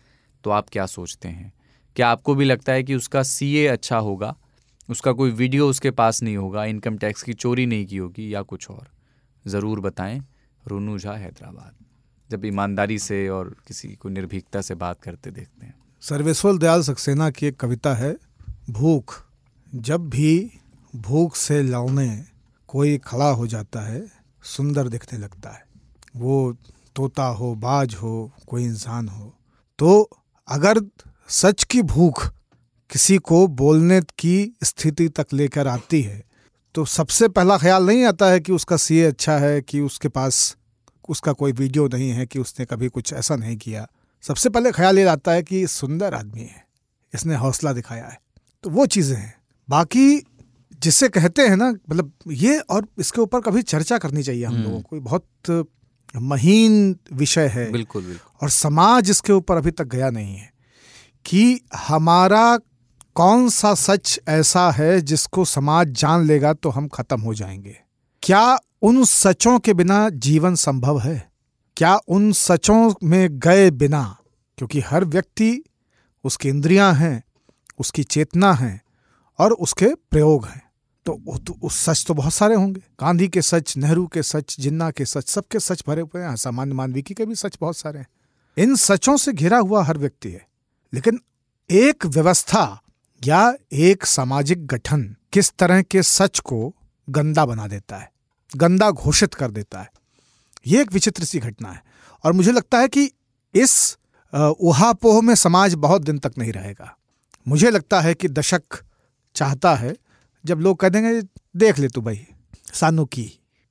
तो 0.45 0.51
आप 0.51 0.69
क्या 0.73 0.87
सोचते 0.87 1.29
हैं? 1.29 1.53
क्या 1.97 2.09
आपको 2.09 2.35
भी 2.35 2.45
लगता 2.45 2.73
है 2.73 2.83
कि 2.83 2.95
उसका 2.95 3.23
सीए 3.23 3.67
अच्छा 3.67 3.99
होगा? 3.99 4.35
उसका 4.89 5.13
कोई 5.13 5.31
वीडियो 5.31 5.69
उसके 5.69 5.91
पास 5.91 6.23
नहीं 6.23 6.37
होगा 6.37 6.65
इनकम 6.65 6.97
टैक्स 6.99 7.23
की 7.23 7.33
चोरी 7.33 7.67
नहीं 7.67 7.87
की 7.87 7.97
होगी 7.97 8.35
या 8.35 8.43
कुछ 8.43 8.71
और। 8.71 8.89
ज़रूर 9.47 9.81
बताएँ, 9.81 10.23
रोनू 10.69 10.99
झा 10.99 11.13
हैदराबाद। 11.13 11.75
जब 12.31 12.45
ईमानदारी 12.45 12.99
से 12.99 13.29
और 13.29 13.57
किसी 13.69 13.89
को 13.89 14.09
निर्भीकता 14.09 14.61
से 14.61 14.75
बात 14.75 15.01
करते 15.03 15.31
देखते 15.31 15.67
हैं। 15.67 15.75
सर्वेश्वर 16.01 16.57
दयाल 16.57 16.83
सक्सेना 16.83 17.31
की 17.31 17.47
एक 17.47 17.57
कविता 17.57 17.95
है, 17.95 18.17
भूख, 18.71 19.25
जब 19.75 20.09
भी 20.09 20.51
भूख 20.97 21.37
से 21.37 21.63
लौने 21.63 22.25
कोई 22.69 22.99
खड़ा 22.99 23.31
हो 23.31 23.47
जाता 23.47 23.81
है, 23.81 24.07
सुंदर 24.43 24.89
दिखने 24.89 25.19
लगता 25.19 25.51
है। 25.51 25.67
वो 26.17 26.57
तोता 26.97 27.25
हो, 27.25 27.55
बाज 27.55 27.95
हो, 27.95 28.33
कोई 28.47 28.65
इंसान 28.65 29.09
हो। 29.09 29.35
तो 29.79 30.11
अगर 30.49 30.81
सच 31.29 31.65
की 31.65 31.83
भूख 31.83 32.33
किसी 32.91 33.17
को 33.19 33.47
बोलने 33.47 34.01
की 34.19 34.57
स्थिति 34.65 35.09
तक 35.09 35.27
लेकर 35.33 35.67
आती 35.67 36.03
है। 36.03 36.23
तो 36.75 36.85
सबसे 36.85 37.29
पहला 37.29 37.57
ख्याल 37.59 37.87
नहीं 37.87 38.05
आता 38.05 38.27
है 38.27 38.41
कि 38.41 38.53
उसका 38.53 38.77
सीए 38.77 39.05
अच्छा 39.05 39.37
है 39.39 39.61
कि 39.61 39.81
उसके 39.81 40.09
पास 40.09 40.57
उसका 41.09 41.33
कोई 41.33 41.53
वीडियो 41.53 41.87
नहीं 41.89 42.11
है 42.11 42.27
कि 42.27 42.39
उसने 42.39 42.67
कभी 42.67 42.89
कुछ 42.89 43.13
ऐसा 43.13 43.37
नहीं 43.37 43.57
किया। 43.57 43.87
सबसे 44.25 44.49
पहले 44.49 44.73
ख्याल 44.73 44.99
ये 44.99 45.05
आता 45.05 45.33
है 45.33 45.43
कि 45.43 45.67
सुंदर 45.67 46.15
आदमी 46.15 46.41
है। 46.41 46.65
इसने 47.13 47.37
हौसला 47.37 47.73
दिखाया 47.73 48.07
है। 48.07 48.19
तो 48.65 48.71
वो 48.71 48.87
चीज़ें 48.87 49.17
हैं। 49.17 49.35
बाकी 49.69 50.23
जिसे 50.83 51.09
कहते 51.09 51.43
हैं 51.43 51.57
ना 51.57 51.71
मतलब 51.71 52.13
ये 52.29 52.59
और 52.59 52.87
इसके 52.99 53.21
ऊपर 53.21 53.41
कभी 53.41 53.63
चर्चा 53.63 53.99
करनी 53.99 54.23
चाहिए 54.23 54.45
हम 54.45 54.57
लोगों 54.57 54.81
को। 54.81 55.01
बहुत 55.01 55.67
महीन 56.15 56.97
विषय 57.13 57.47
है। 57.47 57.71
बिल्कुल 57.73 58.03
बिल्कुल। 58.03 58.37
और 58.43 58.51
समाज 58.51 59.11
इसके 59.11 59.33
ऊपर 59.33 59.57
अभी 59.57 59.71
तक 59.71 59.87
गया 59.87 60.11
नहीं 60.11 60.37
है 60.37 60.51
कि 61.25 61.61
हमारा 61.77 62.59
कौन 63.17 63.49
सा 63.49 63.75
सच 63.75 64.21
ऐसा 64.29 64.71
है 64.71 65.01
जिसको 65.01 65.45
समाज 65.45 65.89
जान 65.89 66.25
लेगा 66.25 66.53
तो 66.53 66.71
हम 66.71 66.89
खत्म 66.89 67.21
हो 67.21 67.35
जाएँगे? 67.35 67.81
क्या 68.23 68.59
उन 68.83 69.05
सचों 69.05 69.59
के 69.59 69.75
बिना 69.75 70.11
जीवन 70.11 70.55
संभव 70.55 71.01
है? 71.01 71.31
क्या 71.77 71.97
उन 72.09 72.33
सचों 72.33 72.95
में 73.05 73.39
गए 73.39 73.71
बिना? 73.71 74.17
क्योंकि 74.59 74.81
हर 74.81 75.05
व्यक्ति 75.05 75.65
उसकी 76.25 76.49
इंद्रियाँ 76.49 76.95
हैं 76.95 77.25
उसकी 77.79 78.05
चेतना 78.05 78.55
है 78.55 78.83
और 79.39 79.53
उसके 79.53 79.87
प्रयोग 79.87 80.47
हैं। 80.47 80.71
तो, 81.07 81.39
तो 81.39 81.59
उस 81.63 81.79
सच 81.79 82.05
तो 82.09 82.15
बहुत 82.15 82.35
सारे 82.35 82.55
होंगे। 82.55 82.81
गांधी 82.81 83.29
के 83.29 83.43
सच 83.43 83.77
नेहरू 83.77 84.07
के 84.07 84.23
सच 84.23 84.57
जिन्ना 84.61 84.91
के 84.91 85.05
सच 85.05 85.29
सबके 85.29 85.61
सच 85.61 85.85
भरे 85.87 86.03
हुए 86.03 86.23
हैं। 86.23 86.37
सामान्य 86.37 86.75
मानविकी 86.75 87.15
के 87.15 87.27
भी 87.27 87.35
सच 87.35 87.59
बहुत 87.61 87.77
सारे 87.77 87.99
हैं। 87.99 88.07
इन 88.59 88.77
सचों 88.77 89.17
से 89.17 89.33
घिरा 89.33 89.59
हुआ 89.59 89.83
हर 89.83 89.99
व्यक्ति 89.99 90.31
है। 90.31 90.47
लेकिन 90.95 91.21
एक 91.71 92.07
व्यवस्था 92.07 92.83
या 93.23 93.55
एक 93.75 94.07
सामाजिक 94.07 94.67
गठन 94.67 95.05
किस 95.33 95.51
तरह 95.53 95.83
के 95.83 96.03
सच 96.03 96.39
को 96.41 96.75
गंदा 97.09 97.45
बना 97.47 97.67
देता 97.67 97.97
है, 97.97 98.11
गंदा 98.51 98.91
घोषित 98.91 99.35
कर 99.35 99.51
देता 99.51 99.81
है, 99.81 99.91
ये 100.67 100.81
एक 100.81 100.93
विचित्र 100.93 101.25
सी 101.25 101.39
घटना 101.41 101.71
है। 101.71 101.83
और 102.25 102.33
मुझे 102.33 102.53
लगता 102.53 102.79
है 102.79 102.89
कि 102.89 103.11
इस 103.55 103.97
उहापोह 104.33 105.21
में 105.23 105.35
समाज 105.35 105.75
बहुत 105.77 106.03
दिन 106.03 106.19
तक 106.19 106.39
नहीं 106.39 106.53
रहेगा। 106.53 106.97
मुझे 107.47 107.71
लगता 107.71 108.01
है 108.01 108.15
कि 108.15 108.29
दशक 108.29 108.83
चाहता 109.37 109.75
है, 109.75 109.95
जब 110.45 110.61
लोग 110.61 110.79
कह 110.81 110.89
देंगे 110.89 111.21
देख 111.57 111.79
ले 111.79 111.89
तू 111.89 112.01
भाई, 112.01 112.27
सानू 112.75 113.05
की। 113.07 113.31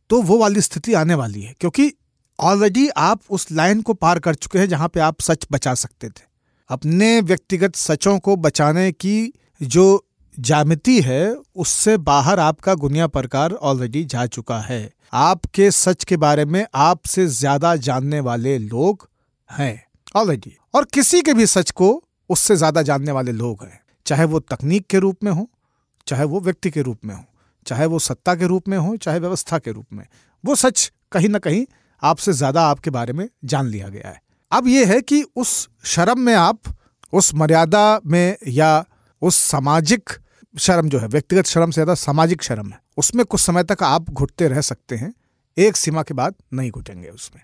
तो 0.10 0.22
वो 0.22 0.38
वाली 0.38 0.62
स्थिति 0.62 0.94
आने 0.94 1.14
वाली 1.14 1.42
है, 1.42 1.54
क्योंकि 1.60 1.92
ऑलरेडी 2.40 2.88
आप 2.90 3.22
उस 3.30 3.52
लाइन 3.52 3.82
को 3.82 3.94
पार 3.96 4.20
कर 4.20 4.36
चुके 4.36 4.60
हैं 4.60 4.68
जहाँ 4.70 4.88
पे 4.88 5.00
आप 5.00 5.22
सच 5.22 5.48
बचा 5.52 5.74
सकते 5.76 6.10
थे। 6.10 6.24
अपने 6.70 7.20
व्यक्तिगत 7.22 7.76
सचों 7.76 8.18
को 8.20 8.36
बचाने 8.36 8.92
की 8.92 9.34
जो 9.62 10.06
जामिति 10.38 11.00
है, 11.02 11.36
उससे 11.56 11.98
बाहर 12.00 12.40
आपका 12.40 12.74
गुनिया 12.76 13.08
प्रकार 13.08 13.52
ऑलरेडी 13.52 14.04
जा 14.06 14.26
चुका 14.26 14.60
है। 14.60 14.90
आपके 15.14 15.70
सच 15.72 16.04
के 16.04 16.18
बारे 16.18 16.46
में 16.46 16.66
आपसे 16.76 17.26
ज़्यादा 17.28 17.76
जानने 17.78 18.20
वाले 18.20 18.58
लोग 18.58 19.08
हैं 19.50 19.84
ऑलरेडी 20.16 20.56
और 20.74 20.86
किसी 20.94 21.22
के 21.22 21.34
भी 21.34 21.46
सच 21.46 21.72
को 21.72 21.92
उससे 22.30 22.56
ज़्यादा 22.56 22.82
जानने 22.82 23.12
वाले 23.12 23.32
लोग 23.32 23.64
हैं। 23.64 23.80
चाहे 24.06 24.26
वो 24.26 24.40
तकनीक 24.42 24.88
के 24.88 25.00
रूप 25.00 25.24
में 25.24 25.32
हो, 25.32 25.48
चाहे 26.08 26.24
वो 26.24 26.40
व्यक्ति 26.40 26.70
के 26.70 26.82
रूप 26.82 27.06
में 27.06 27.16
हो, 27.16 27.24
चाहे 27.66 27.86
वो 27.86 28.00
सत्ता 28.00 28.36
के 28.36 28.48
रूप 28.48 28.68
में 28.68 28.78
हो, 28.78 28.96
चाहे 28.98 29.20
व्यवस्था 29.20 29.60
के 29.60 29.72
रूप 29.72 29.86
में। 29.94 30.06
वो 30.44 30.56
सच 30.56 30.92
कहीं 31.12 31.30
ना 31.30 31.40
कहीं 31.40 31.66
आपसे 32.04 32.34
ज़्यादा 32.34 32.68
आपके 32.68 32.90
बारे 32.90 33.14
में 33.14 33.28
जान 33.46 33.68
लिया 33.68 33.88
गया 33.88 34.10
है। 34.10 34.22
अब 34.56 34.68
यह 34.68 34.88
है 34.88 35.00
कि 35.02 35.22
उस 35.36 35.50
शर्म 35.86 36.20
में 36.20 36.34
आप, 36.34 36.60
उस 37.14 37.34
मर्यादा 37.36 38.00
में 38.06 38.38
या 38.48 38.86
उस 39.22 39.36
सामाजिक 39.36 40.10
शर्म 40.56 40.90
जो 40.90 41.00
है, 41.00 41.08
व्यक्तिगत 41.08 41.46
शर्म 41.46 41.72
से 41.72 41.74
ज़्यादा 41.74 41.94
सामाजिक 41.96 42.44
शर्म 42.44 42.70
है, 42.70 42.80
उसमें 42.98 43.26
कुछ 43.26 43.42
समय 43.42 43.64
तक 43.64 43.84
आप 43.84 44.10
घुटते 44.10 44.48
रह 44.48 44.62
सकते 44.62 44.96
हैं, 44.96 45.14
एक 45.58 45.78
सीमा 45.78 46.04
के 46.04 46.14
बाद 46.14 46.36
नहीं 46.54 46.72
घुटेंगे 46.72 47.10
उसमें। 47.10 47.42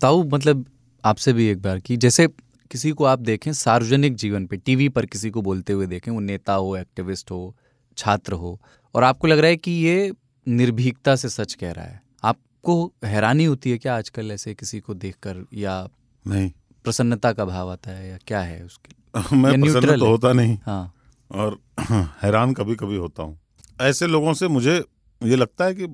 ताऊ 0.00 0.22
मतलब 0.24 0.64
आपसे 1.04 1.32
भी 1.32 1.46
एक 1.48 1.62
बार 1.62 1.78
की 1.78 1.96
जैसे 1.96 2.28
किसी 2.70 2.90
को 2.90 3.04
आप 3.04 3.18
देखें, 3.20 3.52
सार्वजनिक 3.52 4.14
जीवन 4.16 4.46
पे, 4.46 4.56
टीवी 4.56 4.88
पर 4.88 5.06
किसी 5.06 5.30
को 5.30 5.42
बोलते 5.42 5.72
हुए 5.72 5.86
देखें, 5.86 6.12
वो 6.12 6.20
नेता 6.20 6.54
हो, 6.54 6.76
एक्टिविस्ट 6.76 7.30
हो, 7.30 7.54
छात्र 7.98 8.32
हो, 8.34 8.58
और 8.94 9.04
आपको 9.04 9.26
लग 9.26 9.38
रहा 9.38 9.48
है 9.48 9.56
कि 9.56 9.70
ये 9.70 10.12
निर्भीकता 10.46 11.16
से 11.16 11.28
सच 11.28 11.54
कह 11.54 11.72
रहा 11.72 11.84
है। 11.84 12.00
आपको 12.24 12.92
हैरानी 13.04 13.44
होती 13.44 13.70
है 13.70 13.78
क्या 13.78 13.96
आजकल 13.96 14.30
ऐसे 14.32 14.54
किसी 14.54 14.80
को 14.80 14.94
देखकर 14.94 15.44
या 15.54 15.86
नहीं। 16.24 16.50
प्रसन्नता 16.84 17.32
का 17.32 17.44
भाव 17.44 17.70
आता 17.70 17.90
है 17.90 18.08
या 18.08 18.18
क्या 18.26 18.40
है 18.40 18.64
उसके 18.64 19.36
मैं 19.36 19.60
प्रसन्न 19.60 19.98
तो 19.98 20.06
होता 20.06 20.32
नहीं। 20.32 20.56
हाँ। 20.66 20.92
और 21.30 21.58
हैरान 22.22 22.52
कभी 22.54 22.74
कभी 22.74 22.96
होता 22.96 23.22
हूँ। 23.22 23.38
ऐसे 23.80 24.06
लोगों 24.06 24.34
से 24.34 24.48
मुझे 24.48 24.76
ये 25.20 25.36
लगता 25.36 25.64
है 25.64 25.74
कि 25.74 25.86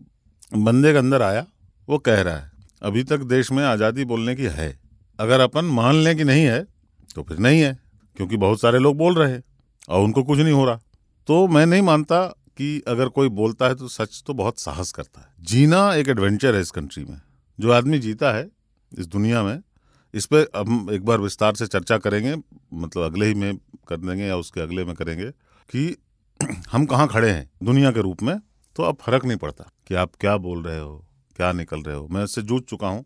बंदे 0.55 0.93
के 0.93 0.99
अंदर 0.99 1.23
आया 1.23 1.47
वो 1.89 1.99
कह 1.99 2.21
रहा 2.21 2.37
है 2.37 2.51
अभी 2.83 3.03
तक 3.05 3.21
देश 3.27 3.51
में 3.53 3.63
आज़ादी 3.65 4.05
बोलने 4.05 4.35
की 4.35 4.45
है। 4.45 4.79
अगर 5.19 5.41
अपन 5.41 5.65
मान 5.65 5.95
लें 5.95 6.17
कि 6.17 6.25
नहीं 6.25 6.45
है 6.45 6.63
तो 7.15 7.23
फिर 7.23 7.39
नहीं 7.39 7.61
है 7.61 7.79
क्योंकि 8.17 8.37
बहुत 8.37 8.61
सारे 8.61 8.79
लोग 8.79 8.97
बोल 8.97 9.15
रहे 9.15 9.33
हैं 9.33 9.43
और 9.89 10.05
उनको 10.05 10.23
कुछ 10.23 10.39
नहीं 10.39 10.53
हो 10.53 10.65
रहा। 10.65 10.81
तो 11.29 11.47
मैं 11.49 11.65
नहीं 11.67 11.83
मानता 11.83 12.23
कि 12.59 12.83
अगर 12.89 13.09
कोई 13.09 13.29
बोलता 13.29 13.67
है 13.69 13.75
तो 13.75 13.89
सच 13.89 14.23
तो 14.27 14.35
बहुत 14.35 14.59
साहस 14.59 14.93
करता 14.93 15.21
है। 15.21 15.27
जीना 15.41 15.95
एक 15.95 16.09
एडवेंचर 16.09 16.55
है 16.55 16.61
इस 16.61 16.71
कंट्री 16.71 17.05
में। 17.05 17.21
जो 17.59 17.73
आदमी 17.73 17.99
जीता 17.99 18.33
है 18.33 18.49
इस 18.93 19.07
दुनिया 19.07 19.43
में 19.43 19.61
इस 20.15 20.27
पर 20.27 20.47
हम 20.57 20.89
एक 20.93 21.05
बार 21.05 21.21
विस्तार 21.21 21.55
से 21.55 21.67
चर्चा 21.67 21.99
करेंगे 21.99 22.35
मतलब 22.75 23.03
अगले 23.03 23.27
ही 23.27 23.35
में 23.35 23.57
कर 23.89 23.97
देंगे 23.97 24.25
या 24.25 24.37
उसके 24.37 24.61
अगले 24.61 24.85
में 24.85 24.95
करेंगे 24.95 25.31
कि 25.71 25.97
हम 26.73 26.87
कहाँ 26.87 27.07
खड़े 27.09 27.31
हैं 27.31 27.51
दुनिया 27.63 27.91
के 27.91 28.01
रूप 28.01 28.23
में 28.23 28.39
तो 28.77 28.83
अब 28.83 28.97
फ़र्क 28.97 29.25
नहीं 29.25 29.37
पड़ता 29.37 29.71
कि 29.89 29.95
आप 29.95 30.11
क्या 30.21 30.37
बोल 30.37 30.63
रहे 30.63 30.79
हो, 30.81 31.05
क्या 31.37 31.53
निकल 31.53 31.83
रहे 31.83 31.97
हो। 31.97 32.07
मैं 32.09 32.25
इससे 32.25 32.43
जूझ 32.43 32.63
चुका 32.63 32.89
हूँ 32.89 33.05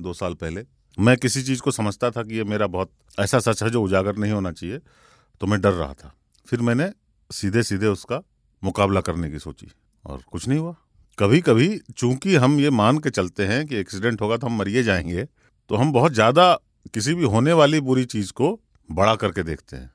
दो 0.00 0.12
साल 0.12 0.34
पहले। 0.34 0.64
मैं 0.98 1.16
किसी 1.16 1.42
चीज़ 1.42 1.60
को 1.60 1.70
समझता 1.70 2.10
था 2.10 2.22
कि 2.22 2.36
ये 2.36 2.44
मेरा 2.44 2.66
बहुत 2.66 2.90
ऐसा 3.20 3.38
सच 3.40 3.62
है 3.62 3.70
जो 3.70 3.82
उजागर 3.82 4.16
नहीं 4.16 4.32
होना 4.32 4.52
चाहिए 4.52 4.78
तो 5.40 5.46
मैं 5.46 5.60
डर 5.60 5.72
रहा 5.72 5.92
था। 5.94 6.14
फिर 6.48 6.60
मैंने 6.60 6.90
सीधे 7.30 7.62
सीधे 7.62 7.86
उसका 7.86 8.22
मुकाबला 8.62 9.00
करने 9.00 9.30
की 9.30 9.38
सोची 9.38 9.70
और 10.04 10.22
कुछ 10.32 10.48
नहीं 10.48 10.58
हुआ। 10.58 10.74
कभी 11.18 11.40
कभी 11.40 11.78
चूँकि 11.96 12.34
हम 12.36 12.58
ये 12.60 12.70
मान 12.70 12.98
के 12.98 13.10
चलते 13.10 13.46
हैं 13.46 13.66
कि 13.66 13.76
एक्सीडेंट 13.76 14.20
होगा 14.20 14.36
तो 14.36 14.46
हम 14.46 14.58
मरिए 14.58 14.82
जाएँगे 14.82 15.26
तो 15.72 15.76
हम 15.76 15.92
बहुत 15.92 16.12
ज़्यादा 16.12 16.54
किसी 16.94 17.14
भी 17.14 17.24
होने 17.24 17.52
वाली 17.52 17.80
बुरी 17.80 18.04
चीज़ 18.04 18.32
को 18.32 18.60
बड़ा 18.90 19.16
करके 19.16 19.42
देखते 19.42 19.76
हैं। 19.76 19.90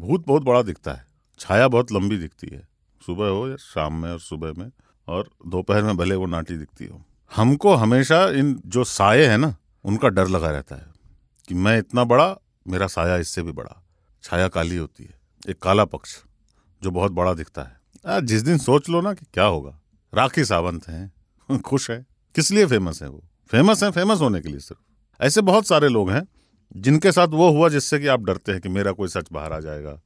भूत 0.00 0.26
बहुत 0.26 0.42
बड़ा 0.42 0.62
दिखता 0.62 0.92
है, 0.92 1.06
छाया 1.40 1.68
बहुत 1.68 1.92
लंबी 1.92 2.16
दिखती 2.16 2.46
है। 2.52 2.68
सुबह 3.06 3.28
हो 3.28 3.48
या 3.48 3.56
शाम 3.56 3.94
में 3.94 4.10
और 4.10 4.20
सुबह 4.20 4.52
में, 4.52 4.70
और 5.08 5.30
दोपहर 5.46 5.82
में 5.82 5.96
भले 5.96 6.14
वो 6.14 6.26
नाटी 6.26 6.56
दिखती 6.56 6.86
हो। 6.86 7.04
हमको 7.36 7.74
हमेशा 7.74 8.28
इन 8.28 8.62
जो 8.66 8.84
साये 8.84 9.26
हैं 9.26 9.38
ना, 9.38 9.56
उनका 9.84 10.08
डर 10.08 10.28
लगा 10.28 10.50
रहता 10.50 10.76
है 10.76 10.86
कि 11.48 11.54
मैं 11.54 11.78
इतना 11.78 12.04
बड़ा, 12.04 12.36
मेरा 12.68 12.86
साया 12.86 13.16
इससे 13.16 13.42
भी 13.42 13.52
बड़ा। 13.52 13.82
छाया 14.22 14.48
काली 14.48 14.76
होती 14.76 15.04
है, 15.04 15.14
एक 15.48 15.62
काला 15.62 15.84
पक्ष 15.84 16.22
जो 16.82 16.90
बहुत 16.90 17.12
बड़ा 17.12 17.34
दिखता 17.34 17.62
है। 17.62 18.26
जिस 18.26 18.42
दिन 18.42 18.58
सोच 18.58 18.88
लो 18.88 19.00
ना 19.00 19.14
कि 19.14 19.26
क्या 19.34 19.44
होगा, 19.44 19.80
राखी 20.14 20.44
सावंत 20.44 20.88
हैं, 20.88 21.12
खुश 21.60 21.90
है। 21.90 22.06
किस 22.34 22.50
लिए 22.50 22.66
फ़ेमस 22.66 23.02
है 23.02 23.08
वो? 23.08 23.24
फ़ेमस 23.48 23.82
है 23.82 23.90
फ़ेमस 23.90 24.20
होने 24.20 24.40
के 24.40 24.48
लिए 24.48 24.60
सिर्फ़। 24.60 24.83
ऐसे 25.20 25.40
बहुत 25.40 25.66
सारे 25.66 25.88
लोग 25.88 26.10
हैं 26.10 26.26
जिनके 26.76 27.12
साथ 27.12 27.28
वो 27.28 27.50
हुआ 27.50 27.68
जिससे 27.68 27.98
कि 27.98 28.06
आप 28.06 28.20
डरते 28.20 28.52
हैं 28.52 28.60
कि 28.60 28.68
मेरा 28.68 28.92
कोई 28.92 29.08
सच 29.08 29.26
बाहर 29.32 29.52
आ 29.52 29.60
जाएगा 29.60 30.00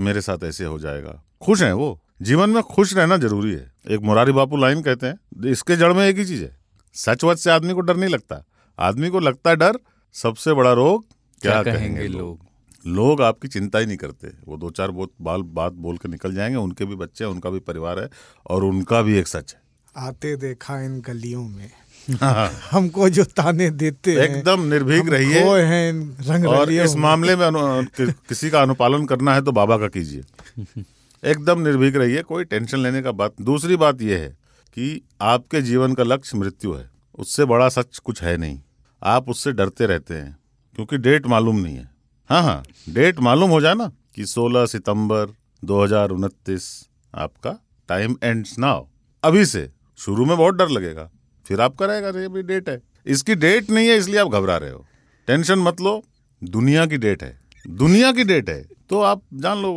मेरे 0.00 0.20
साथ 0.20 0.38
ऐसे 0.44 0.64
हो 0.64 0.78
जाएगा। 0.78 1.22
खुश 1.42 1.62
हैं 1.62 1.72
वो। 1.72 2.00
जीवन 2.22 2.50
में 2.50 2.62
खुश 2.62 2.94
रहना 2.94 3.16
ज़रूरी 3.16 3.52
है। 3.52 3.72
एक 3.90 4.00
मुरारी 4.00 4.32
बापू 4.32 4.56
लाइन 4.56 4.82
कहते 4.82 5.06
हैं 5.06 5.46
इसके 5.46 5.76
जड़ 5.76 5.92
में 5.92 6.08
एक 6.08 6.18
ही 6.18 6.24
चीज़ 6.24 6.42
है। 6.42 6.56
सच 6.94 7.24
वच 7.24 7.38
से 7.38 7.50
आदमी 7.50 7.74
को 7.74 7.80
डर 7.80 7.96
नहीं 7.96 8.10
लगता। 8.10 8.44
आदमी 8.78 9.08
को 9.08 9.20
लगता 9.20 9.50
है 9.50 9.56
डर 9.56 9.72
सबसे 10.12 10.52
बड़ा 10.52 10.72
रोग 10.72 11.06
क्या, 11.40 11.62
क्या 11.62 11.74
कहेंगे, 11.74 11.98
कहेंगे 11.98 12.18
लोग? 12.18 12.40
लोग? 12.86 13.22
आपकी 13.22 13.48
चिंता 13.48 13.78
ही 13.78 13.86
नहीं 13.86 13.96
करते। 13.96 14.28
वो 14.46 14.56
दो 14.56 14.70
चार 14.70 14.90
बहुत 14.90 15.12
बाल 15.20 15.42
बात 15.42 15.72
बोल 15.72 15.96
के 15.96 16.08
निकल 16.08 16.34
जाएँगे 16.34 16.56
उनके 16.56 16.84
भी 16.84 16.94
बच्चे 16.94 17.24
हैं 17.24 17.30
उनका 17.30 17.50
भी 17.50 17.58
परिवार 17.58 17.98
है 17.98 18.10
और 18.46 18.64
उनका 18.64 19.02
भी 19.02 19.18
एक 19.18 19.28
सच 19.28 19.54
है। 19.54 19.62
आते 20.06 20.36
देखा 20.36 20.80
इन 20.80 21.00
गलियों 21.00 21.48
में। 21.48 21.70
हमको 22.70 23.08
जो 23.08 23.24
ताने 23.24 23.70
देते 23.70 24.12
हैं 24.12 24.20
एकदम 24.20 24.60
निर्भीक 24.60 25.08
रहिए 25.08 25.42
हैं 25.62 25.92
रंग 26.20 26.46
और 26.46 26.72
इस 26.72 26.96
मामले 26.96 27.36
में 27.36 27.48
कि, 27.52 28.06
किसी 28.06 28.50
का 28.50 28.62
अनुपालन 28.62 29.06
करना 29.06 29.34
है 29.34 29.42
तो 29.42 29.52
बाबा 29.52 29.76
का 29.76 29.88
कीजिए। 29.88 30.22
एकदम 31.24 31.60
निर्भीक 31.60 31.96
रहिए 31.96 32.22
कोई 32.22 32.44
टेंशन 32.44 32.78
लेने 32.78 33.02
का 33.02 33.12
बात 33.12 33.34
दूसरी 33.40 33.76
बात 33.76 34.02
यह 34.02 34.18
है 34.18 34.28
कि 34.76 35.02
आपके 35.20 35.62
जीवन 35.62 35.94
का 35.94 36.02
लक्ष्य 36.02 36.38
मृत्यु 36.38 36.72
है 36.74 36.90
उससे 37.18 37.44
बड़ा 37.44 37.68
सच 37.68 37.98
कुछ 37.98 38.22
है 38.22 38.36
नहीं। 38.36 38.60
आप 39.02 39.28
उससे 39.28 39.52
डरते 39.52 39.86
रहते 39.86 40.14
हैं 40.14 40.38
क्योंकि 40.74 40.98
डेट 40.98 41.26
मालूम 41.26 41.56
नहीं 41.56 41.76
है। 41.76 41.90
हाँ 42.30 42.42
हाँ 42.42 42.62
डेट 42.88 43.20
मालूम 43.20 43.50
हो 43.50 43.60
जाए 43.60 43.74
ना 43.74 43.90
कि 44.14 44.24
16 44.24 44.66
सितंबर 44.66 45.34
दो 45.64 45.84
हज़ार 45.84 46.10
उनतीस 46.10 46.88
आपका 47.14 47.58
टाइम 47.88 48.16
एंड्स 48.22 48.58
नाउ। 48.58 48.86
अभी 49.22 49.44
से 49.44 49.70
शुरू 49.98 50.24
में 50.24 50.36
बहुत 50.36 50.54
डर 50.54 50.68
लगेगा। 50.68 51.10
फिर 51.50 51.60
आपका 51.60 51.86
रहेगा 51.86 52.08
ये 52.20 52.28
भी 52.28 52.42
डेट 52.44 52.68
है? 52.68 52.80
इसकी 53.06 53.34
डेट 53.36 53.70
नहीं 53.70 53.88
है, 53.88 53.96
इसलिए 53.96 54.18
आप 54.18 54.28
घबरा 54.28 54.56
रहे 54.56 54.70
हो। 54.70 54.84
टेंशन 55.28 55.58
मत 55.58 55.80
लो, 55.80 56.02
दुनिया 56.42 56.84
की 56.86 56.98
डेट 56.98 57.22
है। 57.22 57.38
दुनिया 57.64 58.12
की 58.12 58.24
डेट 58.24 58.50
है 58.50 58.62
तो 58.90 59.00
आप 59.00 59.22
जान 59.36 59.58
लो 59.58 59.72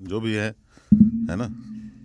जो 0.00 0.20
भी 0.20 0.32
है 0.34 0.48
है 1.30 1.36
ना? 1.36 1.48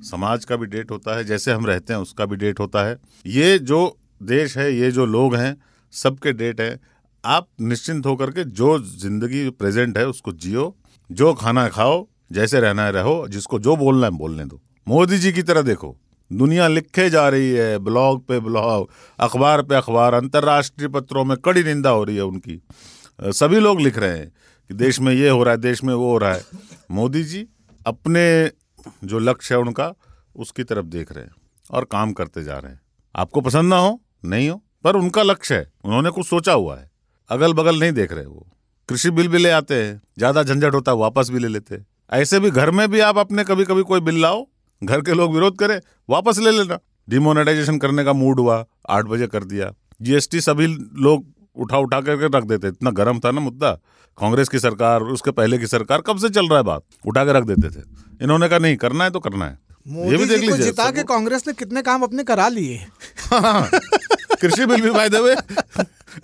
समाज 0.03 0.45
का 0.45 0.55
भी 0.55 0.65
डेट 0.67 0.91
होता 0.91 1.15
है, 1.17 1.23
जैसे 1.23 1.51
हम 1.51 1.65
रहते 1.65 1.93
हैं, 1.93 1.99
उसका 1.99 2.25
भी 2.25 2.35
डेट 2.35 2.59
होता 2.59 2.83
है। 2.83 2.97
ये 3.25 3.57
जो 3.59 3.97
देश 4.23 4.57
है, 4.57 4.71
ये 4.73 4.91
जो 4.91 5.05
लोग 5.05 5.35
हैं, 5.35 5.55
सबके 5.93 6.33
डेट 6.33 6.61
है। 6.61 6.79
आप 7.23 7.47
निश्चिंत 7.61 8.05
होकर 8.05 8.31
के 8.31 8.43
जो 8.43 8.77
ज़िंदगी 8.79 9.49
प्रेजेंट 9.49 9.97
है, 9.97 10.07
उसको 10.07 10.31
जियो। 10.33 10.75
जो 11.09 11.33
खाना 11.33 11.67
खाओ, 11.69 12.07
जैसे 12.31 12.59
रहना 12.59 12.85
है, 12.85 12.91
रहो। 12.91 13.27
जिसको 13.27 13.59
जो 13.59 13.75
बोलना 13.75 14.07
है, 14.07 14.11
बोलने 14.11 14.45
दो। 14.45 14.61
मोदी 14.87 15.17
जी 15.17 15.31
की 15.31 15.43
तरह 15.43 15.61
देखो। 15.61 15.95
दुनिया 16.31 16.67
लिखे 16.67 17.09
जा 17.09 17.27
रही 17.29 17.49
है, 17.51 17.77
ब्लॉग 17.79 18.25
पे 18.27 18.39
ब्लॉग, 18.39 18.89
अखबार 19.19 19.61
पे 19.61 19.75
अखबार, 19.75 20.13
अंतर्राष्ट्रीय 20.13 20.89
पत्रों 20.89 21.23
में 21.25 21.37
कड़ी 21.37 21.63
निंदा 21.63 21.89
हो 21.89 22.03
रही 22.03 22.15
है 22.15 22.23
उनकी। 22.23 22.61
सभी 23.31 23.59
लोग 23.59 23.81
लिख 23.81 23.97
रहे 23.97 24.17
हैं 24.17 24.27
कि 24.69 24.73
देश 24.73 24.99
में 24.99 25.13
ये 25.13 25.29
हो 25.29 25.43
रहा 25.43 25.51
है, 25.51 25.57
देश 25.57 25.83
में 25.83 25.93
वो 25.93 26.11
हो 26.11 26.17
रहा 26.17 26.33
है। 26.33 26.43
मोदी 26.91 27.23
जी 27.23 27.47
अपने 27.85 28.51
जो 29.03 29.19
लक्ष्य 29.19 29.55
है 29.55 29.61
उनका, 29.61 29.93
उसकी 30.35 30.63
तरफ़ 30.63 30.85
देख 30.85 31.11
रहे 31.11 31.23
हैं 31.23 31.31
और 31.71 31.85
काम 31.85 32.13
करते 32.13 32.43
जा 32.43 32.57
रहे 32.57 32.71
हैं। 32.71 32.79
आपको 33.15 33.41
पसंद 33.41 33.69
ना 33.69 33.77
हो? 33.77 33.99
नहीं 34.25 34.49
हो? 34.49 34.61
पर 34.83 34.95
उनका 34.95 35.23
लक्ष्य 35.23 35.55
है, 35.55 35.71
उन्होंने 35.85 36.09
कुछ 36.09 36.27
सोचा 36.27 36.53
हुआ 36.53 36.77
है। 36.77 36.89
अगल 37.29 37.53
बगल 37.53 37.79
नहीं 37.79 37.91
देख 37.91 38.11
रहे 38.11 38.25
वो। 38.25 38.47
कृषि 38.89 39.09
बिल 39.11 39.27
भी 39.27 39.37
ले 39.37 39.49
आते 39.49 39.83
हैं, 39.83 40.01
ज़्यादा 40.17 40.43
झंझट 40.43 40.73
होता 40.73 40.91
है, 40.91 40.97
वापस 40.97 41.29
भी 41.29 41.39
ले 41.39 41.47
लेते 41.47 41.75
हैं। 41.75 41.85
ऐसे 42.11 42.39
भी 42.39 42.51
घर 42.51 42.71
में 42.71 42.87
भी 42.91 42.99
आप 42.99 43.17
अपने 43.17 43.43
कभी 43.43 43.65
कभी 43.65 43.83
कोई 43.83 43.99
बिल 43.99 44.21
लाओ 44.21 44.45
घर 44.81 45.01
के 45.01 45.13
लोग 45.13 45.33
विरोध 45.33 45.57
करें 45.57 45.79
वापस 46.09 46.39
ले 46.39 46.51
लेना। 46.51 46.79
डिमोनेटाइजेशन 47.07 47.77
करने 47.77 48.03
का 48.03 48.13
मूड 48.13 48.39
हुआ 48.39 48.65
आठ 48.89 49.05
बजे 49.05 49.27
कर 49.27 49.43
दिया। 49.43 49.71
जीएसटी 50.01 50.41
सभी 50.41 50.67
लोग 50.67 51.25
उठा 51.55 51.77
उठा 51.77 51.99
करके 52.01 52.27
रख 52.27 52.43
देते। 52.43 52.67
इतना 52.67 52.91
गर्म 52.91 53.19
था 53.19 53.31
ना 53.31 53.41
मुद्दा। 53.41 53.71
कांग्रेस 54.17 54.49
की 54.49 54.59
सरकार 54.59 55.01
उसके 55.03 55.31
पहले 55.31 55.57
की 55.57 55.67
सरकार 55.67 56.01
कब 56.01 56.17
से 56.17 56.29
चल 56.29 56.47
रहा 56.47 56.57
है 56.57 56.63
बात? 56.63 56.83
उठा 57.05 57.23
के 57.25 57.33
रख 57.33 57.43
देते 57.43 57.69
थे। 57.69 57.83
इन्होंने 58.21 58.49
कहा 58.49 58.59
नहीं 58.59 58.75
करना 58.77 59.03
है 59.03 59.11
तो 59.11 59.19
करना 59.19 59.45
है। 59.45 59.59
ये 59.87 60.17
भी 60.17 60.25
देख 60.25 60.41
लीजिए। 60.41 60.65
जिता 60.65 60.89
के 60.91 61.03
कांग्रेस 61.05 61.43
ने 61.47 61.53
कितने 61.53 61.81
काम 61.81 62.01
अपने 62.03 62.23
करा 62.23 62.47
लिए। 62.47 62.75
हाँ, 63.25 63.69
कृषि 64.41 64.65
बिल 64.65 64.81
भी 64.81 64.91
फ़ायदे 64.91 65.17
हुए 65.17 65.35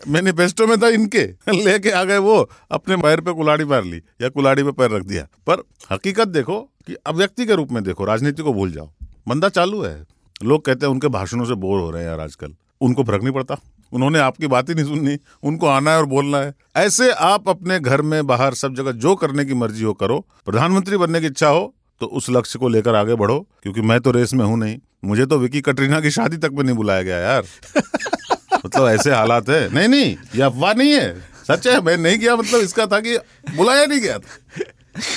मैनिफेस्टो 0.07 0.67
में 0.67 0.77
था 0.81 0.87
इनके। 0.89 1.23
लेके 1.53 1.91
आ 1.91 2.03
गए 2.03 2.17
वो 2.17 2.37
अपने 2.71 2.97
पैर 2.97 3.21
पे 3.21 3.33
कुलाड़ी 3.33 3.65
मार 3.65 3.83
ली 3.83 3.97
या 4.21 4.29
कुलाड़ी 4.29 4.63
पे 4.63 4.71
पैर 4.71 4.91
रख 4.91 5.03
दिया। 5.03 5.27
पर 5.47 5.63
हकीकत 5.91 6.27
देखो 6.29 6.57
कि 6.87 6.95
अब 7.05 7.15
व्यक्ति 7.15 7.45
के 7.45 7.55
रूप 7.55 7.71
में 7.71 7.83
देखो 7.83 8.05
राजनीति 8.05 8.43
को 8.43 8.53
भूल 8.53 8.71
जाओ। 8.71 8.89
मंदा 9.27 9.49
चालू 9.49 9.81
है। 9.81 10.05
लोग 10.43 10.65
कहते 10.65 10.85
हैं 10.85 10.93
उनके 10.93 11.07
भाषणों 11.07 11.45
से 11.45 11.53
बोर 11.53 11.81
हो 11.81 11.91
रहे 11.91 12.03
हैं 12.03 12.09
यार 12.09 12.19
आजकल। 12.19 12.55
उनको 12.81 13.03
फ़र्क 13.03 13.23
नहीं 13.23 13.33
पड़ता। 13.33 13.57
उन्होंने 13.93 14.19
आपकी 14.19 14.47
बात 14.47 14.69
ही 14.69 14.75
नहीं 14.75 14.85
सुननी। 14.85 15.17
उनको 15.43 15.67
आना 15.67 15.91
है 15.91 15.97
और 15.97 16.05
बोलना 16.05 16.37
है। 16.37 16.53
ऐसे 16.75 17.11
आप 17.11 17.49
अपने 17.49 17.79
घर 17.79 18.01
में 18.01 18.27
बाहर 18.27 18.53
सब 18.53 18.75
जगह 18.75 18.91
जो 18.91 19.15
करने 19.15 19.45
की 19.45 19.53
मर्ज़ी 19.53 19.83
हो 19.83 19.93
करो। 19.93 20.25
प्रधानमंत्री 20.45 20.97
बनने 20.97 21.19
की 21.21 21.25
इच्छा 21.25 21.47
हो 21.47 21.75
तो 21.99 22.05
उस 22.05 22.29
लक्ष्य 22.29 22.59
को 22.59 22.67
लेकर 22.67 22.95
आगे 22.95 23.15
बढ़ो। 23.15 23.47
क्योंकि 23.63 23.81
मैं 23.81 23.99
तो 23.99 24.11
रेस 24.11 24.33
में 24.33 24.45
हूँ 24.45 24.57
नहीं। 24.57 24.79
मुझे 25.05 25.25
तो 25.25 25.37
विकी 25.37 25.61
कटरीना 25.61 26.01
की 26.01 26.11
शादी 26.11 26.37
तक 26.37 26.49
में 26.53 26.63
नहीं 26.63 26.75
बुलाया 26.75 27.01
गया 27.01 27.17
यार। 27.17 27.43
मतलब 28.65 28.87
ऐसे 28.87 29.11
हालात 29.11 29.49
है। 29.49 29.73
नहीं 29.73 29.87
नहीं 29.87 30.17
ये 30.35 30.41
अफवाह 30.41 30.73
नहीं 30.73 30.91
है। 30.91 31.21
सच 31.51 31.67
है 31.67 31.81
मैं 31.81 31.97
नहीं 31.97 32.19
किया। 32.19 32.35
मतलब 32.35 32.61
इसका 32.61 32.85
था 32.85 32.99
कि 32.99 33.17
बुलाया 33.57 33.85
नहीं 33.85 33.99
गया 33.99 34.19
था। 34.19 34.61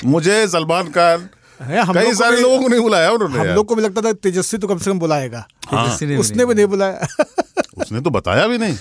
मुझे 0.05 0.49
सलमान 0.49 0.89
खान 0.89 1.29
कई 1.63 2.15
सारे 2.15 2.41
लोगों 2.41 2.61
को 2.63 2.69
नहीं 2.69 2.81
बुलाया 2.81 3.11
उन्होंने 3.11 3.39
हम 3.39 3.47
लोग 3.47 3.67
को 3.67 3.75
भी 3.75 3.83
लगता 3.83 4.01
था 4.01 4.13
तेजस्वी 4.13 4.59
तो 4.61 4.69
कम 4.69 4.79
से 4.79 4.91
कम 4.91 4.99
बुलाएगा। 4.99 5.47
हाँ। 5.67 5.99
उसने 6.19 6.45
भी 6.47 6.55
नहीं 6.55 6.67
बुलाया। 6.67 7.07
उसने 7.79 8.01
तो 8.01 8.11
बताया 8.11 8.47
भी 8.47 8.59
नहीं। 8.59 8.77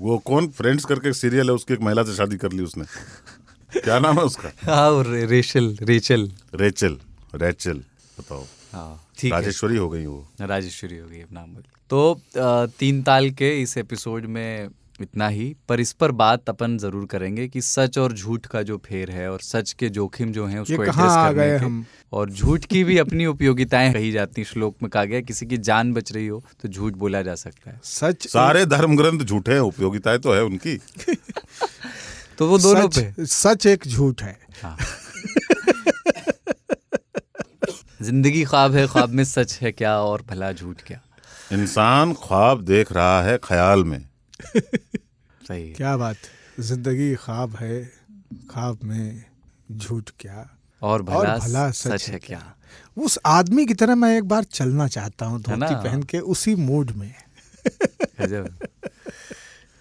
वो 0.00 0.18
कौन 0.18 0.48
फ्रेंड्स 0.48 0.84
करके 0.84 1.12
सीरियल 1.12 1.48
है 1.48 1.54
उसकी 1.54 1.74
एक 1.74 1.80
महिला 1.80 2.02
से 2.02 2.14
शादी 2.16 2.36
कर 2.36 2.52
ली 2.52 2.62
उसने। 2.62 2.84
क्या 3.80 3.98
नाम 3.98 4.18
है 4.18 4.24
उसका? 4.24 4.52
हाँ 4.74 4.90
और 4.90 5.06
रे- 5.06 5.30
रेशल 5.30 5.76
रेचल। 5.82 6.30
रेचल 6.54 6.98
रेचल 7.34 7.78
बताओ। 8.20 8.44
हाँ 8.72 9.06
ठीक 9.18 9.32
राजेश्वरी 9.32 9.76
हो 9.76 9.88
गई 9.88 10.06
वो। 10.06 10.28
राजेश्वरी 10.40 10.98
हो 10.98 11.08
गई 11.08 11.20
अब 11.20 11.28
नाम 11.32 11.56
तो 11.90 12.20
तीन 12.80 13.02
ताल 13.02 13.30
के 13.30 13.62
इस 13.62 13.78
एपिसोड 13.78 14.26
में 14.26 14.68
इतना 15.00 15.28
ही 15.28 15.54
पर 15.68 15.80
इस 15.80 15.92
पर 15.92 16.10
बात 16.12 16.48
अपन 16.48 16.76
ज़रूर 16.78 17.06
करेंगे 17.06 17.46
कि 17.48 17.60
सच 17.60 17.98
और 17.98 18.12
झूठ 18.12 18.46
का 18.46 18.62
जो 18.62 18.76
फेर 18.86 19.10
है 19.10 19.30
और 19.32 19.40
सच 19.40 19.72
के 19.72 19.88
जोखिम 19.88 20.32
जो 20.32 20.46
हैं 20.46 20.60
उसको 20.60 20.76
कहाँ 20.76 20.88
एड्रेस 20.88 21.10
आ 21.10 21.32
करने 21.32 21.44
गए 21.44 21.58
के 21.58 21.64
हम? 21.64 21.84
और 22.12 22.30
झूठ 22.30 22.64
की 22.64 22.82
भी 22.84 22.98
अपनी 22.98 23.26
उपयोगिताएँ 23.26 23.92
कही 23.92 24.10
जाती 24.12 24.44
श्लोक 24.44 24.76
में 24.82 24.90
कहा 24.90 25.04
गया 25.04 25.20
किसी 25.20 25.46
की 25.46 25.56
जान 25.58 25.92
बच 25.92 26.12
रही 26.12 26.26
हो 26.26 26.42
तो 26.62 26.68
झूठ 26.68 26.92
बोला 26.92 27.22
जा 27.22 27.34
सकता 27.34 27.70
है। 27.70 27.80
सच 27.84 28.26
सारे 28.28 28.66
धर्म 28.66 28.96
ग्रंथ 28.96 29.24
झूठे 29.24 29.52
हैं 29.52 29.60
उपयोगिताएँ 29.60 30.18
तो 30.18 30.32
है 30.32 30.44
उनकी। 30.44 30.76
तो 32.38 32.48
वो 32.48 32.58
दोनों 32.58 32.88
सच, 32.88 32.98
पे। 32.98 33.26
सच 33.26 33.66
एक 33.66 33.86
झूठ 33.86 34.22
है। 34.22 34.38
ज़िंदगी 38.02 38.44
ख्वाब 38.44 38.74
है 38.74 38.86
ख्वाब 38.86 39.10
में 39.10 39.24
सच 39.24 39.58
है 39.62 39.72
क्या 39.72 39.96
और 39.98 40.22
भला 40.30 40.52
झूठ 40.52 40.80
क्या? 40.86 41.00
इंसान 41.52 42.12
ख्वाब 42.12 42.62
देख 42.64 42.92
रहा 42.92 43.22
है 43.22 43.38
ख्याल 43.44 43.84
में। 43.84 44.11
सही 45.48 45.72
क्या 45.72 45.96
बात? 45.96 46.16
ज़िंदगी 46.60 47.14
ख्वाब 47.14 47.56
है 47.56 47.84
ख्वाब 48.50 48.78
में 48.84 49.24
झूठ 49.72 50.10
क्या? 50.20 50.48
और 50.82 51.02
भला 51.02 51.16
और 51.18 51.38
भला 51.40 51.70
सच 51.70 52.00
सच 52.00 52.08
है 52.10 52.18
क्या? 52.18 52.54
उस 52.96 53.18
आदमी 53.26 53.66
की 53.66 53.74
तरह 53.74 53.94
मैं 53.94 54.16
एक 54.18 54.24
बार 54.24 54.44
चलना 54.44 54.88
चाहता 54.88 55.26
हूँ? 55.26 55.40
धोती 55.40 55.74
पहन 55.74 56.02
के 56.02 56.18
उसी 56.18 56.54
मूड 56.54 56.90
में। 56.90 57.14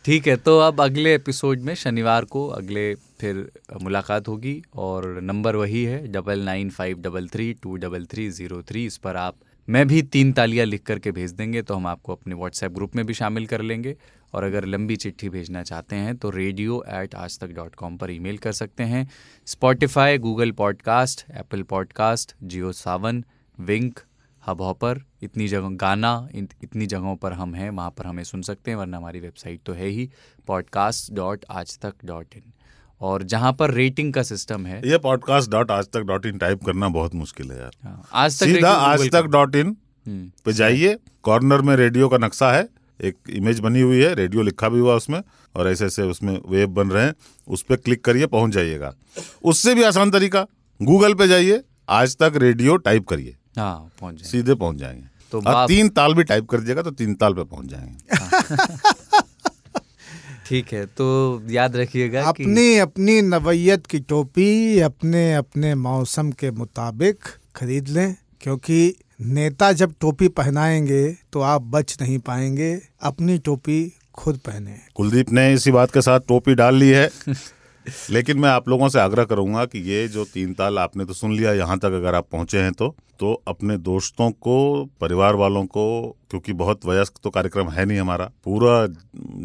ठीक 0.05 0.27
है 0.27 0.35
तो 0.35 0.57
अब 0.59 0.81
अगले 0.81 1.13
एपिसोड 1.15 1.59
में 1.59 1.75
शनिवार 1.75 2.25
को 2.25 2.47
अगले 2.47 2.93
फिर 2.95 3.51
मुलाकात 3.81 4.27
होगी 4.27 4.61
और 4.75 5.19
नंबर 5.21 5.55
वही 5.55 5.83
है 5.83 6.07
double 6.07 6.39
nine 6.39 6.69
five 6.69 7.01
double 7.01 7.27
three 7.27 7.53
two 7.53 7.75
double 7.75 8.05
three 8.05 8.29
zero 8.29 8.61
three 8.63 8.85
इस 8.85 8.97
पर 8.97 9.15
आप 9.15 9.35
मैं 9.67 9.87
भी 9.87 10.01
तीन 10.03 10.31
तालियाँ 10.33 10.65
लिख 10.65 10.83
करके 10.83 11.11
भेज 11.11 11.31
देंगे 11.31 11.61
तो 11.61 11.73
हम 11.73 11.87
आपको 11.87 12.11
अपने 12.11 12.35
व्हाट्सएप 12.35 12.71
ग्रुप 12.71 12.95
में 12.95 13.05
भी 13.05 13.13
शामिल 13.13 13.45
कर 13.45 13.61
लेंगे। 13.61 13.95
और 14.33 14.43
अगर 14.43 14.65
लंबी 14.65 14.95
चिट्ठी 14.95 15.29
भेजना 15.29 15.63
चाहते 15.63 15.95
हैं 15.95 16.15
तो 16.17 16.29
रेडियो 16.29 16.83
एट 16.89 17.15
आज 17.15 17.39
तक 17.39 17.47
डॉट 17.47 17.75
कॉम 17.75 17.97
पर 17.97 18.11
ईमेल 18.11 18.37
कर 18.37 18.51
सकते 18.51 18.83
हैं। 18.83 19.07
Spotify 19.47 20.17
Google 20.17 20.51
podcast 20.51 21.25
Apple 21.31 21.63
podcast 21.63 22.35
Jio 22.43 22.71
Saavn 22.71 23.23
Wynk 23.57 23.99
Hubhopper 24.61 25.03
इतनी 25.23 25.47
जगह 25.47 25.69
गाना 25.69 26.29
इतनी 26.35 26.85
जगहों 26.85 27.15
पर 27.15 27.33
हम 27.33 27.53
हैं 27.55 27.69
वहाँ 27.69 27.89
पर 27.91 28.07
हमें 28.07 28.23
सुन 28.23 28.41
सकते 28.41 28.71
हैं 28.71 28.77
वरना 28.77 28.97
हमारी 28.97 29.19
वेबसाइट 29.19 29.61
तो 29.65 29.73
है 29.73 29.87
ही 29.87 30.09
पॉडकास्ट 30.47 31.13
डॉट 31.13 31.45
आज 31.49 31.77
तक 31.79 31.93
डॉट 32.05 32.35
इन 32.35 32.51
और 33.01 33.23
जहाँ 33.23 33.51
पर 33.53 33.71
रेटिंग 33.71 34.13
का 34.13 34.23
सिस्टम 34.23 34.65
है 34.65 34.81
ये 34.87 34.97
पॉडकास्ट 34.97 35.51
डॉट 35.51 35.71
आज 35.71 35.87
तक 35.89 36.01
डॉट 36.01 36.25
इन 36.25 36.37
टाइप 36.37 36.63
करना 36.65 36.89
बहुत 36.89 37.15
मुश्किल 37.15 37.51
है 37.51 37.57
यार। 37.59 37.71
हाँ, 37.83 38.03
आज 38.13 38.39
तक 38.39 38.45
सीधा 38.45 38.71
आज 38.71 39.09
तक 39.11 39.25
डॉट 39.27 39.55
इन 39.55 39.75
हम्म, 40.05 40.31
पे 40.45 40.53
जाइए 40.53 40.97
कॉर्नर 41.23 41.61
में 41.61 41.75
रेडियो 41.75 42.09
का 42.09 42.17
नक्शा 42.17 42.51
है 42.51 42.67
एक 43.01 43.17
इमेज 43.29 43.59
बनी 43.59 43.81
हुई 43.81 44.01
है 44.03 44.13
रेडियो 44.15 44.41
लिखा 44.41 44.69
भी 44.69 44.79
हुआ 44.79 44.95
उसमें 44.95 45.21
और 45.55 45.67
ऐसे 45.69 45.85
ऐसे 45.85 46.03
उसमें 46.03 46.33
वेब 46.49 46.69
बन 46.69 46.89
रहे 46.89 47.05
हैं 47.05 47.13
उस 47.47 47.61
पर 47.61 47.75
क्लिक 47.75 48.03
करिए 48.05 48.25
पहुँच 48.25 48.51
जाइएगा। 48.51 48.93
उससे 49.43 49.75
भी 49.75 49.83
आसान 49.83 50.11
तरीका 50.11 50.45
गूगल 50.81 51.13
पे 51.13 51.27
जाइए 51.27 51.61
आज 51.89 52.15
तक 52.17 52.33
रेडियो 52.35 52.75
टाइप 52.77 53.07
करिए। 53.07 53.35
हाँ 53.57 53.91
पहुँच 54.01 54.21
सीधे 54.21 54.55
पहुँच 54.55 54.77
जाएँगे। 54.77 55.09
तो 55.31 55.41
और 55.41 55.67
तीन 55.67 55.89
ताल 55.89 56.13
भी 56.13 56.23
टाइप 56.23 56.45
कर 56.45 56.59
दीजिएगा 56.59 56.81
तो 56.81 56.91
तीन 56.91 57.13
ताल 57.15 57.33
पे 57.33 57.43
पहुँच 57.43 57.65
जाएँगे। 57.65 57.99
ठीक 60.47 60.73
है 60.73 60.85
तो 60.85 61.05
याद 61.49 61.75
रखिएगा 61.75 62.21
कि 62.21 62.27
अपनी 62.29 62.77
अपनी 62.77 63.21
नवैयत 63.21 63.85
की 63.87 63.99
टोपी 63.99 64.79
अपने 64.79 65.33
अपने 65.35 65.75
मौसम 65.75 66.31
के 66.31 66.51
मुताबिक 66.51 67.19
खरीद 67.55 67.87
लें 67.87 68.15
क्योंकि 68.41 68.95
नेता 69.21 69.71
जब 69.71 69.93
टोपी 70.01 70.27
पहनाएँगे 70.27 71.17
तो 71.33 71.41
आप 71.41 71.61
बच 71.61 71.97
नहीं 72.01 72.17
पाएँगे 72.19 72.81
अपनी 73.01 73.37
टोपी 73.37 73.93
खुद 74.13 74.37
पहने। 74.37 74.77
कुलदीप 74.95 75.31
ने 75.31 75.53
इसी 75.53 75.71
बात 75.71 75.91
के 75.91 76.01
साथ 76.01 76.19
टोपी 76.19 76.55
डाल 76.55 76.75
ली 76.75 76.89
है। 76.89 77.09
लेकिन 78.09 78.39
मैं 78.39 78.49
आप 78.49 78.69
लोगों 78.69 78.89
से 78.89 78.99
आग्रह 78.99 79.23
करूँगा 79.23 79.65
कि 79.65 79.79
ये 79.79 80.07
जो 80.07 80.25
तीन 80.25 80.53
ताल 80.53 80.79
आपने 80.79 81.05
तो 81.05 81.13
सुन 81.13 81.35
लिया 81.37 81.53
यहाँ 81.53 81.77
तक 81.79 81.85
अगर 81.85 82.15
आप 82.15 82.27
पहुँचे 82.31 82.61
हैं 82.61 82.71
तो 82.73 82.95
तो 83.19 83.33
अपने 83.47 83.77
दोस्तों 83.77 84.31
को 84.31 84.85
परिवार 85.01 85.35
वालों 85.35 85.65
को 85.65 85.85
क्योंकि 86.29 86.53
बहुत 86.53 86.85
वयस्क 86.85 87.13
तो 87.23 87.29
कार्यक्रम 87.29 87.69
है 87.69 87.85
नहीं 87.85 87.99
हमारा 87.99 88.31
पूरा 88.43 88.85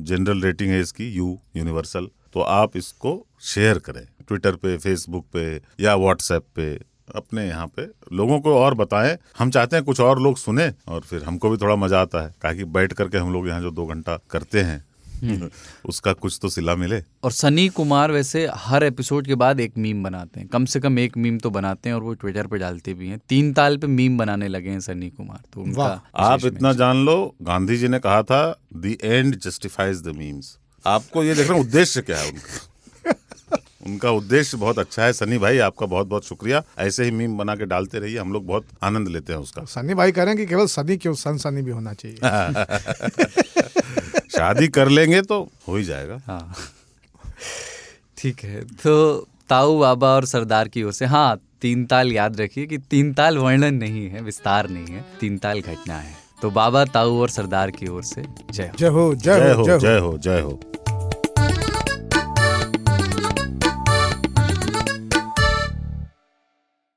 जनरल 0.03 0.43
रेटिंग 0.43 0.71
है 0.71 0.81
इसकी 0.81 1.13
यू 1.13 1.39
यूनिवर्सल 1.57 2.09
तो 2.33 2.41
आप 2.41 2.77
इसको 2.77 3.27
शेयर 3.45 3.79
करें। 3.79 4.07
ट्विटर 4.29 4.53
पे 4.53 4.77
फेसबुक 4.77 5.27
पे 5.33 5.61
या 5.81 5.97
व्हाट्सएप 5.97 6.45
पे 6.57 6.96
अपने 7.15 7.47
यहाँ 7.47 7.67
पे 7.77 7.87
लोगों 8.13 8.41
को 8.41 8.55
और 8.55 8.75
बताएँ। 8.75 9.17
हम 9.39 9.51
चाहते 9.51 9.77
हैं 9.77 9.85
कुछ 9.85 10.01
और 10.01 10.21
लोग 10.23 10.37
सुने 10.39 10.73
और 10.89 11.01
फिर 11.01 11.25
हमको 11.25 11.51
भी 11.51 11.57
थोड़ा 11.57 11.77
मज़ा 11.77 12.01
आता 12.01 12.23
है। 12.23 12.35
ताकि 12.43 12.65
बैठ 12.67 12.93
करके 12.93 13.19
हम 13.19 13.33
लोग 13.33 13.49
यहाँ 13.49 13.61
जो 13.61 13.71
दो 13.71 13.87
घंटा 13.87 14.19
करते 14.31 14.63
हैं 14.63 14.85
उसका 15.89 16.13
कुछ 16.13 16.39
तो 16.43 16.49
सिला 16.49 16.75
मिले। 16.77 17.03
और 17.25 17.33
सनी 17.33 17.69
कुमार 17.69 18.11
वैसे 18.13 18.47
हर 18.55 18.85
एपिसोड 18.85 19.27
के 19.27 19.35
बाद 19.35 19.61
एक 19.61 19.79
मीम 19.79 20.03
बनाते 20.03 20.41
हैं। 20.41 20.49
कम 20.49 20.65
से 20.65 20.81
कम 20.81 20.99
एक 20.99 21.17
मीम 21.17 21.39
तो 21.39 21.51
बनाते 21.51 21.89
हैं 21.89 21.97
और 21.97 22.03
वो 22.03 22.15
ट्विटर 22.15 22.47
पे 22.47 22.59
डालते 22.59 22.95
भी 22.95 23.09
हैं। 23.09 23.19
तीन 23.29 23.53
ताल 23.53 23.77
पे 23.77 23.87
मीम 23.87 24.19
बनाने 24.19 24.49
लगे 24.49 24.71
हैं 24.71 24.81
सनी 24.81 25.11
कुमार 25.11 25.41
तो 25.53 25.61
उनका 25.61 26.01
आप 26.27 26.45
इतना 26.45 26.73
जान 26.75 27.05
लो 27.07 27.35
गांधी 27.43 27.77
जी 27.77 27.89
ने 27.89 27.99
कहा 27.99 28.23
था 28.23 28.43
the 28.77 28.97
end 29.05 29.39
justifies 29.39 30.03
the 30.03 30.17
memes 30.17 30.57
आपको 30.85 31.25
ये 31.25 31.35
देखना 31.35 31.57
उद्देश्य 31.57 32.03
क्या 32.03 32.19
है 32.19 32.29
उनका? 32.29 33.57
उनका 33.87 34.11
उद्देश्य 34.11 34.57
बहुत 34.57 34.79
अच्छा 34.79 35.05
है। 35.05 35.13
सनी 35.13 35.39
भाई 35.39 35.59
आपका 35.59 35.87
बहुत 35.87 36.07
बहुत 36.07 36.27
शुक्रिया। 36.27 36.63
ऐसे 36.79 37.05
ही 37.05 37.11
मीम 37.11 37.37
बना 37.39 37.57
के 37.57 37.67
डालते 37.67 37.99
रहिए 37.99 38.19
हम 38.19 38.33
लोग 38.33 38.47
बहुत 38.47 38.67
आनंद 38.83 39.09
लेते 39.09 39.33
हैं 39.33 39.41
उसका। 39.41 39.65
सनी 39.65 39.95
भाई 39.95 40.13
कह 40.13 40.23
रहे 40.23 40.35
हैं 40.35 40.39
कि 40.39 40.47
केवल 40.47 40.67
सनी 40.67 40.97
क्यों 40.97 41.15
सन 41.15 41.37
सनी 41.37 41.63
भी 41.63 41.71
होना 41.71 41.93
चाहिए? 41.93 42.19
शादी 44.37 44.69
कर 44.69 44.89
लेंगे 44.89 45.21
तो 45.23 45.49
हो 45.69 45.77
ही 45.77 45.85
जाएगा। 45.85 46.21
हाँ। 46.27 46.55
ठीक 48.19 48.41
है 48.45 48.61
तो 48.83 49.27
ताऊ 49.49 49.79
बाबा 49.79 50.09
और 50.09 50.25
सरदार 50.27 50.69
की 50.69 50.83
ओर 50.83 50.93
से 50.93 51.07
हाँ 51.07 51.41
तीन 51.63 51.85
ताल 51.87 52.13
याद 52.13 52.41
रखिए 52.41 52.67
कि 52.67 52.79
तीन 52.91 53.13
ताल 53.15 53.39
वर्णन 53.39 53.75
नहीं 53.75 54.09
है 54.11 54.21
विस्तार 54.23 54.69
नहीं 54.69 54.95
है 54.95 55.05
तीन 55.21 55.39
ताल 55.39 55.61
घटना 55.61 55.95
है। 55.95 56.15
तो 56.43 56.51
बाबा 56.51 56.85
ताऊ 56.85 57.21
और 57.21 57.29
सरदार 57.31 57.71
की 57.71 57.89
ओर 57.89 58.03
से 58.05 58.23
जय 58.53 58.89
हो 58.89 59.15
जय 59.15 59.53
हो 59.53 59.65
जय 59.65 59.73
हो। 59.73 59.79
जय 59.79 59.99
हो 59.99 60.19
जय 60.19 60.41
हो। 60.41 60.61